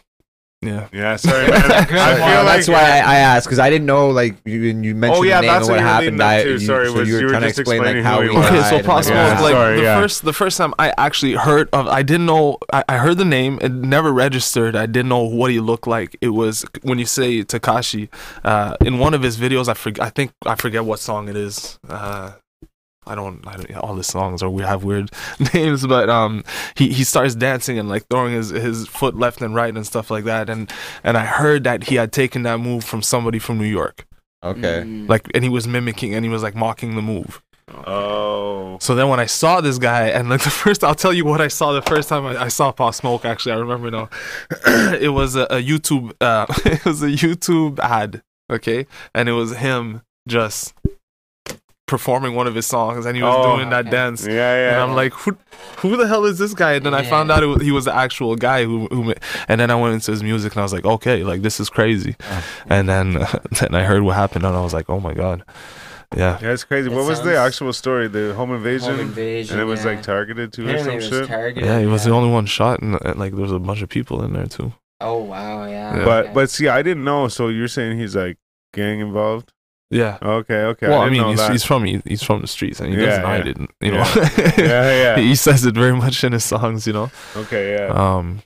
yeah. 0.68 0.88
Yeah, 0.92 1.16
sorry, 1.16 1.48
man. 1.50 1.62
I 1.72 1.86
feel 1.86 1.96
Well, 1.96 2.44
like 2.46 2.56
that's 2.58 2.68
why 2.68 2.82
I, 2.82 2.98
I 2.98 3.16
asked 3.18 3.48
because 3.48 3.60
I 3.60 3.70
didn't 3.70 3.86
know 3.86 4.10
like 4.10 4.36
you 4.46 4.60
you 4.62 4.96
mentioned 4.96 5.20
Oh, 5.20 5.24
yeah, 5.24 5.38
the 5.42 5.48
name 5.48 5.54
that's 5.54 5.68
what 5.68 5.74
what 5.76 5.80
happened. 5.82 6.18
leading 6.18 6.22
up 6.22 6.28
I, 6.28 6.44
you, 6.44 6.60
Sorry, 6.60 6.88
so 6.88 6.94
was 6.94 7.08
you 7.08 7.16
were 7.16 7.20
you 7.22 7.26
were 7.28 7.32
trying 7.32 7.42
to 7.44 7.48
explain 7.50 7.84
like 7.84 7.98
how 8.04 8.22
who 8.22 8.28
we 8.28 8.30
he 8.34 8.38
was. 8.38 8.46
Okay, 8.48 8.56
died 8.58 8.70
so 8.70 8.76
and, 8.78 8.86
Pop 8.86 9.04
Smoke, 9.04 9.16
Yeah, 9.16 9.40
like 9.42 9.52
sorry, 9.54 9.76
the 9.78 9.82
yeah. 9.84 10.00
first, 10.02 10.26
the 10.26 10.34
first 10.34 10.58
time 10.58 10.74
I 10.80 10.94
actually 10.98 11.34
heard 11.34 11.70
of, 11.74 11.88
I 11.88 12.04
didn't 12.04 12.26
know, 12.26 12.58
I, 12.72 12.84
I 12.90 12.98
heard 12.98 13.18
the 13.18 13.26
name, 13.26 13.60
it 13.62 13.72
never 13.72 14.12
registered. 14.12 14.76
I 14.76 14.86
didn't 14.86 15.10
know 15.10 15.24
what 15.24 15.52
he 15.52 15.60
looked 15.60 15.88
like. 15.88 16.16
It 16.22 16.30
was 16.30 16.66
when 16.84 17.00
you 17.00 17.06
say 17.06 17.44
Takashi, 17.44 18.10
uh, 18.44 18.76
in 18.82 19.00
one 19.00 19.14
of 19.14 19.22
his 19.24 19.38
videos, 19.38 19.68
I 19.68 19.74
forget, 19.74 20.06
I 20.06 20.10
think 20.10 20.32
I 20.46 20.56
forget 20.56 20.86
what 20.86 21.00
song 21.00 21.28
it 21.30 21.36
is. 21.36 21.80
Uh, 21.90 22.32
I 23.08 23.16
don't, 23.16 23.46
I 23.48 23.56
don't. 23.58 23.76
All 23.78 23.96
the 23.96 24.04
songs 24.04 24.42
or 24.44 24.50
we 24.50 24.64
have 24.64 24.84
weird 24.84 25.12
names, 25.54 25.86
but 25.86 26.10
um, 26.10 26.44
he 26.76 26.90
he 26.94 27.04
starts 27.04 27.36
dancing 27.36 27.78
and 27.80 27.90
like 27.90 28.08
throwing 28.10 28.34
his 28.34 28.50
his 28.50 28.88
foot 28.88 29.16
left 29.16 29.42
and 29.42 29.54
right 29.56 29.74
and 29.76 29.86
stuff 29.86 30.10
like 30.12 30.24
that, 30.26 30.50
and 30.50 30.72
and 31.04 31.18
I 31.18 31.26
heard 31.26 31.64
that 31.66 31.84
he 31.86 31.96
had 31.96 32.12
taken 32.12 32.44
that 32.44 32.60
move 32.60 32.84
from 32.84 33.02
somebody 33.02 33.40
from 33.40 33.58
New 33.58 33.66
York, 33.66 34.06
Okay. 34.44 34.84
Mm. 34.86 35.10
like, 35.10 35.30
and 35.34 35.44
he 35.44 35.50
was 35.50 35.68
mimicking 35.68 36.14
and 36.16 36.24
he 36.26 36.30
was 36.30 36.44
like 36.44 36.56
mocking 36.56 36.96
the 36.96 37.02
move. 37.02 37.42
Oh, 37.88 38.78
So 38.80 38.94
then 38.96 39.08
when 39.10 39.20
I 39.20 39.26
saw 39.26 39.62
this 39.62 39.78
guy, 39.78 40.08
and 40.10 40.30
like 40.30 40.42
the 40.44 40.50
first, 40.50 40.84
I'll 40.84 40.96
tell 40.96 41.14
you 41.14 41.26
what 41.26 41.42
I 41.42 41.48
saw 41.48 41.72
the 41.74 41.82
first 41.82 42.10
time 42.10 42.26
I, 42.26 42.44
I 42.44 42.48
saw 42.50 42.72
Pop 42.72 42.94
Smoke. 42.94 43.26
Actually, 43.26 43.54
I 43.54 43.58
remember 43.58 43.90
now. 43.92 44.10
it 45.00 45.12
was 45.14 45.36
a, 45.36 45.44
a 45.44 45.62
YouTube. 45.62 46.14
Uh, 46.22 46.46
it 46.66 46.84
was 46.86 47.02
a 47.04 47.08
YouTube 47.08 47.80
ad. 47.80 48.22
Okay, 48.52 48.86
and 49.16 49.30
it 49.30 49.32
was 49.34 49.56
him 49.58 50.02
just 50.28 50.74
performing 51.86 52.34
one 52.34 52.48
of 52.48 52.56
his 52.56 52.66
songs, 52.66 53.06
and 53.06 53.16
he 53.16 53.22
was 53.24 53.36
Oh. 53.36 53.56
doing 53.58 53.70
that 53.70 53.82
Okay. 53.82 53.92
dance. 53.92 54.26
yeah, 54.26 54.34
yeah. 54.34 54.74
And 54.74 54.82
I'm 54.82 54.96
like, 54.96 55.14
who, 55.14 55.38
who 55.78 55.98
the 55.98 56.08
hell 56.08 56.26
is 56.26 56.38
this 56.40 56.54
guy? 56.54 56.74
And 56.74 56.86
then 56.86 56.94
I 56.94 57.04
found 57.04 57.30
out 57.32 57.44
it 57.44 57.48
was, 57.48 57.62
he 57.62 57.72
was 57.72 57.86
the 57.86 57.96
actual 57.96 58.36
guy 58.36 58.64
who, 58.64 58.88
who, 58.88 59.14
and 59.48 59.60
then 59.60 59.70
I 59.70 59.76
went 59.76 59.94
into 59.94 60.12
his 60.12 60.24
music 60.24 60.54
and 60.54 60.60
I 60.60 60.64
was 60.64 60.74
like, 60.74 60.86
okay, 60.86 61.24
like 61.24 61.42
this 61.42 61.60
is 61.60 61.70
crazy. 61.70 62.16
Oh. 62.22 62.44
And 62.68 62.88
then, 62.88 63.14
then 63.60 63.76
I 63.76 63.84
heard 63.84 64.04
what 64.04 64.16
happened 64.16 64.46
and 64.46 64.56
I 64.56 64.62
was 64.62 64.74
like, 64.74 64.90
oh 64.90 65.00
my 65.00 65.14
god, 65.14 65.44
yeah. 66.16 66.40
yeah, 66.42 66.52
it's 66.52 66.64
crazy. 66.64 66.90
It 66.90 66.96
What 66.96 67.06
was 67.08 67.22
the 67.22 67.38
actual 67.38 67.74
story? 67.74 68.08
The 68.08 68.34
home 68.34 68.54
invasion, 68.54 68.92
Home 68.92 69.00
invasion, 69.02 69.60
and 69.60 69.62
it 69.62 69.66
was 69.66 69.84
yeah. 69.84 69.92
like 69.92 70.04
targeted 70.04 70.54
to 70.54 70.74
or 70.74 70.80
some 70.80 71.00
shit. 71.02 71.28
targeted. 71.28 71.66
Yeah, 71.66 71.80
he 71.80 71.86
was 71.86 72.04
yeah. 72.06 72.10
the 72.10 72.16
only 72.16 72.30
one 72.32 72.46
shot, 72.46 72.82
and, 72.82 73.00
and 73.04 73.20
like 73.20 73.34
there 73.34 73.42
was 73.42 73.52
a 73.52 73.60
bunch 73.60 73.82
of 73.82 73.90
people 73.90 74.24
in 74.24 74.34
there 74.34 74.46
too. 74.46 74.74
Oh 75.02 75.18
wow, 75.24 75.66
yeah. 75.66 75.98
Yeah. 75.98 76.06
But 76.06 76.26
okay. 76.26 76.34
but 76.34 76.50
see, 76.50 76.68
I 76.68 76.82
didn't 76.82 77.04
know. 77.04 77.28
So 77.28 77.50
you're 77.50 77.68
saying 77.68 77.98
he's 77.98 78.16
like 78.16 78.38
gang 78.74 79.00
involved? 79.00 79.53
Yeah. 79.94 80.18
Okay, 80.22 80.62
okay. 80.64 80.88
well, 80.90 81.02
I, 81.02 81.10
didn't 81.10 81.28
mean, 81.28 81.38
he's, 81.38 81.48
he's 81.48 81.64
from 81.64 81.84
he, 81.86 82.02
he's 82.06 82.24
from 82.24 82.42
the 82.42 82.48
streets, 82.48 82.80
and 82.80 82.94
he 82.94 83.00
Yeah, 83.00 83.06
doesn't 83.06 83.22
yeah. 83.24 83.28
hide 83.28 83.48
it. 83.48 83.58
You 83.82 83.92
know, 83.92 84.04
yeah, 84.58 85.16
yeah. 85.18 85.18
he 85.20 85.36
says 85.36 85.66
it 85.66 85.76
very 85.76 85.96
much 85.96 86.24
in 86.24 86.32
his 86.34 86.44
songs. 86.44 86.88
You 86.88 86.94
know, 86.94 87.12
Okay, 87.36 87.76
yeah. 87.76 87.88
um, 87.94 88.42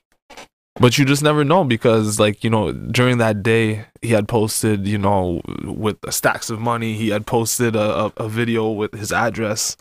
but 0.79 0.97
you 0.97 1.05
just 1.05 1.23
never 1.23 1.43
know 1.43 1.63
because, 1.63 2.19
like, 2.19 2.43
you 2.43 2.49
know, 2.49 2.71
during 2.71 3.17
that 3.17 3.41
day, 3.41 3.85
he 4.01 4.09
had 4.09 4.27
posted, 4.27 4.87
you 4.87 4.97
know, 4.99 5.41
with 5.63 5.97
stacks 6.11 6.49
of 6.51 6.59
money. 6.59 6.93
He 6.93 7.09
had 7.09 7.25
posted 7.25 7.75
a, 7.75 8.05
a, 8.05 8.13
a 8.17 8.29
video 8.29 8.69
with 8.71 8.93
his 8.93 9.11
address 9.11 9.75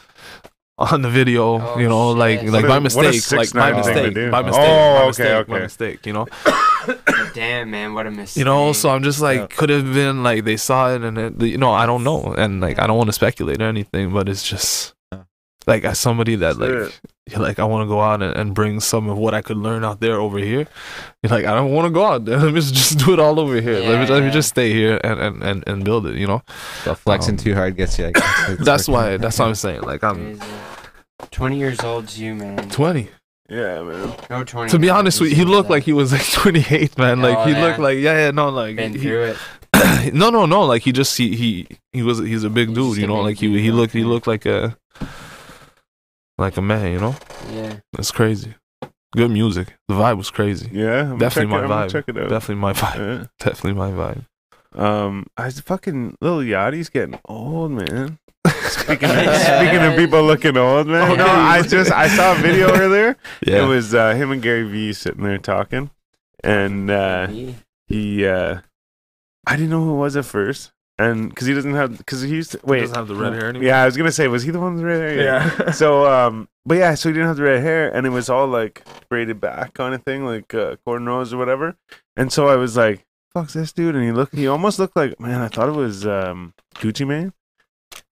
on 0.78 1.02
the 1.02 1.08
video. 1.10 1.60
Oh, 1.60 1.78
you 1.78 1.88
know, 1.88 2.10
like 2.10 2.40
shit. 2.40 2.50
like 2.50 2.62
What 2.64 2.68
by 2.68 2.74
a- 2.74 2.78
a 2.78 2.80
mistake, 2.82 3.04
like 3.32 3.52
by 3.52 3.70
6ix9ine 3.72 3.84
thing 3.84 3.94
to 3.94 4.02
mistake, 4.02 4.14
do. 4.14 4.30
by 4.30 4.40
Oh, 4.40 4.42
mistake, 4.44 4.66
by 4.66 5.02
okay, 5.02 5.06
mistake, 5.06 5.46
by 5.46 5.58
mistake. 5.60 6.06
You 6.06 6.12
know. 6.12 6.26
Damn 7.34 7.70
man, 7.70 7.94
what 7.94 8.06
a 8.06 8.10
mistake. 8.10 8.38
You 8.40 8.44
know, 8.44 8.72
so 8.72 8.90
I'm 8.90 9.02
just 9.02 9.20
like, 9.20 9.40
Yeah. 9.40 9.46
could 9.56 9.70
have 9.70 9.92
been 9.92 10.22
like 10.22 10.44
they 10.44 10.56
saw 10.56 10.94
it 10.94 11.02
and 11.02 11.18
it, 11.18 11.40
you 11.42 11.58
know, 11.58 11.72
I 11.72 11.86
don't 11.86 12.04
know, 12.04 12.34
and 12.36 12.60
like 12.60 12.78
I 12.78 12.86
don't 12.86 12.96
want 12.96 13.08
to 13.08 13.12
speculate 13.14 13.60
or 13.60 13.66
anything, 13.68 14.12
but 14.12 14.28
it's 14.28 14.46
just 14.48 14.88
Yeah. 14.88 14.95
Like 15.66 15.84
as 15.84 15.98
somebody 15.98 16.36
that 16.36 16.58
like, 16.58 16.92
you're 17.28 17.40
like 17.40 17.58
I 17.58 17.64
want 17.64 17.82
to 17.84 17.88
go 17.88 18.00
out 18.00 18.22
and, 18.22 18.36
and 18.36 18.54
bring 18.54 18.78
some 18.80 19.08
of 19.08 19.18
what 19.18 19.34
I 19.34 19.42
could 19.42 19.56
learn 19.56 19.84
out 19.84 20.00
there 20.00 20.20
over 20.20 20.38
here. 20.38 20.66
You're 21.22 21.30
like 21.30 21.44
I 21.44 21.54
don't 21.54 21.72
want 21.72 21.86
to 21.86 21.90
go 21.90 22.04
out 22.04 22.24
there. 22.24 22.38
Let 22.44 22.54
me 22.54 22.60
just 22.60 22.98
do 22.98 23.12
it 23.12 23.18
all 23.18 23.40
over 23.40 23.60
here. 23.60 23.80
let 23.80 24.00
me 24.00 24.06
Yeah, 24.06 24.12
let 24.14 24.22
me 24.22 24.30
just 24.30 24.48
stay 24.50 24.72
here 24.72 25.00
and, 25.02 25.18
and, 25.20 25.42
and, 25.42 25.64
and 25.66 25.84
build 25.84 26.06
it. 26.06 26.16
You 26.16 26.26
know, 26.28 26.42
So 26.84 26.94
flexing 26.94 27.34
Um, 27.34 27.38
too 27.38 27.54
hard 27.54 27.76
gets 27.76 27.98
you. 27.98 28.06
I 28.06 28.12
guess. 28.12 28.56
That's 28.60 28.88
working. 28.88 28.94
why. 29.12 29.16
That's 29.16 29.38
what 29.38 29.48
I'm 29.48 29.54
saying. 29.56 29.82
Like 29.82 30.04
I'm 30.04 30.38
Crazy. 30.38 30.52
Twenty 31.30 31.58
years 31.58 31.80
old 31.80 32.08
to 32.08 32.22
you, 32.24 32.34
man. 32.34 32.68
20. 32.68 33.08
Yeah, 33.48 33.82
man. 33.82 34.12
No 34.28 34.44
twenty. 34.44 34.70
To 34.70 34.78
be 34.78 34.90
honest 34.90 35.20
with 35.20 35.30
you, 35.30 35.36
he 35.36 35.44
looked 35.44 35.70
like 35.70 35.82
he 35.84 35.92
was 35.92 36.12
like 36.12 36.26
28, 36.32 36.98
man. 36.98 37.22
Like 37.22 37.38
Oh, 37.38 37.44
he 37.44 37.52
yeah. 37.52 37.62
looked 37.64 37.78
like 37.78 37.98
yeah, 37.98 38.18
yeah, 38.26 38.30
no, 38.32 38.50
like 38.50 38.76
been 38.76 38.92
he- 38.92 38.98
through 39.00 39.34
it. 39.74 40.12
no, 40.14 40.30
no, 40.30 40.46
no. 40.46 40.62
Like 40.64 40.82
he 40.82 40.92
just 40.92 41.16
he 41.16 41.34
he 41.36 41.66
he 41.92 42.02
was 42.02 42.18
he's 42.18 42.44
a 42.44 42.50
big 42.50 42.68
He's 42.68 42.76
dude, 42.76 42.96
you 42.98 43.06
know. 43.06 43.20
Like 43.20 43.36
he 43.38 43.60
he 43.60 43.70
looked 43.70 43.92
he 43.92 44.04
looked 44.04 44.26
like 44.26 44.46
a 44.46 44.76
like 46.38 46.56
a 46.56 46.62
man, 46.62 46.92
you 46.92 47.00
know. 47.00 47.16
Yeah. 47.52 47.76
That's 47.92 48.10
crazy. 48.10 48.54
Good 49.14 49.30
music. 49.30 49.74
The 49.88 49.94
vibe 49.94 50.18
was 50.18 50.30
crazy. 50.30 50.68
Yeah, 50.72 51.12
I'm 51.12 51.18
Definitely 51.18 51.52
check 51.54 51.64
it- 51.64 51.68
my 51.68 51.76
I'm 51.76 51.88
vibe. 51.88 51.90
Check 51.92 52.04
it 52.08 52.18
out. 52.18 52.28
Definitely 52.28 52.54
my 52.60 52.72
vibe. 52.72 52.96
Yeah. 53.20 53.26
Definitely 53.38 53.72
my 53.74 53.90
vibe. 53.90 54.24
Um, 54.78 55.26
I 55.38 55.46
was 55.46 55.60
fucking 55.60 56.16
Lil 56.20 56.40
Yachty's 56.40 56.90
getting 56.90 57.18
old, 57.24 57.70
man. 57.72 58.18
Speaking 58.68 59.08
of, 59.10 59.34
speaking 59.36 59.82
of 59.82 59.96
people 59.96 60.22
looking 60.22 60.56
old, 60.56 60.86
man. 60.86 61.10
Oh, 61.10 61.14
no, 61.14 61.24
no. 61.26 61.32
I 61.32 61.62
just 61.62 61.90
I 61.90 62.08
saw 62.08 62.32
a 62.32 62.34
video 62.36 62.70
earlier. 62.76 63.16
Yeah. 63.44 63.64
It 63.64 63.66
was 63.66 63.94
uh, 63.94 64.14
him 64.14 64.30
and 64.30 64.42
Gary 64.42 64.64
Vee 64.68 64.92
sitting 64.92 65.24
there 65.24 65.38
talking, 65.38 65.90
and 66.44 66.90
uh, 66.90 67.26
he 67.88 68.26
uh, 68.26 68.58
I 69.46 69.56
didn't 69.56 69.70
know 69.70 69.82
who 69.82 69.94
it 69.94 69.98
was 69.98 70.16
at 70.16 70.26
first, 70.26 70.72
and 70.98 71.28
because 71.28 71.46
he 71.46 71.54
doesn't 71.54 71.74
have 71.74 71.96
because 71.98 72.22
he 72.22 72.30
used 72.30 72.52
to 72.52 72.58
He 72.58 72.70
wait. 72.70 72.80
doesn't 72.80 72.96
have 72.96 73.08
the 73.08 73.14
red 73.14 73.32
hair 73.34 73.48
anymore. 73.50 73.66
Yeah, 73.66 73.82
I 73.82 73.86
was 73.86 73.96
gonna 73.96 74.12
say, 74.12 74.28
was 74.28 74.42
he 74.42 74.50
the 74.50 74.60
one 74.60 74.74
with 74.74 74.82
the 74.82 74.86
red 74.86 75.00
hair? 75.18 75.22
Yeah. 75.24 75.70
so 75.72 76.06
um, 76.06 76.48
but 76.64 76.78
yeah, 76.78 76.94
so 76.94 77.08
he 77.08 77.12
didn't 77.12 77.28
have 77.28 77.36
the 77.36 77.42
red 77.44 77.62
hair, 77.62 77.94
and 77.94 78.06
it 78.06 78.10
was 78.10 78.28
all 78.30 78.46
like 78.46 78.82
braided 79.08 79.40
back 79.40 79.74
kind 79.74 79.94
of 79.94 80.02
thing, 80.04 80.24
like 80.24 80.52
uh, 80.54 80.76
cornrows 80.86 81.32
or 81.32 81.36
whatever. 81.36 81.76
And 82.16 82.32
so 82.32 82.48
I 82.48 82.56
was 82.56 82.76
like, 82.76 83.04
"Fuck's 83.34 83.52
this 83.54 83.72
dude?" 83.72 83.94
And 83.94 84.04
he 84.04 84.12
looked, 84.12 84.34
he 84.34 84.46
almost 84.48 84.78
looked 84.78 84.96
like 84.96 85.18
man. 85.20 85.40
I 85.42 85.48
thought 85.48 85.68
it 85.68 85.72
was 85.72 86.06
um 86.06 86.54
Gucci 86.76 87.06
Mane. 87.06 87.32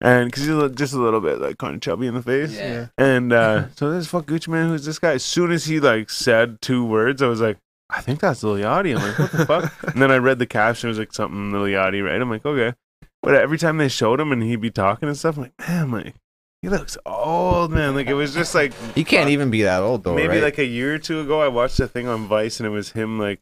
and 0.01 0.27
because 0.31 0.45
he's 0.45 0.55
a 0.55 0.69
just 0.71 0.93
a 0.95 0.99
little 1.01 1.21
bit 1.21 1.41
like 1.41 1.59
kind 1.59 1.75
of 1.75 1.81
chubby 1.81 2.07
in 2.07 2.15
the 2.15 2.23
face. 2.23 2.55
Yeah. 2.57 2.89
And 2.99 3.33
uh, 3.33 3.69
so 3.77 3.91
this 3.91 4.07
fuck 4.09 4.27
Gucci 4.27 4.49
Mane, 4.49 4.69
who's 4.69 4.85
this 4.85 4.99
guy? 4.99 5.13
As 5.13 5.25
soon 5.25 5.51
as 5.53 5.65
he 5.65 5.81
like 5.81 6.11
said 6.11 6.61
two 6.61 6.85
words, 6.85 7.23
I 7.23 7.27
was 7.29 7.41
like, 7.41 7.59
I 7.91 8.01
think 8.01 8.21
that's 8.21 8.43
Lil 8.43 8.57
Yachty. 8.57 8.97
I'm 8.97 9.03
like, 9.03 9.19
what 9.19 9.33
the 9.33 9.47
fuck? 9.47 9.73
And 9.95 10.03
then 10.03 10.11
I 10.11 10.17
read 10.17 10.39
the 10.39 10.47
caption, 10.47 10.89
it 10.89 10.93
was 10.93 10.99
like 10.99 11.13
something 11.13 11.53
Lil 11.53 11.63
Yachty, 11.65 12.05
right? 12.05 12.21
I'm 12.21 12.31
like, 12.31 12.45
okay. 12.47 12.75
But 13.23 13.35
every 13.37 13.59
time 13.59 13.77
they 13.79 13.89
showed 13.89 14.21
him 14.21 14.33
and 14.33 14.43
he'd 14.43 14.61
be 14.61 14.71
talking 14.71 15.09
and 15.09 15.17
stuff, 15.17 15.37
I'm 15.37 15.45
like, 15.45 15.53
man, 15.69 15.91
like 15.91 16.15
he 16.63 16.69
looks 16.69 16.97
old, 17.07 17.71
man. 17.73 17.95
Like 17.95 18.07
it 18.07 18.15
was 18.15 18.35
just 18.35 18.55
like 18.55 18.73
He 18.95 19.05
can't 19.05 19.27
uh, 19.29 19.31
even 19.33 19.51
be 19.51 19.63
that 19.63 19.83
old 19.83 20.03
though, 20.05 20.15
maybe 20.15 20.29
right? 20.35 20.43
like 20.43 20.59
a 20.59 20.65
year 20.65 20.95
or 20.95 20.99
two 20.99 21.21
ago, 21.21 21.41
I 21.41 21.49
watched 21.49 21.79
a 21.81 21.87
thing 21.87 22.09
on 22.09 22.27
Vice 22.27 22.59
and 22.61 22.67
it 22.67 22.71
was 22.71 22.91
him 22.93 23.19
like 23.19 23.41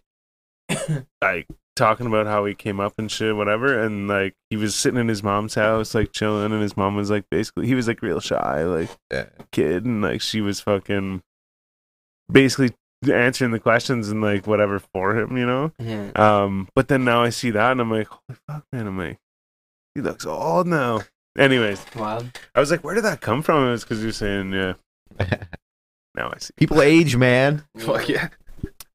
like 1.22 1.46
talking 1.74 2.06
about 2.06 2.26
how 2.26 2.44
he 2.44 2.54
came 2.54 2.80
up 2.80 2.94
and 2.98 3.10
shit, 3.10 3.34
whatever. 3.34 3.80
And 3.82 4.06
like 4.08 4.34
he 4.50 4.56
was 4.56 4.74
sitting 4.74 5.00
in 5.00 5.08
his 5.08 5.22
mom's 5.22 5.54
house, 5.54 5.94
like 5.94 6.12
chilling, 6.12 6.52
and 6.52 6.62
his 6.62 6.76
mom 6.76 6.96
was 6.96 7.10
like 7.10 7.24
basically 7.30 7.66
he 7.66 7.74
was 7.74 7.88
like 7.88 8.02
real 8.02 8.20
shy, 8.20 8.64
like 8.64 8.90
Yeah. 9.12 9.26
kid, 9.52 9.84
and 9.84 10.02
like 10.02 10.20
she 10.20 10.40
was 10.40 10.60
fucking 10.60 11.22
basically 12.30 12.70
answering 13.10 13.50
the 13.50 13.58
questions 13.60 14.08
and 14.08 14.20
like 14.22 14.46
whatever 14.46 14.78
for 14.78 15.16
him, 15.18 15.36
you 15.36 15.46
know. 15.46 15.72
Yeah. 15.78 16.10
Um, 16.14 16.68
but 16.74 16.88
then 16.88 17.04
now 17.04 17.22
I 17.22 17.30
see 17.30 17.50
that 17.50 17.72
and 17.72 17.80
I'm 17.80 17.90
like, 17.90 18.08
holy 18.08 18.38
fuck, 18.48 18.64
man! 18.72 18.86
I'm 18.86 18.98
like, 18.98 19.18
he 19.94 20.00
looks 20.00 20.26
old 20.26 20.66
now. 20.66 21.00
Anyways, 21.38 21.84
Wild. 21.96 22.38
I 22.54 22.60
was 22.60 22.70
like, 22.70 22.84
where 22.84 22.94
did 22.94 23.04
that 23.04 23.20
come 23.20 23.42
from? 23.42 23.66
It 23.66 23.70
was 23.70 23.84
because 23.84 24.02
you're 24.02 24.12
saying, 24.12 24.52
yeah. 24.52 24.74
Now 26.14 26.28
I 26.28 26.38
see. 26.38 26.52
People 26.58 26.82
age, 26.82 27.16
man. 27.16 27.64
Fuck 27.78 28.06
yeah. 28.08 28.28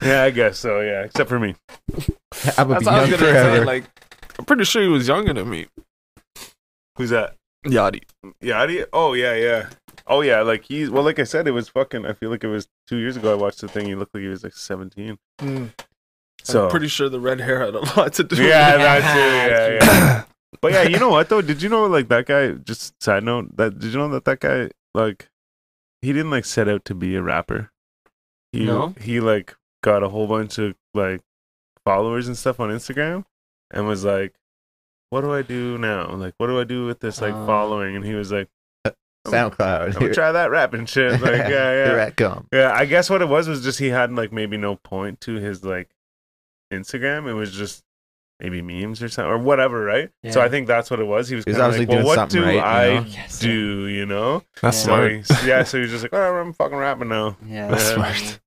Yeah, 0.03 0.21
I 0.23 0.29
guess 0.29 0.59
so. 0.59 0.81
Yeah, 0.81 1.01
except 1.05 1.27
for 1.29 1.39
me. 1.39 1.55
I'm 1.89 2.05
That's 2.35 2.55
be 2.57 2.63
what 2.63 2.71
I 2.71 2.77
was 2.77 2.85
young 2.85 3.09
gonna 3.09 3.17
forever. 3.17 3.57
say. 3.57 3.63
Like, 3.65 3.85
I'm 4.37 4.45
pretty 4.45 4.65
sure 4.65 4.83
he 4.83 4.87
was 4.87 5.07
younger 5.07 5.33
than 5.33 5.49
me. 5.49 5.65
Who's 6.95 7.09
that? 7.09 7.33
Yachty. 7.65 8.03
Yachty? 8.43 8.85
Oh 8.93 9.13
yeah, 9.13 9.33
yeah. 9.33 9.69
Oh 10.09 10.21
yeah, 10.21 10.41
like 10.41 10.63
he's 10.65 10.89
well, 10.89 11.03
like 11.03 11.19
I 11.19 11.23
said, 11.23 11.47
it 11.47 11.51
was 11.51 11.69
fucking. 11.69 12.05
I 12.05 12.13
feel 12.13 12.29
like 12.29 12.43
it 12.43 12.47
was 12.47 12.67
two 12.87 12.97
years 12.97 13.17
ago. 13.17 13.31
I 13.31 13.35
watched 13.35 13.61
the 13.61 13.67
thing. 13.67 13.85
He 13.87 13.95
looked 13.95 14.13
like 14.13 14.21
he 14.23 14.29
was 14.29 14.43
like 14.43 14.53
seventeen. 14.53 15.17
Hmm. 15.39 15.65
So 16.43 16.65
I'm 16.65 16.71
pretty 16.71 16.87
sure 16.87 17.09
the 17.09 17.19
red 17.19 17.41
hair 17.41 17.59
had 17.65 17.75
a 17.75 17.79
lot 17.79 18.13
to 18.13 18.23
do. 18.23 18.35
yeah, 18.43 18.73
with 18.73 18.81
it. 18.81 18.83
Yeah, 18.83 18.99
that 18.99 19.13
too. 19.79 19.85
Yeah, 19.85 19.93
yeah. 20.13 20.23
but 20.61 20.71
yeah, 20.71 20.83
you 20.83 20.97
know 20.99 21.09
what 21.09 21.27
though? 21.29 21.41
Did 21.41 21.61
you 21.61 21.69
know 21.69 21.85
like 21.87 22.07
that 22.09 22.25
guy? 22.25 22.51
Just 22.51 23.01
side 23.03 23.23
note 23.23 23.57
that 23.57 23.79
did 23.79 23.91
you 23.91 23.97
know 23.99 24.07
that 24.09 24.25
that 24.25 24.39
guy 24.39 24.69
like 24.93 25.27
he 26.01 26.13
didn't 26.13 26.31
like 26.31 26.45
set 26.45 26.69
out 26.69 26.85
to 26.85 26.95
be 26.95 27.15
a 27.15 27.21
rapper. 27.21 27.71
He 28.53 28.63
No? 28.65 28.95
he 29.01 29.19
like 29.19 29.55
got 29.83 30.03
a 30.03 30.09
whole 30.09 30.27
bunch 30.27 30.57
of 30.57 30.75
like 30.93 31.21
followers 31.83 32.27
and 32.27 32.37
stuff 32.37 32.59
on 32.61 32.69
Instagram 32.69 33.25
and 33.71 33.87
was 33.87 34.05
like, 34.05 34.35
What 35.09 35.21
do 35.21 35.33
I 35.33 35.41
do 35.41 35.77
now? 35.77 36.11
Like 36.11 36.33
what 36.37 36.47
do 36.47 36.59
I 36.59 36.63
do 36.63 36.85
with 36.85 37.01
this 37.01 37.19
like 37.19 37.33
Oh. 37.33 37.45
following? 37.45 37.95
And 37.97 38.05
he 38.05 38.13
was 38.13 38.31
like, 38.31 38.47
SoundCloud. 39.25 39.85
I'm 39.87 39.91
gonna 39.93 40.13
try 40.13 40.31
that 40.31 40.51
rapping 40.51 40.85
shit. 40.85 41.19
Like, 41.21 41.21
yeah, 41.37 41.47
Here 41.71 41.97
yeah. 41.97 42.05
I 42.05 42.11
come. 42.11 42.47
Yeah, 42.53 42.71
I 42.73 42.85
guess 42.85 43.09
what 43.09 43.21
it 43.21 43.27
was 43.27 43.47
was 43.47 43.63
just 43.63 43.79
he 43.79 43.87
had 43.87 44.11
like 44.13 44.31
maybe 44.31 44.57
no 44.57 44.75
point 44.75 45.19
to 45.21 45.35
his 45.35 45.63
like 45.63 45.89
Instagram. 46.73 47.27
It 47.27 47.33
was 47.33 47.51
just 47.51 47.83
maybe 48.39 48.61
memes 48.61 49.01
or 49.01 49.09
something 49.09 49.29
or 49.31 49.37
whatever, 49.37 49.83
right? 49.83 50.09
So 50.29 50.41
I 50.41 50.47
think 50.49 50.67
that's 50.67 50.91
what 50.91 50.99
it 50.99 51.05
was. 51.07 51.27
He 51.29 51.35
was 51.35 51.43
He's 51.45 51.55
kind 51.57 51.67
of 51.67 51.71
obviously 51.73 51.95
like, 51.95 51.97
well, 51.97 52.05
what 52.07 52.15
something 52.15 52.41
do 52.41 52.45
right, 52.45 52.53
you 52.53 52.61
I 52.61 52.99
know? 52.99 53.05
Yes, 53.09 53.39
do? 53.39 53.87
You 53.87 54.05
know? 54.05 54.43
That's 54.61 54.77
Yeah. 54.77 54.81
So 54.83 55.23
smart. 55.23 55.41
he, 55.41 55.47
yeah, 55.47 55.63
so 55.63 55.77
he 55.77 55.81
was 55.81 55.91
just 55.91 56.03
like, 56.03 56.13
oh, 56.13 56.35
I'm 56.35 56.53
fucking 56.53 56.77
rapping 56.77 57.09
now. 57.09 57.35
Yeah, 57.45 57.67
That's 57.69 57.89
Yeah. 57.89 57.95
smart. 57.95 58.39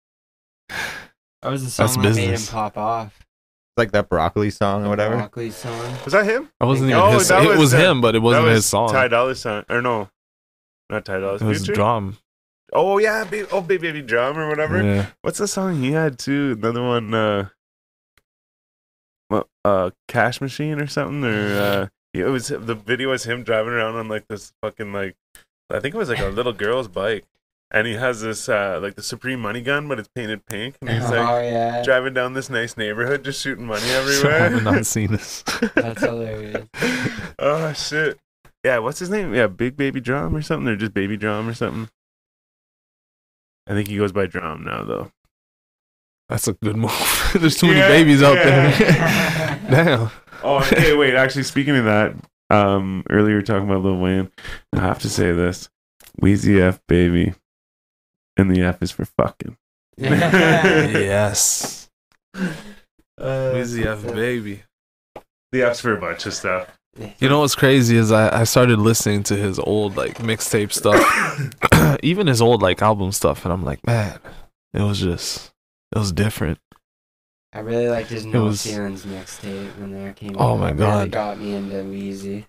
That 1.43 1.51
was 1.51 1.64
the 1.64 1.71
song 1.71 1.87
That's 2.03 2.16
that 2.16 2.23
made 2.23 2.39
him 2.39 2.47
pop 2.47 2.77
off. 2.79 3.16
It's 3.18 3.79
like 3.79 3.93
that 3.93 4.09
broccoli 4.09 4.51
song 4.51 4.85
or 4.85 4.91
whatever. 4.91 5.16
Broccoli 5.16 5.51
song. 5.51 5.97
Was 6.05 6.12
that 6.12 6.25
him? 6.27 6.51
I 6.61 6.64
wasn't 6.66 6.91
even 6.91 7.01
Oh, 7.03 7.12
his. 7.12 7.29
that 7.29 7.43
It 7.45 7.49
was, 7.49 7.59
was 7.59 7.75
uh, 7.75 7.79
him, 7.79 8.01
but 8.01 8.14
it 8.14 8.18
wasn't 8.21 8.45
that 8.45 8.49
was 8.51 8.57
his 8.59 8.66
song. 8.66 8.93
Ty 8.93 9.09
Dolla 9.09 9.35
Sign, 9.35 9.64
or 9.71 9.81
no, 9.81 10.09
not 10.91 11.05
Ty 11.05 11.20
Dolla 11.20 11.36
It 11.36 11.43
was 11.43 11.59
Future. 11.59 11.74
DRAM. 11.74 12.18
Oh 12.72 12.99
yeah, 12.99 13.24
baby, 13.24 13.49
oh 13.51 13.61
baby, 13.61 13.91
baby 13.91 14.03
DRAM 14.03 14.38
or 14.38 14.49
whatever. 14.49 14.82
Yeah. 14.82 15.07
What's 15.22 15.38
the 15.38 15.49
song 15.49 15.80
he 15.82 15.93
had 15.93 16.18
too? 16.18 16.57
Another 16.59 16.82
one, 16.82 17.12
uh, 17.14 17.49
well, 19.28 19.49
uh, 19.64 19.91
Cash 20.09 20.41
Machine 20.41 20.80
or 20.80 20.86
something, 20.86 21.24
or 21.24 21.59
uh, 21.61 21.88
it 22.14 22.24
was 22.24 22.49
the 22.49 22.74
video 22.74 23.11
was 23.11 23.24
him 23.24 23.43
driving 23.43 23.72
around 23.72 23.97
on 23.97 24.09
like 24.09 24.26
this 24.28 24.53
fucking 24.62 24.93
like, 24.93 25.16
I 25.70 25.80
think 25.80 25.95
it 25.95 25.99
was 25.99 26.09
like 26.09 26.18
a 26.20 26.26
little 26.26 26.53
girl's 26.53 26.88
bike, 26.88 27.24
and 27.70 27.86
he 27.86 27.95
has 27.95 28.20
this 28.22 28.49
uh 28.49 28.78
like 28.82 28.95
the 28.95 29.03
Supreme 29.03 29.41
Money 29.41 29.62
gun, 29.62 29.88
but 29.88 29.99
it's 29.99 30.09
painted 30.14 30.47
pink, 30.47 30.76
and 30.80 30.91
he's 30.91 31.05
oh 31.11 31.16
like 31.16 31.45
yeah, 31.45 31.82
driving 31.82 32.14
down 32.14 32.34
this 32.34 32.51
nice 32.51 32.76
neighborhood, 32.76 33.24
just 33.24 33.41
shooting 33.43 33.66
money 33.66 33.88
everywhere. 33.91 34.43
I 34.43 34.49
have 34.49 34.62
not 34.62 34.86
seen 34.86 35.12
this. 35.12 35.43
that's 35.74 36.03
hilarious. 36.03 36.68
oh 37.38 37.72
shit. 37.72 38.18
Yeah, 38.65 38.79
what's 38.79 38.99
his 38.99 39.11
name? 39.11 39.35
Yeah, 39.35 39.47
Big 39.47 39.77
Baby 39.77 40.01
DRAM 40.01 40.37
or 40.37 40.43
something, 40.43 40.69
or 40.69 40.77
just 40.77 40.93
Baby 40.93 41.17
DRAM 41.17 41.49
or 41.49 41.55
something. 41.55 41.89
I 43.67 43.73
think 43.73 43.89
he 43.89 43.97
goes 43.97 44.13
by 44.13 44.27
DRAM 44.27 44.65
now, 44.65 44.83
though. 44.85 45.13
That's 46.29 46.47
a 46.47 46.53
good 46.53 46.77
move. 46.77 47.31
There's 47.35 47.57
too 47.57 47.67
many 47.67 47.81
babies 47.81 48.23
out 48.23 48.37
yeah. 48.37 48.71
there. 48.71 49.61
Damn. 49.71 50.11
Oh, 50.45 50.59
okay, 50.59 50.95
wait. 50.95 51.15
Actually, 51.15 51.43
speaking 51.43 51.77
of 51.77 51.85
that, 51.85 52.15
um, 52.51 53.05
earlier 53.11 53.35
we 53.35 53.35
were 53.35 53.43
talking 53.43 53.69
about 53.69 53.83
Lil 53.83 53.99
Wayne. 53.99 54.31
I 54.73 54.81
have 54.81 55.01
to 55.01 55.11
say 55.11 55.33
this: 55.33 55.69
Weezy 56.21 56.61
F 56.61 56.81
baby, 56.87 57.35
and 58.37 58.55
the 58.55 58.63
F 58.63 58.83
is 58.83 58.93
for 58.93 59.05
fucking. 59.05 59.57
yes. 59.97 61.91
Uh, 62.35 63.53
Weezy 63.53 63.85
F 63.85 64.07
baby. 64.15 64.63
The 65.53 65.63
F's 65.63 65.81
for 65.81 65.93
a 65.93 66.01
bunch 66.01 66.27
of 66.27 66.35
stuff. 66.35 66.80
You 67.18 67.28
know 67.28 67.41
what's 67.41 67.55
crazy 67.55 67.97
is 67.97 68.11
I, 68.12 68.41
I 68.41 68.45
started 68.45 68.78
listening 68.78 69.22
to 69.24 69.36
his 69.36 69.59
old 69.59 69.97
like 69.97 70.18
mixtape 70.18 70.72
stuff, 70.72 71.01
even 72.03 72.26
his 72.26 72.43
old 72.43 72.62
like 72.62 72.82
album 72.82 73.12
stuff, 73.12 73.45
and 73.45 73.53
I'm 73.53 73.64
like, 73.64 73.84
man, 73.86 74.18
it 74.74 74.82
was 74.82 75.01
just 75.01 75.53
it 75.95 75.99
was 75.99 76.12
different. 76.12 76.59
I 77.53 77.61
really 77.61 77.88
liked 77.88 78.11
his 78.11 78.24
No 78.26 78.45
was- 78.45 78.61
Ceilings 78.61 79.05
mixtape 79.05 79.78
when 79.78 79.93
that 79.93 80.16
came 80.16 80.30
out. 80.30 80.41
Oh 80.41 80.53
out. 80.55 80.59
my 80.61 80.68
It 80.70 80.74
really 80.76 81.09
God. 81.09 81.11
got 81.11 81.41
me 81.41 81.55
into 81.55 81.76
Weezy. 81.76 82.45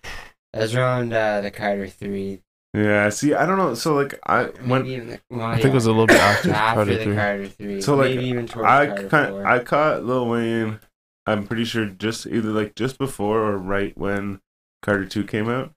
It 0.54 0.58
was 0.58 0.74
around 0.74 1.12
uh, 1.12 1.40
the 1.40 1.50
Carter 1.50 1.88
3. 1.88 2.40
Yeah. 2.74 3.08
See, 3.08 3.34
I 3.34 3.46
don't 3.46 3.58
know. 3.58 3.74
So 3.74 3.94
like, 3.94 4.18
I 4.26 4.44
Maybe 4.64 4.68
when 5.00 5.06
the, 5.08 5.20
well, 5.30 5.46
I 5.46 5.54
think 5.56 5.68
it 5.68 5.74
was 5.74 5.86
a 5.86 5.90
little 5.90 6.06
bit 6.06 6.20
after 6.20 6.50
after 6.52 6.74
Carter 6.74 6.98
the 6.98 7.04
Three. 7.04 7.14
Carter 7.16 7.48
3. 7.48 7.80
So, 7.80 7.96
like, 7.96 8.10
maybe 8.10 8.26
even 8.26 8.46
towards 8.46 8.66
I 8.68 8.86
Carter 8.86 9.08
kind 9.08 9.30
4. 9.30 9.46
I 9.46 9.58
caught 9.64 10.04
Lil 10.04 10.28
Wayne. 10.28 10.80
I'm 11.26 11.46
pretty 11.46 11.64
sure 11.64 11.86
just 11.86 12.26
either 12.26 12.50
like 12.50 12.74
just 12.74 12.98
before 12.98 13.40
or 13.40 13.56
right 13.56 13.96
when 13.96 14.40
Carter 14.82 15.06
Two 15.06 15.24
came 15.24 15.48
out, 15.48 15.72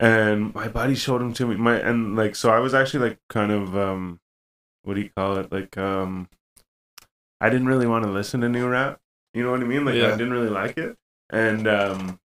and 0.00 0.54
my 0.54 0.68
buddy 0.68 0.94
showed 0.94 1.22
him 1.22 1.32
to 1.34 1.46
me. 1.46 1.56
My 1.56 1.76
and 1.76 2.16
like 2.16 2.34
so 2.34 2.50
I 2.50 2.58
was 2.58 2.74
actually 2.74 3.08
like 3.08 3.18
kind 3.28 3.52
of 3.52 3.76
um, 3.76 4.20
what 4.82 4.94
do 4.94 5.00
you 5.00 5.10
call 5.16 5.36
it? 5.36 5.52
Like 5.52 5.76
um, 5.78 6.28
I 7.40 7.48
didn't 7.48 7.68
really 7.68 7.86
want 7.86 8.04
to 8.04 8.10
listen 8.10 8.40
to 8.40 8.48
new 8.48 8.68
rap. 8.68 8.98
You 9.34 9.44
know 9.44 9.50
what 9.50 9.60
I 9.60 9.64
mean? 9.64 9.84
Like 9.84 9.96
I 9.96 10.10
didn't 10.12 10.32
really 10.32 10.48
like 10.50 10.78
it, 10.78 10.96
and 11.30 11.68
um, 11.68 12.20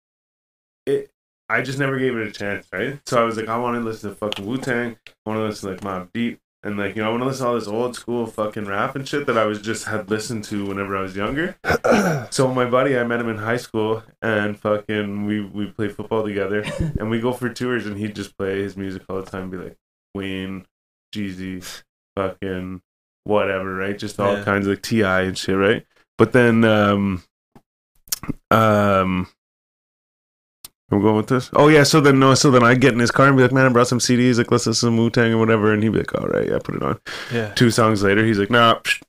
it. 0.87 1.11
I 1.49 1.63
just 1.63 1.81
never 1.81 1.99
gave 1.99 2.17
it 2.17 2.29
a 2.29 2.31
chance, 2.31 2.69
right? 2.73 3.01
So 3.07 3.21
I 3.21 3.25
was 3.25 3.37
like, 3.37 3.49
I 3.49 3.59
want 3.59 3.77
to 3.77 3.81
listen 3.81 4.11
to 4.11 4.17
fucking 4.17 4.47
Wu 4.47 4.57
Tang. 4.57 4.97
I 5.09 5.29
want 5.29 5.39
to 5.41 5.45
listen 5.45 5.69
to 5.69 5.75
like 5.75 5.83
Mobb 5.83 6.13
Deep. 6.13 6.39
And 6.63 6.77
like, 6.77 6.95
you 6.95 7.03
know, 7.03 7.09
I 7.09 7.11
want 7.11 7.23
to 7.23 7.27
listen 7.27 7.45
to 7.47 7.49
all 7.49 7.55
this 7.59 7.67
old 7.67 7.97
school 7.97 8.27
fucking 8.27 8.67
rap 8.67 8.95
and 8.95 9.09
shit 9.09 9.27
that 9.27 9.39
I 9.39 9.47
was 9.47 9.63
just 9.63 9.87
had 9.87 10.11
listened 10.11 10.45
to 10.45 10.67
whenever 10.67 10.95
I 10.95 11.01
was 11.01 11.17
younger. 11.17 11.57
so 12.31 12.53
my 12.53 12.67
buddy, 12.69 12.99
I 12.99 13.05
met 13.05 13.19
him 13.21 13.31
in 13.31 13.39
high 13.39 13.57
school 13.57 14.03
and 14.21 14.59
fucking 14.59 15.25
we 15.25 15.41
we 15.41 15.67
play 15.67 15.89
football 15.89 16.23
together 16.23 16.63
and 16.99 17.09
we 17.09 17.19
go 17.19 17.33
for 17.33 17.49
tours 17.49 17.87
and 17.87 17.97
he'd 17.97 18.15
just 18.15 18.37
play 18.37 18.61
his 18.63 18.77
music 18.77 19.03
all 19.09 19.23
the 19.23 19.31
time, 19.31 19.49
be 19.49 19.57
like 19.57 19.77
Wayne, 20.15 20.67
Jeezy, 21.15 21.83
fucking 22.15 22.83
whatever, 23.25 23.75
right? 23.75 23.99
Just 23.99 24.21
all 24.21 24.37
Yeah. 24.37 24.45
kinds 24.45 24.67
of 24.67 24.73
like 24.75 24.83
Ti 24.83 25.03
and 25.03 25.39
shit, 25.39 25.57
right? 25.57 25.87
But 26.19 26.33
then 26.33 26.65
um 26.65 27.23
um 28.51 29.29
I'm 30.91 31.01
going 31.01 31.17
with 31.17 31.29
this. 31.29 31.51
Oh 31.53 31.69
yeah, 31.69 31.85
so 31.85 32.01
then 32.01 32.19
no, 32.19 32.35
so 32.35 32.51
then 32.51 32.65
I 32.65 32.75
get 32.75 32.93
in 32.93 32.99
his 32.99 33.11
car 33.11 33.29
and 33.29 33.37
be 33.37 33.43
like, 33.43 33.53
man, 33.53 33.67
I 33.67 33.69
brought 33.69 33.87
some 33.87 34.01
CDs, 34.01 34.39
like 34.39 34.51
let's 34.51 34.67
listen 34.67 34.91
to 34.91 35.03
Wu 35.03 35.11
Tang 35.11 35.33
or 35.33 35.39
whatever, 35.39 35.73
and 35.73 35.83
he'd 35.83 35.91
be 35.91 35.99
like, 35.99 36.15
all 36.15 36.27
right, 36.27 36.49
yeah, 36.49 36.59
put 36.63 36.75
it 36.75 36.83
on. 36.83 36.99
Yeah. 37.33 37.55
Two 37.55 37.71
songs 37.71 38.03
later, 38.03 38.25
he's 38.25 38.39
like, 38.39 38.51
nah, 38.51 38.81
psh, 38.81 39.01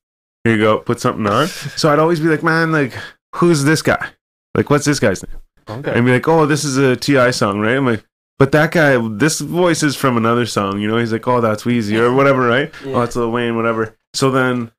here 0.44 0.56
you 0.56 0.62
go, 0.62 0.80
put 0.80 1.00
something 1.00 1.26
on. 1.28 1.48
So 1.78 1.92
I'd 1.92 2.00
always 2.00 2.20
be 2.20 2.28
like, 2.28 2.44
man, 2.44 2.72
like, 2.72 2.94
who's 3.36 3.64
this 3.64 3.82
guy? 3.82 4.10
Like, 4.54 4.70
what's 4.70 4.86
this 4.86 5.00
guy's 5.00 5.24
name? 5.26 5.38
Okay. 5.68 5.94
And 5.94 6.06
be 6.06 6.12
like, 6.12 6.28
oh, 6.28 6.46
this 6.46 6.64
is 6.64 6.78
a 6.78 6.96
Ti 6.96 7.32
song, 7.32 7.60
right? 7.60 7.78
I'm 7.78 7.86
like, 7.86 8.04
but 8.38 8.52
that 8.52 8.72
guy, 8.72 8.98
this 9.10 9.40
voice 9.40 9.84
is 9.84 9.96
from 9.96 10.18
another 10.18 10.46
song, 10.46 10.80
you 10.80 10.88
know? 10.88 10.98
He's 10.98 11.12
like, 11.12 11.28
oh, 11.28 11.42
that's 11.42 11.64
Weezy 11.64 11.98
or 12.00 12.12
whatever, 12.14 12.42
right? 12.48 12.72
Yeah. 12.84 12.96
Oh, 12.96 13.02
it's 13.02 13.16
Lil 13.16 13.32
Wayne, 13.32 13.56
whatever. 13.56 13.96
So 14.14 14.32
then 14.32 14.72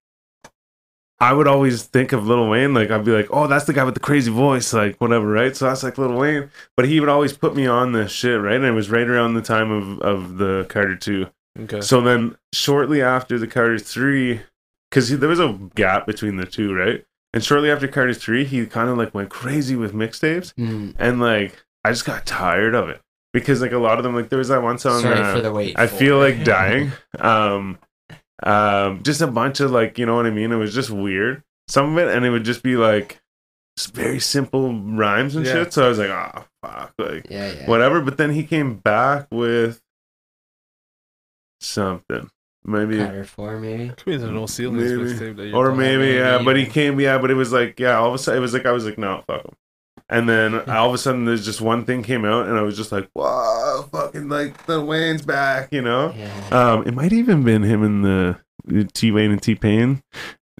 I 1.22 1.32
would 1.32 1.46
always 1.46 1.84
think 1.84 2.10
of 2.10 2.26
Lil 2.26 2.48
Wayne, 2.48 2.74
like 2.74 2.90
I'd 2.90 3.04
be 3.04 3.12
like, 3.12 3.28
oh, 3.30 3.46
that's 3.46 3.64
the 3.66 3.72
guy 3.72 3.84
with 3.84 3.94
the 3.94 4.00
crazy 4.00 4.32
voice, 4.32 4.72
like 4.72 4.96
whatever, 4.96 5.28
right? 5.28 5.56
So 5.56 5.66
that's 5.66 5.84
like 5.84 5.96
Lil 5.96 6.18
Wayne. 6.18 6.50
But 6.76 6.88
he 6.88 6.98
would 6.98 7.08
always 7.08 7.32
put 7.32 7.54
me 7.54 7.64
on 7.64 7.92
this 7.92 8.10
shit, 8.10 8.40
right? 8.40 8.56
And 8.56 8.64
it 8.64 8.72
was 8.72 8.90
right 8.90 9.08
around 9.08 9.34
the 9.34 9.40
time 9.40 9.70
of, 9.70 10.00
of 10.00 10.38
the 10.38 10.66
Carter 10.68 10.96
2. 10.96 11.26
Okay. 11.60 11.80
So 11.80 12.00
then 12.00 12.36
shortly 12.52 13.02
after 13.02 13.38
the 13.38 13.46
Carter 13.46 13.78
3, 13.78 14.40
because 14.90 15.16
there 15.16 15.28
was 15.28 15.38
a 15.38 15.56
gap 15.76 16.06
between 16.08 16.38
the 16.38 16.44
two, 16.44 16.74
right? 16.74 17.04
And 17.32 17.44
shortly 17.44 17.70
after 17.70 17.86
Carter 17.86 18.14
3, 18.14 18.44
he 18.44 18.66
kind 18.66 18.88
of 18.88 18.98
like 18.98 19.14
went 19.14 19.30
crazy 19.30 19.76
with 19.76 19.92
mixtapes. 19.92 20.52
Mm. 20.54 20.96
And 20.98 21.20
like, 21.20 21.64
I 21.84 21.92
just 21.92 22.04
got 22.04 22.26
tired 22.26 22.74
of 22.74 22.88
it. 22.88 23.00
Because 23.32 23.62
like 23.62 23.70
a 23.70 23.78
lot 23.78 23.96
of 23.96 24.02
them, 24.02 24.16
like 24.16 24.28
there 24.28 24.40
was 24.40 24.48
that 24.48 24.60
one 24.60 24.78
song, 24.78 25.02
Sorry 25.02 25.20
uh, 25.20 25.34
for 25.36 25.40
the 25.40 25.52
wait. 25.52 25.78
I 25.78 25.86
feel 25.86 26.18
like 26.18 26.42
dying. 26.44 26.90
Um, 27.20 27.78
um, 28.43 29.03
just 29.03 29.20
a 29.20 29.26
bunch 29.26 29.61
of 29.61 29.70
like, 29.70 29.99
you 29.99 30.07
know 30.07 30.16
what 30.16 30.26
I 30.26 30.30
mean? 30.30 30.53
It 30.53 30.57
was 30.57 30.74
just 30.74 30.90
weird. 30.90 31.43
Some 31.68 31.97
of 31.97 31.99
it, 32.09 32.14
and 32.14 32.24
it 32.24 32.30
would 32.30 32.45
just 32.45 32.62
be 32.62 32.76
like 32.76 33.20
just 33.76 33.95
very 33.95 34.20
simple 34.20 34.72
rhymes 34.74 35.36
and 35.36 35.47
Yeah. 35.47 35.53
shit. 35.53 35.72
So 35.72 35.84
I 35.86 35.88
was 35.88 35.99
like, 35.99 36.11
oh 36.11 36.45
fuck, 36.62 36.93
like 36.99 37.26
yeah, 37.30 37.53
yeah. 37.53 37.66
whatever. 37.66 38.01
But 38.01 38.16
then 38.18 38.30
he 38.32 38.45
came 38.45 38.76
back 38.76 39.28
with 39.30 39.80
something, 41.61 42.28
maybe. 42.64 42.99
Carter 42.99 43.24
4, 43.24 43.61
maybe? 43.61 43.88
Could 43.90 44.05
be 44.05 44.16
the 44.16 44.30
no 44.30 44.47
ceilings 44.47 44.90
Maybe. 44.93 45.03
mixtape 45.12 45.36
that 45.36 45.47
you're 45.47 45.57
Or 45.57 45.66
talking 45.66 45.78
maybe, 45.80 46.16
about. 46.18 46.38
yeah, 46.40 46.45
but 46.45 46.57
he 46.57 46.66
came, 46.66 46.99
yeah, 47.01 47.18
but 47.18 47.30
it 47.30 47.34
was 47.34 47.53
like, 47.53 47.78
yeah, 47.78 47.97
all 47.97 48.09
of 48.09 48.14
a 48.14 48.18
sudden, 48.18 48.38
it 48.38 48.43
was 48.43 48.53
like, 48.53 48.66
I 48.66 48.72
was 48.72 48.84
like, 48.84 48.99
no, 48.99 49.22
fuck 49.26 49.45
him. 49.45 49.55
And 50.09 50.28
then 50.28 50.55
all 50.70 50.88
of 50.88 50.94
a 50.94 50.98
sudden, 50.98 51.24
there's 51.24 51.44
just 51.44 51.61
one 51.61 51.84
thing 51.84 52.03
came 52.03 52.24
out, 52.24 52.46
and 52.46 52.59
I 52.59 52.62
was 52.62 52.76
just 52.76 52.92
like, 52.92 53.09
whoa, 53.14 53.88
fucking, 53.92 54.28
like, 54.28 54.66
the 54.66 54.80
Wayne's 54.80 55.22
back, 55.22 55.68
you 55.72 55.82
know? 55.82 56.14
Yeah. 56.16 56.48
Um, 56.50 56.86
it 56.86 56.94
might 56.94 57.12
even 57.12 57.42
been 57.44 57.62
him 57.62 57.82
and 57.82 58.05
the 58.05 58.84
T 58.92 59.11
Wayne 59.11 59.30
and 59.30 59.42
T 59.42 59.55
Pain. 59.55 60.03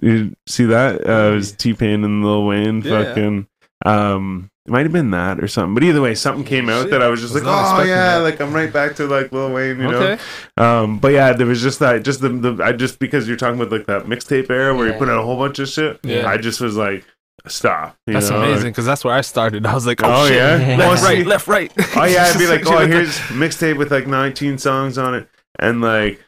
You 0.01 0.35
see 0.47 0.65
that? 0.65 1.07
Uh, 1.07 1.31
it 1.31 1.35
was 1.35 1.51
T 1.53 1.73
Pain 1.73 2.03
and 2.03 2.25
Lil 2.25 2.45
Wayne. 2.45 2.81
Yeah. 2.81 3.03
Fucking. 3.03 3.47
Um, 3.85 4.49
it 4.65 4.71
might 4.71 4.83
have 4.85 4.93
been 4.93 5.11
that 5.11 5.43
or 5.43 5.47
something. 5.49 5.73
But 5.73 5.83
either 5.83 6.01
way, 6.01 6.15
something 6.15 6.45
came 6.45 6.69
out 6.69 6.83
Shit. 6.83 6.91
that 6.91 7.01
I 7.01 7.09
was 7.09 7.19
just 7.19 7.33
Was 7.33 7.43
like, 7.43 7.79
oh 7.79 7.83
yeah, 7.83 8.17
that. 8.17 8.23
like 8.23 8.39
I'm 8.39 8.53
right 8.53 8.71
back 8.71 8.95
to 8.95 9.07
like 9.07 9.31
Lil 9.33 9.51
Wayne, 9.53 9.77
you 9.79 9.87
Okay. 9.93 10.21
know. 10.57 10.63
Um, 10.83 10.99
but 10.99 11.09
yeah, 11.09 11.33
there 11.33 11.45
was 11.47 11.61
just 11.61 11.79
that, 11.79 12.03
just 12.03 12.21
the, 12.21 12.29
the 12.29 12.63
I 12.63 12.71
just 12.71 12.97
because 12.97 13.27
you're 13.27 13.35
talking 13.35 13.59
about 13.59 13.73
like 13.73 13.87
that 13.87 14.05
mixtape 14.05 14.49
era 14.49 14.73
where 14.73 14.87
you 14.87 14.93
put 14.93 15.09
out 15.09 15.19
a 15.19 15.21
whole 15.23 15.35
bunch 15.37 15.59
of 15.59 15.67
shit. 15.67 15.99
Yeah. 16.03 16.27
I 16.29 16.37
just 16.37 16.61
was 16.61 16.77
like, 16.77 17.05
stop. 17.47 17.95
you 18.07 18.13
That's 18.13 18.29
know? 18.29 18.41
amazing 18.41 18.71
because 18.71 18.85
that's 18.85 19.03
where 19.03 19.13
I 19.13 19.21
started. 19.21 19.65
I 19.65 19.73
was 19.73 19.85
like, 19.85 20.01
oh, 20.03 20.23
Oh, 20.23 20.27
shit. 20.27 20.37
yeah? 20.37 20.75
left, 20.77 21.03
right, 21.03 21.25
left, 21.25 21.47
right. 21.47 21.71
Oh 21.95 22.05
yeah, 22.05 22.25
I'd 22.33 22.37
be 22.37 22.47
like, 22.47 22.65
oh, 22.65 22.85
here's 22.87 23.17
mixtape 23.29 23.77
with 23.77 23.91
like 23.91 24.07
19 24.07 24.57
songs 24.57 24.97
on 24.97 25.15
it, 25.15 25.27
and 25.59 25.81
like 25.81 26.19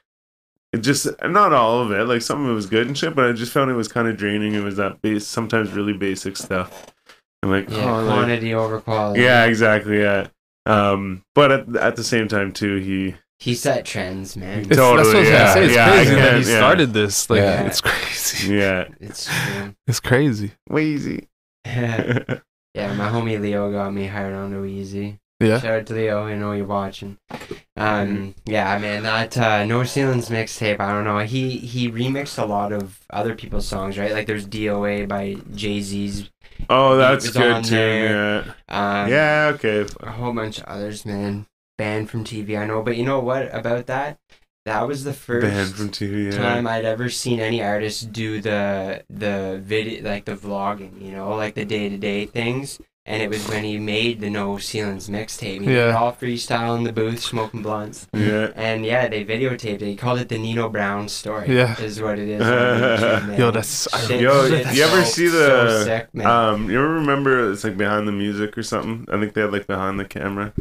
it 0.73 0.79
just 0.79 1.07
not 1.23 1.53
all 1.53 1.79
of 1.81 1.91
it. 1.91 2.03
Like 2.05 2.21
some 2.21 2.43
of 2.43 2.51
it 2.51 2.53
was 2.53 2.65
good 2.65 2.87
and 2.87 2.97
shit, 2.97 3.15
but 3.15 3.25
I 3.25 3.31
just 3.31 3.51
found 3.53 3.71
it 3.71 3.75
was 3.75 3.87
kind 3.87 4.07
of 4.07 4.17
draining. 4.17 4.53
It 4.55 4.63
was 4.63 4.75
that 4.77 5.01
base, 5.01 5.25
sometimes 5.25 5.71
really 5.71 5.93
basic 5.93 6.35
stuff. 6.37 6.87
And 7.41 7.51
like, 7.51 7.69
Yeah, 7.69 7.89
oh, 7.99 8.03
like- 8.03 8.13
quantity 8.15 8.53
over 8.53 8.81
quality. 8.81 9.21
yeah, 9.21 9.45
exactly, 9.45 9.99
yeah. 9.99 10.27
Um, 10.65 11.23
but 11.35 11.51
at, 11.51 11.75
at 11.75 11.95
the 11.95 12.03
same 12.03 12.27
time 12.27 12.51
too, 12.51 12.77
he 12.77 13.15
he 13.45 13.53
set 13.55 13.85
trends, 13.85 14.35
man. 14.35 14.59
It's, 14.59 14.69
that's 14.69 14.79
what 14.81 14.89
I 14.89 14.93
was 14.99 15.07
Totally, 15.07 15.23
gonna 15.25 15.35
yeah. 15.35 15.53
say. 15.53 15.65
It's 15.65 15.75
Yeah, 15.75 15.89
crazy 15.91 16.15
that 16.15 16.33
he 16.43 16.51
yeah. 16.51 16.57
started 16.57 16.93
this. 16.93 17.29
Like, 17.29 17.37
Yeah. 17.39 17.65
it's 17.67 17.81
crazy. 17.81 18.53
Yeah. 18.55 18.87
It's 18.99 19.25
true. 19.25 19.75
It's 19.87 19.99
crazy. 19.99 20.51
Weezy. 20.69 21.27
yeah, 21.65 22.93
my 22.93 23.09
homie 23.09 23.39
Leo 23.39 23.71
got 23.71 23.93
me 23.93 24.07
hired 24.07 24.35
on 24.35 24.51
to 24.51 24.65
Easy. 24.65 25.19
Yeah. 25.39 25.59
Shout 25.59 25.79
out 25.79 25.85
to 25.87 25.93
Leo, 25.93 26.25
I 26.27 26.35
know 26.35 26.53
you're 26.53 26.65
watching. 26.65 27.17
Um, 27.75 28.35
yeah, 28.45 28.77
man, 28.79 29.03
that 29.03 29.37
uh, 29.37 29.65
No 29.65 29.83
Ceilings 29.83 30.29
mixtape. 30.29 30.79
I 30.79 30.91
don't 30.93 31.03
know. 31.03 31.19
He 31.19 31.57
he 31.57 31.91
remixed 31.91 32.41
a 32.41 32.45
lot 32.45 32.71
of 32.71 32.99
other 33.09 33.35
people's 33.35 33.67
songs, 33.67 33.97
right? 33.97 34.13
Like 34.13 34.27
there's 34.27 34.47
DOA 34.47 35.07
by 35.09 35.35
Jay 35.53 35.81
Z's. 35.81 36.29
Oh, 36.69 36.95
that's 36.95 37.29
good 37.31 37.65
too. 37.65 37.69
there. 37.69 38.45
Yeah. 38.45 38.53
Um, 39.03 39.09
Yeah. 39.11 39.51
Okay. 39.55 39.85
a 39.99 40.11
whole 40.11 40.31
bunch 40.33 40.59
of 40.59 40.63
others, 40.65 41.05
man. 41.05 41.45
Banned 41.77 42.09
from 42.09 42.23
TV, 42.23 42.57
I 42.57 42.65
know. 42.65 42.81
But 42.81 42.95
you 42.97 43.03
know 43.05 43.19
what 43.19 43.53
about 43.53 43.87
that? 43.87 44.17
That 44.65 44.87
was 44.87 45.03
the 45.03 45.13
first 45.13 45.45
Banned 45.45 45.75
from 45.75 45.89
TV. 45.89 46.31
Yeah. 46.31 46.37
time 46.39 46.67
I'd 46.67 46.85
ever 46.85 47.09
seen 47.09 47.39
any 47.39 47.61
artist 47.61 48.11
do 48.11 48.41
the 48.41 49.03
the 49.09 49.59
video 49.63 50.03
like 50.03 50.25
the 50.25 50.35
vlogging, 50.35 51.01
you 51.01 51.11
know, 51.11 51.35
like 51.35 51.53
the 51.55 51.65
day 51.65 51.89
to 51.89 51.97
day 51.97 52.25
things. 52.25 52.79
And 53.07 53.21
it 53.21 53.29
was 53.29 53.47
when 53.47 53.63
he 53.63 53.77
made 53.77 54.19
the 54.19 54.31
No 54.31 54.57
Ceilings 54.57 55.09
mixtape. 55.09 55.61
He 55.61 55.75
Yeah. 55.75 55.95
all 55.95 56.11
freestyle 56.11 56.75
in 56.75 56.85
the 56.85 56.91
booth, 56.91 57.19
smoking 57.21 57.61
blunts. 57.61 58.07
Yeah. 58.13 58.49
And 58.55 58.83
yeah, 58.83 59.07
they 59.07 59.23
videotaped 59.23 59.75
it. 59.75 59.81
He 59.81 59.95
called 59.95 60.17
it 60.19 60.29
the 60.29 60.39
Nino 60.39 60.69
Brown 60.69 61.07
story. 61.07 61.55
Yeah. 61.55 61.79
Is 61.79 62.01
what 62.01 62.17
it 62.17 62.27
is. 62.27 62.41
YouTube. 62.41 63.37
Yo, 63.37 63.51
that's- 63.51 63.87
Shit- 64.07 64.21
Yo, 64.21 64.49
shit's 64.49 64.75
you 64.75 64.83
ever 64.85 65.03
so- 65.03 65.11
see 65.11 65.27
so 65.27 65.37
the, 65.67 65.83
sick, 65.83 66.07
man. 66.15 66.25
Um, 66.25 66.67
you 66.71 66.79
ever 66.79 66.95
remember 66.95 67.51
it's 67.51 67.63
like 67.63 67.77
behind 67.77 68.07
the 68.07 68.11
music 68.11 68.57
or 68.57 68.63
something? 68.63 69.05
I 69.13 69.19
think 69.19 69.33
they 69.35 69.41
had 69.41 69.51
like 69.51 69.67
behind 69.67 69.99
the 69.99 70.05
camera. 70.05 70.51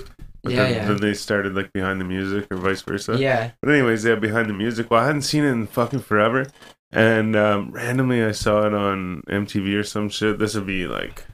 But 0.45 0.53
yeah, 0.53 0.65
then, 0.65 0.75
yeah. 0.75 0.89
then 0.89 0.97
they 0.99 1.15
started 1.15 1.55
like 1.55 1.73
behind 1.73 2.01
the 2.01 2.05
music 2.05 2.47
or 2.51 2.59
vice 2.59 2.83
versa. 2.83 3.17
yeah. 3.19 3.53
But 3.63 3.71
anyways, 3.71 4.05
yeah, 4.05 4.17
behind 4.17 4.51
the 4.51 4.55
music. 4.55 4.91
Well, 4.91 5.03
I 5.03 5.07
hadn't 5.07 5.23
seen 5.23 5.43
it 5.43 5.51
in 5.51 5.67
fucking 5.67 6.01
forever, 6.01 6.47
and 6.93 7.35
um, 7.35 7.71
randomly 7.73 8.23
I 8.23 8.33
saw 8.33 8.67
it 8.67 8.75
on 8.75 9.23
MTV 9.27 9.75
or 9.75 9.83
some 9.83 10.11
shit. 10.11 10.39
This 10.39 10.55
would 10.55 10.67
be 10.67 10.87
like, 10.87 11.25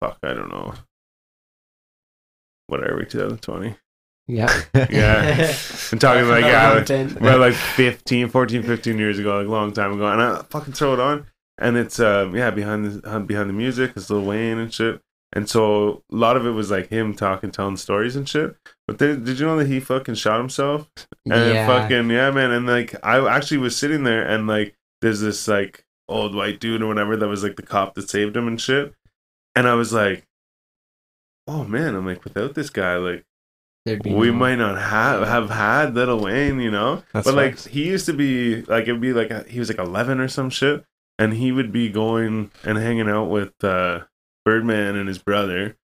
fuck, 0.00 0.16
I 0.22 0.32
don't 0.32 0.50
know. 0.50 0.72
What 2.68 2.82
are 2.82 2.96
we, 2.96 3.04
2020? 3.04 3.76
Yeah. 4.26 4.62
Yeah, 4.90 5.54
I'm 5.92 5.98
talking 5.98 6.28
like 6.28 6.44
yeah, 6.44 6.72
like, 6.72 7.20
well, 7.20 7.38
like 7.38 7.54
15, 7.54 8.28
14, 8.28 8.62
15 8.62 8.98
years 8.98 9.18
ago, 9.18 9.38
like 9.38 9.46
a 9.46 9.50
long 9.50 9.72
time 9.72 9.92
ago, 9.92 10.06
and 10.06 10.22
I 10.22 10.42
fucking 10.50 10.74
throw 10.74 10.94
it 10.94 11.00
on, 11.00 11.26
and 11.58 11.76
it's 11.76 11.98
um 11.98 12.34
yeah 12.36 12.50
behind 12.50 12.84
the 12.84 13.20
behind 13.20 13.48
the 13.50 13.54
music, 13.54 13.92
it's 13.96 14.08
Lil 14.08 14.22
Wayne 14.22 14.58
and 14.58 14.72
shit, 14.72 15.00
and 15.32 15.48
so 15.48 16.02
a 16.10 16.16
lot 16.16 16.36
of 16.36 16.46
it 16.46 16.52
was 16.52 16.70
like 16.70 16.88
him 16.88 17.14
talking, 17.14 17.50
telling 17.50 17.76
stories 17.76 18.16
and 18.16 18.28
shit. 18.28 18.56
But 18.86 18.98
then, 18.98 19.24
did 19.24 19.38
you 19.38 19.46
know 19.46 19.58
that 19.58 19.66
he 19.66 19.78
fucking 19.80 20.14
shot 20.14 20.38
himself? 20.38 20.88
And 21.26 21.54
yeah. 21.54 21.66
fucking 21.66 22.10
yeah, 22.10 22.30
man. 22.30 22.50
And 22.50 22.66
like 22.66 22.94
I 23.04 23.26
actually 23.28 23.58
was 23.58 23.76
sitting 23.76 24.04
there 24.04 24.26
and 24.26 24.46
like 24.46 24.74
there's 25.02 25.20
this 25.20 25.46
like 25.46 25.84
old 26.08 26.34
white 26.34 26.60
dude 26.60 26.82
or 26.82 26.86
whatever 26.86 27.16
that 27.16 27.28
was 27.28 27.42
like 27.42 27.56
the 27.56 27.62
cop 27.62 27.94
that 27.94 28.08
saved 28.08 28.36
him 28.36 28.48
and 28.48 28.60
shit. 28.60 28.94
And 29.54 29.68
I 29.68 29.74
was 29.74 29.92
like, 29.92 30.26
Oh 31.46 31.64
man, 31.64 31.94
I'm 31.94 32.06
like, 32.06 32.24
without 32.24 32.54
this 32.54 32.70
guy, 32.70 32.96
like 32.96 33.24
we 33.84 34.28
no- 34.28 34.32
might 34.32 34.56
not 34.56 34.78
have 34.78 35.26
have 35.26 35.50
had 35.50 35.94
Lil 35.94 36.20
Wayne, 36.20 36.60
you 36.60 36.70
know? 36.70 37.02
That's 37.12 37.26
but 37.26 37.34
like 37.34 37.52
facts. 37.52 37.66
he 37.66 37.86
used 37.86 38.06
to 38.06 38.14
be 38.14 38.62
like 38.62 38.84
it'd 38.84 39.00
be 39.00 39.12
like 39.12 39.46
he 39.46 39.58
was 39.58 39.68
like 39.68 39.78
eleven 39.78 40.20
or 40.20 40.28
some 40.28 40.48
shit. 40.48 40.84
And 41.18 41.34
he 41.34 41.50
would 41.50 41.72
be 41.72 41.90
going 41.90 42.50
and 42.64 42.78
hanging 42.78 43.08
out 43.08 43.28
with 43.28 43.52
uh 43.62 44.04
Birdman 44.48 44.96
and 44.96 45.08
his 45.08 45.18
brother. 45.18 45.76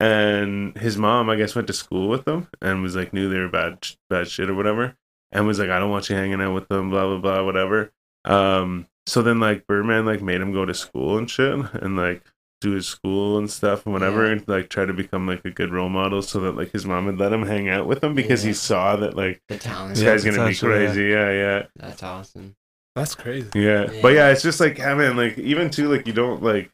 And 0.00 0.76
his 0.78 0.96
mom, 0.96 1.28
I 1.28 1.36
guess, 1.36 1.54
went 1.54 1.66
to 1.68 1.72
school 1.74 2.08
with 2.08 2.24
them 2.24 2.48
and 2.62 2.82
was 2.82 2.96
like 2.96 3.12
knew 3.12 3.28
they 3.28 3.38
were 3.38 3.48
bad 3.48 3.86
bad 4.08 4.28
shit 4.28 4.48
or 4.50 4.54
whatever. 4.54 4.96
And 5.32 5.46
was 5.46 5.58
like, 5.58 5.70
I 5.70 5.78
don't 5.78 5.90
want 5.90 6.08
you 6.08 6.16
hanging 6.16 6.40
out 6.40 6.54
with 6.54 6.68
them, 6.68 6.90
blah 6.90 7.06
blah 7.06 7.18
blah, 7.18 7.44
whatever. 7.44 7.92
Um 8.24 8.86
so 9.06 9.22
then 9.22 9.40
like 9.40 9.66
Birdman 9.66 10.06
like 10.06 10.22
made 10.22 10.40
him 10.40 10.52
go 10.52 10.64
to 10.64 10.74
school 10.74 11.18
and 11.18 11.30
shit 11.30 11.52
and 11.74 11.96
like 11.96 12.22
do 12.62 12.72
his 12.72 12.86
school 12.86 13.38
and 13.38 13.50
stuff 13.50 13.84
and 13.86 13.92
whatever 13.92 14.26
Yeah. 14.26 14.32
and 14.32 14.48
like 14.48 14.68
try 14.70 14.84
to 14.86 14.92
become 14.92 15.26
like 15.26 15.44
a 15.44 15.50
good 15.50 15.70
role 15.72 15.88
model 15.88 16.22
so 16.22 16.40
that 16.40 16.56
like 16.56 16.72
his 16.72 16.84
mom 16.86 17.06
would 17.06 17.18
let 17.18 17.32
him 17.32 17.44
hang 17.46 17.68
out 17.68 17.86
with 17.86 18.02
him 18.02 18.14
because 18.14 18.42
he 18.42 18.52
saw 18.54 18.96
that 18.96 19.16
like 19.16 19.40
the 19.48 19.58
talent. 19.58 19.94
this 19.96 20.02
Yeah, 20.02 20.10
guy's 20.12 20.24
gonna 20.24 20.36
be 20.48 20.54
potential, 20.54 20.70
yeah. 20.70 20.76
crazy. 20.86 21.04
Yeah, 21.04 21.30
yeah. 21.32 21.66
That's 21.76 22.02
awesome. 22.02 22.56
That's 22.96 23.14
crazy. 23.14 23.48
Yeah. 23.54 23.90
Yeah. 23.90 24.00
But 24.02 24.14
yeah, 24.14 24.30
it's 24.30 24.42
just 24.42 24.60
like 24.60 24.78
having 24.78 25.16
like 25.16 25.36
even 25.38 25.68
too 25.70 25.88
like 25.92 26.06
you 26.06 26.12
don't 26.14 26.42
like 26.42 26.70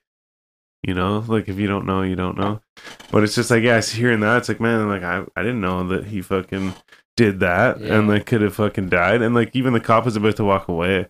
you 0.83 0.95
know, 0.95 1.25
like 1.27 1.49
if 1.49 1.59
you 1.59 1.67
don't 1.67 1.87
know, 1.87 2.03
you 2.03 2.17
don't 2.17 2.37
know. 2.39 2.61
But 3.11 3.25
it's 3.25 3.35
just 3.35 3.51
like 3.51 3.63
yeah, 3.63 3.81
hearing 3.81 4.21
that, 4.21 4.39
it's 4.39 4.49
like 4.49 4.61
man, 4.61 4.89
like 4.89 5.03
I 5.03 5.25
I 5.37 5.43
didn't 5.43 5.61
know 5.61 5.87
that 5.89 6.07
he 6.07 6.23
fucking 6.23 6.75
did 7.17 7.41
that 7.41 7.81
Yeah. 7.81 7.95
and 7.99 8.09
like 8.09 8.27
could 8.27 8.43
have 8.43 8.55
fucking 8.55 8.89
died. 8.91 9.23
And 9.23 9.35
like 9.35 9.55
even 9.57 9.73
the 9.73 9.81
cop 9.81 10.05
was 10.05 10.17
about 10.17 10.37
to 10.37 10.45
walk 10.45 10.69
away 10.69 11.09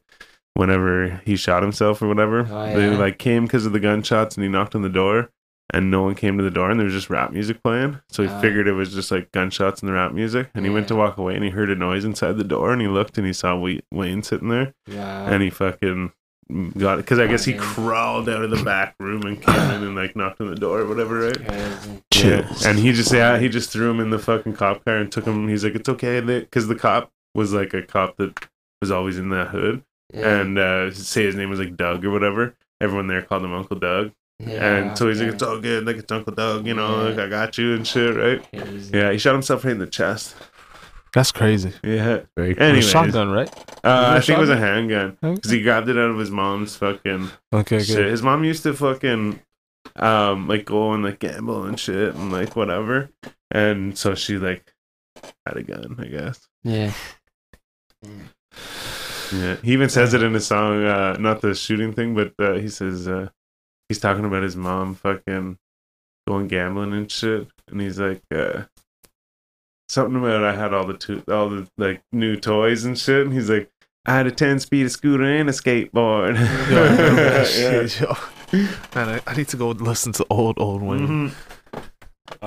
whenever 0.54 1.20
he 1.24 1.36
shot 1.36 1.62
himself 1.62 2.00
or 2.00 2.08
whatever. 2.08 2.46
Oh, 2.50 2.66
They 2.74 2.88
like 2.96 3.18
came 3.18 3.44
because 3.44 3.66
of 3.66 3.72
the 3.72 3.80
gunshots 3.80 4.36
and 4.36 4.44
he 4.44 4.48
knocked 4.50 4.74
on 4.74 4.82
the 4.82 4.88
door 4.88 5.30
and 5.70 5.90
no 5.90 6.02
one 6.02 6.14
came 6.14 6.38
to 6.38 6.44
the 6.44 6.50
door 6.50 6.70
and 6.70 6.78
there 6.78 6.84
was 6.84 6.94
just 6.94 7.10
rap 7.10 7.32
music 7.32 7.60
playing. 7.62 8.00
So 8.08 8.22
he 8.22 8.28
Ah. 8.28 8.40
figured 8.40 8.68
it 8.68 8.72
was 8.72 8.94
just 8.94 9.10
like 9.10 9.32
gunshots 9.32 9.80
and 9.82 9.88
the 9.88 9.92
rap 9.94 10.12
music. 10.12 10.48
And 10.54 10.64
he 10.64 10.70
went 10.70 10.86
to 10.88 10.94
walk 10.94 11.18
away 11.18 11.34
and 11.34 11.42
he 11.44 11.50
heard 11.50 11.70
a 11.70 11.74
noise 11.74 12.04
inside 12.04 12.38
the 12.38 12.44
door 12.44 12.72
and 12.72 12.80
he 12.80 12.88
looked 12.88 13.18
and 13.18 13.26
he 13.26 13.32
saw 13.32 13.56
Wayne 13.92 14.22
sitting 14.22 14.48
there 14.48 14.72
Yeah. 14.86 15.28
and 15.28 15.42
he 15.42 15.50
fucking 15.50 16.12
got 16.78 16.94
it 16.94 17.02
because 17.02 17.18
I 17.18 17.26
guess 17.26 17.44
he 17.44 17.54
crawled 17.54 18.28
out 18.28 18.42
of 18.44 18.50
the 18.50 18.62
back 18.62 18.94
room 19.00 19.22
and 19.22 19.40
came 19.42 19.54
in 19.72 19.82
and 19.82 19.96
like 19.96 20.14
knocked 20.14 20.40
on 20.40 20.48
the 20.48 20.54
door 20.54 20.80
or 20.80 20.86
whatever, 20.86 21.20
right? 21.26 21.46
Crazy. 21.46 22.02
Yeah. 22.28 22.48
And 22.64 22.78
he 22.78 22.92
just 22.92 23.12
yeah 23.12 23.38
he 23.38 23.48
just 23.48 23.70
threw 23.70 23.90
him 23.90 24.00
in 24.00 24.10
the 24.10 24.18
fucking 24.18 24.54
cop 24.54 24.84
car 24.84 24.96
and 24.96 25.10
took 25.10 25.24
him. 25.24 25.48
He's 25.48 25.64
like 25.64 25.74
it's 25.74 25.88
okay 25.88 26.20
because 26.20 26.68
the 26.68 26.76
cop 26.76 27.10
was 27.34 27.52
like 27.52 27.74
a 27.74 27.82
cop 27.82 28.16
that 28.18 28.46
was 28.80 28.90
always 28.90 29.18
in 29.18 29.30
that 29.30 29.48
hood 29.48 29.82
Yeah. 30.14 30.40
and 30.40 30.58
uh, 30.58 30.92
say 30.92 31.24
his 31.24 31.34
name 31.34 31.50
was 31.50 31.58
like 31.58 31.76
Doug 31.76 32.04
or 32.04 32.10
whatever. 32.10 32.54
Everyone 32.80 33.06
there 33.08 33.22
called 33.22 33.42
him 33.44 33.52
Uncle 33.54 33.78
Doug, 33.78 34.12
Yeah, 34.38 34.76
and 34.76 34.98
so 34.98 35.08
he's 35.08 35.18
like 35.18 35.28
yeah. 35.28 35.32
it's 35.34 35.42
all 35.42 35.58
good, 35.60 35.86
like 35.86 35.96
it's 35.96 36.12
Uncle 36.12 36.34
Doug, 36.34 36.66
you 36.66 36.74
know, 36.74 37.02
Yeah. 37.02 37.08
like 37.10 37.18
I 37.18 37.28
got 37.28 37.56
you 37.58 37.74
and 37.74 37.86
shit, 37.86 38.14
right? 38.14 38.46
Crazy. 38.50 38.96
Yeah, 38.96 39.10
he 39.12 39.18
shot 39.18 39.32
himself 39.32 39.64
right 39.64 39.72
in 39.72 39.78
the 39.78 39.86
chest. 39.86 40.36
That's 41.16 41.32
crazy. 41.32 41.72
Yeah. 41.82 42.20
Very 42.36 42.50
With 42.50 42.58
a 42.58 42.62
Anyways, 42.62 42.88
shotgun, 42.90 43.30
right? 43.30 43.48
uh, 43.82 43.88
I 43.88 44.16
a 44.18 44.20
think 44.20 44.36
it 44.36 44.40
was 44.40 44.50
a 44.50 44.56
handgun 44.58 45.16
because 45.22 45.50
he 45.50 45.62
grabbed 45.62 45.88
it 45.88 45.96
out 45.96 46.10
of 46.10 46.18
his 46.18 46.30
mom's 46.30 46.76
fucking 46.76 47.30
Okay, 47.54 47.78
shit. 47.82 47.96
good. 47.96 48.10
His 48.10 48.22
mom 48.22 48.44
used 48.44 48.62
to 48.64 48.74
fucking 48.74 49.40
um 49.96 50.46
like 50.46 50.66
go 50.66 50.92
and 50.92 51.02
like 51.02 51.18
gamble 51.20 51.64
and 51.64 51.80
shit 51.80 52.14
and 52.14 52.30
like 52.30 52.54
whatever. 52.54 53.08
And 53.50 53.96
so 53.96 54.14
she 54.14 54.36
like 54.36 54.74
had 55.46 55.56
a 55.56 55.62
gun, 55.62 55.96
I 55.98 56.04
guess. 56.04 56.46
Yeah. 56.64 56.92
Yeah. 59.32 59.56
He 59.62 59.72
even 59.72 59.88
says 59.88 60.14
it 60.14 60.22
in 60.22 60.34
his 60.34 60.46
song, 60.46 60.84
uh 60.84 61.16
not 61.18 61.40
the 61.40 61.54
shooting 61.54 61.92
thing, 61.94 62.14
but 62.14 62.34
uh 62.38 62.54
he 62.58 62.68
says 62.68 63.08
uh 63.08 63.30
he's 63.88 63.98
talking 63.98 64.24
about 64.26 64.42
his 64.42 64.54
mom 64.56 64.94
fucking 64.96 65.58
going 66.28 66.48
gambling 66.48 66.92
and 66.92 67.10
shit. 67.10 67.48
And 67.70 67.80
he's 67.80 67.98
like 67.98 68.22
uh 68.34 68.64
something 69.88 70.16
about 70.16 70.44
I 70.44 70.54
had 70.54 70.72
all 70.74 70.86
the 70.86 70.94
to- 70.94 71.24
all 71.32 71.48
the 71.48 71.68
like 71.78 72.02
new 72.12 72.36
toys 72.36 72.84
and 72.84 72.98
shit 72.98 73.24
and 73.26 73.32
he's 73.34 73.48
like 73.50 73.70
I 74.06 74.14
had 74.14 74.26
a 74.26 74.30
ten 74.30 74.60
speed 74.60 74.90
scooter 74.92 75.24
and 75.24 75.48
a 75.48 75.52
skateboard. 75.52 76.36
Yo, 76.70 76.82
I 76.84 76.90
remember 76.90 77.22
Yeah. 77.22 77.30
that 77.30 77.88
shit, 77.90 78.00
yo. 78.00 78.16
Man, 78.94 79.08
I, 79.08 79.20
I 79.30 79.34
need 79.36 79.48
to 79.48 79.56
go 79.56 79.70
listen 79.70 80.12
to 80.12 80.26
old, 80.30 80.58
old 80.60 80.80
Wayne. 80.82 81.32
Mhm. 81.32 81.32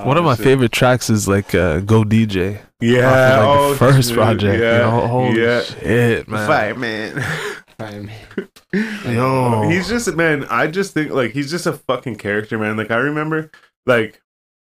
One 0.06 0.18
of 0.18 0.24
Oh, 0.24 0.28
my 0.28 0.36
shit. 0.36 0.44
favorite 0.46 0.72
tracks 0.72 1.10
is 1.10 1.28
like 1.28 1.54
uh, 1.56 1.80
"Go 1.80 2.04
DJ." 2.04 2.60
Yeah, 2.80 3.00
of, 3.40 3.46
like, 3.46 3.48
oh, 3.60 3.70
the 3.72 3.78
first 3.78 4.08
shit, 4.10 4.18
project. 4.18 4.62
Yeah, 4.62 4.74
you 4.74 4.92
know? 5.02 5.08
Holy 5.08 5.42
yeah. 5.42 5.62
shit, 5.64 6.28
man. 6.30 6.48
Fireman. 6.48 7.24
Fireman. 7.78 8.16
Yo. 9.06 9.68
he's 9.70 9.90
just 9.90 10.14
man. 10.16 10.46
I 10.50 10.68
just 10.68 10.94
think 10.94 11.12
like 11.12 11.32
he's 11.32 11.50
just 11.52 11.66
a 11.66 11.74
fucking 11.74 12.16
character, 12.16 12.58
man. 12.58 12.78
Like 12.78 12.92
I 12.92 12.98
remember, 12.98 13.52
like, 13.86 14.22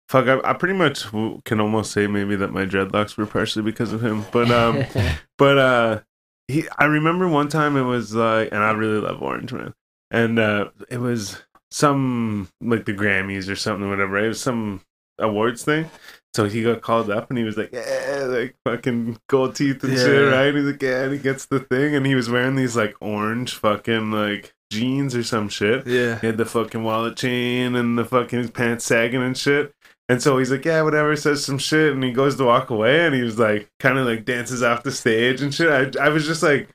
fuck, 0.10 0.28
I, 0.28 0.50
I 0.50 0.54
pretty 0.54 0.76
much 0.76 1.06
can 1.46 1.60
almost 1.60 1.92
say 1.92 2.08
maybe 2.08 2.36
that 2.36 2.54
my 2.54 2.66
dreadlocks 2.66 3.18
were 3.18 3.26
partially 3.26 3.64
because 3.64 3.94
of 3.94 4.04
him. 4.04 4.26
But 4.32 4.52
um, 4.52 4.84
but 5.38 5.58
uh, 5.58 6.00
he. 6.48 6.66
I 6.78 6.86
remember 6.86 7.28
one 7.28 7.50
time 7.50 7.78
it 7.78 7.84
was 7.84 8.14
like, 8.14 8.50
and 8.52 8.64
I 8.64 8.72
really 8.72 9.00
love 9.00 9.22
Orange 9.22 9.52
Man, 9.54 9.74
and 10.12 10.40
uh, 10.40 10.70
it 10.90 11.00
was 11.00 11.44
some 11.72 12.50
like 12.62 12.86
the 12.86 12.94
Grammys 12.94 13.50
or 13.50 13.56
something, 13.56 13.90
whatever. 13.90 14.14
Right? 14.14 14.26
It 14.26 14.30
was 14.30 14.42
some 14.42 14.82
awards 15.20 15.64
thing. 15.64 15.90
So 16.34 16.46
he 16.50 16.64
got 16.64 16.82
called 16.82 17.10
up 17.10 17.30
and 17.30 17.38
he 17.38 17.46
was 17.46 17.56
like, 17.56 17.70
yeah, 17.72 18.26
like 18.28 18.58
fucking 18.66 19.18
gold 19.30 19.56
teeth 19.56 19.82
and 19.86 19.94
shit, 19.98 20.08
Yeah. 20.10 20.36
right? 20.38 20.54
He's 20.54 20.66
like, 20.66 20.82
yeah, 20.82 21.04
and 21.04 21.14
he 21.14 21.18
gets 21.20 21.46
the 21.46 21.62
thing 21.62 21.96
and 21.96 22.06
he 22.06 22.14
was 22.14 22.30
wearing 22.30 22.58
these 22.58 22.76
like 22.76 22.94
orange 23.00 23.54
fucking 23.56 24.12
like 24.12 24.54
jeans 24.70 25.16
or 25.16 25.24
some 25.24 25.48
shit. 25.48 25.88
yeah. 25.88 26.20
He 26.20 26.28
had 26.28 26.36
the 26.36 26.44
fucking 26.44 26.84
wallet 26.84 27.16
chain 27.16 27.74
and 27.78 27.98
the 27.98 28.04
fucking 28.04 28.50
pants 28.50 28.84
sagging 28.84 29.24
and 29.24 29.38
shit. 29.38 29.74
And 30.08 30.22
so 30.22 30.38
he's 30.38 30.52
like, 30.52 30.64
yeah, 30.66 30.82
whatever, 30.84 31.16
says 31.16 31.44
some 31.44 31.58
shit, 31.58 31.92
and 31.94 32.04
he 32.04 32.12
goes 32.12 32.36
to 32.36 32.44
walk 32.44 32.70
away, 32.70 33.06
and 33.06 33.16
he 33.16 33.22
was 33.24 33.40
like, 33.40 33.70
kind 33.80 33.98
of 33.98 34.06
like 34.06 34.24
dances 34.26 34.62
off 34.62 34.84
the 34.84 34.92
stage 34.92 35.42
and 35.42 35.54
shit. 35.54 35.98
I, 35.98 36.06
I 36.06 36.10
was 36.10 36.28
just 36.28 36.44
like, 36.44 36.70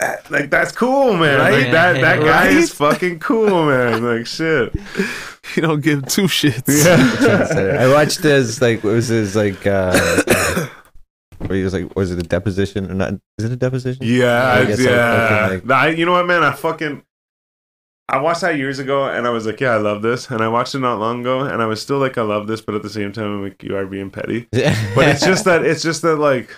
"Ah, 0.00 0.14
like 0.30 0.48
that's 0.48 0.70
cool, 0.70 1.14
man. 1.16 1.40
Right? 1.40 1.52
Like 1.62 1.70
that, 1.72 2.00
that 2.00 2.20
guy 2.20 2.46
Right? 2.46 2.52
is 2.56 2.72
fucking 2.72 3.18
cool, 3.18 3.66
man. 3.66 4.04
Like 4.04 4.26
shit. 4.26 4.74
You 5.56 5.62
don't 5.62 5.80
give 5.80 6.06
two 6.08 6.24
shits. 6.24 6.84
Yeah. 6.84 7.80
I 7.82 7.90
watched 7.90 8.18
his 8.22 8.60
like 8.60 8.84
what 8.84 8.92
was 8.92 9.08
his 9.08 9.34
like 9.34 9.66
uh 9.66 10.66
where 11.38 11.56
he 11.56 11.64
was 11.64 11.72
like, 11.72 11.96
was 11.96 12.10
it 12.12 12.18
a 12.18 12.22
deposition 12.22 12.90
or 12.90 12.94
not? 12.94 13.14
Is 13.38 13.46
it 13.46 13.52
a 13.52 13.56
deposition? 13.56 14.02
Yeah, 14.04 14.52
I 14.52 14.64
guess 14.66 14.76
so. 14.76 14.90
yeah. 14.90 15.28
Fucking, 15.38 15.54
like- 15.56 15.64
Nah, 15.64 15.84
you 15.86 16.04
know 16.04 16.12
what, 16.12 16.26
man? 16.26 16.42
I 16.44 16.52
fucking. 16.52 17.02
I 18.10 18.18
watched 18.20 18.40
that 18.40 18.56
years 18.56 18.78
ago, 18.78 19.04
and 19.06 19.26
I 19.26 19.30
was 19.30 19.44
like, 19.46 19.60
"Yeah, 19.60 19.72
I 19.72 19.76
love 19.78 20.00
this." 20.02 20.30
And 20.30 20.40
I 20.42 20.48
watched 20.48 20.74
it 20.74 20.78
not 20.78 20.98
long 20.98 21.20
ago, 21.20 21.40
and 21.40 21.60
I 21.60 21.66
was 21.66 21.82
still 21.82 21.98
like, 21.98 22.16
"I 22.16 22.22
love 22.22 22.46
this," 22.46 22.60
but 22.62 22.74
at 22.74 22.82
the 22.82 22.88
same 22.90 23.12
time, 23.12 23.26
I'm 23.26 23.42
like, 23.42 23.62
"You 23.62 23.76
are 23.76 23.86
being 23.86 24.10
petty." 24.10 24.48
But 24.52 25.08
it's 25.08 25.20
just 25.24 25.44
that 25.44 25.64
it's 25.64 25.82
just 25.82 26.02
that 26.02 26.16
like. 26.16 26.50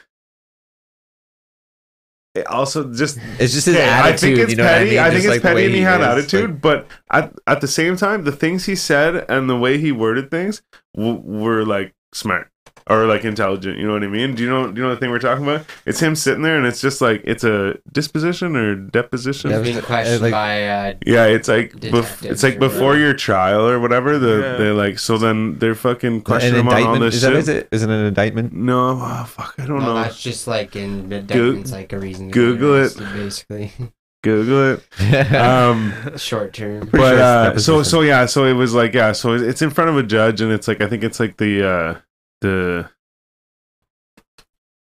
It 2.36 2.46
also 2.46 2.92
just 2.92 3.18
it's 3.40 3.52
just 3.52 3.66
his 3.66 3.74
Okay, 3.74 3.82
attitude. 3.82 4.14
I 4.14 4.16
think 4.16 4.38
it's 4.38 4.50
you 4.52 4.56
know 4.58 4.62
petty. 4.62 4.98
I, 5.00 5.08
I, 5.08 5.10
think 5.10 5.24
Just, 5.24 5.34
it's 5.36 5.44
like, 5.44 5.52
petty, 5.54 5.66
and 5.66 5.74
he 5.74 5.80
had 5.80 6.00
is, 6.00 6.06
attitude. 6.06 6.50
like- 6.50 6.60
but 6.60 6.86
at 7.10 7.34
at 7.48 7.60
the 7.60 7.66
same 7.66 7.96
time, 7.96 8.22
the 8.22 8.30
things 8.32 8.66
he 8.66 8.76
said 8.76 9.26
and 9.28 9.50
the 9.50 9.56
way 9.56 9.78
he 9.78 9.90
worded 9.90 10.30
things 10.30 10.62
w- 10.94 11.18
were 11.24 11.64
like 11.64 11.92
smart 12.14 12.49
or 12.88 13.06
like 13.06 13.24
intelligent. 13.24 13.78
You 13.78 13.86
know 13.86 13.92
what 13.94 14.02
I 14.02 14.08
mean? 14.08 14.34
Do 14.34 14.42
you 14.42 14.48
know? 14.50 14.70
Do 14.70 14.80
you 14.80 14.86
know 14.86 14.94
the 14.94 15.00
thing 15.00 15.10
we're 15.10 15.18
talking 15.18 15.44
about? 15.44 15.64
It's 15.86 16.00
him 16.00 16.14
sitting 16.16 16.42
there, 16.42 16.56
and 16.56 16.66
it's 16.66 16.80
just 16.80 17.00
like 17.00 17.22
it's 17.24 17.44
a 17.44 17.78
disposition 17.92 18.56
or 18.56 18.74
deposition. 18.74 19.50
Yeah, 19.50 19.58
Yeah, 19.58 19.62
Being 19.62 19.82
questioned 19.82 20.22
like- 20.22 20.32
by 20.32 20.66
uh, 20.68 20.94
it's 21.06 21.48
like 21.48 21.72
bef- 21.74 22.24
it's 22.28 22.42
like 22.42 22.58
before 22.58 22.96
your 22.96 23.14
trial 23.14 23.68
or 23.68 23.78
whatever. 23.80 24.18
The 24.18 24.40
Yeah. 24.40 24.56
they 24.56 24.70
like 24.70 24.98
so 24.98 25.18
then 25.18 25.58
they're 25.58 25.74
fucking 25.74 26.14
an 26.14 26.20
questioning 26.22 26.60
him 26.60 26.68
on 26.68 26.82
all 26.82 26.98
this 26.98 27.14
Is 27.16 27.22
that 27.22 27.30
shit. 27.30 27.38
is 27.38 27.48
it? 27.48 27.68
Is 27.72 27.82
it 27.82 27.90
an 27.90 28.04
indictment? 28.06 28.52
No, 28.52 28.98
oh, 29.00 29.24
fuck, 29.28 29.54
I 29.58 29.66
don't 29.66 29.80
no, 29.80 29.86
know. 29.86 29.94
that's 29.94 30.20
just 30.20 30.46
like 30.46 30.76
in 30.76 31.12
indictments, 31.12 31.72
like 31.72 31.92
a 31.92 31.98
reason. 31.98 32.28
to 32.28 32.32
Google 32.32 32.74
it. 32.82 32.96
basically 33.14 33.72
Google 34.22 34.74
it. 34.74 35.32
Um, 35.34 35.92
short 36.18 36.52
term. 36.52 36.88
But 36.92 37.16
uh, 37.18 37.58
so 37.58 37.82
so 37.82 38.00
yeah 38.02 38.26
so 38.26 38.44
it 38.44 38.52
was 38.54 38.74
like 38.74 38.92
yeah 38.94 39.12
so 39.12 39.34
it's 39.34 39.62
in 39.62 39.70
front 39.70 39.90
of 39.90 39.96
a 39.96 40.02
judge 40.02 40.40
and 40.40 40.52
it's 40.52 40.68
like 40.68 40.80
i 40.82 40.86
think 40.86 41.02
it's 41.04 41.18
like 41.20 41.36
the 41.38 41.66
uh 41.66 41.94
the 42.40 42.88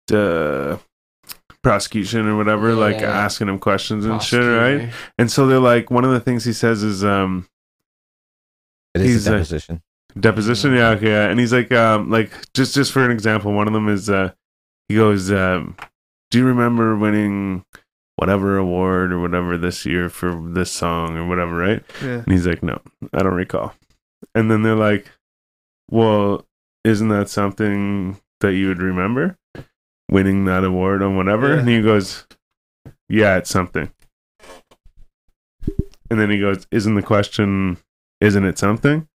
the 0.07 0.79
prosecution 1.61 2.25
or 2.27 2.37
whatever 2.37 2.73
like 2.73 2.97
asking 2.97 3.49
him 3.49 3.59
questions 3.59 4.05
and 4.05 4.21
shit 4.23 4.41
right 4.41 4.91
and 5.17 5.29
so 5.29 5.45
they're 5.45 5.59
like 5.59 5.91
one 5.91 6.05
of 6.05 6.11
the 6.11 6.19
things 6.19 6.45
he 6.45 6.53
says 6.53 6.83
is 6.83 7.03
um 7.03 7.47
It 8.95 9.01
is 9.01 9.07
He's 9.07 9.27
a 9.27 9.31
a- 9.31 9.33
deposition. 9.37 9.81
deposition 10.19 10.73
yeah 10.73 10.89
okay 10.91 11.09
yeah. 11.09 11.27
and 11.29 11.39
he's 11.39 11.51
like 11.53 11.71
um 11.73 12.09
like 12.09 12.31
just 12.53 12.73
just 12.73 12.91
for 12.93 13.03
an 13.03 13.11
example 13.11 13.51
one 13.51 13.67
of 13.67 13.73
them 13.73 13.89
is 13.89 14.09
uh 14.09 14.31
he 14.87 14.95
goes 14.95 15.31
um 15.31 15.75
do 16.31 16.39
you 16.39 16.45
remember 16.45 16.95
winning 16.97 17.65
whatever 18.15 18.57
award 18.57 19.11
or 19.11 19.19
whatever 19.19 19.57
this 19.57 19.85
year 19.85 20.09
for 20.09 20.33
this 20.53 20.71
song 20.71 21.17
or 21.17 21.27
whatever 21.27 21.55
right 21.57 21.83
Yeah. 22.01 22.21
And 22.23 22.31
he's 22.31 22.45
like, 22.47 22.61
no, 22.63 22.79
I 23.13 23.19
don't 23.23 23.33
recall. 23.33 23.73
And 24.35 24.51
then 24.51 24.61
they're 24.61 24.75
like, 24.75 25.09
well, 25.89 26.45
isn't 26.89 27.09
that 27.09 27.29
something 27.29 28.19
that 28.41 28.53
you 28.53 28.67
would 28.67 28.81
remember? 28.81 29.37
Winning 30.11 30.45
that 30.45 30.63
award 30.63 31.03
on 31.03 31.15
whatever? 31.15 31.53
Yeah. 31.53 31.59
And 31.59 31.69
he 31.69 31.81
goes, 31.81 32.25
yeah, 33.07 33.37
it's 33.37 33.49
something. 33.49 33.91
And 36.09 36.19
then 36.19 36.31
he 36.31 36.39
goes, 36.39 36.65
isn't 36.71 36.95
the 36.95 37.03
question, 37.03 37.77
isn't 38.19 38.43
it 38.43 38.57
something? 38.57 39.07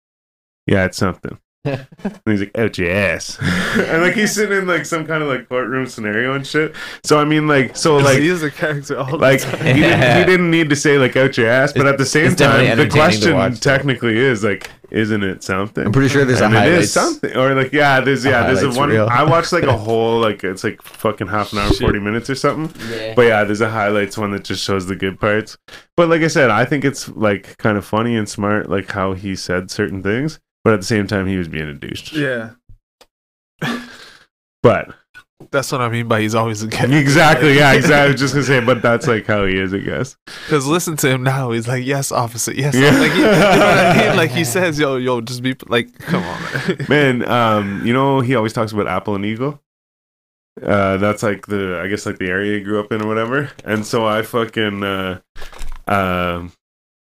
Yeah, 0.66 0.84
it's 0.84 0.96
something. 0.96 1.38
And 1.64 1.86
he's 2.26 2.40
like, 2.40 2.56
ouch 2.58 2.78
your 2.78 2.90
ass. 2.90 3.38
and 3.40 4.02
like 4.02 4.14
he's 4.14 4.32
sitting 4.34 4.56
in 4.58 4.66
like 4.66 4.84
some 4.86 5.06
kind 5.06 5.22
of 5.22 5.28
like 5.28 5.48
courtroom 5.48 5.86
scenario 5.86 6.34
and 6.34 6.46
shit. 6.46 6.74
So 7.04 7.18
I 7.18 7.24
mean 7.24 7.46
like 7.48 7.76
so 7.76 7.96
like 7.96 8.18
he's 8.18 8.32
is 8.32 8.42
a 8.42 8.50
character 8.50 8.98
all 8.98 9.18
like 9.18 9.40
the 9.40 9.56
time. 9.56 9.66
he, 9.76 9.82
didn't, 9.82 10.18
he 10.18 10.24
didn't 10.24 10.50
need 10.50 10.70
to 10.70 10.76
say 10.76 10.98
like 10.98 11.16
oh, 11.16 11.24
out 11.24 11.36
your 11.38 11.48
ass, 11.48 11.72
but 11.72 11.86
at 11.86 11.98
the 11.98 12.06
same 12.06 12.34
time, 12.36 12.76
the 12.76 12.88
question 12.88 13.34
watch, 13.34 13.60
though. 13.60 13.76
technically 13.76 14.16
is 14.16 14.44
like, 14.44 14.70
isn't 14.90 15.22
it 15.22 15.42
something? 15.42 15.86
I'm 15.86 15.92
pretty 15.92 16.08
sure 16.08 16.24
there's 16.24 16.40
a 16.40 16.44
and 16.44 16.54
it 16.54 16.58
highlights. 16.58 16.84
is 16.84 16.92
something, 16.92 17.34
or 17.36 17.54
like 17.54 17.72
yeah, 17.72 18.00
there's 18.00 18.24
A 18.26 18.30
yeah, 18.30 18.42
there's 18.46 18.62
a 18.62 18.70
one. 18.78 18.90
reel. 18.90 19.08
I 19.10 19.24
watched 19.24 19.52
like 19.52 19.64
a 19.64 19.76
whole 19.76 20.20
like 20.20 20.44
it's 20.44 20.62
like 20.64 20.82
fucking 20.82 21.28
half 21.28 21.52
an 21.52 21.58
hour, 21.60 21.68
Shit. 21.70 21.80
forty 21.80 21.98
minutes 21.98 22.28
or 22.28 22.34
something. 22.34 22.80
Yeah. 22.90 23.14
But 23.14 23.22
yeah, 23.22 23.44
there's 23.44 23.60
a 23.60 23.70
highlights 23.70 24.18
one 24.18 24.30
that 24.32 24.44
just 24.44 24.62
shows 24.62 24.86
the 24.86 24.96
good 24.96 25.18
parts. 25.18 25.56
But 25.96 26.08
like 26.10 26.22
I 26.22 26.28
said, 26.28 26.50
I 26.50 26.64
think 26.64 26.84
it's 26.84 27.08
like 27.08 27.56
kind 27.58 27.78
of 27.78 27.84
funny 27.84 28.16
and 28.16 28.28
smart, 28.28 28.68
like 28.68 28.90
how 28.90 29.14
he 29.14 29.34
said 29.34 29.70
certain 29.70 30.02
things. 30.02 30.38
But 30.64 30.72
at 30.74 30.80
the 30.80 30.86
same 30.86 31.06
time, 31.06 31.26
he 31.26 31.36
was 31.36 31.46
being 31.48 31.68
a 31.68 31.74
douche. 31.74 32.12
yeah. 32.14 32.50
But 34.62 34.94
That's 35.50 35.70
what 35.70 35.82
I 35.82 35.90
mean 35.90 36.08
by 36.08 36.22
he's 36.22 36.34
always 36.34 36.62
a 36.62 36.68
character. 36.68 36.96
exactly, 36.96 37.54
yeah, 37.56 37.72
exactly. 37.74 37.96
I 37.96 38.06
was 38.12 38.18
just 38.20 38.32
gonna 38.32 38.46
say, 38.46 38.60
but 38.60 38.80
that's 38.80 39.06
like 39.06 39.26
how 39.26 39.44
he 39.44 39.58
is, 39.58 39.74
I 39.74 39.78
guess. 39.78 40.16
Because 40.24 40.66
listen 40.66 40.96
to 40.98 41.08
him 41.10 41.22
now. 41.22 41.50
He's 41.50 41.68
like, 41.68 41.84
yes, 41.84 42.10
officer. 42.10 42.52
Yes. 42.54 42.74
Yeah. 42.74 42.98
Like, 42.98 43.12
he, 43.12 43.18
you 43.18 43.24
know 43.24 43.30
what 43.30 43.78
I 43.78 44.08
mean? 44.08 44.16
Like 44.16 44.30
he 44.30 44.44
says, 44.56 44.78
yo, 44.78 44.96
yo, 44.96 45.20
just 45.20 45.42
be 45.42 45.54
like, 45.66 45.96
come 45.98 46.22
on, 46.22 46.42
man. 46.42 46.86
Man, 46.88 47.28
um, 47.28 47.86
you 47.86 47.92
know 47.92 48.20
he 48.20 48.34
always 48.34 48.54
talks 48.54 48.72
about 48.72 48.86
Apple 48.88 49.14
and 49.14 49.24
Eagle. 49.26 49.60
Uh, 50.62 50.96
that's 50.98 51.22
like 51.22 51.46
the 51.46 51.80
I 51.82 51.88
guess 51.88 52.06
like 52.06 52.18
the 52.18 52.28
area 52.28 52.58
he 52.58 52.64
grew 52.64 52.80
up 52.80 52.90
in 52.90 53.02
or 53.02 53.06
whatever. 53.08 53.50
And 53.66 53.84
so 53.84 54.06
I 54.06 54.22
fucking 54.22 54.82
uh, 54.82 55.20
um, 55.88 56.52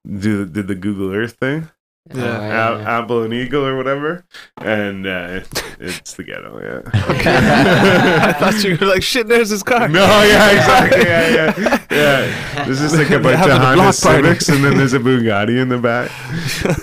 do 0.06 0.46
did 0.46 0.66
the 0.66 0.74
Google 0.76 1.12
Earth 1.12 1.32
thing, 1.32 1.68
Yeah. 2.12 2.78
A- 2.78 2.82
Apple 2.82 3.22
and 3.22 3.32
Eagle 3.32 3.64
or 3.64 3.76
whatever, 3.76 4.24
and 4.56 5.06
uh, 5.06 5.40
it's 5.78 6.14
the 6.14 6.24
ghetto, 6.24 6.58
yeah. 6.60 6.90
I 8.26 8.32
thought 8.32 8.64
you 8.64 8.76
were 8.80 8.86
like, 8.86 9.02
shit. 9.02 9.28
There's 9.28 9.50
his 9.50 9.62
car. 9.62 9.86
No, 9.86 10.04
yeah, 10.22 10.50
exactly, 10.56 11.02
yeah, 11.02 11.28
yeah, 11.28 11.86
yeah. 11.90 12.64
There's 12.64 12.80
just 12.80 12.96
like 12.96 13.06
a 13.08 13.10
They're 13.10 13.20
bunch 13.20 13.40
of 13.46 13.50
a 13.50 13.58
Honda. 13.58 13.92
Civics, 13.92 14.48
and 14.48 14.64
then 14.64 14.76
there's 14.76 14.94
a 14.94 14.98
Bugatti 14.98 15.60
in 15.60 15.68
the 15.68 15.78
back. 15.78 16.10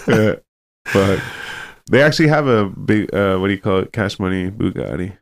Yeah, 0.07 0.36
but 0.93 1.22
they 1.89 2.01
actually 2.03 2.30
have 2.30 2.47
a 2.47 2.65
big, 2.70 3.13
uh, 3.13 3.38
what 3.38 3.47
do 3.47 3.53
you 3.53 3.59
call 3.59 3.80
it, 3.80 3.91
cash 3.91 4.20
money 4.20 4.49
Bugatti. 4.51 5.18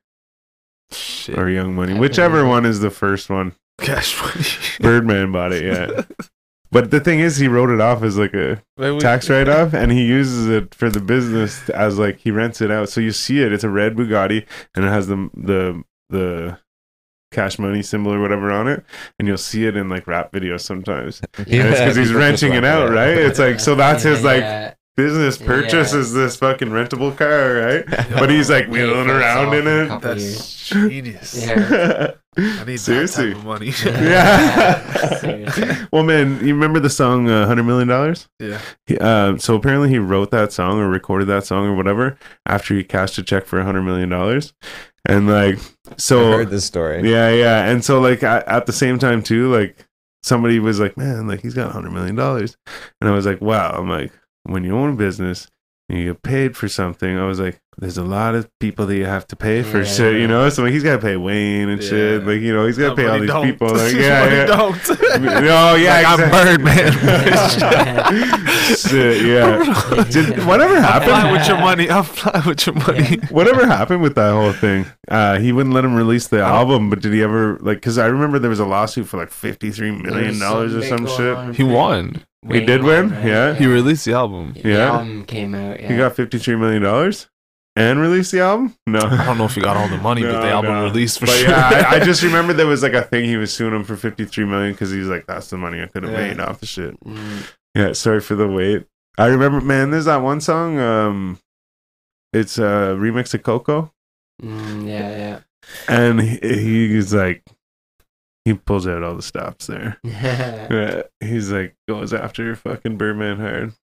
Shit. 0.91 1.37
or 1.39 1.49
Young 1.49 1.73
Money, 1.73 1.95
whichever 1.97 2.45
one 2.45 2.63
is 2.65 2.79
the 2.79 2.91
first 2.91 3.29
one. 3.29 3.55
Cash 3.79 4.21
money. 4.21 4.45
Birdman 4.79 5.31
bought 5.31 5.51
it, 5.51 5.63
yeah. 5.63 6.03
But 6.75 6.91
the 6.91 6.99
thing 6.99 7.21
is, 7.21 7.37
he 7.37 7.47
wrote 7.47 7.69
it 7.69 7.79
off 7.79 8.03
as 8.03 8.17
like 8.17 8.33
a 8.33 8.61
we- 8.77 8.99
tax 8.99 9.29
write 9.33 9.47
off, 9.47 9.73
and 9.73 9.93
he 9.93 10.05
uses 10.05 10.49
it 10.49 10.75
for 10.75 10.89
the 10.89 10.99
business 10.99 11.69
as 11.69 11.97
like 11.97 12.17
he 12.19 12.31
rents 12.31 12.59
it 12.59 12.69
out. 12.69 12.89
So 12.89 12.99
you 12.99 13.13
see 13.13 13.41
it; 13.41 13.53
it's 13.53 13.63
a 13.63 13.69
red 13.69 13.95
Bugatti, 13.95 14.45
and 14.75 14.83
it 14.83 14.89
has 14.89 15.07
the 15.07 15.29
the 15.33 15.83
the 16.09 16.59
cash 17.31 17.57
money 17.59 17.81
symbol 17.81 18.13
or 18.13 18.19
whatever 18.19 18.51
on 18.51 18.67
it, 18.67 18.83
and 19.17 19.27
you'll 19.27 19.37
see 19.37 19.65
it 19.65 19.77
in 19.77 19.87
like 19.87 20.05
rap 20.05 20.33
videos 20.33 20.61
sometimes. 20.61 21.21
And 21.37 21.47
it's 21.47 21.79
because 21.79 21.95
he's 21.95 22.13
renting 22.25 22.53
it 22.53 22.65
out, 22.65 22.91
right? 22.91 23.17
It's 23.17 23.39
like 23.39 23.59
so 23.61 23.75
that's 23.75 24.03
his 24.03 24.23
like 24.23 24.41
Yeah. 24.41 24.73
Business 24.97 25.37
purchases 25.37 26.13
Yeah. 26.13 26.21
this 26.23 26.35
fucking 26.37 26.69
rentable 26.69 27.15
car, 27.17 27.53
right? 27.55 27.85
But 28.19 28.29
he's 28.29 28.49
like 28.49 28.67
wheeling 28.67 29.09
around 29.09 29.53
in 29.53 29.67
it. 29.67 30.01
That's 30.01 30.23
years. 30.23 30.89
genius. 30.89 31.45
Yeah. 31.45 32.11
I 32.37 32.63
need 32.65 32.77
Seriously. 32.77 33.29
that 33.29 33.33
type 33.33 33.39
of 33.39 33.45
money. 33.45 33.67
Yeah. 33.85 35.17
Seriously. 35.19 35.87
well, 35.91 36.03
man, 36.03 36.45
you 36.45 36.53
remember 36.53 36.79
the 36.79 36.89
song 36.89 37.29
uh, 37.29 37.45
"Hundred 37.47 37.63
Million 37.63 37.87
Dollars"? 37.87 38.27
yeah. 38.39 38.59
He- 38.87 38.97
Uh, 38.97 39.37
so 39.37 39.55
apparently, 39.55 39.89
he 39.89 39.99
wrote 39.99 40.31
that 40.31 40.51
song 40.51 40.79
or 40.79 40.89
recorded 40.89 41.25
that 41.29 41.45
song 41.45 41.65
or 41.67 41.75
whatever 41.75 42.17
after 42.45 42.73
he 42.75 42.83
cashed 42.83 43.17
a 43.17 43.23
check 43.23 43.45
for 43.45 43.59
a 43.59 43.63
hundred 43.63 43.83
million 43.83 44.09
dollars, 44.09 44.53
and 45.07 45.27
like, 45.29 45.59
so. 45.97 46.33
I 46.33 46.37
heard 46.37 46.49
this 46.49 46.65
story. 46.65 47.09
yeah, 47.09 47.29
yeah, 47.31 47.69
and 47.69 47.83
so 47.85 47.99
like 48.01 48.21
at, 48.23 48.45
at 48.47 48.65
the 48.65 48.73
same 48.73 48.99
time 48.99 49.21
too, 49.23 49.49
like 49.53 49.85
somebody 50.23 50.59
was 50.59 50.77
like, 50.79 50.97
"Man, 50.97 51.27
like 51.27 51.41
he's 51.41 51.53
got 51.53 51.69
a 51.69 51.71
hundred 51.73 51.91
million 51.93 52.15
dollars," 52.15 52.57
and 52.99 53.09
I 53.09 53.13
was 53.13 53.25
like, 53.25 53.39
"Wow!" 53.39 53.71
I'm 53.77 53.87
like, 53.89 54.11
when 54.45 54.63
you 54.63 54.75
own 54.77 54.93
a 54.93 54.95
business 54.95 55.47
and 55.89 55.99
you 55.99 56.13
get 56.13 56.23
paid 56.23 56.57
for 56.57 56.67
something, 56.67 57.17
I 57.19 57.25
was 57.25 57.39
like, 57.39 57.59
"There's 57.77 57.97
a 57.99 58.03
lot 58.03 58.33
of 58.33 58.49
people 58.59 58.87
that 58.87 58.95
you 58.97 59.05
have 59.05 59.27
to 59.27 59.35
pay 59.35 59.61
for 59.61 59.79
Yeah. 59.79 59.83
shit," 59.83 60.19
you 60.19 60.27
know. 60.27 60.49
So 60.49 60.63
like, 60.63 60.71
he's 60.73 60.81
got 60.83 60.93
to 60.95 61.01
pay 61.01 61.15
Wayne 61.15 61.69
and 61.69 61.83
shit, 61.83 62.25
like 62.25 62.41
you 62.41 62.53
know, 62.53 62.65
he's 62.65 62.77
got 62.77 62.95
to 62.95 63.01
No, 63.01 63.07
pay 63.07 63.07
all 63.07 63.19
these 63.19 63.29
don't. 63.29 63.45
people. 63.45 63.67
Like, 63.75 63.93
yeah, 63.93 64.25
yeah. 64.33 64.45
don't. 64.45 64.89
No, 65.21 65.75
yeah, 65.75 65.93
Like, 65.93 66.07
I'm 66.07 66.19
exactly. 66.23 66.57
Birdman. 66.57 68.45
Shit, 68.75 69.25
yeah. 69.25 70.03
Did 70.09 70.45
whatever 70.45 70.75
I'm 70.77 70.81
happened? 70.83 71.31
with 71.33 71.47
your 71.47 71.57
money. 71.59 71.89
I'm 71.89 72.03
fly 72.03 72.41
with 72.45 72.65
your 72.65 72.75
money. 72.75 73.17
Whatever 73.29 73.65
happened 73.67 74.01
with 74.01 74.15
that 74.15 74.31
whole 74.31 74.53
thing? 74.53 74.85
Uh, 75.07 75.37
he 75.39 75.51
wouldn't 75.51 75.73
let 75.75 75.85
him 75.85 75.93
release 75.95 76.27
the 76.27 76.41
album, 76.41 76.89
but 76.89 77.01
did 77.01 77.13
he 77.13 77.21
ever 77.21 77.57
like? 77.61 77.77
Because 77.77 77.97
I 77.97 78.07
remember 78.07 78.39
there 78.39 78.49
was 78.49 78.59
a 78.59 78.65
lawsuit 78.65 79.07
for 79.07 79.17
like 79.17 79.29
fifty 79.29 79.69
three 79.71 79.91
million 79.91 80.39
dollars 80.39 80.73
or 80.75 80.81
some 80.83 81.05
shit. 81.07 81.55
He 81.55 81.63
won. 81.63 82.23
He 82.51 82.65
did 82.65 82.83
win, 82.83 83.09
yeah. 83.09 83.53
He 83.55 83.65
released 83.65 84.05
the 84.05 84.13
album. 84.13 84.53
The 84.53 84.69
Yeah. 84.69 84.91
album 84.91 85.25
came 85.25 85.55
out. 85.55 85.79
Yeah. 85.79 85.87
He 85.91 85.97
got 85.97 86.15
fifty 86.15 86.37
three 86.37 86.55
million 86.55 86.81
dollars 86.83 87.27
and 87.75 87.99
released 87.99 88.31
the 88.31 88.41
album. 88.41 88.75
No, 88.87 88.99
I 88.99 89.25
don't 89.25 89.37
know 89.37 89.45
if 89.45 89.55
he 89.55 89.61
got 89.61 89.75
all 89.77 89.87
the 89.89 89.97
money, 89.97 90.21
but 90.21 90.41
the 90.41 90.49
album 90.49 90.73
no. 90.73 90.83
released 90.83 91.19
for 91.19 91.25
but 91.25 91.35
sure. 91.35 91.49
yeah, 91.49 91.87
I, 91.91 91.95
I 91.95 91.99
just 91.99 92.21
remember 92.29 92.53
there 92.53 92.67
was 92.67 92.83
like 92.83 92.93
a 92.93 93.01
thing 93.01 93.25
he 93.25 93.37
was 93.37 93.51
suing 93.53 93.73
him 93.73 93.83
for 93.83 93.95
fifty 93.95 94.25
three 94.25 94.45
million 94.45 94.73
because 94.73 94.91
he's 94.91 95.07
like, 95.07 95.25
that's 95.27 95.49
the 95.49 95.57
money 95.57 95.81
I 95.81 95.87
could 95.87 96.03
have 96.03 96.11
Yeah. 96.11 96.27
made 96.27 96.39
off 96.39 96.59
the 96.59 96.65
shit. 96.65 96.99
Mm. 97.03 97.51
Yeah, 97.75 97.93
sorry 97.93 98.21
for 98.21 98.35
the 98.35 98.47
wait. 98.47 98.85
I 99.17 99.27
remember, 99.27 99.59
man. 99.61 99.91
There's 99.91 100.05
that 100.05 100.21
one 100.21 100.39
song. 100.41 100.77
Um, 100.79 101.39
it's 102.33 102.57
a 102.57 102.95
remix 102.99 103.33
of 103.33 103.43
Coco. 103.43 103.91
Mm, 104.43 104.87
yeah, 104.87 105.39
and 105.87 106.21
he, 106.21 106.37
he's 106.89 107.13
like 107.13 107.43
he 108.45 108.53
pulls 108.53 108.87
out 108.87 109.03
all 109.03 109.15
the 109.15 109.21
stops 109.21 109.67
there 109.67 109.99
yeah. 110.03 110.67
Yeah, 110.71 111.01
he's 111.19 111.51
like 111.51 111.75
goes 111.87 112.13
after 112.13 112.43
your 112.43 112.55
fucking 112.55 112.97
birdman 112.97 113.37
hard 113.37 113.73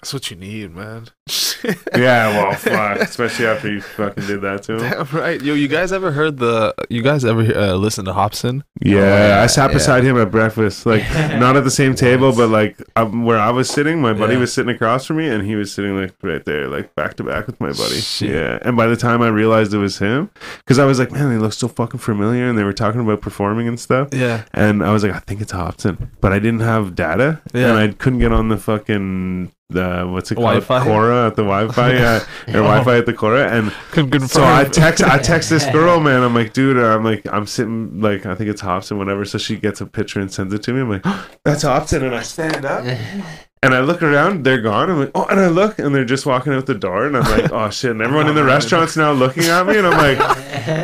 That's 0.00 0.12
what 0.12 0.30
you 0.30 0.36
need, 0.36 0.74
man. 0.74 1.08
Yeah, 1.96 2.28
well, 2.30 2.54
fuck. 2.56 2.98
Especially 3.00 3.46
after 3.46 3.72
you 3.72 3.80
fucking 3.80 4.26
did 4.26 4.42
that 4.42 4.64
to 4.64 4.74
him. 4.74 4.80
Damn 4.80 5.06
right. 5.18 5.40
Yo, 5.40 5.54
you 5.54 5.68
guys 5.68 5.92
ever 5.92 6.10
heard 6.10 6.38
the? 6.38 6.74
You 6.90 7.02
guys 7.02 7.24
ever 7.24 7.40
uh, 7.40 7.74
listen 7.74 8.04
to 8.06 8.12
Hopsin? 8.12 8.62
Yeah, 8.82 9.40
I 9.42 9.46
sat 9.46 9.70
yeah. 9.70 9.74
beside 9.74 10.04
him 10.04 10.18
at 10.18 10.30
breakfast, 10.30 10.84
like 10.84 11.02
not 11.14 11.56
at 11.56 11.64
the 11.64 11.70
same 11.70 11.94
table, 11.94 12.34
but 12.34 12.48
like 12.50 12.76
um, 12.96 13.24
where 13.24 13.38
I 13.38 13.50
was 13.50 13.70
sitting. 13.70 14.02
My 14.02 14.12
buddy 14.12 14.34
Yeah. 14.34 14.40
was 14.40 14.52
sitting 14.52 14.74
across 14.74 15.06
from 15.06 15.16
me, 15.18 15.28
and 15.28 15.46
he 15.46 15.54
was 15.56 15.72
sitting 15.72 15.96
like 15.98 16.14
right 16.22 16.44
there, 16.44 16.68
like 16.68 16.94
back 16.94 17.14
to 17.14 17.22
back 17.24 17.46
with 17.46 17.58
my 17.60 17.72
buddy. 17.72 18.00
Shit. 18.00 18.30
Yeah, 18.30 18.58
and 18.62 18.76
by 18.76 18.86
the 18.86 18.96
time 18.96 19.22
I 19.22 19.28
realized 19.28 19.72
it 19.72 19.78
was 19.78 19.98
him, 19.98 20.30
because 20.58 20.78
I 20.78 20.84
was 20.84 20.98
like, 20.98 21.12
man, 21.12 21.30
they 21.30 21.38
look 21.38 21.52
so 21.54 21.68
fucking 21.68 22.00
familiar, 22.00 22.46
and 22.48 22.58
they 22.58 22.64
were 22.64 22.72
talking 22.74 23.00
about 23.00 23.22
performing 23.22 23.68
and 23.68 23.80
stuff. 23.80 24.08
Yeah. 24.12 24.44
And 24.52 24.84
I 24.84 24.92
was 24.92 25.02
like, 25.02 25.12
I 25.12 25.20
think 25.20 25.40
it's 25.40 25.52
Hopsin, 25.52 26.08
but 26.20 26.32
I 26.32 26.38
didn't 26.38 26.60
have 26.60 26.94
data, 26.94 27.40
Yeah. 27.54 27.70
and 27.70 27.78
I 27.78 27.88
couldn't 27.94 28.18
get 28.18 28.32
on 28.32 28.48
the 28.50 28.58
fucking 28.58 29.52
the 29.70 30.06
what's 30.06 30.30
it 30.30 30.34
called, 30.34 30.44
Wi-Fi? 30.62 30.84
Cora 31.14 31.26
at 31.28 31.36
the 31.36 31.42
Wi-Fi, 31.42 31.90
uh, 31.90 31.92
yeah, 31.92 32.18
or 32.48 32.62
Wi-Fi 32.62 32.98
at 32.98 33.06
the 33.06 33.12
Cora, 33.12 33.48
and 33.50 33.70
Couldn't 33.90 34.10
confirm. 34.10 34.28
so 34.28 34.44
I 34.44 34.64
text 34.64 35.02
I 35.02 35.18
text 35.18 35.50
this 35.50 35.64
girl, 35.72 36.00
man. 36.00 36.22
I'm 36.22 36.34
like, 36.34 36.52
dude, 36.52 36.76
I'm 36.76 37.04
like, 37.04 37.22
I'm 37.32 37.46
sitting 37.46 38.00
like 38.00 38.26
I 38.26 38.34
think 38.34 38.50
it's 38.50 38.62
Hopsin, 38.62 38.98
whatever. 38.98 39.24
So 39.24 39.38
she 39.38 39.56
gets 39.56 39.80
a 39.80 39.86
picture 39.86 40.20
and 40.20 40.32
sends 40.32 40.52
it 40.52 40.62
to 40.64 40.72
me. 40.72 40.80
I'm 40.80 40.90
like, 40.90 41.02
that's 41.44 41.64
Hopsin, 41.64 42.02
and 42.02 42.14
I 42.14 42.22
stand 42.22 42.64
up 42.64 42.84
and 43.64 43.74
I 43.74 43.80
look 43.80 44.02
around, 44.02 44.44
they're 44.44 44.60
gone. 44.60 44.90
I'm 44.90 44.98
like, 45.00 45.10
oh, 45.14 45.24
and 45.26 45.40
I 45.40 45.48
look, 45.48 45.78
and 45.78 45.94
they're 45.94 46.04
just 46.04 46.26
walking 46.26 46.52
out 46.52 46.66
the 46.66 46.74
door, 46.74 47.06
and 47.06 47.16
I'm 47.16 47.24
like, 47.38 47.52
oh 47.52 47.70
shit, 47.70 47.90
and 47.92 48.02
everyone 48.02 48.28
in 48.28 48.34
the 48.34 48.44
restaurant's 48.44 48.96
now 48.96 49.12
looking 49.12 49.44
at 49.44 49.66
me, 49.66 49.78
and 49.78 49.86
I'm 49.86 49.96
like, 49.96 50.18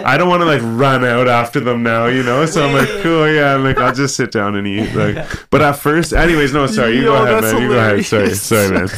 I 0.04 0.16
don't 0.16 0.28
want 0.28 0.40
to 0.42 0.46
like 0.46 0.60
run 0.62 1.04
out 1.04 1.28
after 1.28 1.60
them 1.60 1.82
now, 1.82 2.06
you 2.06 2.22
know. 2.22 2.46
So 2.46 2.66
I'm 2.66 2.72
like, 2.74 2.88
cool, 3.02 3.30
yeah, 3.32 3.54
I'm 3.54 3.64
like, 3.64 3.78
I'll 3.78 3.94
just 3.94 4.16
sit 4.16 4.32
down 4.32 4.56
and 4.56 4.66
eat. 4.66 4.94
Like, 4.94 5.26
but 5.50 5.62
at 5.62 5.72
first, 5.76 6.12
anyways, 6.12 6.52
no, 6.52 6.66
sorry, 6.66 6.96
you 6.96 7.04
Yo, 7.04 7.12
go 7.12 7.38
ahead, 7.38 7.42
man. 7.42 7.62
You 7.62 7.68
go 7.68 7.78
ahead. 7.78 8.04
Sorry, 8.04 8.34
sorry, 8.34 8.70
man. 8.70 8.88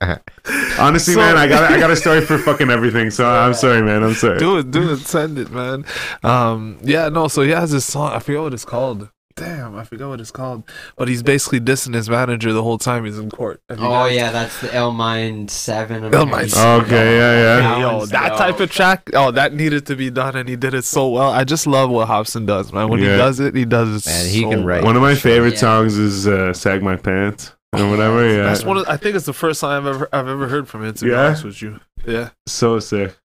Honestly, 0.78 1.14
So- 1.14 1.20
man, 1.20 1.36
I 1.36 1.46
got 1.46 1.70
I 1.70 1.78
got 1.78 1.90
a 1.90 1.96
story 1.96 2.20
for 2.22 2.38
fucking 2.38 2.70
everything. 2.70 3.10
So 3.10 3.28
I'm 3.28 3.54
sorry, 3.54 3.82
man. 3.82 4.02
I'm 4.02 4.14
sorry. 4.14 4.38
do 4.38 4.58
it, 4.58 4.70
do 4.70 4.92
it, 4.92 4.98
send 5.00 5.38
it, 5.38 5.50
man. 5.50 5.84
Um, 6.22 6.78
yeah, 6.82 7.08
no. 7.08 7.28
So 7.28 7.42
he 7.42 7.50
has 7.50 7.70
this 7.70 7.84
song. 7.84 8.12
I 8.12 8.18
forget 8.18 8.40
what 8.40 8.54
it's 8.54 8.64
called. 8.64 9.08
Damn, 9.80 9.82
I 9.82 9.84
forgot 9.84 10.08
what 10.10 10.20
it's 10.20 10.30
called. 10.30 10.64
But 10.96 11.08
he's 11.08 11.22
basically 11.22 11.60
dissing 11.60 11.94
his 11.94 12.08
manager 12.10 12.52
the 12.52 12.62
whole 12.62 12.78
time 12.78 13.04
he's 13.04 13.18
in 13.18 13.30
court. 13.30 13.62
Oh 13.70 13.76
guys- 13.76 14.14
yeah, 14.16 14.30
that's 14.30 14.60
the 14.60 14.74
Ill 14.76 14.92
Mind 14.92 15.50
Seven. 15.50 16.12
Ill 16.12 16.26
Mind 16.26 16.52
Okay, 16.54 17.16
yeah, 17.16 17.32
yeah. 17.34 17.60
That 17.60 17.78
Yo, 17.80 17.96
one's 17.98 18.10
that 18.10 18.28
dope. 18.30 18.38
type 18.38 18.60
of 18.60 18.70
track, 18.70 19.10
oh, 19.14 19.30
that 19.30 19.54
needed 19.54 19.86
to 19.86 19.96
be 19.96 20.10
done, 20.10 20.36
and 20.36 20.48
he 20.48 20.56
did 20.56 20.74
it 20.74 20.84
so 20.84 21.08
well. 21.08 21.30
I 21.30 21.44
just 21.44 21.66
love 21.66 21.90
what 21.90 22.08
Hopsin 22.08 22.46
does, 22.46 22.72
man. 22.72 22.88
When 22.88 23.00
Yeah. 23.00 23.12
he 23.12 23.16
does 23.18 23.40
it, 23.40 23.54
he 23.54 23.64
does 23.64 24.06
it. 24.06 24.10
Man, 24.10 24.28
he 24.30 24.42
can 24.42 24.64
write. 24.64 24.84
One 24.84 24.96
of 24.96 25.02
my 25.02 25.14
favorite 25.14 25.54
Yeah. 25.54 25.58
songs 25.60 25.96
is 25.96 26.26
uh, 26.28 26.52
"Sag 26.52 26.82
My 26.82 26.96
Pants" 26.96 27.52
or 27.72 27.88
whatever. 27.88 28.28
Yeah, 28.28 28.42
That's 28.44 28.64
one. 28.64 28.78
Of, 28.78 28.88
I 28.88 28.96
think 28.96 29.16
it's 29.16 29.26
the 29.26 29.32
first 29.32 29.60
time 29.60 29.86
I've 29.86 29.94
ever 29.94 30.08
I've 30.12 30.28
ever 30.28 30.48
heard 30.48 30.68
from 30.68 30.84
him. 30.84 30.94
To 30.94 31.04
be 31.04 31.10
Yeah? 31.10 31.26
honest 31.26 31.44
with 31.44 31.62
you, 31.62 31.80
yeah, 32.06 32.30
so 32.46 32.78
sick. 32.80 33.16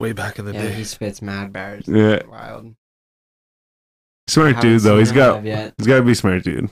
way 0.00 0.12
back 0.12 0.38
in 0.38 0.44
the 0.44 0.52
Yeah, 0.52 0.62
day. 0.62 0.72
he 0.72 0.84
spits 0.84 1.20
mad 1.20 1.52
bars. 1.52 1.84
Yeah. 1.88 2.22
wild. 2.30 2.74
Smart 4.28 4.60
dude 4.60 4.82
though. 4.82 4.98
He's 4.98 5.12
got 5.12 5.42
he's 5.42 5.86
got 5.86 5.96
to 5.96 6.02
be 6.02 6.14
smart 6.14 6.44
dude. 6.44 6.70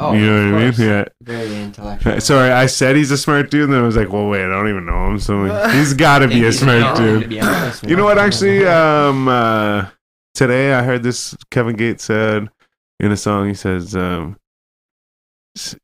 Oh, 0.00 0.12
you 0.12 0.26
know 0.26 0.52
what 0.52 0.62
I 0.62 0.70
mean? 0.70 0.74
Yeah. 0.78 1.04
Very 1.22 1.60
intellectual. 1.60 2.20
Sorry, 2.20 2.50
I 2.50 2.66
said 2.66 2.94
he's 2.94 3.10
a 3.10 3.18
smart 3.18 3.50
dude, 3.50 3.64
and 3.64 3.72
then 3.72 3.82
I 3.82 3.86
was 3.86 3.96
like, 3.96 4.12
well, 4.12 4.28
wait, 4.28 4.44
I 4.44 4.48
don't 4.48 4.68
even 4.68 4.86
know 4.86 5.06
him, 5.08 5.18
so 5.18 5.38
like, 5.38 5.72
he's 5.74 5.92
got 5.92 6.20
to 6.20 6.28
be 6.28 6.44
a 6.44 6.52
smart 6.52 6.96
dude. 6.96 7.32
You 7.88 7.96
know 7.96 8.04
what? 8.04 8.16
Actually, 8.16 8.64
um, 8.66 9.26
uh, 9.26 9.86
today 10.34 10.72
I 10.72 10.82
heard 10.84 11.02
this. 11.02 11.36
Kevin 11.50 11.74
Gates 11.76 12.04
said 12.04 12.48
in 13.00 13.10
a 13.10 13.16
song. 13.16 13.48
He 13.48 13.54
says, 13.54 13.96
um, 13.96 14.36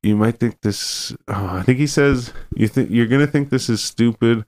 "You 0.03 0.17
might 0.17 0.39
think 0.39 0.61
this." 0.61 1.13
Oh, 1.27 1.47
I 1.47 1.63
think 1.63 1.79
he 1.79 1.87
says, 1.89 2.33
"You 2.55 2.69
think 2.69 2.91
you're 2.91 3.07
gonna 3.07 3.27
think 3.27 3.51
this 3.51 3.69
is 3.69 3.83
stupid, 3.83 4.45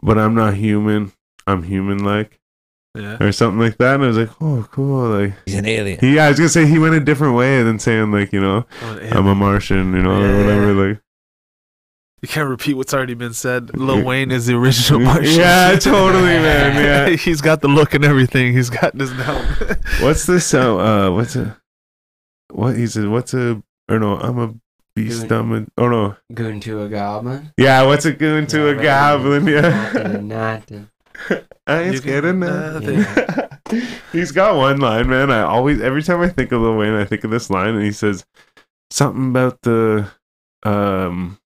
but 0.00 0.18
I'm 0.18 0.34
not 0.34 0.54
human. 0.54 1.12
I'm 1.46 1.64
human-like." 1.64 2.38
Yeah, 2.96 3.16
or 3.22 3.32
something 3.32 3.58
like 3.60 3.76
that. 3.78 3.94
And 3.96 4.04
I 4.04 4.06
was 4.08 4.16
like, 4.16 4.30
oh, 4.40 4.66
cool. 4.70 5.08
Like, 5.10 5.34
He's 5.46 5.54
an 5.56 5.66
alien. 5.66 5.98
he, 6.00 6.14
yeah, 6.16 6.26
I 6.26 6.28
was 6.30 6.38
gonna 6.38 6.48
say 6.48 6.66
he 6.66 6.78
went 6.78 6.94
a 6.94 7.00
different 7.00 7.34
way 7.34 7.62
than 7.62 7.78
saying 7.78 8.10
like, 8.12 8.32
you 8.32 8.40
know, 8.40 8.64
Oh, 8.82 8.98
I'm 9.12 9.26
a 9.26 9.34
Martian, 9.34 9.92
you 9.94 10.02
know, 10.02 10.20
or 10.20 10.26
Yeah. 10.26 10.36
whatever. 10.38 10.72
Like, 10.74 11.00
you 12.22 12.28
can't 12.28 12.48
repeat 12.48 12.74
what's 12.74 12.94
already 12.94 13.14
been 13.14 13.34
said. 13.34 13.76
Lil 13.78 14.02
Wayne 14.02 14.30
is 14.32 14.46
the 14.46 14.54
original 14.54 15.00
Martian. 15.00 15.38
yeah, 15.38 15.76
totally, 15.78 16.22
man. 16.40 17.10
Yeah. 17.10 17.16
he's 17.24 17.40
got 17.40 17.60
the 17.60 17.68
look 17.68 17.94
and 17.94 18.04
everything. 18.04 18.52
He's 18.54 18.70
got 18.70 18.96
this 18.96 19.10
down. 19.10 19.44
What's 20.00 20.24
this? 20.26 20.52
Uh, 20.54 20.76
uh 20.78 21.10
what's 21.12 21.36
a 21.36 21.56
what 22.50 22.76
he 22.76 22.86
said? 22.86 23.08
What's 23.08 23.34
a 23.34 23.62
or 23.88 23.98
no? 24.00 24.16
I'm 24.18 24.38
a 24.38 24.54
beast. 24.94 25.22
Good. 25.22 25.32
I'm 25.32 25.52
a 25.52 25.66
oh 25.78 25.88
no. 25.88 26.16
Goon 26.32 26.58
to 26.60 26.82
a 26.82 26.88
goblin. 26.88 27.52
Yeah, 27.58 27.82
what's 27.82 28.06
a 28.06 28.12
goon 28.12 28.46
to 28.48 28.58
Yeah, 28.58 28.64
a 28.70 28.74
right. 28.74 28.82
goblin? 28.82 29.46
Yeah, 29.46 29.60
Nothing, 29.92 30.28
nothing. 30.28 30.88
I 31.66 31.82
ain't 31.82 31.92
You 31.92 31.98
scared 31.98 32.24
of 32.24 32.36
nothing. 32.36 33.00
nothing. 33.00 33.82
He's 34.12 34.32
got 34.32 34.56
one 34.56 34.78
line, 34.78 35.08
man. 35.08 35.30
I 35.30 35.40
always 35.42 35.80
every 35.80 36.02
time 36.02 36.20
I 36.20 36.28
think 36.28 36.52
of 36.52 36.60
Lil 36.62 36.76
Wayne, 36.76 36.94
I 36.94 37.04
think 37.04 37.24
of 37.24 37.30
this 37.30 37.50
line, 37.50 37.74
and 37.74 37.82
he 37.84 37.92
says 37.92 38.24
something 38.90 39.30
about 39.30 39.60
the 39.62 40.08
um. 40.64 41.38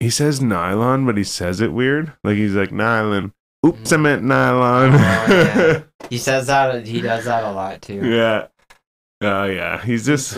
He 0.00 0.10
says 0.10 0.40
nylon, 0.42 1.06
but 1.06 1.16
he 1.16 1.22
says 1.24 1.60
it 1.60 1.72
weird. 1.72 2.12
Like 2.24 2.36
he's 2.36 2.54
like 2.54 2.72
nylon. 2.72 3.32
Oops, 3.64 3.92
I 3.92 3.96
meant 3.96 4.22
nylon. 4.24 4.94
Oh, 4.94 4.96
yeah. 5.28 5.82
He 6.10 6.18
says 6.18 6.48
that. 6.48 6.84
He 6.86 7.00
does 7.00 7.24
that 7.24 7.44
a 7.44 7.52
lot 7.52 7.80
too. 7.80 8.04
yeah. 8.04 8.48
Oh 9.22 9.44
yeah. 9.44 9.80
He's 9.82 10.04
just 10.04 10.36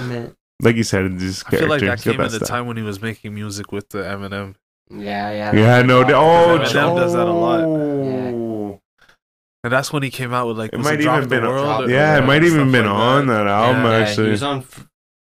like 0.63 0.77
you 0.77 0.83
said, 0.85 1.07
it's 1.07 1.23
just 1.23 1.47
I 1.47 1.57
feel 1.59 1.69
like 1.69 1.81
that 1.81 2.01
came 2.03 2.21
at 2.21 2.31
the 2.31 2.37
stuff. 2.37 2.49
time 2.49 2.67
when 2.67 2.77
he 2.77 2.83
was 2.83 3.01
making 3.03 3.35
music 3.35 3.73
with 3.73 3.89
the 3.89 3.99
Eminem. 3.99 4.55
Yeah, 4.91 5.31
yeah. 5.31 5.53
Yeah, 5.55 5.83
that's 5.83 5.89
no. 5.89 6.03
a 6.03 6.07
d- 6.07 6.13
Oh, 6.13 6.59
Eminem 6.61 6.97
does 6.97 7.13
that 7.15 7.27
a 7.27 7.33
lot. 7.33 7.61
oh. 7.61 8.81
And 9.65 9.73
that's 9.73 9.93
when 9.93 10.03
he 10.03 10.11
came 10.11 10.35
out 10.35 10.47
with 10.47 10.59
like 10.59 10.73
It 10.75 10.79
might 10.81 11.01
Drop 11.01 11.17
even 11.19 11.29
the 11.31 11.37
been. 11.37 11.47
World 11.49 11.67
On, 11.67 11.85
or- 11.85 11.91
yeah, 11.91 12.19
it 12.19 12.27
might 12.27 12.45
even 12.45 12.71
been 12.71 12.85
like 12.85 12.95
on 12.95 13.27
that, 13.29 13.47
album 13.47 13.83
Yeah, 13.85 13.91
yeah, 13.91 14.05
actually. 14.05 14.25
He 14.27 14.31
was 14.33 14.43
on. 14.43 14.65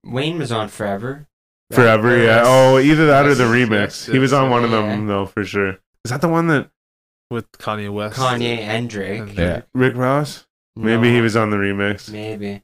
Wayne 0.06 0.38
was 0.40 0.52
on 0.52 0.70
Forever. 0.70 1.28
Forever, 1.72 2.16
Or 2.16 2.24
yeah. 2.24 2.44
Oh, 2.46 2.80
either 2.80 3.06
that 3.08 3.26
or 3.28 3.36
the 3.36 3.44
remix. 3.44 4.10
he 4.12 4.18
was 4.18 4.32
on 4.34 4.50
one 4.50 4.64
of 4.64 4.72
yeah. 4.72 4.82
them 4.82 5.08
though, 5.08 5.26
for 5.26 5.44
sure. 5.44 5.78
Is 6.06 6.12
that 6.12 6.22
the 6.22 6.30
one 6.30 6.48
that 6.48 6.70
with 7.30 7.52
Kanye 7.52 7.92
West. 7.94 8.18
Kanye 8.18 8.58
and 8.60 8.90
Drake. 8.90 9.20
And 9.20 9.38
Yeah. 9.38 9.62
Rick 9.76 9.96
Ross? 9.96 10.48
Maybe 10.76 11.10
No, 11.10 11.16
he 11.16 11.22
was 11.22 11.36
on 11.36 11.50
the 11.52 11.58
remix. 11.58 12.10
Maybe. 12.10 12.64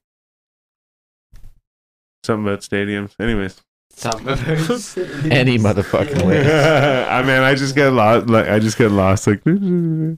Something 2.23 2.45
about 2.47 2.61
stadiums. 2.61 3.11
Anyways, 3.19 3.61
Something 3.97 4.27
about 4.27 4.97
Any 5.31 5.57
motherfucking 5.57 6.25
way. 6.25 6.41
I 7.09 7.21
mean, 7.21 7.39
I 7.41 7.55
just 7.55 7.75
get 7.75 7.93
lost. 7.93 8.27
Like 8.27 8.47
I 8.49 8.59
just 8.59 8.77
get 8.77 8.91
lost. 8.91 9.25
Like 9.25 9.41
you 9.45 10.17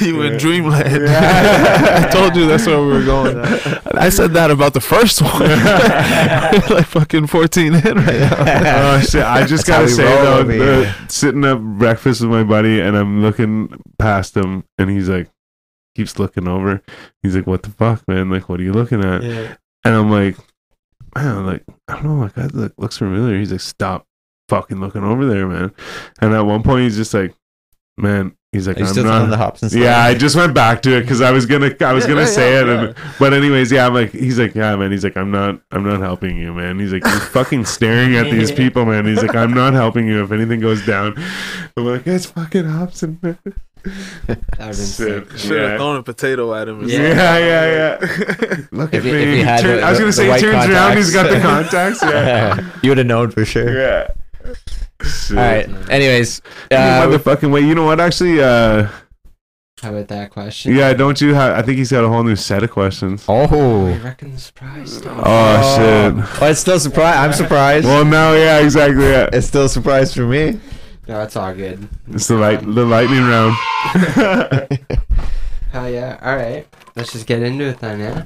Yeah. 0.00 0.22
in 0.30 0.36
Dreamland. 0.38 1.02
Yeah. 1.06 2.04
I 2.06 2.08
told 2.14 2.36
you 2.36 2.46
that's 2.46 2.66
where 2.66 2.80
we 2.80 2.86
were 2.92 3.04
going. 3.04 3.36
I 3.96 4.10
said 4.10 4.32
that 4.34 4.50
about 4.52 4.74
the 4.74 4.80
first 4.80 5.20
one. 5.22 5.40
We're 5.40 6.76
like 6.76 6.86
fucking 6.86 7.26
14 7.26 7.74
in 7.74 7.80
right 7.82 8.06
now. 8.06 8.94
oh 8.94 9.00
shit! 9.00 9.24
I 9.24 9.44
just 9.44 9.66
That's 9.66 9.68
how 9.68 9.74
gotta 9.74 9.84
we 9.86 9.90
say 9.92 10.04
roll 10.14 10.22
though, 10.24 10.38
over 10.38 10.52
the- 10.52 10.64
here. 10.84 10.94
sitting 11.08 11.44
at 11.44 11.54
breakfast 11.78 12.20
with 12.20 12.30
my 12.30 12.44
buddy, 12.44 12.80
and 12.80 12.96
I'm 12.96 13.22
looking 13.22 13.82
past 13.98 14.36
him, 14.36 14.64
and 14.78 14.88
he's 14.90 15.08
like, 15.08 15.28
keeps 15.96 16.18
looking 16.18 16.46
over. 16.46 16.80
He's 17.22 17.34
like, 17.34 17.46
"What 17.46 17.62
the 17.64 17.70
fuck, 17.70 18.06
man? 18.06 18.30
Like, 18.30 18.48
what 18.48 18.60
are 18.60 18.62
you 18.62 18.72
looking 18.72 19.02
at?" 19.04 19.22
Yeah. 19.24 19.56
And 19.84 19.94
I'm 19.94 20.10
like, 20.10 20.36
man, 21.22 21.46
like, 21.46 21.64
I 21.88 21.94
don't 21.94 22.04
know, 22.04 22.16
like, 22.22 22.34
that 22.34 22.54
look, 22.54 22.72
looks 22.78 22.98
familiar. 22.98 23.38
He's 23.38 23.52
like, 23.52 23.60
stop 23.60 24.06
fucking 24.48 24.80
looking 24.80 25.04
over 25.04 25.26
there, 25.26 25.46
man. 25.46 25.72
And 26.20 26.32
at 26.34 26.40
one 26.42 26.62
point, 26.62 26.84
he's 26.84 26.96
just 26.96 27.12
like, 27.14 27.34
man, 27.98 28.36
he's 28.52 28.68
like, 28.68 28.78
I'm 28.78 28.86
still 28.86 29.04
not. 29.04 29.22
on 29.22 29.30
the 29.30 29.36
Hopsin 29.36 29.68
story? 29.70 29.84
yeah, 29.84 29.98
I 30.04 30.14
just 30.14 30.36
went 30.36 30.54
back 30.54 30.82
to 30.82 30.96
it 30.96 31.00
because 31.02 31.20
I 31.20 31.30
was 31.32 31.46
gonna, 31.46 31.74
I 31.80 31.92
was 31.92 32.04
Yeah, 32.04 32.08
gonna 32.10 32.20
yeah, 32.22 32.26
say 32.26 32.60
it, 32.60 32.66
yeah. 32.66 32.84
and 32.86 32.96
but 33.18 33.32
anyways, 33.32 33.72
yeah, 33.72 33.86
I'm 33.86 33.94
like, 33.94 34.10
he's 34.12 34.38
like, 34.38 34.54
yeah, 34.54 34.76
man, 34.76 34.92
he's 34.92 35.04
like, 35.04 35.16
I'm 35.16 35.30
not, 35.30 35.60
I'm 35.72 35.82
not 35.84 36.00
helping 36.00 36.36
you, 36.38 36.52
man. 36.54 36.78
He's 36.78 36.92
like, 36.92 37.04
you're 37.04 37.20
fucking 37.20 37.64
staring 37.64 38.14
at 38.16 38.30
these 38.30 38.52
people, 38.52 38.84
man. 38.84 39.06
He's 39.06 39.22
like, 39.22 39.34
I'm 39.34 39.52
not 39.54 39.72
helping 39.72 40.06
you 40.06 40.22
if 40.22 40.30
anything 40.32 40.60
goes 40.60 40.84
down. 40.86 41.14
I'm 41.76 41.84
like, 41.84 42.06
it's 42.06 42.26
fucking 42.26 42.64
Hopsin, 42.64 43.22
man. 43.22 43.38
That 44.26 44.38
would 44.38 44.38
have 44.58 44.66
been 44.68 44.74
sick. 44.74 45.30
Should 45.38 45.50
have 45.60 45.70
Yeah. 45.70 45.76
thrown 45.76 45.96
a 45.96 46.02
potato 46.02 46.54
at 46.54 46.68
him. 46.68 46.84
or 46.84 46.88
Yeah. 46.88 46.98
Yeah, 47.00 47.38
yeah, 47.38 47.98
yeah. 48.00 48.56
Look 48.72 48.92
If 48.94 49.00
at 49.00 49.04
he- 49.04 49.12
me. 49.12 49.22
if 49.22 49.28
he 49.34 49.42
had 49.42 49.60
Turn- 49.60 49.76
the- 49.76 49.82
I 49.86 49.90
was 49.90 49.98
gonna 49.98 50.06
the 50.10 50.12
say 50.12 50.24
he 50.24 50.28
white 50.30 50.40
turns 50.40 50.66
around. 50.70 50.96
He's 50.96 51.12
got 51.12 51.30
the 51.30 51.40
contacts. 51.40 52.00
contacts. 52.00 52.02
Yeah. 52.02 52.64
you 52.82 52.90
would 52.90 52.98
have 52.98 53.06
known 53.06 53.30
for 53.30 53.44
sure. 53.44 53.72
Yeah. 53.72 54.08
Shit. 55.02 55.36
All 55.36 55.44
right. 55.44 55.68
Anyways, 55.90 56.40
You 56.70 56.76
uh, 56.76 57.06
motherfucking 57.06 57.50
way. 57.52 57.60
You 57.60 57.74
know 57.74 57.84
what? 57.84 58.00
Actually, 58.00 58.40
uh, 58.42 58.88
How 59.82 59.90
about 59.90 60.08
that 60.08 60.30
question? 60.30 60.74
yeah. 60.74 60.94
Don't 60.94 61.20
you 61.20 61.34
have? 61.34 61.52
I 61.58 61.62
think 61.62 61.76
he's 61.78 61.90
got 61.92 62.02
a 62.02 62.08
whole 62.08 62.22
new 62.24 62.34
set 62.36 62.62
of 62.62 62.70
questions. 62.70 63.24
I 63.28 63.32
oh, 63.50 63.98
reckon 64.02 64.32
the 64.32 64.38
surprise. 64.40 65.02
Oh, 65.04 65.76
shit. 65.76 66.42
Oh, 66.42 66.46
it's 66.48 66.60
still 66.60 66.80
surprise. 66.80 67.16
I'm 67.16 67.32
surprised. 67.34 67.84
Well, 67.86 68.04
now, 68.06 68.32
yeah, 68.32 68.60
exactly. 68.60 69.04
Yeah. 69.04 69.28
it's 69.32 69.46
still 69.48 69.66
a 69.66 69.68
surprise 69.68 70.14
for 70.14 70.22
me. 70.26 70.58
No, 71.08 71.22
it's 71.22 71.36
all 71.36 71.54
good. 71.54 71.88
It's 72.08 72.26
the 72.26 72.36
light, 72.36 72.60
the 72.62 72.84
lightning 72.84 73.20
round. 73.22 73.54
Hell 75.70 75.88
yeah. 75.90 76.18
All 76.22 76.36
right. 76.36 76.66
Let's 76.96 77.12
just 77.12 77.26
get 77.26 77.42
into 77.42 77.64
it 77.64 77.78
then, 77.78 78.00
yeah? 78.00 78.24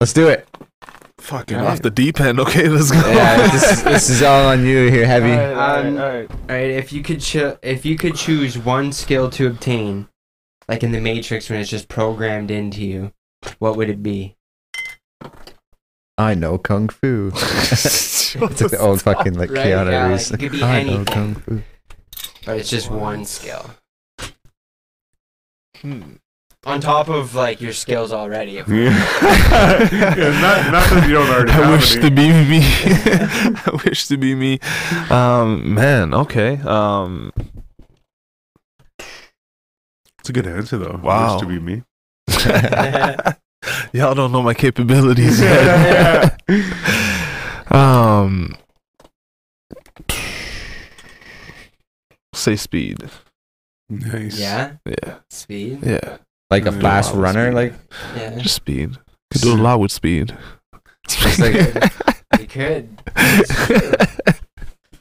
Let's 0.00 0.12
do 0.12 0.28
it. 0.28 0.46
Fucking 1.18 1.56
Alright. 1.56 1.72
off 1.72 1.82
the 1.82 1.90
deep 1.90 2.20
end. 2.20 2.38
Okay, 2.40 2.68
let's 2.68 2.90
go. 2.90 2.98
Yeah, 3.10 3.48
this 3.48 3.72
is, 3.72 3.84
this 3.84 4.10
is 4.10 4.22
all 4.22 4.48
on 4.48 4.64
you 4.64 4.90
here, 4.90 5.06
heavy. 5.06 5.32
Um, 5.32 5.98
All 5.98 6.26
right, 6.48 6.70
if 6.70 6.92
you 6.92 7.02
could 7.02 7.20
cho- 7.20 7.58
if 7.62 7.84
you 7.84 7.96
could 7.96 8.14
choose 8.14 8.56
one 8.56 8.92
skill 8.92 9.28
to 9.30 9.46
obtain, 9.48 10.08
like 10.68 10.82
in 10.82 10.92
the 10.92 11.00
Matrix 11.00 11.50
when 11.50 11.58
it's 11.60 11.68
just 11.68 11.88
programmed 11.88 12.50
into 12.50 12.84
you, 12.84 13.12
what 13.58 13.76
would 13.76 13.90
it 13.90 14.02
be? 14.02 14.36
I 16.16 16.34
know 16.34 16.56
kung 16.56 16.88
fu. 16.88 17.30
it's 17.34 18.36
like 18.36 18.56
the 18.56 18.78
old 18.80 19.02
fucking 19.02 19.34
like 19.34 19.50
Right, 19.50 19.66
Keanu 19.66 19.90
yeah, 19.90 20.02
like, 20.02 20.10
Reeves. 20.12 20.30
it 20.30 20.38
could 20.40 20.52
be 20.52 20.62
I 20.62 20.82
know 20.84 21.04
kung 21.04 21.34
fu. 21.34 21.62
But 22.46 22.58
it's 22.58 22.70
just 22.70 22.90
one 22.90 23.24
skill 23.24 23.70
Hmm. 25.80 26.14
on 26.66 26.80
top 26.80 27.08
of 27.08 27.34
like 27.36 27.60
your 27.60 27.72
skills 27.72 28.12
already. 28.12 28.52
Yeah. 28.52 28.64
yeah, 28.68 30.40
not, 30.40 30.72
not 30.72 30.90
that 30.90 31.04
you 31.06 31.14
don't 31.14 31.28
already 31.30 31.52
I 31.52 31.54
have 31.54 31.70
wish 31.70 31.92
any. 31.96 32.02
to 32.02 32.10
be 32.10 32.28
me. 32.28 32.60
I 33.66 33.80
wish 33.84 34.06
to 34.08 34.16
be 34.16 34.34
me. 34.34 34.58
Um, 35.08 35.72
man. 35.74 36.12
Okay. 36.14 36.56
Um, 36.64 37.32
It's 40.18 40.28
a 40.30 40.32
good 40.32 40.46
answer 40.48 40.78
though. 40.78 40.98
Wow. 41.02 41.34
Wish 41.34 41.40
to 41.42 41.46
be 41.46 41.60
me. 41.60 41.82
y'all 43.92 44.14
don't 44.14 44.32
know 44.32 44.42
my 44.42 44.54
capabilities 44.54 45.40
yet. 45.40 46.40
um, 47.72 48.54
say 52.42 52.56
speed. 52.56 53.08
Nice. 53.90 54.38
yeah, 54.38 54.72
Yeah. 54.84 55.14
speed. 55.30 55.80
Yeah. 55.82 56.18
like 56.50 56.66
a 56.66 56.72
fast 56.72 57.14
wow, 57.14 57.20
runner, 57.20 57.52
like 57.52 57.72
Yeah, 58.16 58.38
Just 58.38 58.56
speed. 58.56 58.96
Could 59.30 59.42
do 59.42 59.54
a 59.54 59.56
lot 59.60 59.80
with 59.80 59.92
speed. 59.92 60.36
It's 61.04 61.38
like- 61.38 61.92
you 62.40 62.46
could. 62.46 62.88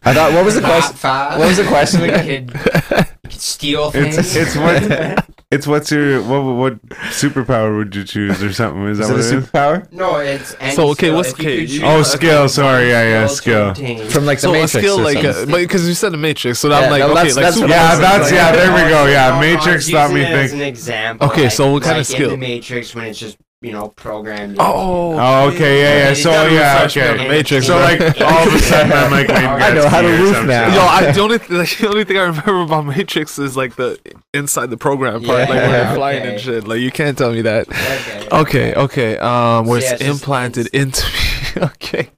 I 0.03 0.13
thought. 0.13 0.31
What 0.33 0.45
was 0.45 0.55
the 0.55 0.61
question? 0.61 0.95
what 1.39 1.47
was 1.47 1.57
the 1.57 1.65
question 1.65 2.01
You 2.03 2.11
could, 2.11 2.53
you 2.53 3.05
could 3.29 3.33
steal 3.41 3.91
things. 3.91 4.17
It's 4.17 4.35
it's 4.35 4.55
what 4.63 5.25
it's 5.49 5.65
what's 5.65 5.89
your 5.91 6.21
what 6.23 6.41
what 6.43 6.89
superpower 7.11 7.77
would 7.77 7.95
you 7.95 8.03
choose 8.03 8.43
or 8.43 8.51
something? 8.51 8.85
Is 8.87 8.97
that 8.97 9.05
Is 9.05 9.09
what 9.09 9.19
it 9.19 9.25
it 9.25 9.33
a 9.33 9.37
is? 9.37 9.45
superpower? 9.45 9.91
No, 9.93 10.17
it's 10.17 10.55
any 10.59 10.75
So, 10.75 10.89
okay, 10.89 10.93
skill. 11.07 11.15
what's- 11.15 11.33
okay, 11.33 11.43
could 11.43 11.53
you- 11.71 11.79
choose 11.79 11.83
Oh, 11.83 11.99
a 12.01 12.05
skill, 12.05 12.49
sorry, 12.49 12.89
yeah, 12.89 13.03
yeah, 13.03 13.27
skill. 13.27 13.73
From 14.09 14.25
like 14.25 14.39
the 14.39 14.41
so 14.41 14.49
a 14.49 14.53
Matrix 14.53 14.71
skill 14.73 14.99
or 14.99 15.03
like, 15.03 15.23
uh, 15.23 15.45
because 15.45 15.87
you 15.87 15.93
said 15.93 16.11
the 16.11 16.17
Matrix, 16.17 16.59
so 16.59 16.69
Yeah, 16.69 16.79
I'm 16.79 16.91
like, 16.91 16.99
no, 16.99 17.05
okay, 17.11 17.13
that's- 17.15 17.35
like 17.35 17.45
that's 17.45 17.55
super- 17.55 17.69
Yeah, 17.69 17.95
that's 17.95 18.31
yeah. 18.31 18.51
There 18.51 18.71
we 18.73 18.89
go. 18.89 19.05
Yeah, 19.05 19.29
No, 19.29 19.35
no, 19.35 19.39
Matrix 19.41 19.87
I'm 19.87 19.93
thought 19.93 20.11
me 20.11 20.19
using 20.21 20.35
think. 20.35 20.51
an 20.53 20.61
example. 20.61 21.27
Okay, 21.29 21.43
like- 21.43 21.51
so 21.51 21.71
what 21.71 21.83
kind 21.83 21.93
of 21.93 22.09
like 22.09 22.17
skill? 22.17 22.29
The 22.31 22.37
Matrix, 22.37 22.93
when 22.93 23.05
it's 23.05 23.19
just 23.19 23.37
you 23.61 23.71
know 23.71 23.87
programmed. 23.89 24.51
into 24.51 24.61
Oh, 24.61 25.15
Oh, 25.17 25.49
okay, 25.49 25.81
yeah, 25.81 26.07
yeah. 26.09 26.13
So 26.13 26.29
doesn't 26.31 26.53
yeah, 26.53 26.73
refresh 26.73 26.95
me 26.95 27.01
on 27.01 27.07
okay. 27.15 27.23
the 27.23 27.29
Matrix, 27.29 27.65
So 27.67 27.77
like 27.77 27.99
all 28.21 28.47
of 28.47 28.53
a 28.53 28.59
sudden 28.59 28.91
I'm 28.93 29.11
like, 29.11 29.27
Wayne 29.29 29.37
I 29.45 29.73
know 29.73 29.87
how 29.89 30.01
to 30.01 30.07
Gretzky 30.07 30.19
or 30.19 30.23
roof 30.23 30.45
now. 30.45 30.75
Yo, 30.75 30.81
I, 30.81 31.11
the 31.11 31.19
only 31.25 31.39
th- 31.39 31.49
like, 31.51 31.77
the 31.77 31.87
only 31.89 32.03
thing 32.03 32.17
I 32.17 32.23
remember 32.23 32.61
about 32.61 32.85
Matrix 32.85 33.39
is 33.39 33.57
like 33.57 33.75
the 33.75 33.99
inside 34.33 34.69
the 34.69 34.77
program 34.77 35.23
part, 35.23 35.49
like 35.49 35.49
when 35.49 35.71
you're 35.71 35.95
flying 35.95 36.23
and 36.27 36.39
shit. 36.39 36.67
Like 36.67 36.81
you 36.81 36.91
can't 36.91 37.17
tell 37.17 37.31
me 37.31 37.41
that. 37.41 37.67
Okay. 37.69 38.27
Okay, 38.31 38.73
okay. 38.75 39.17
Um, 39.17 39.65
where 39.65 39.81
So, 39.81 39.87
yeah, 39.87 39.93
it's 39.93 40.01
it's 40.01 40.09
just- 40.11 40.21
implanted 40.21 40.67
into 40.67 41.05
me. 41.05 41.61
okay. 41.73 42.09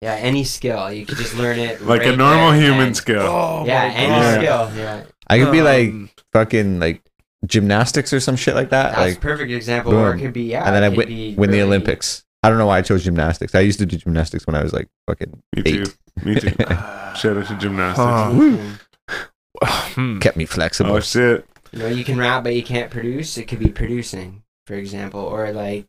Yeah, 0.00 0.14
any 0.14 0.44
skill 0.44 0.90
you 0.90 1.04
could 1.04 1.18
just 1.18 1.34
learn 1.36 1.58
it. 1.58 1.82
Like 1.82 2.06
a 2.06 2.16
normal 2.16 2.52
there 2.52 2.60
human 2.62 2.78
then- 2.86 2.94
skill. 2.94 3.20
Oh 3.20 3.64
Yeah, 3.66 3.82
any 3.94 4.08
God. 4.08 4.40
skill. 4.70 4.82
Yeah, 4.82 5.02
I 5.28 5.38
could 5.38 5.52
be 5.52 5.60
like 5.60 5.90
Um, 5.90 6.10
fucking 6.32 6.80
like 6.80 7.02
gymnastics 7.46 8.12
or 8.12 8.20
some 8.20 8.36
shit 8.36 8.54
like 8.54 8.70
that. 8.70 8.90
that's 8.90 8.98
a 8.98 9.04
like, 9.10 9.20
perfect 9.20 9.50
example. 9.50 9.94
Or 9.94 10.14
it 10.14 10.20
could 10.20 10.32
be 10.32 10.44
yeah. 10.44 10.64
and 10.64 10.74
then 10.74 10.82
I 10.82 10.86
it 10.86 10.90
could 10.90 10.98
win, 10.98 11.08
be 11.08 11.34
win 11.36 11.50
the 11.50 11.62
Olympics. 11.62 12.24
I 12.42 12.48
don't 12.48 12.58
know 12.58 12.66
why 12.66 12.78
I 12.78 12.82
chose 12.82 13.04
gymnastics. 13.04 13.54
I 13.54 13.60
used 13.60 13.78
to 13.80 13.86
do 13.86 13.96
gymnastics 13.98 14.46
when 14.46 14.56
I 14.56 14.62
was 14.62 14.72
like 14.72 14.88
fucking 15.06 15.42
Me 15.56 15.62
too. 15.62 15.84
Me 16.24 16.34
too. 16.40 16.50
Shout 17.16 17.36
out 17.36 17.46
to 17.46 17.56
gymnastics. 17.58 17.98
Huh. 17.98 18.74
Hmm. 19.94 20.18
Kept 20.20 20.36
me 20.36 20.46
flexible. 20.46 20.92
Oh 20.92 21.00
shit. 21.00 21.46
You 21.72 21.80
know, 21.80 21.86
you 21.86 22.04
can 22.04 22.18
rap, 22.18 22.42
but 22.44 22.54
you 22.54 22.62
can't 22.62 22.90
produce. 22.90 23.36
It 23.38 23.44
could 23.44 23.58
be 23.58 23.68
producing, 23.68 24.42
for 24.66 24.74
example, 24.74 25.20
or 25.20 25.52
like 25.52 25.86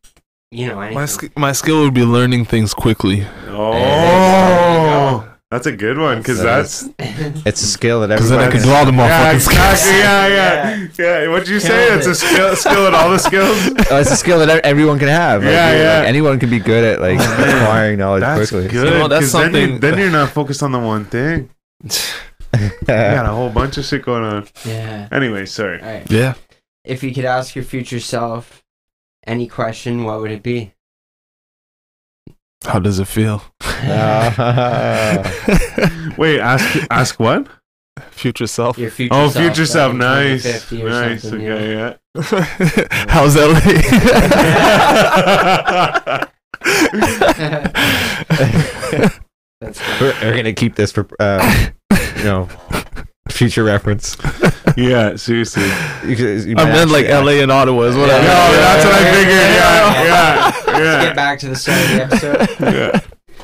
you 0.51 0.67
know 0.67 0.79
anything. 0.79 0.95
My 0.95 1.05
sk- 1.05 1.37
my 1.37 1.51
skill 1.53 1.83
would 1.83 1.93
be 1.93 2.03
learning 2.03 2.45
things 2.45 2.73
quickly. 2.73 3.25
Oh, 3.47 5.30
that's 5.51 5.67
a 5.67 5.71
good 5.71 5.97
one 5.97 6.17
because 6.19 6.41
that's 6.41 6.89
it's 6.99 7.61
a 7.61 7.65
skill 7.67 7.99
that 8.01 8.07
Because 8.07 8.29
then 8.29 8.39
I 8.39 8.45
everybody. 8.45 8.63
could 8.63 8.69
do 8.69 8.73
all 8.73 8.85
the 8.85 8.93
yeah, 8.93 9.33
motherfucking 9.33 9.35
exactly. 9.35 9.55
skills. 9.77 9.99
Yeah, 9.99 10.27
yeah, 10.97 11.21
yeah. 11.23 11.29
What'd 11.29 11.47
you 11.49 11.59
say? 11.59 11.87
Killed 11.87 11.97
It's 11.99 12.07
a 12.07 12.15
skill, 12.15 12.55
skill 12.55 12.87
at 12.87 12.93
all 12.93 13.09
the 13.11 13.19
skills. 13.19 13.57
Oh, 13.91 13.99
it's 13.99 14.11
a 14.11 14.15
skill 14.15 14.39
that 14.39 14.49
e- 14.57 14.61
everyone 14.63 14.97
can 14.97 15.09
have. 15.09 15.43
Like, 15.43 15.51
Yeah, 15.51 15.71
you 15.71 15.77
know, 15.77 15.83
yeah. 15.83 15.99
like, 15.99 16.07
anyone 16.07 16.39
can 16.39 16.49
be 16.49 16.59
good 16.59 16.83
at 16.85 17.01
like 17.01 17.17
oh, 17.19 17.61
acquiring 17.63 17.99
knowledge 17.99 18.21
That's 18.21 18.49
quickly. 18.49 18.69
good. 18.69 18.85
You 18.93 18.99
know, 18.99 19.07
that's 19.09 19.31
'cause 19.31 19.33
then, 19.33 19.53
you, 19.53 19.61
something- 19.67 19.79
then 19.81 19.99
you're 19.99 20.09
not 20.11 20.29
focused 20.39 20.63
on 20.63 20.71
the 20.71 20.79
one 20.79 21.05
thing. 21.05 21.49
You 21.83 22.69
got 22.87 23.25
a 23.25 23.29
whole 23.33 23.49
bunch 23.49 23.77
of 23.77 23.85
shit 23.85 24.03
going 24.03 24.23
on. 24.23 24.47
yeah. 24.65 25.07
Anyway, 25.11 25.45
sorry. 25.45 25.81
All 25.81 25.87
right. 25.87 26.09
Yeah. 26.11 26.33
If 26.83 27.03
you 27.03 27.13
could 27.13 27.25
ask 27.25 27.55
your 27.55 27.63
future 27.65 27.99
self 27.99 28.63
any 29.27 29.47
question, 29.47 30.03
what 30.03 30.19
would 30.21 30.31
it 30.31 30.43
be? 30.43 30.73
How 32.63 32.79
does 32.79 32.99
it 32.99 33.07
feel? 33.07 33.41
Ah. 33.63 35.23
Wait, 36.17 36.39
ask 36.39 36.77
ask 36.91 37.19
what? 37.19 37.47
Future 38.11 38.45
self. 38.47 38.77
Your 38.77 38.91
future 38.91 39.13
Oh, 39.15 39.29
self. 39.29 39.43
future 39.45 39.61
like 39.63 39.71
self. 39.71 39.93
Nice, 39.95 40.43
2050 40.69 40.83
nice. 40.83 41.21
something, 41.23 41.49
Okay, 41.49 41.75
know? 41.75 41.95
yeah. 42.15 42.17
How's 43.09 43.35
LA? 43.35 43.59
That's 49.61 49.79
we're, 50.01 50.13
we're 50.21 50.35
gonna 50.35 50.53
keep 50.53 50.75
this 50.75 50.91
for 50.91 51.07
uh, 51.19 51.69
you 52.17 52.23
know 52.23 52.49
future 53.29 53.63
reference. 53.63 54.15
yeah, 54.77 55.15
seriously. 55.15 55.63
You 56.07 56.15
you 56.15 56.55
I 56.57 56.63
might 56.63 56.71
meant 56.71 56.91
like 56.91 57.05
actually- 57.05 57.37
LA 57.37 57.41
and 57.43 57.51
Ottawa 57.51 57.81
is 57.83 57.95
what 57.95 58.07
No, 58.07 58.15
I 58.15 58.17
Yeah. 58.19 58.51
that's 58.57 58.85
what 58.85 58.93
I 58.93 59.11
figured. 59.11 59.51
Yeah, 59.55 60.51
Let's 60.67 60.79
yeah, 60.79 61.01
get 61.05 61.15
back 61.15 61.39
to 61.39 61.47
the 61.49 61.55
start 61.55 61.81
of 61.81 61.87
the 61.89 62.03
episode. 62.03 62.47
yeah. 62.75 62.99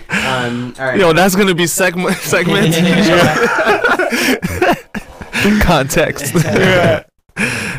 Um, 0.09 0.73
all 0.79 0.85
right. 0.85 0.99
Yo, 0.99 1.11
that's 1.13 1.35
gonna 1.35 1.53
be 1.55 1.67
segment 1.67 2.15
segmented. 2.17 2.85
Context. 5.61 6.33
Yeah. 6.35 7.03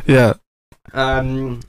yeah. 0.07 0.35
Um, 0.93 1.61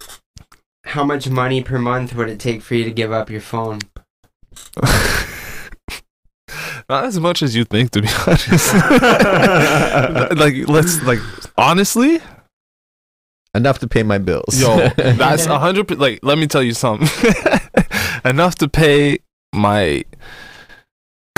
how 0.86 1.04
much 1.04 1.30
money 1.30 1.64
per 1.64 1.78
month 1.80 2.14
would 2.16 2.30
it 2.30 2.40
take 2.40 2.62
for 2.62 2.76
you 2.76 2.84
to 2.84 2.92
give 2.92 3.12
up 3.12 3.30
your 3.30 3.42
phone? 3.42 3.80
Not 6.90 7.06
as 7.06 7.20
much 7.20 7.42
as 7.42 7.56
you 7.56 7.64
think, 7.66 7.92
to 7.92 8.02
be 8.02 8.08
honest. 8.28 8.74
like, 10.38 10.68
let's 10.68 11.02
like 11.04 11.20
honestly, 11.58 12.20
enough 13.54 13.80
to 13.80 13.88
pay 13.88 14.04
my 14.04 14.18
bills. 14.18 14.60
yo, 14.62 14.90
that's 14.98 15.46
a 15.46 15.60
hundred. 15.60 15.98
Like, 15.98 16.20
let 16.24 16.38
me 16.38 16.48
tell 16.48 16.64
you 16.64 16.74
something. 16.74 17.08
Enough 18.26 18.56
to 18.56 18.68
pay 18.68 19.20
my. 19.54 20.04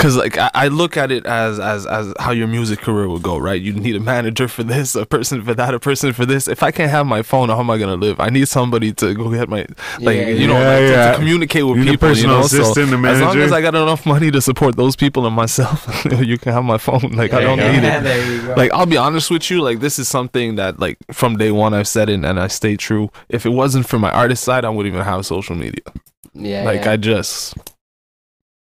Cause 0.02 0.16
like 0.16 0.36
I, 0.36 0.50
I 0.52 0.68
look 0.68 0.96
at 0.96 1.12
it 1.12 1.26
as 1.26 1.60
as 1.60 1.86
as 1.86 2.12
how 2.18 2.32
your 2.32 2.48
music 2.48 2.80
career 2.80 3.08
would 3.08 3.22
go, 3.22 3.38
right? 3.38 3.60
You 3.60 3.72
need 3.72 3.94
a 3.94 4.00
manager 4.00 4.48
for 4.48 4.64
this, 4.64 4.96
a 4.96 5.06
person 5.06 5.42
for 5.44 5.54
that, 5.54 5.74
a 5.74 5.78
person 5.78 6.12
for 6.12 6.26
this. 6.26 6.48
If 6.48 6.64
I 6.64 6.72
can't 6.72 6.90
have 6.90 7.06
my 7.06 7.22
phone, 7.22 7.50
how 7.50 7.60
am 7.60 7.70
I 7.70 7.78
gonna 7.78 7.94
live? 7.94 8.18
I 8.18 8.28
need 8.28 8.48
somebody 8.48 8.92
to 8.94 9.14
go 9.14 9.30
get 9.30 9.48
my 9.48 9.64
like 10.00 10.16
Yeah, 10.16 10.26
you 10.26 10.48
know 10.48 10.58
Yeah, 10.58 10.68
like, 10.70 10.78
to- 10.78 10.90
yeah. 10.90 11.12
to, 11.12 11.18
communicate 11.18 11.64
with 11.66 11.76
You 11.76 11.84
need 11.84 11.90
a 11.90 11.92
people. 11.92 12.08
You 12.08 12.14
personal 12.14 12.40
know, 12.40 12.46
so 12.48 12.62
assistant, 12.62 12.92
a 12.92 13.08
as 13.08 13.20
long 13.20 13.38
as 13.38 13.52
I 13.52 13.60
got 13.60 13.76
enough 13.76 14.04
money 14.04 14.32
to 14.32 14.40
support 14.42 14.76
those 14.76 14.96
people 14.96 15.24
and 15.24 15.36
myself, 15.36 16.04
you 16.20 16.36
can 16.36 16.52
have 16.52 16.64
my 16.64 16.78
phone. 16.78 17.12
Like 17.12 17.32
I 17.32 17.40
don't 17.40 17.58
yeah, 17.58 17.72
need 17.72 17.86
it. 17.86 18.02
There 18.02 18.32
you 18.32 18.42
go. 18.42 18.54
Like 18.54 18.72
I'll 18.72 18.86
be 18.86 18.96
honest 18.96 19.30
with 19.30 19.50
you, 19.52 19.62
like 19.62 19.78
this 19.78 20.00
is 20.00 20.08
something 20.08 20.56
that 20.56 20.80
like 20.80 20.98
from 21.12 21.36
day 21.36 21.52
one 21.52 21.74
I've 21.74 21.86
said 21.86 22.08
it 22.08 22.24
and 22.24 22.40
I 22.40 22.48
stay 22.48 22.76
true. 22.76 23.10
If 23.28 23.46
it 23.46 23.50
wasn't 23.50 23.86
for 23.88 24.00
my 24.00 24.10
artist 24.10 24.42
side, 24.42 24.64
I 24.64 24.68
wouldn't 24.70 24.92
even 24.92 25.04
have 25.04 25.24
social 25.24 25.54
media. 25.54 25.84
yeah, 26.34 26.64
like 26.64 26.86
yeah. 26.86 26.92
I 26.92 26.96
just 26.96 27.54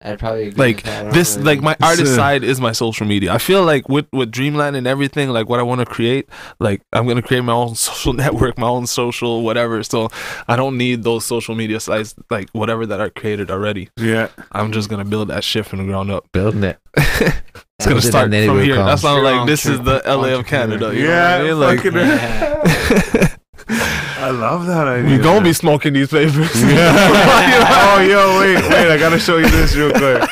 I'd 0.05 0.19
probably 0.19 0.49
agree 0.49 0.65
like 0.67 0.77
with 0.77 0.85
that. 0.87 1.13
This 1.13 1.37
really- 1.37 1.45
like 1.47 1.61
my 1.63 1.77
artist 1.83 2.13
So- 2.13 2.17
side 2.17 2.43
is 2.45 2.61
my 2.61 2.73
social 2.73 3.07
media. 3.07 3.33
I 3.33 3.39
feel 3.39 3.65
like 3.65 3.89
with 3.89 4.07
with 4.13 4.31
Dreamland 4.31 4.77
and 4.77 4.87
everything, 4.87 5.31
like 5.31 5.49
what 5.49 5.61
I 5.61 5.63
want 5.63 5.79
to 5.81 5.87
create, 5.87 6.29
like 6.61 6.83
I'm 6.93 7.07
gonna 7.07 7.23
create 7.23 7.43
my 7.45 7.53
own 7.53 7.75
social 7.89 8.13
network, 8.13 8.59
my 8.59 8.67
own 8.69 8.87
social 8.87 9.43
whatever. 9.43 9.83
So 9.83 10.09
I 10.49 10.57
don't 10.57 10.77
need 10.77 11.03
those 11.05 11.25
social 11.25 11.55
media 11.55 11.79
sites 11.81 12.15
like 12.31 12.49
whatever 12.53 12.85
that 12.87 13.01
are 13.01 13.11
created 13.11 13.51
already. 13.51 13.91
Yeah. 13.97 14.29
I'm 14.53 14.73
just 14.73 14.89
gonna 14.89 15.05
build 15.05 15.29
that 15.29 15.45
shit 15.45 15.67
from 15.67 15.79
the 15.81 15.85
ground 15.85 16.11
up. 16.11 16.27
building 16.33 16.65
it. 16.65 16.79
It's 17.79 17.89
gonna 17.89 18.01
start 18.01 18.33
it 18.33 18.47
from 18.47 18.61
here. 18.63 18.77
come. 18.77 18.87
That's 18.87 19.03
why 19.03 19.11
I'm 19.17 19.25
like, 19.25 19.47
this 19.49 19.67
is 19.67 19.81
the 19.81 20.01
LA 20.07 20.39
of 20.39 20.47
Canada. 20.47 20.95
You 20.95 21.05
Yeah, 21.09 21.39
know 21.43 21.59
what 21.59 21.69
I 21.69 21.83
mean? 21.83 21.93
fucking- 21.93 23.39
Like, 23.69 24.02
I 24.23 24.31
love 24.31 24.67
that 24.67 24.87
idea. 24.87 25.17
we 25.19 25.23
gonna 25.23 25.43
be 25.45 25.53
smoking 25.53 25.93
these 25.95 26.09
papers. 26.11 26.51
Yeah. 26.63 26.95
oh, 27.97 28.01
yo, 28.01 28.39
wait, 28.41 28.63
wait. 28.71 28.91
I 28.93 28.97
gotta 28.99 29.19
show 29.19 29.37
you 29.39 29.49
this 29.51 29.75
real 29.75 29.91
quick. 29.93 30.23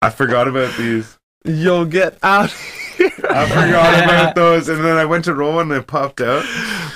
I 0.00 0.10
forgot 0.10 0.46
about 0.48 0.76
these. 0.78 1.18
Yo, 1.44 1.84
get 1.84 2.16
out. 2.22 2.54
I 3.00 3.46
forgot 3.48 4.04
about 4.04 4.34
those, 4.34 4.68
and 4.68 4.84
then 4.84 4.96
I 4.96 5.04
went 5.04 5.24
to 5.26 5.34
roll 5.34 5.60
and 5.60 5.70
it 5.72 5.86
popped 5.86 6.20
out. 6.20 6.44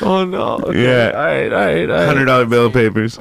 Oh 0.00 0.24
no. 0.24 0.58
Okay. 0.64 0.82
Yeah. 0.84 1.10
All 1.14 1.24
right. 1.24 1.52
All 1.52 1.58
right. 1.58 1.90
All 1.90 1.96
right. 1.96 2.06
Hundred 2.06 2.26
dollar 2.26 2.46
bill 2.46 2.66
of 2.66 2.72
papers. 2.72 3.18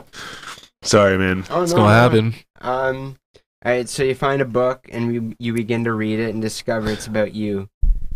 Sorry, 0.83 1.17
man. 1.17 1.43
Oh, 1.49 1.63
It's 1.63 1.71
no, 1.73 1.77
gonna 1.79 1.89
no. 1.89 1.93
happen. 2.01 2.35
Um, 2.61 3.17
All 3.65 3.71
right, 3.71 3.87
so 3.89 4.03
you 4.03 4.15
find 4.15 4.41
a 4.41 4.45
book 4.45 4.87
and 4.91 5.13
you, 5.13 5.35
you 5.39 5.53
begin 5.53 5.83
to 5.85 5.93
read 5.93 6.19
it 6.19 6.29
and 6.33 6.41
discover 6.41 6.89
it's 6.89 7.07
about 7.07 7.33
you. 7.35 7.69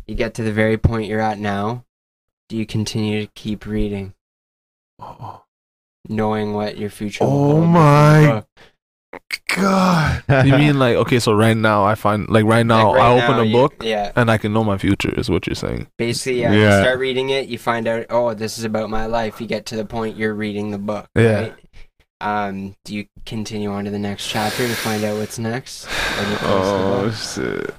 You 0.07 0.15
get 0.15 0.33
to 0.35 0.43
the 0.43 0.51
very 0.51 0.77
point 0.77 1.07
you're 1.07 1.21
at 1.21 1.37
now. 1.39 1.83
Do 2.49 2.57
you 2.57 2.65
continue 2.65 3.25
to 3.25 3.31
keep 3.35 3.65
reading, 3.65 4.13
knowing 6.09 6.53
what 6.53 6.77
your 6.77 6.89
future? 6.89 7.23
Oh 7.23 7.27
hold 7.29 7.67
my? 7.67 8.43
God. 9.55 10.23
you 10.45 10.51
mean 10.57 10.77
like 10.77 10.97
okay? 10.97 11.19
So 11.19 11.33
right 11.33 11.55
now 11.55 11.85
I 11.85 11.95
find 11.95 12.27
like 12.29 12.43
right 12.45 12.65
now 12.65 12.89
Like, 12.91 12.97
right 12.97 13.05
I 13.11 13.23
open 13.23 13.37
now, 13.37 13.41
a 13.41 13.45
you- 13.45 13.53
book 13.53 13.75
yeah, 13.81 14.11
and 14.15 14.29
I 14.29 14.37
can 14.37 14.51
know 14.51 14.63
my 14.63 14.77
future. 14.77 15.13
Is 15.17 15.29
what 15.29 15.47
you're 15.47 15.55
saying? 15.55 15.87
basically, 15.97 16.41
yeah, 16.41 16.51
Yeah. 16.51 16.77
You 16.77 16.83
start 16.83 16.99
reading 16.99 17.29
it, 17.29 17.47
you 17.47 17.57
find 17.57 17.87
out, 17.87 18.05
oh, 18.09 18.33
this 18.33 18.57
is 18.57 18.65
about 18.65 18.89
my 18.89 19.05
life. 19.05 19.39
You 19.39 19.47
get 19.47 19.65
to 19.67 19.75
the 19.77 19.85
point 19.85 20.17
you're 20.17 20.33
reading 20.33 20.71
the 20.71 20.77
book. 20.77 21.07
Yeah. 21.15 21.39
Right? 21.41 21.53
Um, 22.21 22.75
do 22.85 22.95
you 22.95 23.05
continue 23.25 23.71
on 23.71 23.85
to 23.85 23.91
the 23.91 23.99
next 23.99 24.27
chapter 24.27 24.67
to 24.67 24.73
find 24.73 25.03
out 25.03 25.17
what's 25.17 25.37
next? 25.39 25.85
Or 25.85 26.23
do 26.25 26.31
you 26.31 26.37
close 26.37 27.35
the 27.35 27.43
Oh 27.51 27.59
shit! 27.65 27.75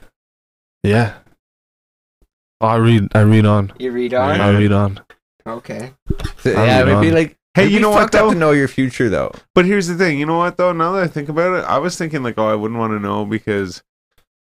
Yeah. 0.82 1.14
Oh, 2.60 2.68
I 2.68 2.76
read. 2.76 3.08
I 3.14 3.20
read 3.20 3.44
on. 3.44 3.72
You 3.78 3.92
read 3.92 4.14
on. 4.14 4.40
I 4.40 4.50
read 4.56 4.72
on. 4.72 5.00
Okay. 5.46 5.92
Yeah, 6.52 6.80
read 6.80 6.88
it'd 6.88 7.00
be 7.00 7.10
like. 7.10 7.36
Hey, 7.54 7.62
it'd 7.62 7.72
you 7.72 7.78
be 7.78 7.82
know 7.82 7.90
what 7.90 8.00
fucked 8.02 8.14
up 8.16 8.26
though? 8.26 8.32
To 8.34 8.38
know 8.38 8.50
your 8.52 8.68
future 8.68 9.08
though. 9.08 9.32
But 9.54 9.64
here's 9.64 9.86
the 9.86 9.94
thing. 9.94 10.18
You 10.18 10.26
know 10.26 10.38
what 10.38 10.56
though? 10.56 10.72
Now 10.72 10.92
that 10.92 11.04
I 11.04 11.06
think 11.06 11.28
about 11.28 11.58
it, 11.58 11.64
I 11.64 11.78
was 11.78 11.96
thinking 11.96 12.22
like, 12.22 12.36
oh, 12.36 12.48
I 12.48 12.54
wouldn't 12.54 12.78
want 12.78 12.92
to 12.92 13.00
know 13.00 13.24
because, 13.24 13.82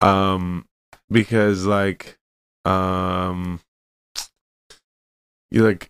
um, 0.01 0.67
because 1.09 1.65
like, 1.65 2.17
um, 2.65 3.61
you 5.49 5.63
like, 5.63 5.89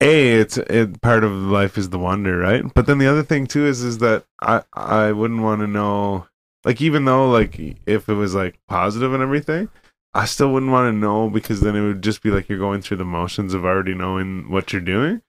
a 0.00 0.40
it's 0.40 0.56
it 0.58 1.00
part 1.00 1.24
of 1.24 1.32
life 1.32 1.78
is 1.78 1.90
the 1.90 1.98
wonder, 1.98 2.38
right? 2.38 2.62
But 2.74 2.86
then 2.86 2.98
the 2.98 3.06
other 3.06 3.22
thing 3.22 3.46
too 3.46 3.66
is 3.66 3.82
is 3.82 3.98
that 3.98 4.24
I 4.40 4.62
I 4.72 5.12
wouldn't 5.12 5.42
want 5.42 5.60
to 5.60 5.66
know 5.66 6.26
like 6.64 6.80
even 6.80 7.04
though 7.04 7.30
like 7.30 7.58
if 7.86 8.08
it 8.08 8.14
was 8.14 8.34
like 8.34 8.58
positive 8.68 9.12
and 9.12 9.22
everything. 9.22 9.68
I 10.14 10.24
still 10.24 10.52
wouldn't 10.52 10.72
want 10.72 10.92
to 10.92 10.98
know 10.98 11.28
because 11.28 11.60
then 11.60 11.76
it 11.76 11.82
would 11.82 12.02
just 12.02 12.22
be 12.22 12.30
like 12.30 12.48
you're 12.48 12.58
going 12.58 12.82
through 12.82 12.96
the 12.96 13.04
motions 13.04 13.54
of 13.54 13.64
already 13.64 13.94
knowing 13.94 14.50
what 14.50 14.72
you're 14.72 14.82
doing. 14.82 15.22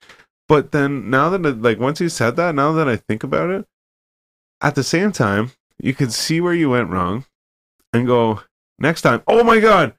But 0.48 0.72
then 0.72 1.10
now 1.10 1.30
that 1.30 1.46
it, 1.46 1.62
like 1.62 1.80
once 1.80 2.02
you 2.02 2.10
said 2.10 2.36
that, 2.38 2.56
now 2.56 2.72
that 2.74 2.88
I 2.88 2.96
think 2.96 3.24
about 3.24 3.50
it, 3.50 3.66
at 4.62 4.76
the 4.76 4.84
same 4.84 5.12
time, 5.12 5.52
you 5.78 5.94
could 5.94 6.12
see 6.12 6.42
where 6.42 6.54
you 6.54 6.70
went 6.70 6.90
wrong 6.90 7.26
and 7.94 8.08
go 8.08 8.42
next 8.80 9.02
time. 9.02 9.22
Oh 9.28 9.44
my 9.44 9.60
god. 9.60 9.94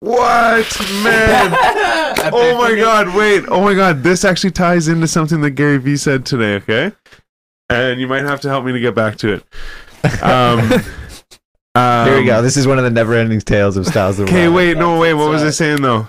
What 0.00 0.80
man? 1.02 1.54
oh 2.32 2.58
my 2.58 2.74
god, 2.76 3.14
wait. 3.14 3.44
Oh 3.48 3.62
my 3.62 3.74
god, 3.74 4.02
this 4.02 4.24
actually 4.24 4.50
ties 4.50 4.88
into 4.88 5.06
something 5.06 5.40
that 5.42 5.52
Gary 5.52 5.78
Vee 5.78 5.96
said 5.96 6.26
today, 6.26 6.56
okay? 6.56 6.92
And 7.70 8.00
you 8.00 8.06
might 8.06 8.24
have 8.24 8.40
to 8.42 8.48
help 8.48 8.64
me 8.64 8.72
to 8.72 8.80
get 8.80 8.94
back 8.94 9.16
to 9.18 9.34
it. 9.34 10.22
Um, 10.22 10.70
um 11.74 12.08
Here 12.08 12.16
we 12.18 12.24
go. 12.24 12.40
This 12.42 12.56
is 12.56 12.66
one 12.66 12.78
of 12.78 12.84
the 12.84 12.90
never-ending 12.90 13.40
tales 13.40 13.76
of 13.76 13.86
Styles 13.86 14.18
of 14.18 14.28
Okay, 14.28 14.46
Rock. 14.46 14.56
wait, 14.56 14.76
no, 14.78 14.98
wait. 14.98 15.14
What 15.14 15.30
was 15.30 15.42
I 15.42 15.50
saying 15.50 15.82
though? 15.82 16.08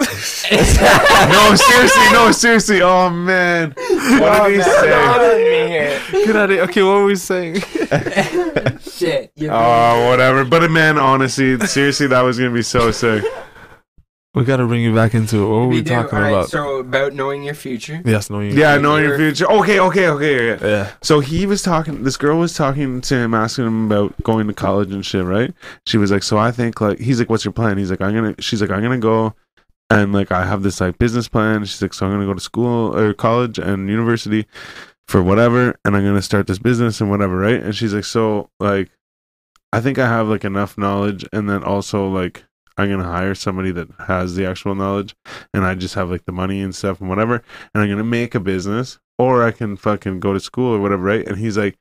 no, 0.00 0.06
seriously, 1.54 2.12
no, 2.12 2.32
seriously. 2.32 2.80
Oh 2.82 3.10
man, 3.10 3.74
what 4.18 4.48
did 4.48 4.56
he 4.56 4.62
say? 4.62 4.88
Get 6.24 6.36
out 6.36 6.44
of 6.44 6.50
here. 6.50 6.62
Okay, 6.64 6.82
what 6.82 6.94
were 6.94 7.04
we 7.04 7.16
saying? 7.16 7.60
Shit. 8.80 9.30
You're 9.36 9.52
Oh, 9.52 10.08
whatever. 10.08 10.44
But 10.44 10.70
man, 10.70 10.96
honestly, 10.98 11.58
seriously, 11.60 12.06
that 12.08 12.22
was 12.22 12.38
gonna 12.38 12.50
be 12.50 12.62
so 12.62 12.90
sick. 12.90 13.24
We 14.34 14.44
got 14.44 14.58
to 14.58 14.66
bring 14.66 14.82
you 14.82 14.94
back 14.94 15.14
into 15.14 15.38
it. 15.38 15.48
What 15.48 15.56
were 15.56 15.66
we, 15.66 15.82
do- 15.82 15.90
talking 15.90 16.18
alright, 16.18 16.32
about? 16.32 16.50
So 16.50 16.78
about 16.78 17.14
knowing 17.14 17.42
your 17.42 17.54
future. 17.54 18.00
yes, 18.04 18.30
no, 18.30 18.40
you. 18.40 18.52
Yeah, 18.52 18.76
knowing 18.78 19.04
your 19.04 19.16
future. 19.16 19.50
Okay, 19.50 19.80
okay, 19.80 20.08
okay. 20.08 20.52
okay. 20.52 20.68
Yeah. 20.70 20.92
So 21.02 21.20
he 21.20 21.46
was 21.46 21.62
talking. 21.62 22.04
This 22.04 22.16
girl 22.16 22.38
was 22.38 22.54
talking 22.54 23.00
to 23.00 23.14
him, 23.16 23.34
asking 23.34 23.66
him 23.66 23.86
about 23.86 24.14
going 24.22 24.46
to 24.46 24.54
college 24.54 24.92
and 24.92 25.04
shit. 25.04 25.24
Right? 25.24 25.52
She 25.86 25.98
was 25.98 26.10
like, 26.10 26.22
"So 26.22 26.38
I 26.38 26.52
think 26.52 26.80
like," 26.80 26.98
he's 26.98 27.18
like, 27.18 27.28
"What's 27.28 27.44
your 27.44 27.52
plan?" 27.52 27.76
He's 27.78 27.90
like, 27.90 28.00
"I'm 28.00 28.14
gonna." 28.14 28.34
She's 28.38 28.60
like, 28.60 28.70
"I'm 28.70 28.82
gonna 28.82 28.98
go." 28.98 29.34
And 29.90 30.12
like 30.12 30.30
I 30.30 30.46
have 30.46 30.62
this 30.62 30.80
like 30.80 30.98
business 30.98 31.26
plan. 31.26 31.64
She's 31.64 31.82
like, 31.82 31.92
so 31.92 32.06
I'm 32.06 32.12
gonna 32.12 32.26
go 32.26 32.34
to 32.34 32.40
school 32.40 32.96
or 32.96 33.12
college 33.12 33.58
and 33.58 33.88
university 33.88 34.46
for 35.08 35.20
whatever, 35.20 35.76
and 35.84 35.96
I'm 35.96 36.04
gonna 36.04 36.22
start 36.22 36.46
this 36.46 36.60
business 36.60 37.00
and 37.00 37.10
whatever, 37.10 37.36
right? 37.36 37.60
And 37.60 37.74
she's 37.74 37.92
like, 37.92 38.04
so 38.04 38.50
like, 38.60 38.92
I 39.72 39.80
think 39.80 39.98
I 39.98 40.06
have 40.06 40.28
like 40.28 40.44
enough 40.44 40.78
knowledge, 40.78 41.26
and 41.32 41.50
then 41.50 41.64
also 41.64 42.06
like 42.06 42.44
I'm 42.80 42.90
gonna 42.90 43.04
hire 43.04 43.34
somebody 43.34 43.70
that 43.72 43.88
has 44.06 44.34
the 44.34 44.46
actual 44.46 44.74
knowledge, 44.74 45.14
and 45.54 45.64
I 45.64 45.74
just 45.74 45.94
have 45.94 46.10
like 46.10 46.24
the 46.24 46.32
money 46.32 46.60
and 46.60 46.74
stuff 46.74 47.00
and 47.00 47.08
whatever, 47.08 47.42
and 47.74 47.82
I'm 47.82 47.88
gonna 47.88 48.04
make 48.04 48.34
a 48.34 48.40
business, 48.40 48.98
or 49.18 49.42
I 49.44 49.50
can 49.52 49.76
fucking 49.76 50.20
go 50.20 50.32
to 50.32 50.40
school 50.40 50.74
or 50.74 50.80
whatever, 50.80 51.02
right? 51.02 51.26
And 51.26 51.38
he's 51.38 51.56
like, 51.58 51.76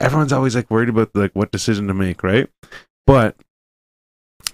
everyone's 0.00 0.32
always 0.32 0.54
like 0.56 0.70
worried 0.70 0.88
about 0.88 1.10
like 1.14 1.32
what 1.34 1.50
decision 1.52 1.86
to 1.88 1.94
make, 1.94 2.22
right? 2.22 2.48
But 3.06 3.36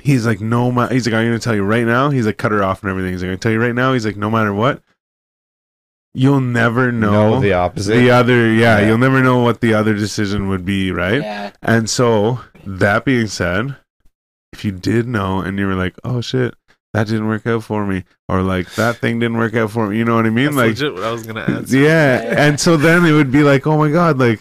he's 0.00 0.26
like, 0.26 0.40
no, 0.40 0.70
ma-, 0.72 0.88
he's 0.88 1.06
like, 1.06 1.14
I'm 1.14 1.26
gonna 1.26 1.38
tell 1.38 1.54
you 1.54 1.64
right 1.64 1.84
now. 1.86 2.10
He's 2.10 2.26
like, 2.26 2.38
cut 2.38 2.52
her 2.52 2.62
off 2.62 2.82
and 2.82 2.90
everything. 2.90 3.12
He's 3.12 3.22
like, 3.22 3.28
I'm 3.28 3.32
gonna 3.32 3.38
tell 3.38 3.52
you 3.52 3.60
right 3.60 3.74
now. 3.74 3.92
He's 3.92 4.06
like, 4.06 4.16
no 4.16 4.30
matter 4.30 4.52
what, 4.54 4.82
you'll 6.14 6.40
never 6.40 6.92
know 6.92 7.34
No, 7.34 7.40
the 7.40 7.52
opposite. 7.52 7.92
the 7.94 8.10
other. 8.10 8.50
Yeah, 8.52 8.78
Yeah. 8.80 8.86
you'll 8.88 8.98
never 8.98 9.22
know 9.22 9.38
what 9.40 9.60
the 9.60 9.74
other 9.74 9.94
decision 9.94 10.48
would 10.48 10.64
be, 10.64 10.90
right? 10.92 11.20
Yeah. 11.22 11.50
And 11.62 11.88
so, 11.90 12.40
that 12.66 13.04
being 13.04 13.26
said, 13.26 13.76
if 14.54 14.64
you 14.64 14.72
did 14.72 15.06
know 15.06 15.40
and 15.40 15.58
you 15.58 15.66
were 15.66 15.74
like, 15.74 15.94
oh 16.04 16.20
shit, 16.20 16.54
that 16.92 17.06
didn't 17.08 17.26
work 17.26 17.46
out 17.46 17.64
for 17.64 17.84
me, 17.84 18.04
or 18.28 18.40
like 18.42 18.72
that 18.76 18.96
thing 18.96 19.18
didn't 19.18 19.36
work 19.38 19.54
out 19.54 19.70
for 19.72 19.88
me, 19.88 19.98
you 19.98 20.04
know 20.04 20.14
what 20.14 20.26
I 20.26 20.30
mean? 20.30 20.46
That's 20.54 20.56
like, 20.56 20.68
legit 20.70 20.94
what 20.94 21.02
I 21.02 21.10
was 21.12 21.26
gonna 21.26 21.40
answer. 21.42 21.76
yeah. 21.76 22.22
Yeah. 22.22 22.46
And 22.46 22.60
so 22.60 22.76
then 22.76 23.04
it 23.04 23.12
would 23.12 23.32
be 23.32 23.42
like, 23.42 23.66
oh 23.66 23.76
my 23.76 23.90
God, 23.90 24.18
like, 24.18 24.40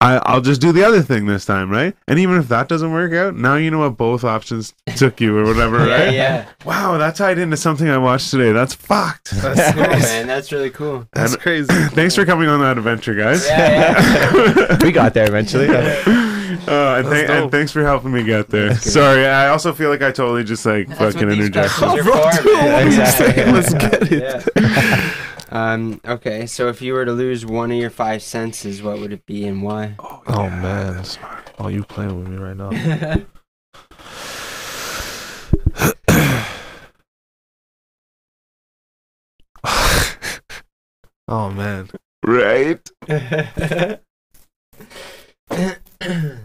I, 0.00 0.18
I'll 0.26 0.40
just 0.40 0.60
do 0.60 0.70
the 0.70 0.84
other 0.84 1.02
thing 1.02 1.26
this 1.26 1.44
time, 1.44 1.68
right? 1.70 1.94
And 2.06 2.20
even 2.20 2.36
if 2.36 2.46
that 2.48 2.68
doesn't 2.68 2.92
work 2.92 3.12
out, 3.12 3.34
now 3.34 3.56
you 3.56 3.68
know 3.70 3.80
what 3.80 3.96
both 3.96 4.22
options 4.22 4.72
took 4.94 5.20
you 5.20 5.36
or 5.36 5.42
whatever, 5.44 5.84
Yeah, 5.88 6.04
right? 6.04 6.14
yeah. 6.14 6.48
Wow, 6.64 6.96
that 6.98 7.16
tied 7.16 7.36
into 7.38 7.56
something 7.56 7.88
I 7.88 7.98
watched 7.98 8.30
today. 8.30 8.52
That's 8.52 8.74
fucked. 8.74 9.32
That's 9.32 9.72
Cool, 9.74 9.82
man. 9.88 10.26
That's 10.28 10.52
really 10.52 10.70
cool. 10.70 11.08
That's 11.12 11.32
And- 11.34 11.42
crazy. 11.42 11.66
Thanks 11.96 12.14
for 12.14 12.24
coming 12.24 12.48
on 12.48 12.60
that 12.60 12.78
adventure, 12.78 13.14
guys. 13.16 13.44
Yeah, 13.48 14.78
we 14.82 14.92
got 14.92 15.14
there 15.14 15.26
eventually. 15.26 15.66
Uh, 16.66 16.96
and, 16.98 17.08
th- 17.08 17.28
and 17.30 17.50
thanks 17.50 17.72
for 17.72 17.82
helping 17.82 18.12
me 18.12 18.22
get 18.24 18.48
there. 18.48 18.74
Sorry, 18.76 19.26
I 19.26 19.48
also 19.48 19.72
feel 19.72 19.90
like 19.90 20.02
I 20.02 20.10
totally 20.10 20.44
just 20.44 20.64
like 20.66 20.88
That's 20.88 21.14
fucking 21.14 21.28
what 21.28 21.38
interjected. 21.38 21.72
questions 21.78 22.00
are 22.00 22.10
Bro, 22.10 22.30
dude, 22.32 22.44
man. 22.44 22.64
what 22.64 22.74
are 22.74 22.80
you 22.82 22.86
Exactly. 23.00 23.32
saying? 23.34 23.54
Let's 23.54 23.74
get 23.74 24.12
it. 24.12 24.52
Yeah. 24.56 25.14
Um. 25.50 26.00
Okay. 26.06 26.46
So 26.46 26.68
if 26.68 26.82
you 26.82 26.92
were 26.92 27.04
to 27.06 27.12
lose 27.12 27.46
one 27.46 27.70
of 27.72 27.78
your 27.78 27.88
five 27.90 28.22
senses, 28.22 28.82
what 28.82 28.98
would 29.00 29.12
it 29.12 29.24
be 29.24 29.46
and 29.46 29.62
why? 29.62 29.94
Oh 29.98 30.50
man. 30.50 31.04
Oh, 31.58 31.68
you 31.68 31.84
playing 31.84 32.18
with 32.18 32.28
me 32.28 32.36
right 32.36 32.56
now? 32.56 33.24
oh 41.28 41.50
man. 41.50 41.88
Right? 42.24 42.90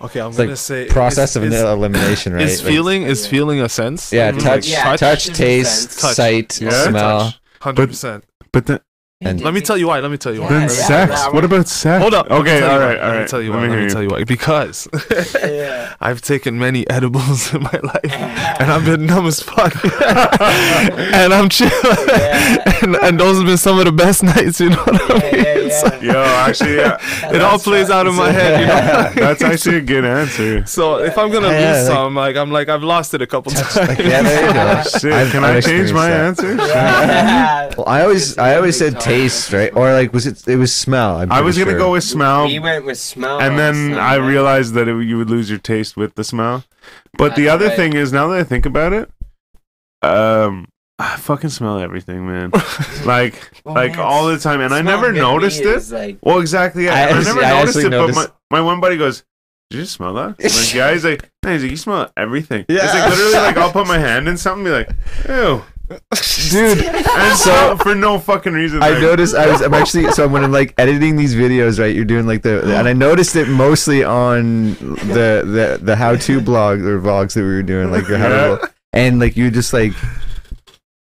Okay, 0.00 0.20
I'm 0.20 0.28
It's 0.28 0.36
gonna 0.36 0.50
like 0.50 0.58
say 0.58 0.86
Process 0.86 1.30
is, 1.30 1.36
of 1.36 1.42
is, 1.44 1.60
elimination, 1.60 2.32
right? 2.34 2.42
is 2.42 2.62
Like- 2.62 2.72
feeling 2.72 3.02
is 3.02 3.26
feeling 3.26 3.60
a 3.60 3.68
sense. 3.68 4.12
yeah, 4.12 4.30
Mhm. 4.32 4.40
touch, 4.42 4.68
Yeah, 4.68 4.84
touch, 4.84 5.00
touch 5.00 5.26
taste. 5.36 5.98
Touch. 6.00 6.14
sight, 6.14 6.60
Yeah. 6.60 6.88
smell. 6.88 7.34
Hundred 7.60 7.88
percent. 7.88 8.24
But 8.52 8.66
then, 8.66 8.78
And- 9.20 9.40
Let 9.40 9.52
me 9.52 9.60
tell 9.60 9.76
you 9.76 9.88
why. 9.88 9.98
Let 9.98 10.12
me 10.12 10.16
tell 10.16 10.32
you 10.32 10.42
why. 10.42 10.48
then 10.50 10.60
Yeah, 10.62 10.68
sex. 10.68 11.10
that 11.22 11.34
what 11.34 11.44
about 11.44 11.66
sex? 11.66 12.00
Hold 12.00 12.14
up. 12.14 12.30
Okay, 12.30 12.60
tell 12.60 12.68
you 12.68 12.72
all 12.74 12.78
why, 12.78 12.86
right, 12.94 13.02
Let 13.02 13.20
me 13.22 13.26
tell 13.26 13.42
you 13.42 13.50
Let 13.50 13.56
why. 13.56 13.62
me 13.62 13.68
Let 13.68 13.74
hear 13.74 13.78
me 13.80 13.84
you. 13.88 13.90
tell 13.90 14.02
you 14.04 14.08
why. 14.10 14.22
Because 14.22 14.86
yeah. 15.42 15.92
I've 16.00 16.22
taken 16.22 16.56
many 16.56 16.88
edibles 16.88 17.52
in 17.54 17.62
my 17.64 17.80
life, 17.82 18.12
and 18.60 18.70
I've 18.70 18.84
been 18.84 19.06
numb 19.06 19.26
as 19.26 19.40
fuck, 19.42 19.74
and 21.18 21.34
I'm 21.34 21.48
chill, 21.48 21.68
Yeah. 22.06 22.62
and, 22.82 22.94
and 22.94 23.18
those 23.18 23.38
have 23.38 23.46
been 23.46 23.56
some 23.58 23.76
of 23.80 23.86
the 23.86 23.92
best 23.92 24.22
nights. 24.22 24.60
You 24.60 24.70
know 24.70 24.76
what 24.84 25.10
I 25.10 25.26
Yeah, 25.30 25.42
mean? 25.42 25.47
Yeah, 25.70 25.82
like- 25.90 26.02
Yo, 26.10 26.22
actually, 26.22 26.76
yeah. 26.76 26.98
it 27.34 27.42
all 27.42 27.58
plays 27.58 27.90
out 27.90 28.06
in 28.06 28.14
my 28.14 28.30
head. 28.32 28.60
You 28.60 28.66
know. 28.66 28.74
what 28.74 28.84
I 28.84 29.08
mean? 29.08 29.14
That's 29.16 29.42
actually 29.42 29.76
a 29.76 29.80
good 29.82 30.04
answer. 30.04 30.66
So 30.66 30.96
if 30.98 31.16
I'm 31.18 31.30
gonna 31.30 31.48
Yeah, 31.48 31.72
lose 31.78 31.88
like- 31.88 31.94
some, 31.96 32.14
like 32.14 32.36
I'm 32.36 32.50
like 32.50 32.68
I've 32.68 32.82
lost 32.82 33.14
it 33.14 33.22
a 33.22 33.26
couple 33.26 33.52
times. 33.52 33.76
yeah, 33.98 34.22
there 34.22 34.46
you 34.46 34.52
go. 34.52 34.82
Shit, 34.98 35.12
I've- 35.12 35.30
can 35.30 35.44
I've 35.44 35.56
I 35.56 35.60
change 35.60 35.92
my 35.92 36.08
experienced 36.28 36.42
answer? 36.44 36.66
Yeah. 36.66 37.74
Well, 37.76 37.86
I 37.88 38.02
always, 38.02 38.36
I 38.38 38.56
always 38.56 38.76
said 38.78 38.98
taste, 39.00 39.52
right? 39.52 39.74
Or 39.74 39.92
like, 39.92 40.12
was 40.12 40.26
it? 40.26 40.46
It 40.48 40.56
was 40.56 40.74
smell. 40.74 41.16
I'm 41.20 41.30
I 41.30 41.40
was 41.40 41.56
gonna 41.58 41.70
sure. 41.72 41.78
go 41.78 41.92
with 41.92 42.04
smell, 42.04 42.46
we 42.46 42.58
went 42.58 42.84
with 42.84 42.98
smell. 42.98 43.40
and 43.40 43.58
then 43.58 43.94
I 43.98 44.14
realized 44.16 44.74
that 44.74 44.88
it, 44.88 45.02
you 45.04 45.16
would 45.18 45.30
lose 45.30 45.48
your 45.50 45.58
taste 45.58 45.96
with 45.96 46.14
the 46.14 46.24
smell. 46.24 46.64
But 47.16 47.36
the 47.36 47.48
other 47.48 47.66
right. 47.68 47.76
thing 47.76 47.92
is, 47.94 48.12
now 48.12 48.28
that 48.28 48.38
I 48.38 48.44
think 48.44 48.64
about 48.66 48.92
it, 48.92 49.10
um, 50.02 50.66
I 51.00 51.16
fucking 51.16 51.50
smell 51.50 51.78
everything, 51.78 52.26
man. 52.26 52.50
like, 53.04 53.50
Well, 53.64 53.74
like 53.76 53.92
man, 53.92 54.00
all 54.00 54.26
the 54.26 54.38
time, 54.38 54.60
and 54.60 54.74
I 54.74 54.82
never 54.82 55.12
noticed 55.12 55.60
weed 55.60 55.68
it. 55.70 55.76
is 55.76 55.92
Like, 55.92 56.18
Well, 56.22 56.40
exactly. 56.40 56.86
Yeah. 56.86 56.94
I 56.94 56.98
I, 56.98 57.00
actually- 57.02 57.24
never 57.24 57.42
I 57.44 57.50
noticed 57.60 57.78
it, 57.78 57.88
noticed- 57.90 58.18
but 58.18 58.36
my, 58.50 58.58
my 58.58 58.64
one 58.64 58.80
buddy 58.80 58.96
goes, 58.96 59.22
"Did 59.70 59.78
you 59.78 59.84
smell 59.84 60.14
that?" 60.14 60.36
I'm 60.40 60.44
like, 60.44 60.74
yeah. 60.74 60.92
He's 60.92 61.04
like, 61.04 61.30
"No," 61.44 61.52
he's 61.52 61.62
like, 61.62 61.70
"You 61.70 61.76
smell 61.76 62.10
everything." 62.16 62.64
Yeah, 62.68 62.84
It's 62.84 62.94
Yeah. 62.94 63.00
like 63.04 63.10
literally 63.10 63.32
like 63.34 63.56
I'll 63.58 63.70
put 63.72 63.86
my 63.86 63.98
hand 64.08 64.28
in 64.28 64.36
something, 64.36 64.66
and 64.66 64.86
be 64.86 64.92
like, 64.92 65.28
"Ew." 65.28 65.62
dude. 66.50 66.84
And 66.84 67.36
so 67.38 67.76
for 67.78 67.94
no 67.94 68.18
fucking 68.18 68.52
reason. 68.52 68.82
I 68.82 68.90
like- 68.90 69.00
noticed 69.00 69.34
I 69.36 69.46
was 69.50 69.62
I'm 69.62 69.72
actually 69.74 70.10
so 70.12 70.26
when 70.28 70.42
I'm 70.44 70.52
like 70.52 70.74
editing 70.78 71.16
these 71.16 71.34
videos, 71.34 71.78
right? 71.78 71.94
You're 71.94 72.04
doing 72.04 72.26
like 72.26 72.42
the 72.42 72.60
and 72.76 72.86
I 72.88 72.92
noticed 72.92 73.36
it 73.36 73.48
mostly 73.48 74.02
on 74.04 74.72
the 74.74 75.44
the 75.46 75.78
the 75.80 75.96
how 75.96 76.16
to 76.16 76.40
blog 76.40 76.80
or 76.80 77.00
vlogs 77.00 77.34
that 77.34 77.40
we 77.42 77.48
were 77.54 77.62
doing, 77.62 77.90
like 77.92 78.06
your 78.08 78.18
how 78.18 78.28
Yeah. 78.28 78.56
to 78.56 78.70
and 78.92 79.18
like 79.20 79.36
you 79.36 79.50
just 79.50 79.72
like 79.72 79.92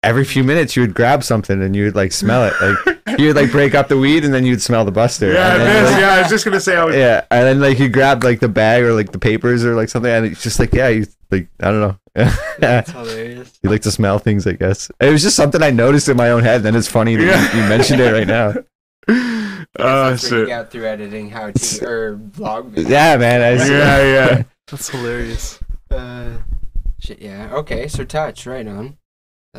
every 0.04 0.24
few 0.26 0.44
minutes 0.44 0.76
you 0.76 0.82
would 0.84 0.94
grab 0.94 1.24
something 1.24 1.62
and 1.62 1.76
you 1.76 1.86
would 1.86 1.96
like 1.96 2.12
smell 2.12 2.46
it, 2.46 2.54
like 2.62 3.00
you 3.20 3.28
would 3.28 3.36
like 3.36 3.52
break 3.52 3.76
up 3.76 3.88
the 3.88 3.98
weed 3.98 4.24
and 4.24 4.34
then 4.34 4.46
you'd 4.46 4.62
smell 4.62 4.86
the 4.86 4.92
buster. 4.92 5.32
Yeah, 5.34 5.54
and 5.54 5.62
then, 5.62 5.84
this, 5.84 5.92
like, 5.94 6.02
yeah. 6.02 6.14
I 6.14 6.20
was 6.22 6.30
just 6.30 6.46
gonna 6.46 6.60
say 6.60 6.76
I 6.78 6.84
was. 6.84 6.96
yeah, 6.96 7.26
and 7.32 7.44
then 7.44 7.60
like 7.60 7.80
you 7.80 7.90
grab 7.90 8.24
like 8.24 8.40
the 8.40 8.48
bag 8.50 8.84
or 8.84 8.94
like 8.94 9.12
the 9.12 9.20
papers 9.20 9.64
or 9.66 9.76
like 9.76 9.90
something, 9.90 10.12
and 10.12 10.26
it's 10.26 10.44
just 10.44 10.60
like 10.60 10.74
yeah, 10.74 10.88
you 10.90 11.06
like 11.32 11.48
I 11.62 11.72
don't 11.72 11.82
know. 11.82 11.98
That's 12.60 12.90
hilarious. 12.92 13.60
You 13.62 13.70
like 13.70 13.82
to 13.84 13.92
smell 13.92 14.18
things, 14.18 14.48
I 14.48 14.54
guess. 14.54 14.90
It 15.00 15.12
was 15.12 15.22
just 15.22 15.36
something 15.36 15.62
I 15.62 15.70
noticed 15.70 16.10
in 16.10 16.18
my 16.18 16.32
own 16.32 16.42
head. 16.44 16.64
Then 16.64 16.76
it's 16.76 16.88
funny 16.88 17.16
that 17.16 17.24
Yeah. 17.24 17.56
you, 17.56 17.62
you 17.64 17.70
mentioned 17.70 18.00
it 18.00 18.12
right 18.12 18.28
now. 18.28 18.54
Oh 19.10 19.66
That's 20.12 20.24
what 20.24 20.32
you 20.32 20.38
shit. 20.44 20.48
got 20.48 20.72
through 20.72 20.86
editing 20.88 21.30
how 21.30 21.52
to 21.52 21.86
or 21.88 22.18
vlog. 22.18 22.72
videos. 22.72 22.90
Yeah, 22.90 23.18
man. 23.18 23.42
I 23.44 23.52
was, 23.54 23.70
Yeah, 23.70 24.04
yeah. 24.04 24.44
That's 24.68 24.90
hilarious. 24.90 25.60
Uh, 25.92 26.38
shit. 27.00 27.22
Yeah. 27.22 27.52
Okay. 27.54 27.88
So 27.88 28.04
touch. 28.04 28.48
Right 28.48 28.68
on. 28.68 28.98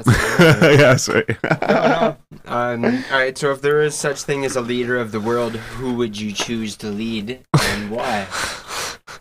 That's 0.04 0.38
yeah, 0.80 0.96
sorry. 0.96 1.24
no, 1.42 1.56
no. 1.68 2.16
Um, 2.48 2.82
all 2.84 3.18
right. 3.18 3.36
So 3.36 3.52
if 3.52 3.60
there 3.60 3.82
is 3.82 3.94
such 3.94 4.22
thing 4.22 4.44
as 4.46 4.56
a 4.56 4.62
leader 4.62 4.96
of 4.96 5.12
the 5.12 5.20
world, 5.20 5.56
who 5.56 5.92
would 5.94 6.18
you 6.18 6.32
choose 6.32 6.76
to 6.76 6.86
lead 6.88 7.40
and 7.60 7.90
why? 7.90 8.26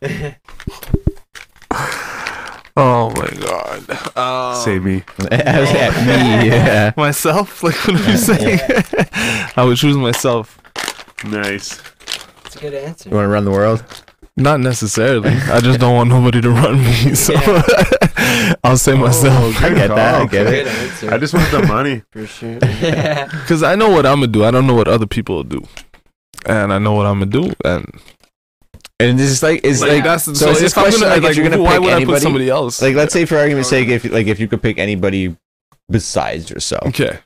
Oh 2.79 3.09
my 3.09 3.27
god. 3.41 4.15
Um, 4.15 4.55
Say 4.63 4.77
me. 4.77 5.03
I 5.31 5.59
was 5.59 5.71
at 5.71 5.95
me. 6.05 6.47
Yeah. 6.49 6.93
Myself? 6.95 7.63
Like 7.63 7.73
what 7.87 7.99
are 7.99 8.11
you 8.11 8.17
saying? 8.17 8.59
I 9.57 9.63
would 9.65 9.77
choose 9.77 9.97
myself. 9.97 10.59
Nice. 11.25 11.81
That's 12.43 12.55
a 12.55 12.59
good 12.59 12.75
answer. 12.75 13.09
You 13.09 13.15
want 13.15 13.25
to 13.25 13.29
run 13.29 13.45
the 13.45 13.51
world? 13.51 13.83
Not 14.37 14.59
necessarily. 14.59 15.31
I 15.31 15.59
just 15.59 15.79
don't 15.79 15.95
want 15.95 16.09
nobody 16.09 16.41
to 16.41 16.51
run 16.51 16.79
me. 16.79 17.15
So 17.15 17.33
I'll 18.63 18.77
say 18.77 18.93
oh, 18.93 18.97
myself. 18.97 19.63
I 19.63 19.73
get 19.73 19.87
that. 19.87 20.21
I 20.21 20.25
get 20.27 20.47
it. 20.47 21.11
I 21.11 21.17
just 21.17 21.33
want 21.33 21.49
the 21.51 21.63
money. 21.63 22.03
for 22.11 22.25
sure. 22.27 22.59
Yeah. 22.81 23.27
Because 23.41 23.63
I 23.63 23.75
know 23.75 23.89
what 23.89 24.05
I'm 24.05 24.19
gonna 24.19 24.27
do. 24.27 24.43
I 24.43 24.51
don't 24.51 24.67
know 24.67 24.75
what 24.75 24.87
other 24.87 25.07
people 25.07 25.37
will 25.37 25.43
do. 25.43 25.61
And 26.45 26.71
I 26.71 26.77
know 26.77 26.93
what 26.93 27.05
I'm 27.07 27.19
gonna 27.19 27.31
do. 27.31 27.53
And 27.65 27.89
And 28.99 29.19
it's 29.19 29.29
just 29.29 29.43
like 29.43 29.61
it's 29.63 29.81
like, 29.81 29.91
like, 29.91 30.03
that's 30.03 30.25
so 30.25 30.33
so, 30.33 30.51
is 30.51 30.59
this 30.59 30.71
if 30.71 30.77
I'm 30.77 30.83
question 30.83 31.01
gonna 31.01 31.13
like, 31.15 31.23
like, 31.23 31.31
if 31.31 31.37
you're 31.37 31.49
gonna 31.49 31.63
why 31.63 31.73
pick 31.73 31.81
would 31.81 31.89
I 31.89 31.95
anybody? 31.95 32.15
put 32.15 32.21
somebody 32.21 32.49
else? 32.49 32.81
like 32.81 32.95
let's 32.95 33.13
say 33.13 33.25
for 33.25 33.37
argument's 33.37 33.69
sake, 33.69 33.87
if 33.89 34.03
like 34.05 34.27
if 34.27 34.39
you 34.39 34.47
could 34.47 34.61
pick 34.61 34.77
anybody 34.77 35.35
besides 35.89 36.49
yourself, 36.49 36.87
okay. 36.87 37.19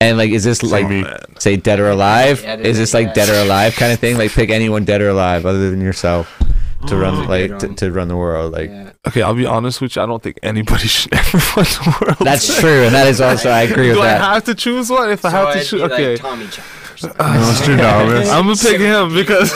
And 0.00 0.16
like 0.16 0.30
is 0.30 0.44
this 0.44 0.62
like 0.62 0.88
me. 0.88 1.02
Man. 1.02 1.18
say 1.38 1.56
dead 1.56 1.78
or 1.78 1.90
alive? 1.90 2.42
Yeah, 2.42 2.56
Is 2.56 2.78
this 2.78 2.94
like 2.94 3.08
yeah. 3.08 3.12
dead 3.14 3.28
or 3.28 3.46
alive 3.46 3.74
kind 3.76 3.92
of 3.92 3.98
thing? 3.98 4.16
Like 4.16 4.32
pick 4.32 4.50
anyone 4.50 4.84
dead 4.84 5.02
or 5.02 5.10
alive 5.10 5.46
other 5.46 5.70
than 5.70 5.80
yourself 5.80 6.42
to 6.86 6.96
run 6.96 7.26
oh, 7.26 7.28
like 7.28 7.58
to, 7.58 7.68
to 7.74 7.92
run 7.92 8.08
the 8.08 8.16
world. 8.16 8.52
Like 8.52 8.70
yeah. 8.70 8.92
Okay, 9.06 9.22
I'll 9.22 9.34
be 9.34 9.46
honest 9.46 9.80
with 9.80 9.96
you. 9.96 10.02
I 10.02 10.06
don't 10.06 10.22
think 10.22 10.38
anybody 10.42 10.88
should 10.88 11.12
ever 11.14 11.38
run 11.56 11.64
the 11.64 11.98
world. 12.00 12.18
that's 12.20 12.60
true, 12.60 12.84
and 12.84 12.94
that 12.94 13.08
is 13.08 13.20
also 13.20 13.50
I 13.50 13.62
agree 13.62 13.88
with 13.88 13.98
that. 13.98 14.18
Do 14.18 14.24
I 14.24 14.34
have 14.34 14.44
to 14.44 14.54
choose 14.54 14.90
one? 14.90 15.10
If 15.10 15.24
I 15.24 15.30
have 15.30 15.52
to 15.52 15.58
it'd 15.58 15.68
choose, 15.68 15.82
okay. 15.82 16.12
Like 16.12 16.20
Tommy 16.20 16.46
John 16.46 16.64
or 16.64 16.96
something. 16.96 17.26
Nostradamus. 17.26 18.28
I'm 18.30 18.44
gonna 18.44 18.56
pick 18.56 18.80
him 18.80 19.14
because 19.14 19.50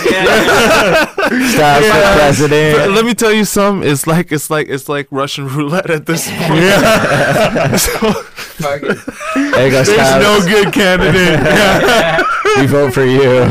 Styles 1.54 2.38
for 2.38 2.48
But 2.48 2.90
let 2.90 3.04
me 3.04 3.14
tell 3.14 3.32
you 3.32 3.44
something. 3.44 3.88
It's 3.88 4.06
like 4.06 4.30
it's 4.30 4.50
like 4.50 4.68
it's 4.68 4.88
like 4.88 5.08
Russian 5.10 5.48
roulette 5.48 5.90
at 5.90 6.04
this 6.06 6.28
point. 6.28 7.80
So, 7.80 8.24
Fucking- 8.58 8.88
There 9.34 9.66
you 9.66 9.70
There's 9.72 9.88
Styles. 9.88 10.46
no 10.46 10.48
good 10.50 10.72
candidate. 10.72 11.40
we 12.56 12.66
vote 12.66 12.92
for 12.94 13.04
you. 13.04 13.50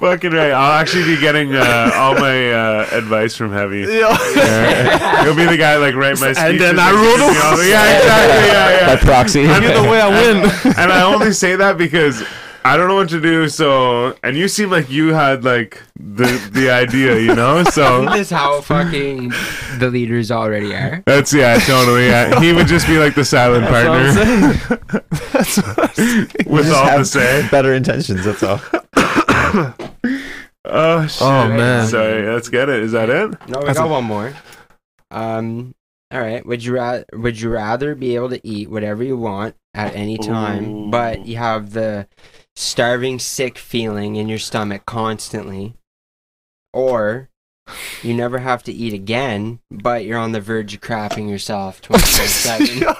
Fucking 0.00 0.32
right. 0.32 0.50
I'll 0.52 0.72
actually 0.80 1.04
be 1.04 1.20
getting 1.20 1.54
uh, 1.54 1.90
all 1.94 2.14
my 2.14 2.50
uh, 2.52 2.86
advice 2.92 3.36
from 3.36 3.52
Heavy. 3.52 3.78
yeah. 3.88 4.16
Yeah. 4.36 5.24
He'll 5.24 5.34
be 5.36 5.46
the 5.46 5.56
guy 5.56 5.76
like 5.76 5.94
write 5.94 6.20
my 6.20 6.32
speeches. 6.32 6.42
And 6.42 6.60
then 6.60 6.78
I 6.78 6.90
rule 6.90 7.16
give 7.16 7.28
me 7.28 7.64
the- 7.64 7.68
Yeah, 7.70 7.96
exactly. 7.96 8.46
Yeah, 8.48 8.86
By 8.86 8.92
I 8.92 8.96
proxy. 8.96 9.42
the 9.46 9.88
way, 9.90 10.00
I 10.00 10.08
win. 10.08 10.36
and 10.78 10.92
I 10.92 11.02
only 11.02 11.32
say 11.32 11.56
that 11.56 11.76
because 11.78 12.22
I 12.66 12.76
don't 12.78 12.88
know 12.88 12.94
what 12.94 13.10
to 13.10 13.20
do. 13.20 13.48
So, 13.48 14.16
and 14.22 14.36
you 14.36 14.48
seem 14.48 14.70
like 14.70 14.88
you 14.88 15.12
had 15.12 15.44
like 15.44 15.82
the 15.96 16.26
the 16.52 16.70
idea, 16.70 17.18
you 17.20 17.34
know. 17.34 17.62
So 17.74 18.04
this 18.06 18.22
is 18.22 18.30
how 18.30 18.60
fucking 18.62 19.30
the 19.78 19.90
leaders 19.90 20.30
already 20.30 20.74
are? 20.74 21.02
that's 21.06 21.32
yeah, 21.34 21.58
totally. 21.58 22.06
Yeah. 22.06 22.40
He 22.40 22.52
would 22.52 22.66
just 22.66 22.86
be 22.86 22.98
like 22.98 23.14
the 23.14 23.24
silent 23.24 23.66
partner 23.66 24.12
That's 25.32 25.56
what 25.58 25.98
I'm 25.98 26.28
with 26.46 26.72
all 26.72 26.84
to 26.84 26.90
have 26.90 27.06
say. 27.06 27.46
Better 27.50 27.74
intentions, 27.74 28.24
that's 28.24 28.42
all. 28.42 28.60
Oh 30.66 31.06
shit. 31.06 31.20
Oh, 31.22 31.48
man. 31.48 31.86
Sorry. 31.86 32.26
Let's 32.26 32.48
get 32.48 32.70
it. 32.70 32.82
Is 32.82 32.92
that 32.92 33.10
it? 33.10 33.48
No, 33.48 33.58
we 33.58 33.66
That's 33.66 33.78
got 33.78 33.84
a- 33.86 33.90
one 33.92 34.04
more. 34.04 34.32
Um, 35.10 35.74
all 36.10 36.20
right. 36.22 36.44
Would 36.46 36.64
you 36.64 36.72
rather 36.72 37.04
Would 37.12 37.38
you 37.38 37.50
rather 37.50 37.94
be 37.94 38.14
able 38.14 38.30
to 38.30 38.40
eat 38.46 38.70
whatever 38.70 39.04
you 39.04 39.18
want 39.18 39.56
at 39.74 39.94
any 39.94 40.16
time, 40.16 40.90
but 40.90 41.26
you 41.26 41.36
have 41.36 41.72
the 41.72 42.08
starving, 42.56 43.18
sick 43.18 43.58
feeling 43.58 44.16
in 44.16 44.28
your 44.28 44.38
stomach 44.38 44.84
constantly, 44.86 45.74
or 46.72 47.28
you 48.02 48.14
never 48.14 48.38
have 48.38 48.62
to 48.64 48.72
eat 48.72 48.92
again, 48.92 49.60
but 49.70 50.04
you're 50.04 50.18
on 50.18 50.32
the 50.32 50.40
verge 50.40 50.74
of 50.74 50.80
crapping 50.80 51.28
yourself 51.28 51.80
twenty 51.82 52.02
four 52.04 52.26
seven? 52.26 52.94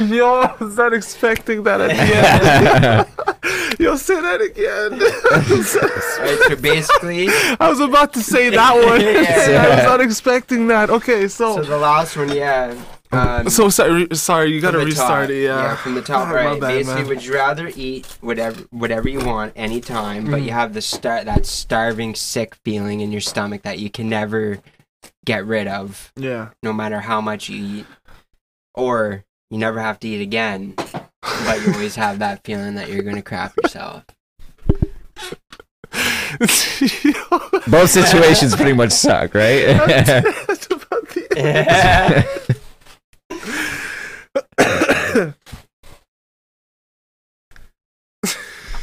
Yo, 0.00 0.40
I 0.40 0.56
was 0.58 0.76
not 0.76 0.92
expecting 0.92 1.62
that 1.64 1.80
at 1.80 1.88
the 1.88 3.46
end. 3.46 3.78
Yo, 3.78 3.96
say 3.96 4.20
that 4.20 4.40
again. 4.40 5.00
Right, 6.22 6.38
so 6.48 6.56
basically, 6.56 7.26
I 7.60 7.68
was 7.68 7.80
about 7.80 8.12
to 8.14 8.22
say 8.22 8.50
that 8.50 8.74
one. 8.74 9.00
Yeah. 9.00 9.64
I 9.64 9.74
was 9.74 9.84
not 9.84 10.00
expecting 10.00 10.68
that. 10.68 10.88
Okay, 10.88 11.26
so 11.26 11.56
so 11.56 11.62
the 11.62 11.78
last 11.78 12.16
one, 12.16 12.30
yeah. 12.34 12.74
Um, 13.12 13.48
so 13.50 13.68
sorry. 13.68 14.08
Sorry, 14.12 14.52
you 14.52 14.60
gotta 14.60 14.78
restart 14.78 15.24
top. 15.28 15.30
it. 15.30 15.42
Yeah. 15.44 15.76
from 15.76 15.94
the 15.94 16.02
top 16.02 16.28
Oh, 16.28 16.30
my 16.30 16.34
right. 16.34 16.60
bad, 16.60 16.68
Basically, 16.68 17.00
man. 17.02 17.08
would 17.08 17.24
you 17.24 17.34
rather 17.34 17.70
eat 17.76 18.06
whatever 18.22 18.62
whatever 18.70 19.08
you 19.08 19.20
want 19.20 19.52
anytime, 19.54 20.30
but 20.30 20.40
Mhm. 20.40 20.44
you 20.46 20.50
have 20.52 20.72
the 20.72 20.80
star 20.80 21.22
that 21.24 21.44
starving, 21.44 22.14
sick 22.14 22.54
feeling 22.64 23.00
in 23.00 23.12
your 23.12 23.20
stomach 23.20 23.62
that 23.62 23.78
you 23.78 23.90
can 23.90 24.08
never 24.08 24.60
get 25.26 25.44
rid 25.44 25.66
of, 25.68 26.10
Yeah. 26.16 26.48
no 26.62 26.72
matter 26.72 27.00
how 27.00 27.20
much 27.20 27.48
you 27.50 27.78
eat, 27.80 27.86
or 28.74 29.24
you 29.50 29.58
never 29.58 29.80
have 29.80 30.00
to 30.00 30.08
eat 30.08 30.22
again, 30.22 30.72
but 30.76 31.60
you 31.66 31.72
always 31.74 31.96
have 31.96 32.18
that 32.20 32.40
feeling 32.44 32.76
that 32.76 32.88
you're 32.88 33.02
gonna 33.02 33.20
crap 33.22 33.52
yourself. 33.62 34.04
Both 37.68 37.90
situations 37.90 38.56
pretty 38.56 38.72
much 38.72 38.92
suck, 38.92 39.34
right? 39.34 39.66
That's 40.46 40.66
about 40.66 41.08
the 41.10 42.26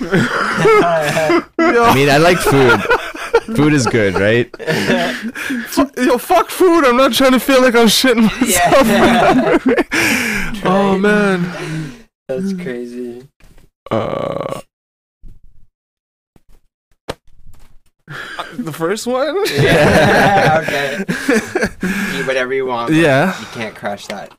I 0.02 1.94
mean, 1.96 2.10
I 2.10 2.18
like 2.18 2.38
food. 2.38 2.82
Food 3.56 3.74
is 3.74 3.86
good, 3.88 4.14
right? 4.16 4.50
Fu- 5.68 5.90
Yo, 6.04 6.18
fuck 6.18 6.50
food. 6.50 6.86
I'm 6.86 6.98
not 6.98 7.14
trying 7.14 7.32
to 7.32 7.40
feel 7.40 7.62
like 7.62 7.76
I'm 7.76 7.88
shitting 7.88 8.24
myself. 8.24 9.66
Yeah. 9.66 10.62
oh 10.66 10.98
man. 10.98 11.96
That's 12.28 12.54
crazy. 12.54 13.28
Uh. 13.90 14.62
The 18.58 18.74
first 18.74 19.06
one? 19.06 19.36
Yeah, 19.54 20.60
okay. 20.64 22.20
Eat 22.20 22.26
whatever 22.28 22.54
you 22.54 22.66
want. 22.66 22.90
but 22.90 22.96
Yeah. 22.98 23.40
You 23.40 23.46
can't 23.48 23.76
crush 23.76 24.08
that 24.08 24.32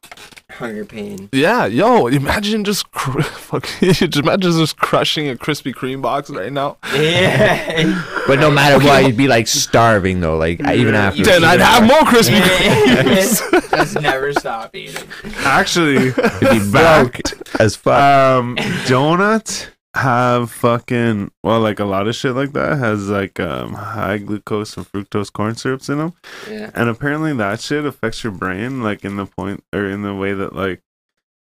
hunger 0.60 0.84
pain. 0.84 1.28
Yeah, 1.32 1.66
yo, 1.66 2.06
imagine 2.06 2.62
just 2.64 2.90
cr- 2.92 3.20
fuck, 3.22 3.66
just 3.80 4.16
imagine 4.16 4.52
just 4.52 4.76
crushing 4.76 5.28
a 5.28 5.34
Krispy 5.34 5.74
Kreme 5.74 6.00
box 6.00 6.30
right 6.30 6.52
now. 6.52 6.76
Yeah. 6.94 8.02
But 8.26 8.38
no 8.38 8.50
matter 8.50 8.78
what, 8.84 9.04
you'd 9.04 9.16
be 9.16 9.26
like 9.28 9.48
starving 9.48 10.20
though. 10.20 10.36
Like 10.36 10.60
even 10.60 10.94
after. 10.94 11.24
Then 11.24 11.42
I'd 11.44 11.60
have 11.60 11.82
more 11.82 12.00
Krispy 12.00 12.38
Kremes. 12.40 13.70
Just 13.70 14.00
never 14.00 14.32
stop 14.34 14.74
eating. 14.76 15.08
Actually, 15.38 16.06
You'd 16.06 16.14
be 16.40 16.70
broke 16.70 17.14
fact, 17.28 17.34
as 17.60 17.76
fuck. 17.76 18.00
um, 18.00 18.56
donuts 18.86 19.66
have 19.94 20.50
fucking 20.52 21.30
well, 21.42 21.60
like 21.60 21.80
a 21.80 21.84
lot 21.84 22.06
of 22.06 22.14
shit 22.14 22.34
like 22.34 22.52
that 22.52 22.78
has 22.78 23.08
like 23.08 23.40
um 23.40 23.74
high 23.74 24.18
glucose 24.18 24.76
and 24.76 24.86
fructose 24.90 25.32
corn 25.32 25.54
syrups 25.56 25.88
in 25.88 25.98
them, 25.98 26.12
Yeah. 26.48 26.70
and 26.74 26.88
apparently 26.88 27.32
that 27.34 27.60
shit 27.60 27.84
affects 27.84 28.22
your 28.22 28.32
brain 28.32 28.82
like 28.82 29.04
in 29.04 29.16
the 29.16 29.26
point 29.26 29.64
or 29.74 29.86
in 29.86 30.02
the 30.02 30.14
way 30.14 30.32
that 30.32 30.54
like 30.54 30.80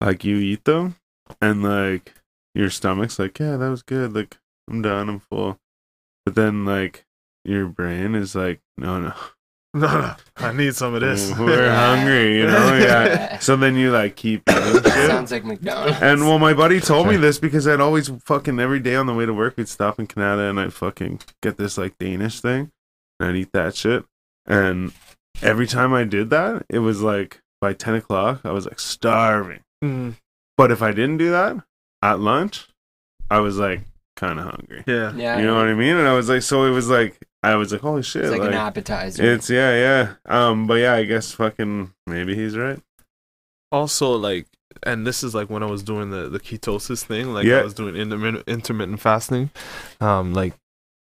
like 0.02 0.24
you 0.24 0.38
eat 0.38 0.64
them, 0.66 0.96
and 1.42 1.62
like 1.64 2.14
your 2.56 2.70
stomach's 2.70 3.20
like 3.20 3.38
yeah 3.40 3.58
that 3.58 3.70
was 3.70 3.84
good. 3.84 4.14
Like 4.14 4.38
I'm 4.70 4.82
done. 4.82 5.10
I'm 5.10 5.20
full, 5.20 5.60
but 6.26 6.36
then 6.36 6.66
like 6.66 7.06
your 7.44 7.68
brain 7.68 8.16
is 8.16 8.34
like 8.36 8.62
no 8.78 9.00
no 9.00 9.14
No, 9.82 10.02
no, 10.02 10.16
I 10.38 10.54
need 10.54 10.76
some 10.76 10.94
of 10.94 11.02
this. 11.02 11.32
We're 11.38 11.74
hungry, 11.76 12.38
you 12.40 12.48
know. 12.48 12.78
Yeah. 12.82 13.40
So 13.40 13.56
then 13.56 13.76
you 13.76 13.92
like 13.92 14.16
keep 14.16 14.44
shit. 14.50 14.86
Sounds 14.86 15.32
like 15.32 15.46
McDonald's. 15.46 16.02
And 16.02 16.22
well, 16.22 16.40
my 16.40 16.54
buddy 16.54 16.80
told 16.80 17.08
me 17.08 17.18
this 17.18 17.38
because 17.40 17.68
I'd 17.68 17.82
always 17.82 18.10
fucking 18.26 18.60
every 18.60 18.80
day 18.80 18.96
on 18.96 19.06
the 19.06 19.14
way 19.14 19.26
to 19.26 19.34
work, 19.34 19.56
we'd 19.58 19.68
stop 19.68 20.00
in 20.00 20.08
Canada 20.08 20.44
and 20.44 20.60
I'd 20.60 20.74
fucking 20.74 21.22
get 21.42 21.58
this 21.58 21.78
like 21.78 21.98
Danish 21.98 22.40
thing 22.40 22.72
and 23.20 23.30
I'd 23.30 23.36
eat 23.36 23.52
that 23.54 23.76
shit. 23.76 24.06
And 24.46 24.94
every 25.42 25.68
time 25.68 25.94
I 25.94 26.04
did 26.04 26.30
that, 26.32 26.66
it 26.70 26.80
was 26.80 27.02
like 27.02 27.42
by 27.62 27.74
10 27.74 27.96
o'clock, 27.96 28.42
I 28.44 28.52
was 28.52 28.66
like 28.66 28.80
starving. 28.80 29.62
Mm, 29.84 30.16
But 30.58 30.72
if 30.72 30.82
I 30.82 30.92
didn't 30.92 31.18
do 31.18 31.32
that 31.32 31.58
at 32.02 32.20
lunch, 32.20 32.68
I 33.30 33.40
was 33.40 33.58
like 33.58 33.82
kind 34.16 34.40
of 34.40 34.46
hungry. 34.46 34.84
yeah. 34.88 35.14
yeah, 35.16 35.38
You 35.40 35.46
know 35.46 35.56
what 35.56 35.68
I 35.68 35.74
mean? 35.76 35.96
And 35.96 36.08
I 36.08 36.14
was 36.14 36.30
like, 36.30 36.42
so 36.42 36.64
it 36.66 36.72
was 36.72 36.90
like, 36.90 37.20
I 37.44 37.56
was 37.56 37.72
like, 37.72 37.82
holy 37.82 38.04
shit. 38.04 38.24
it's 38.24 38.32
like, 38.32 38.42
like, 38.42 38.50
an 38.50 38.56
appetizer. 38.56 39.24
it's, 39.34 39.50
yeah, 39.50 39.72
yeah. 39.74 40.14
Um, 40.26 40.68
but 40.68 40.76
yeah, 40.76 40.94
I 40.94 41.04
guess 41.04 41.32
fucking 41.34 41.94
maybe 42.08 42.36
he's 42.36 42.58
right. 42.58 42.80
Also, 43.72 44.12
like, 44.16 44.48
and 44.84 45.06
this 45.06 45.24
is 45.24 45.34
like 45.36 45.50
when 45.50 45.64
I 45.64 45.66
was 45.68 45.84
doing 45.84 46.10
the 46.10 46.30
the 46.30 46.40
ketosis 46.40 47.04
thing. 47.04 47.34
Like, 47.34 47.46
Yeah. 47.46 47.58
I 47.60 47.64
was 47.64 47.74
doing 47.74 47.96
intermittent 47.96 48.44
intermittent 48.48 49.00
fasting. 49.00 49.50
Um, 50.02 50.34
like, 50.34 50.54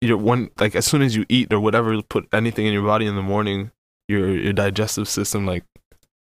you're 0.01 0.17
one 0.17 0.51
like 0.59 0.75
as 0.75 0.87
soon 0.87 1.03
as 1.03 1.15
you 1.17 1.25
eat 1.29 1.53
or 1.53 1.61
whatever, 1.61 2.01
put 2.03 2.29
anything 2.33 2.67
in 2.67 2.73
your 2.73 2.85
body 2.85 3.07
in 3.07 3.17
the 3.17 3.23
morning, 3.23 3.71
your 4.09 4.29
your 4.31 4.53
digestive 4.53 5.09
system 5.09 5.45
like 5.47 5.65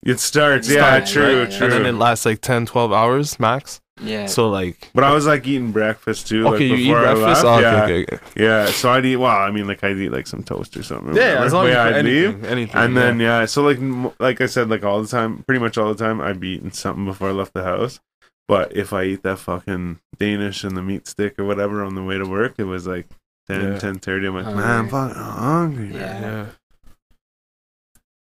It 0.05 0.19
starts, 0.21 0.69
It 0.69 0.75
yeah, 0.75 1.05
starts, 1.05 1.13
true, 1.13 1.41
right? 1.43 1.51
true. 1.53 1.65
and 1.67 1.73
then 1.73 1.87
it 1.87 1.93
lasts 1.99 2.27
like 2.27 2.41
10 2.41 2.67
12 2.67 2.93
hours 2.93 3.39
max 3.41 3.81
yeah. 4.03 4.27
so 4.27 4.49
like 4.49 4.89
but 4.95 5.05
I 5.05 5.13
was 5.13 5.27
like 5.27 5.47
eating 5.47 5.73
breakfast 5.73 6.27
too. 6.29 6.45
like, 6.45 6.55
okay 6.55 6.67
you 6.67 6.75
eat 6.77 6.93
breakfast 6.93 7.45
oh, 7.45 7.59
yeah. 7.59 7.85
okay, 7.85 8.03
okay, 8.05 8.17
okay. 8.17 8.43
Yeah, 8.45 8.67
so 8.67 8.91
I'd 8.91 9.05
eat. 9.07 9.17
Well, 9.17 9.31
I 9.37 9.51
mean, 9.51 9.67
like 9.67 9.83
I'd 9.85 9.97
eat 9.99 10.11
like 10.11 10.27
some 10.27 10.43
toast 10.43 10.77
or 10.77 10.83
something. 10.83 11.11
or 11.11 11.17
yeah 11.21 11.29
whatever. 11.41 11.45
as 11.47 11.53
long 11.53 11.65
But 11.65 11.73
as 11.73 11.75
yeah, 11.93 11.99
I'd 11.99 12.05
leave, 12.05 12.25
anything, 12.29 12.45
anything 12.51 12.77
and 12.77 12.95
yeah. 12.95 13.01
then 13.01 13.21
yeah. 13.21 13.45
So 13.47 13.63
like, 13.63 13.79
like 14.19 14.41
I 14.41 14.47
said, 14.47 14.69
like 14.71 14.85
all 14.85 15.01
the 15.03 15.09
time, 15.09 15.43
pretty 15.45 15.61
much 15.61 15.77
all 15.79 15.93
the 15.93 16.03
time, 16.05 16.21
I'd 16.21 16.41
be 16.41 16.51
eating 16.51 16.71
something 16.73 17.05
before 17.05 17.29
I 17.29 17.33
left 17.33 17.53
the 17.53 17.63
house. 17.65 18.01
But 18.49 18.77
if 18.77 18.93
I 18.93 19.05
eat 19.05 19.23
that 19.23 19.39
fucking 19.39 20.01
Danish 20.19 20.65
and 20.65 20.77
the 20.77 20.83
meat 20.83 21.07
stick 21.07 21.39
or 21.39 21.45
whatever 21.45 21.85
on 21.85 21.95
the 21.95 22.03
way 22.03 22.19
to 22.19 22.25
work, 22.25 22.55
it 22.59 22.65
was 22.65 22.87
like 22.87 23.07
10, 23.49 23.61
Yeah. 23.75 23.79
10 23.79 23.99
30. 24.01 24.27
I'm 24.27 24.35
like, 24.35 24.45
Hungry. 24.45 24.63
man, 24.65 24.79
I'm 24.81 24.89
fucking 24.89 25.23
hungry. 25.23 25.89
man." 25.89 25.95
Yeah. 25.95 26.21
yeah 26.21 26.47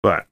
But 0.02 0.26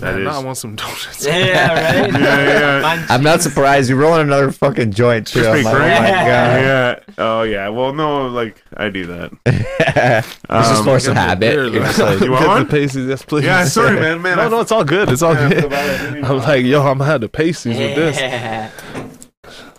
that 0.00 0.16
Man, 0.16 0.26
is. 0.26 0.34
I 0.36 0.42
want 0.42 0.56
some 0.58 0.76
donuts 0.76 1.24
yeah, 1.24 2.02
right. 2.02 2.12
Yeah, 2.20 2.80
yeah. 2.80 3.06
I'm 3.10 3.22
not 3.22 3.42
surprised. 3.42 3.88
You're 3.88 3.98
rolling 3.98 4.22
another 4.22 4.50
fucking 4.50 4.92
joint 4.92 5.26
too. 5.26 5.40
Crispy 5.42 5.58
I'm 5.60 5.64
like, 5.64 5.74
oh 5.74 5.78
my 5.78 5.86
god. 6.08 6.26
Yeah. 6.28 7.00
Oh 7.18 7.42
yeah. 7.42 7.68
Well, 7.68 7.92
no, 7.92 8.26
like 8.28 8.62
I 8.76 8.88
do 8.90 9.06
that. 9.06 9.32
it's 9.46 10.28
just 10.48 10.78
Um, 10.80 10.84
force 10.84 11.06
of 11.06 11.14
Get 11.14 11.20
habit. 11.28 11.40
beer, 11.40 11.66
You're 11.66 11.82
like- 11.82 11.98
like, 11.98 12.20
You 12.20 12.30
want 12.32 12.42
Get 12.42 12.48
one? 12.48 12.62
the 12.66 12.70
pasties 12.70 13.06
yes 13.08 13.22
please 13.22 13.44
Yeah. 13.44 13.64
Sorry, 13.64 13.98
man. 14.00 14.20
Man. 14.22 14.36
no 14.36 14.42
I- 14.44 14.48
no 14.48 14.60
it's 14.60 14.72
all 14.72 14.84
good 14.84 15.08
it's 15.10 15.22
all 15.22 15.34
good. 15.34 15.72
I 15.72 15.98
didn't 16.10 16.24
I'm 16.24 16.38
like 16.38 16.64
yo 16.64 16.80
I'm 16.82 16.98
gonna 16.98 17.04
have 17.10 17.20
the 17.20 17.28
pasties 17.28 17.76
with 17.78 17.94
this 17.96 18.20
Yeah. 18.20 18.70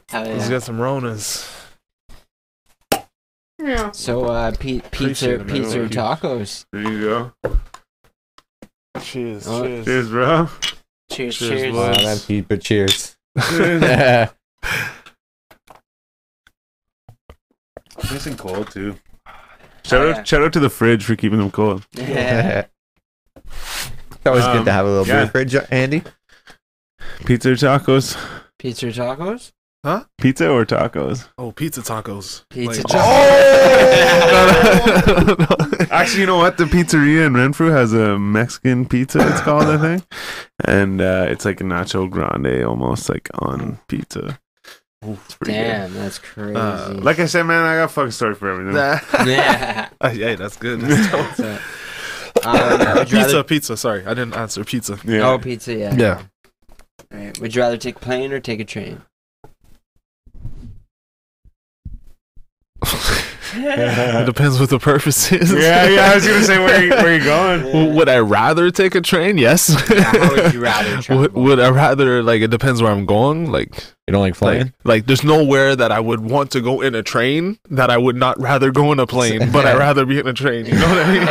Hell 0.10 0.24
let's 0.24 0.50
get 0.50 0.64
some 0.64 0.78
Ronas 0.78 1.52
So, 3.94 4.26
uh, 4.26 4.52
pi- 4.52 4.58
pizza, 4.58 4.86
Appreciate 4.88 5.32
it, 5.42 5.46
man. 5.48 5.56
pizza 5.56 5.80
or 5.80 5.88
Thank 5.88 5.94
you. 5.96 6.00
tacos? 6.30 6.66
There 6.72 6.82
you 6.92 7.02
go. 7.02 7.32
Cheers 9.02 9.48
Oh. 9.48 9.64
cheers 9.66 9.86
Cheers, 9.86 10.10
bro. 10.10 10.50
Cheers, 11.12 11.38
Cheers, 11.38 11.62
cheers. 11.62 11.74
wow, 11.76 11.94
boys. 11.94 12.04
man, 12.04 12.18
Pete, 12.28 12.48
but 12.48 12.62
cheers. 12.62 13.16
Cheers. 13.50 14.30
Nice 18.12 18.26
and 18.26 18.38
cold 18.38 18.72
too. 18.72 18.96
Shout 19.84 20.02
Oh, 20.02 20.10
out, 20.10 20.16
yeah. 20.18 20.24
shout 20.24 20.42
out 20.42 20.54
to 20.54 20.60
the 20.60 20.70
fridge 20.70 21.04
for 21.04 21.16
keeping 21.16 21.40
them 21.40 21.52
cold. 21.52 21.86
Yeah. 21.94 22.66
it's 23.36 24.26
always 24.26 24.44
Um, 24.44 24.58
good 24.58 24.66
to 24.66 24.72
have 24.72 24.86
a 24.86 24.90
little 24.90 25.08
yeah. 25.08 25.24
beer 25.24 25.28
fridge, 25.32 25.56
Andy. 25.72 26.04
Pizza 27.26 27.50
tacos? 27.50 28.18
Pizza 28.58 28.88
or 28.88 28.92
tacos? 29.86 30.06
Pizza 30.18 30.50
or 30.50 30.66
tacos? 30.66 31.28
oh 31.38 31.52
pizza 31.52 31.82
tacos 31.82 32.44
Pizza 32.50 32.82
Like- 32.82 32.88
tacos. 32.88 33.02
Actually, 35.92 36.22
you 36.22 36.28
know 36.28 36.38
what? 36.38 36.58
The 36.58 36.66
pizzeria 36.66 37.26
in 37.28 37.34
Renfrew 37.36 37.70
has 37.72 37.94
a 37.94 38.18
Mexican 38.20 38.86
pizza. 38.88 39.20
It's 39.28 39.42
called, 39.42 39.64
I 39.66 39.78
think, 39.78 40.04
and 40.66 41.00
uh, 41.02 41.26
it's 41.30 41.46
like 41.46 41.62
a 41.62 41.64
nacho 41.64 42.10
grande, 42.10 42.64
almost 42.66 43.10
like 43.10 43.30
on 43.40 43.80
pizza. 43.88 44.40
It's 45.02 45.36
pretty 45.36 45.54
good. 45.54 45.60
Damn, 45.60 45.94
that's 45.94 46.18
crazy. 46.20 46.56
Uh, 46.56 46.94
Like 46.96 47.20
I 47.20 47.26
said, 47.28 47.44
man, 47.44 47.64
I 47.64 47.76
got 47.76 47.84
a 47.86 47.88
fucking 47.90 48.12
story 48.12 48.34
for 48.36 48.50
everything. 48.50 48.76
yeah. 49.28 49.90
Uh, 50.02 50.12
yeah, 50.14 50.36
that's 50.36 50.58
good. 50.58 50.82
That's. 50.82 51.38
So, 51.38 51.58
um, 52.44 53.06
pizza, 53.06 53.16
rather- 53.16 53.44
pizza. 53.44 53.78
Sorry, 53.78 54.04
I 54.06 54.14
didn't 54.16 54.36
answer 54.36 54.64
pizza. 54.66 54.98
Yeah. 55.06 55.30
Oh, 55.30 55.38
pizza, 55.38 55.74
yeah. 55.76 55.96
Yeah. 55.96 56.24
Alright. 57.14 57.40
Would 57.40 57.56
you 57.56 57.62
rather 57.62 57.78
take 57.78 57.98
a 57.98 58.00
plane 58.00 58.34
or 58.34 58.40
take 58.40 58.60
a 58.60 58.66
train? 58.66 59.02
It 63.58 64.26
depends 64.26 64.60
what 64.60 64.70
the 64.70 64.80
purpose 64.80 65.32
is. 65.34 65.52
yeah, 65.52 65.88
yeah. 65.88 66.12
I 66.12 66.16
was 66.16 66.26
gonna 66.28 66.44
say 66.44 66.58
where 66.60 66.84
you, 66.84 66.90
where 66.92 67.16
you 67.18 67.24
going? 67.24 67.62
W- 67.72 67.94
Would 67.96 68.10
I 68.10 68.20
rather 68.20 68.70
take 68.72 68.96
a 68.96 69.02
train? 69.02 69.38
Yes. 69.38 69.70
Yeah, 69.90 70.04
how 70.04 70.30
would 70.36 70.54
you 70.54 70.60
rather 70.62 71.02
travel? 71.02 71.22
would, 71.22 71.34
would 71.34 71.60
I 71.60 71.70
rather 71.70 72.22
like 72.24 72.42
it 72.42 72.50
depends 72.52 72.82
where 72.82 72.92
I'm 72.92 73.06
going? 73.06 73.52
Like 73.52 73.74
You 74.08 74.12
don't 74.12 74.22
like 74.22 74.36
flying? 74.36 74.60
like 74.64 74.74
like 74.84 75.06
there's 75.08 75.24
nowhere 75.24 75.76
that 75.76 75.92
I 75.92 76.00
would 76.00 76.20
want 76.22 76.52
to 76.52 76.62
go 76.62 76.82
in 76.82 76.96
a 76.96 77.02
train 77.04 77.58
that 77.70 77.90
I 77.90 77.98
would 77.98 78.16
not 78.16 78.40
rather 78.40 78.72
go 78.72 78.92
in 78.92 79.00
a 79.00 79.08
plane, 79.08 79.52
but 79.52 79.66
I'd 79.66 79.78
rather 79.78 80.06
be 80.06 80.20
in 80.20 80.28
a 80.28 80.34
train. 80.34 80.66
You 80.66 80.74
know 80.76 80.88
what 80.88 81.06
I 81.06 81.12
mean? 81.14 81.28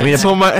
mean, 0.04 0.16
so 0.16 0.34
my 0.34 0.50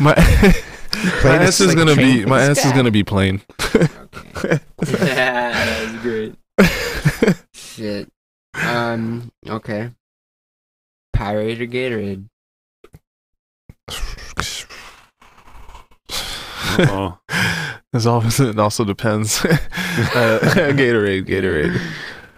my 0.00 0.14
my 0.14 1.18
Plane 1.20 1.42
is 1.42 1.60
like 1.60 1.76
gonna 1.76 1.96
be 1.96 2.24
my 2.26 2.44
the 2.46 2.50
is 2.52 2.72
gonna 2.72 2.90
be 2.90 3.02
plain. 3.04 3.40
yeah, 3.74 4.58
that 4.84 5.92
was 5.92 6.02
great. 6.02 6.34
Shit. 7.54 8.08
Um, 8.54 9.30
okay. 9.48 9.90
Powerade 11.16 11.60
or 11.60 11.66
Gatorade? 11.66 12.26
Oh, 16.82 17.18
It's 17.92 18.06
always 18.06 18.38
it 18.40 18.58
also 18.58 18.84
depends. 18.84 19.44
uh, 19.44 19.58
Gatorade, 20.72 21.26
Gatorade. 21.26 21.78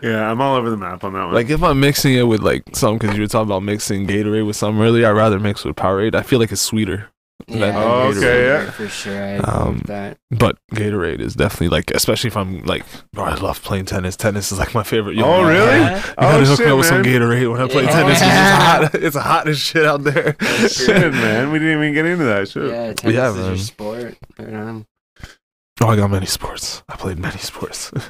yeah. 0.03 0.31
I'm 0.31 0.40
all 0.40 0.57
over 0.57 0.70
the 0.70 0.77
map 0.77 1.05
on 1.05 1.12
that 1.12 1.24
one. 1.27 1.35
Like 1.35 1.51
if 1.51 1.62
I'm 1.62 1.78
mixing 1.81 2.15
it 2.15 2.23
with 2.24 2.40
like 2.40 2.62
some, 2.74 2.99
because 2.99 3.15
you 3.16 3.23
were 3.23 3.28
talking 3.28 3.49
about 3.49 3.62
mixing 3.62 4.07
Gatorade 4.07 4.47
with 4.47 4.57
some 4.57 4.81
earlier, 4.81 5.07
I'd 5.09 5.11
rather 5.12 5.39
mix 5.39 5.65
with 5.65 5.77
Powerade. 5.77 6.15
I 6.15 6.23
feel 6.23 6.39
like 6.39 6.51
it's 6.53 6.62
sweeter. 6.62 7.11
Yeah, 7.48 7.73
Oh, 7.77 8.12
okay, 8.16 8.44
yeah. 8.47 8.70
For 8.70 8.89
sure, 8.89 9.23
I 9.23 9.36
Um, 9.39 9.82
that. 9.86 10.16
But 10.31 10.56
Gatorade 10.74 11.20
is 11.20 11.35
definitely 11.35 11.69
like, 11.69 11.90
especially 11.90 12.28
if 12.28 12.36
I'm 12.36 12.62
like, 12.64 12.85
oh, 13.16 13.23
I 13.23 13.35
love 13.35 13.62
playing 13.62 13.86
tennis. 13.86 14.16
Tennis 14.16 14.52
is 14.52 14.59
like 14.59 14.74
my 14.74 14.82
favorite. 14.82 15.16
yo, 15.16 15.24
Oh, 15.24 15.43
man. 15.43 15.48
really? 15.48 15.66
Yeah. 15.81 15.97
You 15.97 16.02
gotta 16.02 16.14
oh 16.16 16.40
hook 16.44 16.48
me 16.51 16.56
shit, 16.64 16.69
up 16.73 16.78
with 16.78 16.86
some. 16.86 17.02
Gatorade 17.02 17.52
when 17.52 17.60
I 17.60 17.69
play 17.69 17.85
Yeah. 17.85 17.90
tennis. 17.90 18.19
'cause 18.19 18.28
It's 18.28 18.62
hot. 18.62 18.94
It's 19.02 19.16
hot 19.16 19.48
as 19.48 19.59
shit 19.59 19.85
out 19.85 20.05
there. 20.05 20.36
Shit, 20.69 21.12
man. 21.12 21.51
We 21.52 21.59
didn't 21.59 21.78
even 21.82 21.94
get 21.94 22.06
into 22.06 22.24
that. 22.24 22.48
Shit. 22.48 22.70
Yeah, 22.70 22.93
tennis 22.94 23.16
Yeah, 23.16 23.31
is 23.31 23.47
your 23.47 23.56
sport. 23.59 24.16
Right 24.39 24.55
on. 24.55 24.86
Oh, 25.81 25.89
I 25.89 25.97
got 25.97 26.10
many 26.10 26.27
sports. 26.27 26.82
I 26.89 26.97
played 26.97 27.19
many 27.19 27.39
sports. 27.39 27.90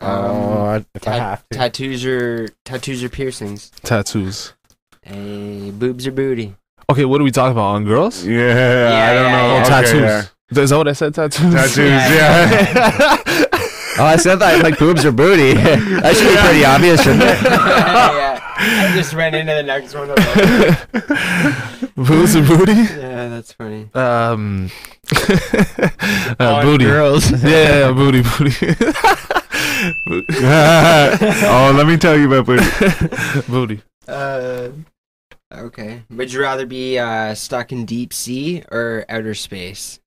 oh, 0.00 0.06
Um, 0.06 0.68
I- 0.68 0.76
if 0.94 1.08
I 1.08 1.10
tat- 1.10 1.20
have 1.20 1.44
to. 1.50 1.58
tattoos 1.58 2.04
or 2.06 2.48
tattoos 2.64 3.02
or 3.02 3.08
piercings? 3.08 3.70
Tattoos. 3.82 4.54
Hey, 5.02 5.70
boobs 5.70 6.06
or 6.06 6.12
booty? 6.12 6.54
Okay, 6.90 7.04
what 7.04 7.20
are 7.20 7.24
we 7.24 7.30
talking 7.30 7.52
about 7.52 7.74
on 7.76 7.84
girls? 7.84 8.24
Yeah, 8.24 8.38
I 8.40 9.14
don't 9.14 9.24
yeah, 9.24 9.32
know. 9.32 9.36
yeah. 9.38 9.52
Oh, 9.54 9.60
Okay, 9.60 9.68
tattoos. 9.68 10.00
yeah. 10.52 10.62
Is 10.62 10.70
that 10.70 10.76
what 10.76 10.88
I 10.88 10.92
said? 10.92 11.14
Tattoos. 11.14 11.54
Tattoos, 11.54 11.76
Yeah. 11.78 12.50
yeah. 12.50 13.16
Oh, 13.96 14.02
I 14.04 14.16
said 14.16 14.40
that 14.40 14.60
like 14.60 14.76
boobs 14.76 15.04
or 15.04 15.12
booty. 15.12 15.52
that 15.54 16.16
should 16.16 16.26
be 16.28 16.34
pretty 16.36 16.64
obvious, 16.64 17.00
shouldn't 17.00 17.22
it? 17.22 17.42
yeah, 17.44 18.40
I 18.42 18.92
just 18.92 19.12
ran 19.14 19.36
into 19.36 19.54
the 19.54 19.62
next 19.62 19.94
one. 19.94 20.08
Boobs 21.94 22.34
and 22.34 22.44
booty. 22.44 22.72
yeah, 22.72 23.28
that's 23.28 23.52
funny. 23.52 23.88
Um, 23.94 24.68
uh, 26.40 26.62
booty. 26.62 26.86
girls. 26.86 27.30
Yeah, 27.30 27.48
yeah, 27.48 27.78
yeah, 27.86 27.92
booty, 27.92 28.22
booty. 28.22 28.74
oh, 31.46 31.72
let 31.76 31.86
me 31.86 31.96
tell 31.96 32.18
you 32.18 32.26
about 32.32 32.46
booty. 32.46 32.66
booty. 33.48 33.80
Uh, 34.08 34.70
okay. 35.58 36.04
Would 36.10 36.32
you 36.32 36.40
rather 36.40 36.66
be 36.66 36.98
uh, 36.98 37.34
stuck 37.34 37.72
in 37.72 37.84
deep 37.84 38.12
sea 38.12 38.62
or 38.70 39.04
outer 39.08 39.34
space? 39.34 40.00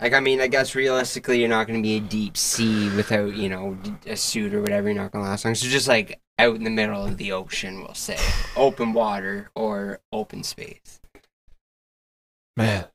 Like, 0.00 0.14
I 0.14 0.20
mean, 0.20 0.40
I 0.40 0.48
guess 0.48 0.74
realistically, 0.74 1.38
you're 1.38 1.48
not 1.48 1.68
going 1.68 1.78
to 1.78 1.82
be 1.82 1.96
a 1.96 2.00
deep 2.00 2.36
sea 2.36 2.90
without, 2.96 3.36
you 3.36 3.48
know, 3.48 3.78
a 4.04 4.16
suit 4.16 4.52
or 4.52 4.60
whatever. 4.60 4.88
You're 4.88 5.00
not 5.00 5.12
going 5.12 5.24
to 5.24 5.30
last 5.30 5.44
long. 5.44 5.54
So 5.54 5.68
just 5.68 5.86
like 5.86 6.20
out 6.40 6.56
in 6.56 6.64
the 6.64 6.70
middle 6.70 7.04
of 7.04 7.18
the 7.18 7.30
ocean, 7.30 7.82
we'll 7.82 7.94
say, 7.94 8.18
open 8.56 8.92
water 8.94 9.50
or 9.54 10.00
open 10.12 10.42
space. 10.42 11.00
Man, 12.56 12.86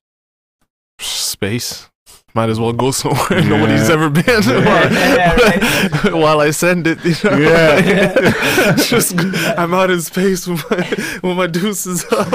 space. 1.00 1.90
Might 2.38 2.50
as 2.50 2.60
well 2.60 2.72
go 2.74 2.92
somewhere 2.92 3.26
Yeah. 3.42 3.50
nobody's 3.50 3.90
ever 3.90 4.10
been 4.10 4.44
Yeah, 4.44 5.36
while, 6.04 6.22
while 6.22 6.40
I 6.40 6.52
send 6.52 6.86
it. 6.88 7.04
You 7.04 7.16
know? 7.24 7.38
Yeah. 7.38 8.76
just 8.78 9.16
I'm 9.58 9.74
out 9.74 9.90
in 9.90 10.02
space 10.02 10.46
with 10.48 10.62
my 10.70 10.78
with 11.28 11.36
my 11.38 11.48
deuces 11.48 12.06
up. 12.12 12.28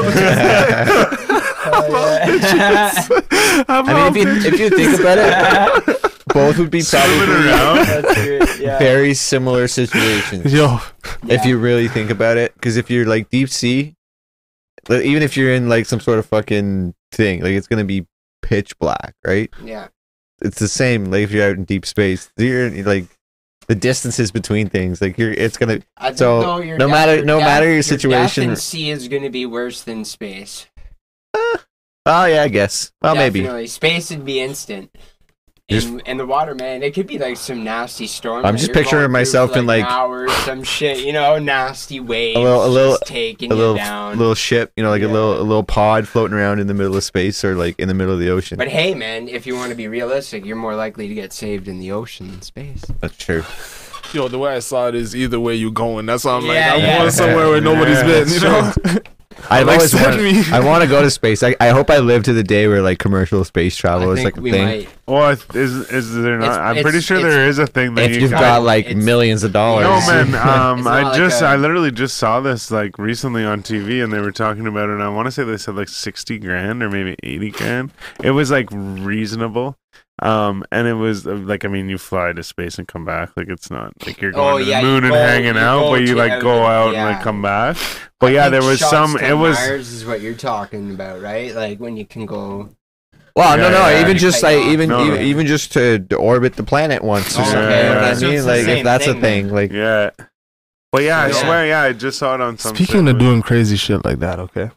Oh, 1.64 2.18
I'm 3.68 3.88
I 3.88 3.92
out 3.92 4.12
mean, 4.14 4.26
if 4.28 4.44
you, 4.44 4.50
bitches. 4.50 4.52
if 4.54 4.60
you 4.60 4.70
think 4.70 5.00
about 5.00 5.18
it, 5.18 6.12
both 6.34 6.58
would 6.58 6.70
be 6.70 6.82
probably 6.82 7.32
around. 7.46 7.86
Yeah. 8.60 8.78
very 8.78 9.14
similar 9.14 9.68
situations. 9.68 10.52
Yo, 10.52 10.78
if 11.28 11.44
you 11.44 11.58
really 11.58 11.88
think 11.88 12.10
about 12.10 12.36
it 12.36 12.54
because 12.54 12.76
if 12.76 12.90
you're 12.90 13.06
like 13.06 13.30
deep 13.30 13.48
sea 13.48 13.94
like, 14.88 15.02
even 15.04 15.22
if 15.22 15.36
you're 15.36 15.52
in 15.54 15.68
like 15.68 15.86
some 15.86 16.00
sort 16.00 16.18
of 16.18 16.26
fucking 16.26 16.94
thing 17.12 17.40
like 17.42 17.52
it's 17.52 17.66
gonna 17.68 17.84
be 17.84 18.06
pitch 18.42 18.78
black 18.78 19.14
right 19.24 19.50
yeah. 19.64 19.88
it's 20.42 20.58
the 20.58 20.68
same 20.68 21.06
like 21.06 21.22
if 21.22 21.30
you're 21.32 21.48
out 21.48 21.56
in 21.56 21.64
deep 21.64 21.86
space 21.86 22.30
you're 22.36 22.70
like 22.84 23.06
the 23.68 23.74
distances 23.74 24.30
between 24.32 24.68
things 24.68 25.00
like 25.00 25.16
you're 25.16 25.32
it's 25.32 25.56
gonna 25.56 25.80
I 25.96 26.12
So, 26.14 26.58
your 26.60 26.76
no 26.78 26.86
death- 26.88 26.92
matter- 26.94 27.16
your 27.16 27.24
no 27.24 27.38
death- 27.38 27.46
matter 27.46 27.66
your 27.66 27.76
death 27.76 27.84
situation- 27.86 28.50
in 28.50 28.56
sea 28.56 28.90
is 28.90 29.08
going 29.08 29.22
to 29.22 29.30
be 29.30 29.46
worse 29.46 29.82
than 29.82 30.04
space. 30.04 30.66
oh 31.34 32.24
yeah 32.26 32.42
i 32.42 32.48
guess 32.48 32.92
well 33.00 33.14
maybe 33.14 33.46
Space 33.68 34.10
would 34.10 34.24
be 34.24 34.40
instant. 34.40 34.94
Just- 35.70 35.88
In, 35.88 36.00
in 36.00 36.16
the 36.18 36.26
water, 36.26 36.54
man, 36.54 36.82
it 36.82 36.92
could 36.92 37.06
be 37.06 37.18
like 37.18 37.36
some 37.36 37.62
nasty 37.64 38.06
storm. 38.06 38.44
I'm 38.44 38.56
just 38.56 38.72
picturing 38.72 39.10
myself 39.12 39.52
for, 39.52 39.60
in, 39.60 39.66
like, 39.66 39.84
hours, 39.84 40.32
some 40.38 40.64
shit, 40.64 40.98
you 41.04 41.12
know, 41.12 41.38
nasty 41.38 41.98
waves, 42.00 42.36
little- 42.38 42.66
a 42.66 42.68
little- 42.68 42.92
just 42.98 43.06
taking 43.06 43.50
a 43.52 43.54
little 43.54 43.72
you 43.74 43.78
down. 43.78 44.18
little 44.18 44.34
ship 44.34 44.72
you 44.76 44.82
know 44.82 44.90
like 44.90 45.02
a 45.02 45.06
little 45.08 45.40
a 45.40 45.42
little 45.42 45.62
pod 45.62 46.06
floating 46.08 46.36
around 46.36 46.58
in 46.58 46.66
the 46.66 46.74
middle 46.74 46.96
of 46.96 47.04
space 47.04 47.44
or 47.44 47.54
like 47.54 47.78
in 47.78 47.88
the 47.88 47.94
middle 47.94 48.12
of 48.12 48.18
the 48.20 48.28
ocean 48.28 48.58
But 48.58 48.68
hey, 48.68 48.94
man, 48.94 49.28
if 49.28 49.46
you 49.46 49.54
want 49.54 49.70
to 49.70 49.76
be 49.76 49.88
realistic, 49.88 50.44
you're 50.44 50.56
more 50.56 50.74
likely 50.74 51.08
to 51.08 51.14
get 51.14 51.32
saved 51.32 51.68
in 51.68 51.78
the 51.78 51.92
ocean 51.92 52.30
than 52.30 52.42
space. 52.42 52.82
that's 53.00 53.16
true 53.16 53.44
yo, 54.12 54.28
the 54.28 54.38
way 54.38 54.54
I 54.54 54.58
saw 54.58 54.88
it 54.88 54.94
is 54.94 55.16
either 55.16 55.40
way 55.40 55.54
you're 55.54 55.70
going. 55.70 56.04
That's 56.04 56.24
why 56.24 56.32
I'm 56.34 56.46
like, 56.46 56.56
Yeah, 56.56 56.74
I'm 56.74 56.80
yeah. 56.80 56.98
going 56.98 57.10
somewhere 57.12 57.48
where 57.48 57.60
nobody's 57.70 57.96
Yeah, 57.96 58.06
been. 58.24 58.28
You 58.28 58.40
know. 58.40 58.72
i've 59.50 59.66
Like, 59.66 59.76
always 59.76 59.90
send 59.90 60.16
wanted, 60.16 60.22
me. 60.22 60.42
i 60.52 60.60
want 60.60 60.82
to 60.82 60.88
go 60.88 61.02
to 61.02 61.10
space 61.10 61.42
I, 61.42 61.54
I 61.60 61.68
hope 61.68 61.90
i 61.90 61.98
live 61.98 62.22
to 62.24 62.32
the 62.32 62.42
day 62.42 62.68
where 62.68 62.82
like 62.82 62.98
commercial 62.98 63.44
space 63.44 63.76
travel 63.76 64.10
I 64.10 64.12
is 64.14 64.24
like 64.24 64.36
a 64.36 64.40
thing 64.42 64.64
might. 64.64 64.88
Well, 65.06 65.30
is 65.30 65.90
is 65.90 66.14
there 66.14 66.38
not? 66.38 66.44
It's- 66.44 66.58
I'm 66.58 66.70
it's- 66.78 66.82
pretty 66.84 67.00
sure 67.00 67.20
there 67.20 67.46
is 67.48 67.58
a 67.58 67.66
thing 67.66 67.94
that 67.96 68.04
if 68.10 68.14
you 68.16 68.22
you've 68.22 68.30
can- 68.30 68.40
got 68.40 68.62
like 68.62 68.96
millions 68.96 69.42
of 69.42 69.52
dollars 69.52 69.84
No 69.84 69.98
man, 70.12 70.34
um, 70.36 70.86
I 70.86 71.02
not 71.02 71.04
like 71.10 71.16
just 71.18 71.42
a- 71.42 71.46
I 71.46 71.56
literally 71.56 71.90
just 71.90 72.16
saw 72.16 72.40
this 72.40 72.70
like 72.70 72.96
recently 72.98 73.44
on 73.44 73.62
TV 73.62 74.02
and 74.02 74.12
they 74.12 74.20
were 74.20 74.32
talking 74.32 74.66
about 74.66 74.88
it 74.88 74.92
and 74.92 75.02
I 75.02 75.08
want 75.08 75.26
to 75.26 75.32
say 75.32 75.42
they 75.44 75.56
said 75.56 75.74
like 75.74 75.88
60 75.88 76.38
grand 76.38 76.82
or 76.82 76.88
maybe 76.88 77.16
80 77.24 77.50
grand. 77.50 77.90
It 78.22 78.30
was 78.30 78.50
like 78.50 78.68
reasonable. 78.70 79.76
Um 80.22 80.64
and 80.70 80.86
it 80.86 80.94
was 80.94 81.26
uh, 81.26 81.34
like 81.34 81.64
I 81.64 81.68
mean 81.68 81.88
you 81.88 81.98
fly 81.98 82.32
to 82.32 82.42
space 82.42 82.78
and 82.78 82.86
come 82.86 83.04
back 83.04 83.30
like 83.36 83.48
it's 83.48 83.70
not 83.70 83.92
like 84.06 84.20
you're 84.20 84.30
going 84.32 84.54
Oh, 84.54 84.58
to 84.58 84.64
the 84.64 84.70
yeah, 84.70 84.80
moon 84.82 85.02
and 85.04 85.12
go- 85.12 85.18
hanging 85.18 85.56
out 85.58 85.90
but 85.90 86.02
you 86.02 86.14
like 86.14 86.40
go 86.40 86.54
the- 86.56 86.62
out 86.66 86.94
and 86.94 87.10
like 87.16 87.22
come 87.22 87.42
back. 87.42 87.76
But 88.20 88.30
I 88.30 88.34
yeah, 88.34 88.48
there 88.48 88.62
was 88.62 88.78
some 88.80 89.16
it 89.18 89.32
was 89.34 89.56
Mars 89.58 89.90
is 89.92 90.04
what 90.06 90.20
you're 90.20 90.34
talking 90.34 90.92
about, 90.92 91.20
right? 91.20 91.52
Like 91.54 91.78
when 91.80 91.96
you 91.96 92.06
can 92.06 92.24
go. 92.26 92.70
Well, 93.34 93.56
no, 93.56 93.64
Yeah, 93.64 93.70
no. 93.70 93.88
yeah, 93.88 94.00
even 94.02 94.16
just 94.18 94.42
like 94.42 94.58
off. 94.58 94.66
even 94.66 94.90
No, 94.90 95.00
even, 95.06 95.14
no. 95.16 95.22
even 95.22 95.46
just 95.46 95.72
to, 95.72 95.98
to 96.00 96.16
orbit 96.16 96.54
the 96.54 96.62
planet 96.62 97.02
once 97.02 97.36
or 97.36 97.40
Oh, 97.40 97.44
something. 97.44 97.58
okay, 97.64 97.88
You 97.88 97.94
know 97.94 98.00
what. 98.02 98.04
I 98.16 98.20
mean, 98.20 98.34
it's 98.36 98.46
like 98.46 98.58
if 98.60 98.64
same 98.66 98.84
that's 98.84 99.06
a 99.06 99.12
thing 99.14 99.20
thing, 99.22 99.46
then. 99.46 99.54
like 99.54 99.72
yeah. 99.72 100.10
But 100.92 101.02
yeah, 101.04 101.18
I 101.22 101.26
Yeah. 101.28 101.32
swear, 101.32 101.66
yeah, 101.66 101.80
I 101.80 101.92
just 101.94 102.18
saw 102.18 102.34
it 102.34 102.40
on 102.42 102.58
some 102.58 102.76
Speaking 102.76 103.08
of 103.08 103.18
doing 103.18 103.40
crazy 103.42 103.76
shit 103.76 104.04
like 104.04 104.18
that, 104.20 104.38
okay. 104.38 104.70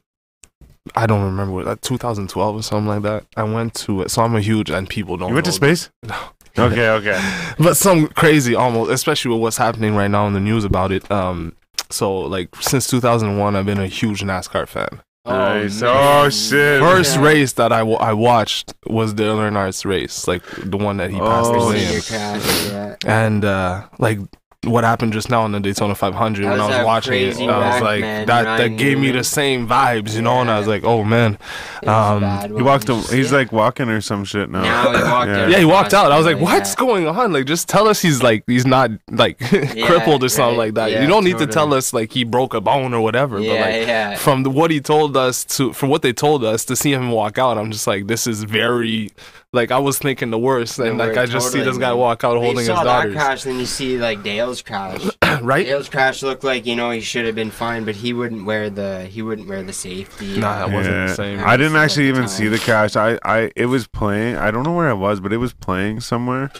I 0.95 1.05
don't 1.07 1.23
remember 1.23 1.53
what, 1.53 1.65
like 1.65 1.81
2012 1.81 2.55
or 2.55 2.61
something 2.63 2.87
like 2.87 3.01
that. 3.03 3.25
I 3.35 3.43
went 3.43 3.73
to 3.75 4.01
it, 4.03 4.11
so 4.11 4.21
I'm 4.21 4.35
a 4.35 4.41
huge 4.41 4.69
and 4.69 4.87
people 4.87 5.17
don't. 5.17 5.29
You 5.29 5.33
went 5.35 5.45
to 5.47 5.51
space? 5.51 5.89
No. 6.03 6.15
Okay, 6.57 6.89
okay. 6.89 7.19
but 7.59 7.75
some 7.75 8.07
crazy 8.07 8.55
almost 8.55 8.89
especially 8.91 9.31
with 9.31 9.41
what's 9.41 9.57
happening 9.57 9.93
right 9.95 10.09
now 10.09 10.25
in 10.27 10.31
the 10.33 10.39
news 10.39 10.63
about 10.63 10.89
it 10.93 11.09
um 11.11 11.53
so 11.89 12.15
like 12.19 12.47
since 12.61 12.87
2001 12.87 13.57
i've 13.57 13.65
been 13.65 13.77
a 13.79 13.87
huge 13.87 14.21
nascar 14.21 14.65
fan 14.65 15.01
Nice. 15.25 15.81
man. 15.81 15.91
Oh, 15.93 16.29
shit. 16.29 16.79
first 16.81 17.15
Yeah. 17.17 17.21
race 17.23 17.53
that 17.53 17.73
I 17.73 17.79
I 17.81 18.13
watched 18.13 18.73
was 18.85 19.13
Dale 19.13 19.37
Earnhardt's 19.37 19.83
race 19.85 20.29
like 20.29 20.43
the 20.63 20.77
one 20.77 20.95
that 20.97 21.09
he 21.09 21.19
passed 21.19 21.51
Oh, 21.51 21.67
away 21.71 21.83
in 21.93 22.01
yeah. 22.09 22.95
and 23.05 23.43
uh 23.43 23.87
like 23.99 24.19
what 24.65 24.83
happened 24.83 25.13
just 25.13 25.29
now 25.29 25.45
in 25.45 25.51
the 25.51 25.59
Daytona 25.59 25.95
500 25.95 26.43
That 26.43 26.51
when 26.51 26.59
I 26.61 26.65
was 26.67 26.77
was 26.77 26.85
watching 26.85 27.13
it 27.13 27.25
crazy 27.35 27.47
I 27.47 27.73
was 27.73 27.81
like 27.81 28.01
man, 28.01 28.25
that 28.27 28.45
when 28.45 28.57
that 28.57 28.61
I 28.61 28.67
gave 28.69 28.97
me 28.99 29.11
the 29.11 29.23
same 29.23 29.67
vibes 29.67 30.15
you 30.15 30.21
know 30.21 30.41
and 30.41 30.49
I 30.49 30.57
was 30.59 30.67
like 30.67 30.83
oh 30.83 31.03
man 31.03 31.37
Um, 31.85 32.23
He 32.55 32.61
walked. 32.63 32.89
you 32.89 32.95
A, 32.95 33.01
he's 33.15 33.31
it. 33.31 33.35
like 33.35 33.51
walking 33.51 33.89
or 33.89 34.01
some 34.01 34.25
shit 34.25 34.49
now. 34.49 34.61
Now 34.63 34.91
he 34.97 35.03
walked 35.03 35.29
Yeah. 35.29 35.47
yeah, 35.47 35.57
he 35.59 35.65
walked 35.65 35.93
out. 35.93 36.11
I 36.11 36.17
was 36.17 36.25
like, 36.25 36.37
Yeah. 36.37 36.43
"What's 36.43 36.75
going 36.75 37.07
on? 37.07 37.31
Like, 37.33 37.45
just 37.45 37.69
tell 37.69 37.87
us 37.87 38.01
he's 38.01 38.21
like 38.23 38.43
he's 38.47 38.65
not 38.65 38.91
like 39.11 39.37
crippled 39.85 40.23
or 40.23 40.29
something 40.29 40.57
right. 40.57 40.65
like 40.65 40.73
that. 40.75 40.91
Yeah, 40.91 41.01
you 41.01 41.07
don't 41.07 41.23
need 41.23 41.37
to 41.37 41.47
tell 41.47 41.73
us 41.73 41.93
like 41.93 42.11
he 42.11 42.23
broke 42.23 42.53
a 42.53 42.61
bone 42.61 42.93
or 42.93 43.01
whatever." 43.01 43.39
Yeah, 43.39 43.49
but 43.53 43.59
like, 43.79 43.87
yeah. 43.87 44.15
from 44.15 44.43
the, 44.43 44.49
what 44.49 44.71
he 44.71 44.79
told 44.81 45.15
us 45.15 45.43
to 45.57 45.73
from 45.73 45.89
what 45.89 46.01
they 46.01 46.13
told 46.13 46.43
us 46.43 46.65
to 46.65 46.75
see 46.75 46.91
him 46.93 47.11
walk 47.11 47.37
out, 47.37 47.57
I'm 47.57 47.71
just 47.71 47.85
like, 47.87 48.07
this 48.07 48.25
is 48.27 48.43
very 48.43 49.11
like 49.55 49.71
I 49.71 49.79
was 49.79 49.97
thinking 49.97 50.29
the 50.29 50.37
worst, 50.37 50.77
and 50.77 50.99
The 50.99 51.05
like 51.05 51.15
worst, 51.15 51.19
I 51.19 51.25
just 51.33 51.51
see 51.51 51.61
this 51.61 51.77
guy 51.77 51.89
man. 51.89 51.97
walk 51.97 52.23
out 52.23 52.37
holding 52.37 52.57
his 52.57 52.67
saw 52.67 52.83
that 52.83 52.83
daughters, 52.83 53.13
crash, 53.15 53.43
then 53.43 53.59
you 53.59 53.65
see 53.65 53.97
like 53.97 54.21
Dale's 54.21 54.61
crash. 54.61 55.01
right? 55.41 55.65
Dale's 55.65 55.89
crash 55.89 56.21
looked 56.21 56.43
like 56.43 56.65
you 56.65 56.75
know 56.75 56.91
he 56.91 57.01
should 57.01 57.25
have 57.25 57.35
been 57.35 57.51
fine, 57.51 57.85
but 57.85 57.95
he 57.95 58.13
wouldn't 58.13 58.45
wear 58.45 58.69
the 58.69 59.05
he 59.05 59.21
wouldn't 59.21 59.47
wear 59.47 59.63
the 59.63 59.73
safety. 59.73 60.37
Nah, 60.37 60.59
that 60.67 60.71
wasn't 60.71 61.07
the 61.07 61.13
same. 61.15 61.39
I 61.43 61.57
didn't 61.57 61.77
actually 61.77 62.07
even 62.09 62.21
time. 62.23 62.29
see 62.29 62.47
the 62.47 62.59
crash. 62.59 62.95
I, 62.95 63.17
I, 63.23 63.51
it 63.55 63.65
was 63.65 63.87
playing. 63.87 64.35
I 64.35 64.51
don't 64.51 64.63
know 64.63 64.73
where 64.73 64.89
it 64.89 64.97
was, 64.97 65.19
but 65.19 65.33
it 65.33 65.37
was 65.37 65.53
playing 65.53 66.01
somewhere, 66.01 66.51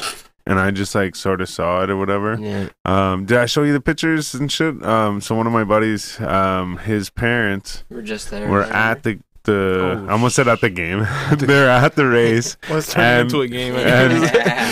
and 0.47 0.59
I 0.59 0.71
just 0.71 0.95
like 0.95 1.15
sort 1.15 1.41
of 1.41 1.49
saw 1.49 1.83
it 1.83 1.89
or 1.89 1.97
whatever. 1.97 2.37
Yeah. 2.39 2.69
Um, 2.85 3.25
did 3.25 3.37
I 3.37 3.45
show 3.45 3.63
you 3.63 3.73
the 3.73 3.81
pictures 3.81 4.33
and 4.33 4.51
shit? 4.51 4.81
Um, 4.83 5.19
so 5.21 5.35
one 5.35 5.47
of 5.47 5.53
my 5.53 5.63
buddies, 5.63 6.19
um, 6.21 6.77
his 6.77 7.09
parents 7.09 7.83
We're 7.89 8.01
just 8.01 8.29
there. 8.31 8.47
were 8.47 8.61
man. 8.61 8.71
at 8.71 9.03
the 9.03 9.19
the. 9.45 10.01
Oh, 10.03 10.07
I 10.09 10.11
almost 10.11 10.35
said 10.35 10.47
at 10.47 10.61
the 10.61 10.69
game. 10.69 10.99
They're 11.37 11.69
at 11.69 11.95
the 11.95 12.05
race, 12.07 12.57
Let's 12.69 12.91
turn 12.93 13.03
it 13.03 13.07
And- 13.07 13.21
into 13.29 13.41
a 13.41 13.47
game. 13.47 13.75
and 13.75 14.23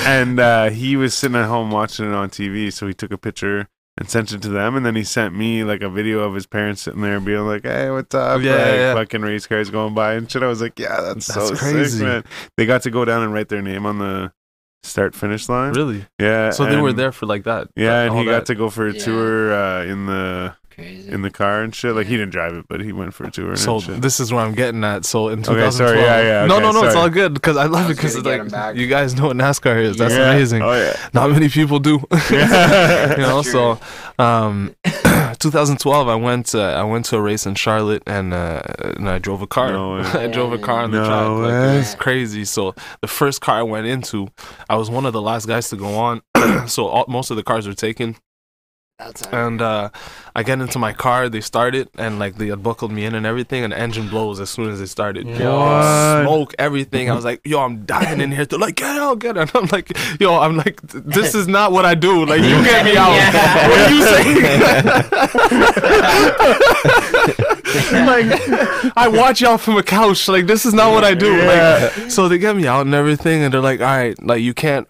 and 0.06 0.40
uh, 0.40 0.70
he 0.70 0.95
was 0.95 1.14
sitting 1.14 1.38
at 1.38 1.48
home 1.48 1.72
watching 1.72 2.06
it 2.06 2.14
on 2.14 2.30
TV. 2.30 2.72
So 2.74 2.88
he 2.88 2.94
took 2.94 3.12
a 3.12 3.18
picture 3.18 3.68
and 3.98 4.10
sent 4.10 4.32
it 4.32 4.41
to 4.41 4.50
them, 4.50 4.76
and 4.76 4.84
then 4.86 4.95
he 4.95 5.04
sent 5.04 5.36
me 5.36 5.64
like 5.64 5.82
a 5.84 5.90
video 5.90 6.20
of 6.22 6.34
his 6.34 6.45
parents 6.48 6.82
sitting 6.82 7.02
there 7.02 7.20
being 7.20 7.45
like, 7.45 7.64
"Hey, 7.64 7.90
what's 7.91 8.14
up?" 8.16 8.41
Yeah, 8.41 8.52
like, 8.56 8.60
yeah, 8.66 8.74
yeah. 8.76 8.94
fucking 8.95 9.22
race 9.22 9.45
cars 9.48 9.70
going 9.70 9.94
by 9.94 10.14
and 10.16 10.30
shit. 10.30 10.41
I 10.44 10.48
was 10.48 10.62
like, 10.62 10.78
"Yeah, 10.80 11.00
that's, 11.02 11.28
That's 11.28 11.50
so 11.50 11.56
crazy. 11.56 11.98
sick, 12.00 12.08
man." 12.08 12.24
They 12.58 12.66
got 12.66 12.82
to 12.84 12.90
go 12.91 13.06
down 13.06 13.22
and 13.24 13.32
write 13.34 13.50
their 13.50 13.62
name 13.62 13.86
on 13.86 14.00
the 14.00 14.32
start 14.82 15.16
finish 15.16 15.48
line. 15.48 15.72
really? 15.74 16.06
Yeah, 16.20 16.50
So 16.50 16.66
they 16.66 16.76
were 16.82 16.91
there 16.91 17.12
for 17.14 17.26
like 17.26 17.44
that. 17.45 17.70
Yeah, 17.76 18.02
and 18.02 18.18
he 18.18 18.26
that. 18.26 18.32
got 18.32 18.45
to 18.48 18.56
go 18.56 18.70
for 18.70 18.88
a 18.88 18.94
Yeah. 18.94 19.00
tour 19.00 19.54
uh, 19.54 19.84
in 19.86 20.08
the 20.08 20.56
Crazy. 20.76 21.12
in 21.12 21.22
the 21.22 21.30
car 21.30 21.62
and 21.62 21.74
shit. 21.74 21.95
Like 21.95 22.08
he 22.08 22.18
didn't 22.18 22.32
drive 22.32 22.54
it, 22.54 22.66
but 22.68 22.82
he 22.82 22.91
went 22.91 23.14
for 23.14 23.26
a 23.26 23.32
tour. 23.32 23.50
And 23.50 23.60
So 23.60 23.80
shit. 23.80 24.02
this 24.02 24.20
is 24.20 24.32
where 24.34 24.44
I'm 24.44 24.54
getting 24.56 24.84
at. 24.84 25.06
So 25.06 25.30
in 25.30 25.44
2012, 25.44 25.58
Okay, 25.60 25.72
sorry, 25.78 26.00
yeah, 26.02 26.22
yeah, 26.41 26.45
no, 26.48 26.56
okay, 26.56 26.64
no, 26.64 26.72
no, 26.72 26.84
it's 26.86 26.95
all 26.95 27.10
good 27.10 27.34
because 27.34 27.58
I 27.58 27.66
love 27.66 27.88
I 27.88 27.91
it 27.91 27.95
because 27.95 28.16
it's 28.16 28.24
get 28.24 28.40
him 28.40 28.48
back. 28.50 28.68
like 28.74 28.78
you 28.78 28.88
guys 28.88 29.16
know 29.16 29.28
what 29.28 29.38
NASCAR 29.38 29.82
is. 29.82 29.98
That's 29.98 30.14
Yeah. 30.14 30.32
amazing. 30.32 30.62
Oh 30.62 30.74
yeah. 30.74 30.95
Not 31.14 31.30
many 31.32 31.50
people 31.50 31.80
do. 31.80 32.00
Yeah. 32.32 33.12
you 33.18 33.18
know, 33.24 33.41
so 33.41 33.80
um, 34.20 34.76
2012, 35.40 36.08
I 36.08 36.16
went. 36.16 36.54
Uh, 36.56 36.62
I 36.62 36.84
went 36.84 37.06
to 37.06 37.18
a 37.18 37.22
race 37.22 37.45
in 37.45 37.56
Charlotte, 37.56 38.04
and 38.08 38.34
uh, 38.34 38.62
and 38.98 39.10
I 39.10 39.20
drove 39.20 39.41
a 39.41 39.48
car. 39.48 39.72
No 39.72 39.95
way. 39.95 40.02
I 40.24 40.28
drove 40.28 40.54
a 40.54 40.58
car 40.58 40.82
on 40.84 40.91
the 40.91 40.98
No 41.02 41.06
track. 41.08 41.30
Like, 41.30 41.52
way. 41.52 41.74
it 41.76 41.78
was 41.78 41.95
crazy. 41.95 42.45
So 42.45 42.76
the 43.02 43.08
first 43.08 43.41
car 43.41 43.58
I 43.60 43.64
went 43.64 43.88
into, 43.88 44.28
I 44.70 44.76
was 44.76 44.90
one 44.90 45.06
of 45.06 45.14
the 45.14 45.22
last 45.22 45.48
guys 45.48 45.70
to 45.70 45.76
go 45.76 45.95
on. 45.95 46.22
so 46.68 46.88
all, 46.88 47.06
most 47.08 47.32
of 47.32 47.38
the 47.38 47.44
cars 47.44 47.68
were 47.68 47.74
taken. 47.74 48.16
That's 48.99 49.24
And 49.24 49.60
uh, 49.60 49.90
I 50.36 50.44
get 50.44 50.61
into 50.61 50.78
my 50.78 50.94
car, 50.94 51.28
they 51.28 51.41
start 51.41 51.74
it, 51.74 51.90
and 51.98 52.20
like 52.20 52.36
they 52.36 52.48
had 52.48 52.61
buckled 52.61 52.91
me 52.91 53.06
in 53.06 53.15
and 53.15 53.26
everything, 53.26 53.64
and 53.64 53.74
the 53.74 53.78
engine 53.80 54.07
blows 54.07 54.40
as 54.40 54.52
soon 54.52 54.70
as 54.70 54.80
they 54.80 54.86
started. 54.86 55.26
What? 55.26 56.24
Smoke, 56.24 56.53
everything. 56.60 57.10
I 57.10 57.15
was 57.15 57.26
like, 57.26 57.41
yo, 57.44 57.60
I'm 57.61 57.86
dying 57.86 58.22
in 58.22 58.32
here. 58.32 58.45
They're 58.45 58.60
like, 58.60 58.76
get 58.76 58.95
out, 58.95 59.18
get 59.18 59.36
out. 59.36 59.56
I'm 59.56 59.65
like, 59.68 59.91
yo, 60.20 60.38
I'm 60.40 60.57
like, 60.57 60.80
this 60.84 61.34
is 61.34 61.48
not 61.48 61.72
what 61.72 61.86
I 61.86 61.95
do. 61.95 62.24
Like, 62.24 62.41
you 62.41 62.64
get 62.64 62.86
me 62.86 62.95
out. 62.98 63.14
Yeah. 63.14 63.68
What 63.68 63.80
are 63.80 63.90
you 63.90 64.03
saying? 64.06 64.38
like, 68.06 68.94
I 68.95 69.07
watch 69.07 69.41
y'all 69.41 69.57
from 69.57 69.78
a 69.78 69.84
couch. 69.84 70.28
Like, 70.28 70.45
this 70.45 70.68
is 70.68 70.74
not 70.76 70.91
what 70.91 71.03
I 71.03 71.15
do. 71.15 71.36
Like, 71.45 72.11
so 72.11 72.30
they 72.30 72.38
get 72.38 72.56
me 72.56 72.68
out 72.68 72.86
and 72.86 72.94
everything, 72.94 73.41
and 73.41 73.52
they're 73.53 73.60
like, 73.60 73.80
all 73.80 73.88
right, 73.88 74.22
like, 74.24 74.44
you 74.44 74.53
can't 74.53 74.88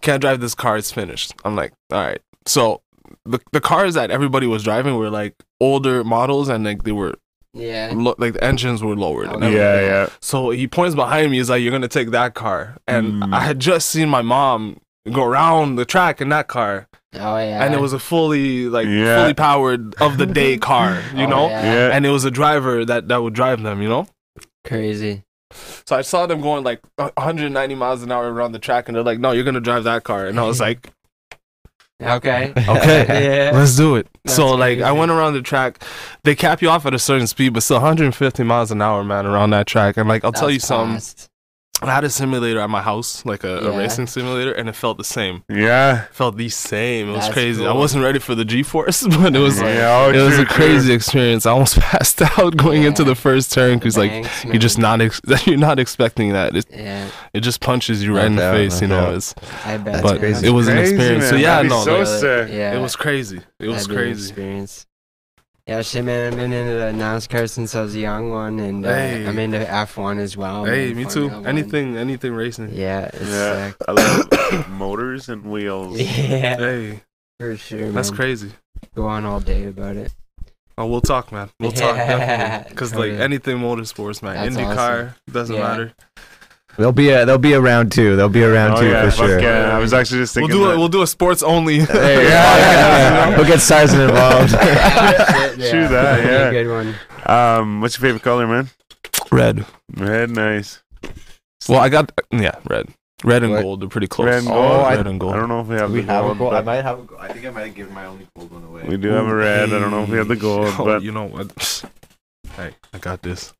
can't 0.00 0.20
drive 0.20 0.40
this 0.40 0.54
car. 0.54 0.76
It's 0.76 0.90
finished. 0.92 1.34
I'm 1.44 1.56
like, 1.56 1.72
all 1.92 2.02
right. 2.02 2.20
So 2.46 2.82
the 3.24 3.38
the 3.52 3.60
cars 3.60 3.94
that 3.94 4.10
everybody 4.10 4.46
was 4.46 4.62
driving 4.64 4.96
were 4.96 5.10
like 5.10 5.34
older 5.60 6.02
models, 6.04 6.48
and 6.48 6.64
like 6.64 6.82
they 6.84 6.92
were 6.92 7.14
yeah. 7.54 7.92
lo- 7.94 8.14
like 8.18 8.34
the 8.34 8.44
engines 8.44 8.82
were 8.82 8.96
lowered. 8.96 9.28
and 9.28 9.42
Oh. 9.44 9.48
Yeah, 9.48 9.80
yeah. 9.80 10.08
So 10.20 10.50
he 10.50 10.66
points 10.68 10.94
behind 10.94 11.30
me. 11.30 11.38
He's 11.38 11.50
like, 11.50 11.62
"You're 11.62 11.72
gonna 11.72 11.88
take 11.88 12.10
that 12.12 12.34
car," 12.34 12.76
and 12.86 13.22
Mm. 13.22 13.34
I 13.34 13.40
had 13.40 13.58
just 13.60 13.90
seen 13.90 14.08
my 14.08 14.22
mom 14.22 14.80
go 15.12 15.24
around 15.24 15.76
the 15.76 15.84
track 15.84 16.20
in 16.20 16.28
that 16.28 16.46
car, 16.48 16.86
Oh 17.14 17.36
yeah. 17.38 17.64
and 17.64 17.74
it 17.74 17.80
was 17.80 17.92
a 17.92 17.98
fully 17.98 18.68
like 18.68 18.86
Yeah. 18.86 19.22
fully 19.22 19.34
powered 19.34 19.94
of 20.00 20.18
the 20.18 20.26
day 20.26 20.56
car, 20.70 21.02
you 21.14 21.24
Oh, 21.24 21.28
know. 21.28 21.48
yeah. 21.48 21.62
Yeah. 21.64 21.90
And 21.96 22.06
it 22.06 22.10
was 22.10 22.24
a 22.24 22.30
driver 22.30 22.84
that 22.84 23.08
that 23.08 23.22
would 23.22 23.34
drive 23.34 23.62
them, 23.62 23.82
you 23.82 23.88
know. 23.88 24.06
crazy. 24.64 25.22
So 25.86 25.96
I 25.96 26.02
saw 26.02 26.26
them 26.26 26.40
going 26.40 26.64
like 26.64 26.80
190 26.96 27.74
miles 27.74 28.02
an 28.02 28.12
hour 28.12 28.32
around 28.32 28.52
the 28.52 28.58
track, 28.58 28.88
and 28.88 28.94
they're 28.96 29.02
like, 29.02 29.18
"No, 29.18 29.32
you're 29.32 29.44
gonna 29.44 29.60
drive 29.60 29.84
that 29.84 30.04
car." 30.04 30.26
And 30.26 30.38
I 30.38 30.44
was 30.44 30.60
like, 30.68 30.92
Okay. 32.02 32.52
"Okay, 32.68 33.50
yeah. 33.50 33.50
let's 33.52 33.76
do 33.76 33.96
it." 33.96 34.06
That's 34.24 34.36
so 34.36 34.54
like 34.54 34.80
I 34.80 34.92
went 34.92 35.10
around 35.10 35.34
the 35.34 35.42
track. 35.42 35.82
They 36.24 36.34
cap 36.34 36.62
you 36.62 36.70
off 36.70 36.86
at 36.86 36.94
a 36.94 36.98
certain 36.98 37.26
speed, 37.26 37.52
but 37.52 37.62
still 37.62 37.76
150 37.76 38.42
miles 38.44 38.70
an 38.70 38.80
hour, 38.80 39.04
man, 39.04 39.26
around 39.26 39.50
that 39.50 39.66
track. 39.66 39.96
And 39.96 40.08
like 40.08 40.24
I'll 40.24 40.32
tell 40.32 40.48
That's 40.48 40.54
you 40.54 40.60
something. 40.60 41.29
Fast. 41.80 41.90
I 41.90 41.94
had 41.94 42.04
a 42.04 42.10
simulator 42.10 42.60
at 42.60 42.70
my 42.70 42.82
house, 42.82 43.24
like 43.24 43.44
a, 43.44 43.58
a 43.58 43.76
racing 43.76 44.06
simulator, 44.06 44.52
and 44.52 44.68
it 44.68 44.74
felt 44.76 44.98
the 44.98 45.04
same. 45.04 45.42
Yeah. 45.48 46.04
It 46.04 46.14
felt 46.14 46.36
the 46.36 46.48
same. 46.48 47.08
It 47.08 47.12
was 47.12 47.20
That's 47.22 47.32
crazy. 47.34 47.66
I 47.66 47.72
wasn't 47.72 48.04
ready 48.04 48.18
for 48.18 48.34
the 48.34 48.44
G-force, 48.44 49.06
but 49.20 49.34
it 49.34 49.38
was. 49.38 49.60
Yeah. 49.60 49.74
Yeah, 49.74 50.04
oh, 50.06 50.10
It 50.12 50.22
was 50.22 50.38
a 50.38 50.44
crazy 50.46 50.92
experience. 50.92 51.46
I 51.46 51.52
almost 51.52 51.78
passed 51.80 52.20
out 52.22 52.56
going 52.56 52.84
into 52.84 53.04
the 53.04 53.14
first 53.14 53.52
turn 53.52 53.78
because 53.78 53.96
like 53.96 54.10
Banks, 54.10 54.44
you're 54.44 54.54
just 54.58 54.78
not 54.78 55.00
ex- 55.00 55.20
you're 55.46 55.56
not 55.56 55.78
expecting 55.78 56.32
that. 56.32 56.54
It, 56.56 56.66
Yeah, 56.70 57.08
it 57.32 57.40
just 57.40 57.60
punches 57.60 58.02
you 58.04 58.14
right 58.16 58.26
in 58.26 58.34
No 58.36 58.52
the 58.52 58.58
face, 58.58 58.80
no 58.80 58.84
you 58.86 58.88
know. 58.88 59.06
doubt. 59.06 59.14
It's, 59.14 59.34
I 59.64 59.76
bet. 59.78 60.02
But 60.02 60.12
man. 60.12 60.18
crazy. 60.20 60.46
it 60.46 60.50
was 60.50 60.68
an 60.68 60.76
Crazy, 60.76 60.94
experience. 60.94 61.28
So 61.28 61.36
yeah, 61.36 61.62
That'd 61.62 61.70
be 61.70 61.76
no, 61.76 61.84
so 61.84 61.98
like, 61.98 62.06
sick. 62.06 62.48
Yeah, 62.52 62.74
it 62.76 62.80
was 62.80 62.96
crazy. 62.96 63.40
It 63.58 63.68
was 63.68 63.86
that'd 63.86 63.88
be 63.88 63.94
an 63.94 64.00
crazy. 64.02 64.28
Experience. 64.28 64.86
Yeah, 65.66 65.82
shit, 65.82 66.04
man. 66.04 66.32
I've 66.32 66.38
been 66.38 66.52
into 66.52 66.72
the 66.72 66.92
NASCAR 66.92 67.48
since 67.48 67.74
I 67.74 67.82
was 67.82 67.94
a 67.94 68.00
young 68.00 68.30
one, 68.30 68.58
and 68.58 68.84
uh, 68.84 68.92
Hey. 68.92 69.26
I'm 69.26 69.38
into 69.38 69.58
F1 69.58 70.18
as 70.18 70.36
well. 70.36 70.64
Hey, 70.64 70.88
man, 70.88 70.96
me 70.96 71.04
too. 71.04 71.10
Formula 71.28 71.38
One. 71.40 71.46
Anything, 71.46 71.96
anything 71.96 72.32
racing. 72.32 72.70
Yeah, 72.72 73.10
it's 73.12 73.20
Yeah. 73.30 73.66
sick. 73.68 73.76
I 73.86 73.92
love 73.92 74.68
motors 74.70 75.28
and 75.28 75.44
wheels. 75.44 76.00
Yeah, 76.00 76.56
Hey, 76.56 77.00
for 77.38 77.56
sure. 77.56 77.92
that's 77.92 78.10
man. 78.10 78.16
crazy. 78.16 78.50
Go 78.94 79.06
on 79.06 79.24
all 79.24 79.38
day 79.40 79.66
about 79.66 79.96
it. 79.96 80.12
Oh, 80.78 80.86
we'll 80.86 81.02
talk, 81.02 81.30
man. 81.30 81.50
We'll 81.60 81.72
talk 81.72 81.94
Yeah, 81.94 82.16
definitely. 82.18 82.70
Because 82.70 82.94
like 82.94 83.12
anything 83.12 83.58
motorsports, 83.58 84.22
man. 84.22 84.34
That's 84.36 84.56
IndyCar 84.56 85.14
doesn't 85.30 85.54
Yeah. 85.54 85.62
matter. 85.62 85.92
There'll 86.76 86.92
be 86.92 87.10
a 87.10 87.26
there'll 87.26 87.38
be 87.38 87.52
a 87.52 87.60
round 87.60 87.92
two. 87.92 88.16
There'll 88.16 88.30
be 88.30 88.42
a 88.42 88.50
round 88.52 88.74
Oh 88.74 88.80
two 88.80 88.88
yeah, 88.88 89.04
for 89.10 89.16
sure. 89.16 89.40
yeah. 89.40 89.76
I 89.76 89.78
was 89.78 89.92
actually 89.92 90.20
just 90.20 90.34
We'll 90.36 90.46
thinking. 90.46 90.60
do 90.62 90.68
that. 90.68 90.74
it. 90.74 90.78
We'll 90.78 90.88
do 90.88 91.02
a 91.02 91.06
sports 91.06 91.42
only. 91.42 91.80
Hey, 91.80 92.24
Yeah, 92.28 92.56
yeah. 93.28 93.28
We'll 93.36 93.46
get 93.46 93.60
Sarson 93.60 94.00
involved. 94.00 94.50
True 94.50 95.88
that, 95.88 96.24
yeah. 96.24 96.50
Good 96.50 96.68
one. 96.68 96.94
Um, 97.26 97.80
what's 97.80 97.96
your 97.98 98.02
favorite 98.08 98.22
color, 98.22 98.46
man? 98.46 98.70
Red. 99.30 99.66
Red, 99.94 100.30
nice. 100.30 100.82
Well, 101.68 101.80
I 101.80 101.88
got 101.90 102.10
yeah, 102.30 102.54
red. 102.68 102.88
Red 103.22 103.42
and 103.42 103.52
What? 103.52 103.62
gold. 103.62 103.80
They're 103.82 103.88
pretty 103.90 104.06
close. 104.06 104.26
Red 104.26 104.38
and 104.44 104.48
Oh, 104.48 104.52
gold. 104.54 104.84
I- 104.86 104.94
and 104.94 105.20
gold. 105.20 105.34
I 105.34 105.36
don't 105.36 105.48
know 105.50 105.60
if 105.60 105.66
we 105.66 105.74
have 105.76 105.90
we 105.92 106.00
the 106.00 106.06
have 106.12 106.24
a 106.24 106.28
gold. 106.28 106.38
gold. 106.38 106.54
I 106.54 106.62
might 106.62 106.82
have. 106.82 106.98
A, 107.00 107.02
gold. 107.02 107.20
I 107.20 107.28
think 107.32 107.44
I 107.46 107.50
might 107.50 107.66
have 107.66 107.74
given 107.74 107.92
my 107.94 108.06
only 108.06 108.26
gold 108.34 108.50
one 108.50 108.64
away. 108.64 108.84
we 108.88 108.96
do 108.96 109.08
have 109.10 109.26
a 109.26 109.34
red. 109.34 109.68
I 109.72 109.78
don't 109.78 109.90
know 109.90 110.04
if 110.04 110.08
we 110.08 110.16
have 110.16 110.28
the 110.28 110.36
gold, 110.36 110.72
Oh, 110.78 110.84
but 110.86 111.02
you 111.02 111.12
know 111.12 111.26
what? 111.26 111.84
Hey, 112.56 112.70
I 112.94 112.98
got 112.98 113.20
this. 113.22 113.52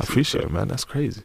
I 0.00 0.04
appreciate 0.04 0.44
it, 0.44 0.50
man. 0.50 0.68
That's 0.68 0.84
crazy. 0.84 1.22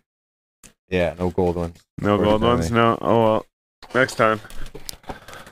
Yeah, 0.89 1.15
no 1.17 1.29
gold 1.29 1.55
ones. 1.55 1.77
no 1.99 2.17
gold 2.17 2.41
ones. 2.41 2.71
No. 2.71 2.97
Oh 3.01 3.23
well. 3.23 3.45
Next 3.93 4.15
time. 4.15 4.41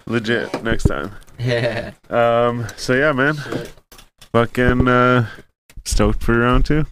Legit. 0.05 0.63
Next 0.63 0.83
time. 0.83 1.11
Yeah. 1.39 1.91
Um. 2.09 2.67
So 2.77 2.93
yeah, 2.93 3.11
man. 3.11 3.35
Fucking 4.31 4.87
uh, 4.87 5.27
stoked 5.85 6.23
for 6.23 6.37
round 6.37 6.65
two. 6.65 6.85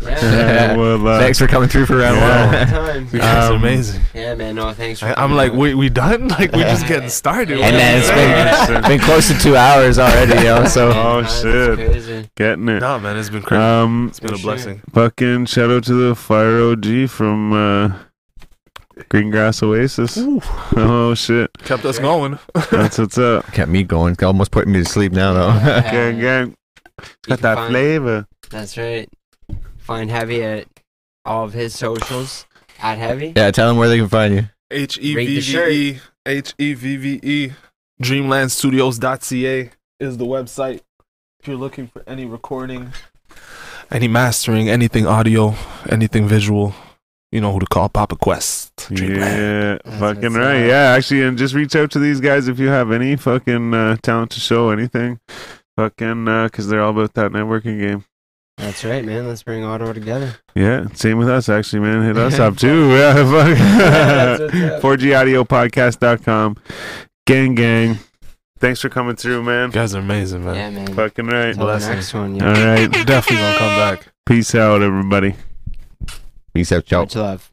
Yeah. 0.00 0.76
Well, 0.78 1.06
uh, 1.08 1.18
Thanks 1.18 1.38
for 1.38 1.46
coming 1.48 1.68
through 1.68 1.86
for 1.86 1.96
round 1.96 2.16
Yeah. 2.16 2.58
one. 2.58 2.68
Time. 2.68 3.08
You 3.12 3.20
Um, 3.20 3.56
amazing. 3.56 4.00
Yeah, 4.14 4.34
man. 4.34 4.54
No, 4.54 4.72
thanks. 4.72 5.00
For 5.00 5.06
I, 5.06 5.14
I'm 5.16 5.34
like, 5.34 5.52
on. 5.52 5.58
wait, 5.58 5.74
we 5.74 5.88
done? 5.88 6.28
Like, 6.38 6.52
we 6.52 6.60
just 6.62 6.86
getting 6.86 7.08
started. 7.08 7.58
And 7.60 7.76
man, 7.76 7.98
it's 7.98 8.70
been 8.70 8.82
been 8.82 9.00
close 9.00 9.28
to 9.28 9.38
two 9.38 9.56
hours 9.56 9.98
already, 9.98 10.44
yo. 10.44 10.64
So 10.66 10.90
Oh, 10.94 11.22
That's 11.22 11.40
shit. 11.42 12.34
getting 12.36 12.68
it. 12.68 12.80
Nah, 12.80 12.98
man, 12.98 13.16
it's 13.16 13.30
been 13.30 13.42
crazy. 13.42 13.60
Um. 13.62 14.08
it's 14.08 14.20
been 14.20 14.30
a 14.30 14.34
for 14.34 14.38
sure. 14.40 14.52
blessing. 14.52 14.82
Fucking 14.92 15.46
shout 15.46 15.70
out 15.70 15.84
to 15.84 15.94
the 15.94 16.14
Fire 16.14 16.60
OG 16.62 17.08
from 17.10 17.52
uh, 17.52 17.98
Green 19.08 19.30
Grass 19.30 19.62
Oasis. 19.62 20.16
Oh 20.76 21.14
shit, 21.14 21.50
Kept 21.64 21.84
us 21.84 21.98
going. 21.98 22.38
that's 22.70 22.98
what's 22.98 23.18
up. 23.18 23.50
kept 23.52 23.70
me 23.70 23.82
going. 23.82 24.16
Almost 24.22 24.50
putting 24.52 24.72
me 24.72 24.80
to 24.82 24.88
sleep 24.88 25.12
now 25.12 25.32
though. 25.32 25.52
Gang, 25.90 26.20
gang. 26.20 26.54
You 27.26 27.36
Got 27.36 27.40
that 27.40 27.68
flavor. 27.68 28.26
That's 28.50 28.76
right. 28.78 29.08
Find 29.88 30.10
Heavy 30.10 30.42
at 30.42 30.66
all 31.24 31.44
of 31.44 31.54
his 31.54 31.74
socials 31.74 32.44
at 32.78 32.98
Heavy. 32.98 33.32
yeah, 33.34 33.50
tell 33.50 33.68
them 33.68 33.78
where 33.78 33.88
they 33.88 33.96
can 33.96 34.06
find 34.10 34.34
you. 34.34 34.42
H 34.70 34.98
E 35.00 35.16
Rate 35.16 35.26
V 35.28 35.34
the 35.36 35.40
shirt. 35.40 35.68
V 35.70 35.74
E 35.88 36.00
H 36.26 36.52
E 36.58 36.74
V 36.74 36.96
V 36.98 37.20
E 37.22 37.52
Dreamlandstudios.ca 38.02 39.70
is 39.98 40.18
the 40.18 40.26
website. 40.26 40.80
If 41.40 41.48
you're 41.48 41.56
looking 41.56 41.86
for 41.86 42.02
any 42.06 42.26
recording, 42.26 42.92
any 43.90 44.08
mastering, 44.08 44.68
anything 44.68 45.06
audio, 45.06 45.54
anything 45.88 46.28
visual, 46.28 46.74
you 47.32 47.40
know 47.40 47.52
who 47.54 47.60
to 47.60 47.66
call. 47.66 47.88
Papa 47.88 48.16
Quest. 48.16 48.90
Dreamland. 48.92 49.18
Yeah, 49.20 49.78
That's 49.86 49.98
fucking 50.00 50.34
right. 50.34 50.64
up. 50.64 50.68
Yeah, 50.68 50.94
actually, 50.98 51.22
and 51.22 51.38
just 51.38 51.54
reach 51.54 51.74
out 51.74 51.90
to 51.92 51.98
these 51.98 52.20
guys 52.20 52.46
if 52.46 52.58
you 52.58 52.68
have 52.68 52.92
any 52.92 53.16
fucking 53.16 53.72
uh, 53.72 53.96
talent 54.02 54.32
to 54.32 54.40
show 54.40 54.68
anything. 54.68 55.18
Fucking, 55.78 56.28
uh, 56.28 56.50
cause 56.52 56.68
they're 56.68 56.82
all 56.82 56.90
about 56.90 57.14
that 57.14 57.30
networking 57.30 57.80
game. 57.80 58.04
That's 58.58 58.84
right, 58.84 59.04
man. 59.04 59.26
Let's 59.28 59.42
bring 59.42 59.64
Ottawa 59.64 59.92
together. 59.92 60.34
Yeah, 60.54 60.86
same 60.92 61.16
with 61.18 61.28
us 61.28 61.48
actually, 61.48 61.80
man. 61.80 62.02
Hit 62.02 62.16
us 62.18 62.38
up 62.38 62.56
too. 62.58 62.88
Yeah, 62.90 63.12
That's 63.14 63.30
fuck. 63.30 64.50
what's 64.50 64.54
up. 64.74 64.82
4gaudiopodcast.com. 64.82 66.56
Gang, 67.26 67.54
gang. 67.54 67.98
Thanks 68.58 68.80
for 68.80 68.88
coming 68.88 69.14
through, 69.14 69.44
man. 69.44 69.68
You 69.68 69.74
guys 69.74 69.94
are 69.94 70.00
amazing, 70.00 70.44
man. 70.44 70.54
Yeah, 70.56 70.70
man. 70.70 70.94
Fucking 70.94 71.26
right. 71.26 71.48
Until 71.50 71.66
the 71.66 71.72
Blessing. 71.72 71.92
next 71.94 72.12
one. 72.14 72.34
Yeah. 72.34 72.74
right. 72.74 72.90
Definitely 73.06 73.36
gonna 73.36 73.58
come 73.58 73.76
back. 73.76 74.08
Peace 74.26 74.54
out, 74.54 74.82
everybody. 74.82 75.36
Peace 76.52 76.72
out, 76.72 76.84
ciao. 76.84 77.00
Much 77.02 77.14
love. 77.14 77.52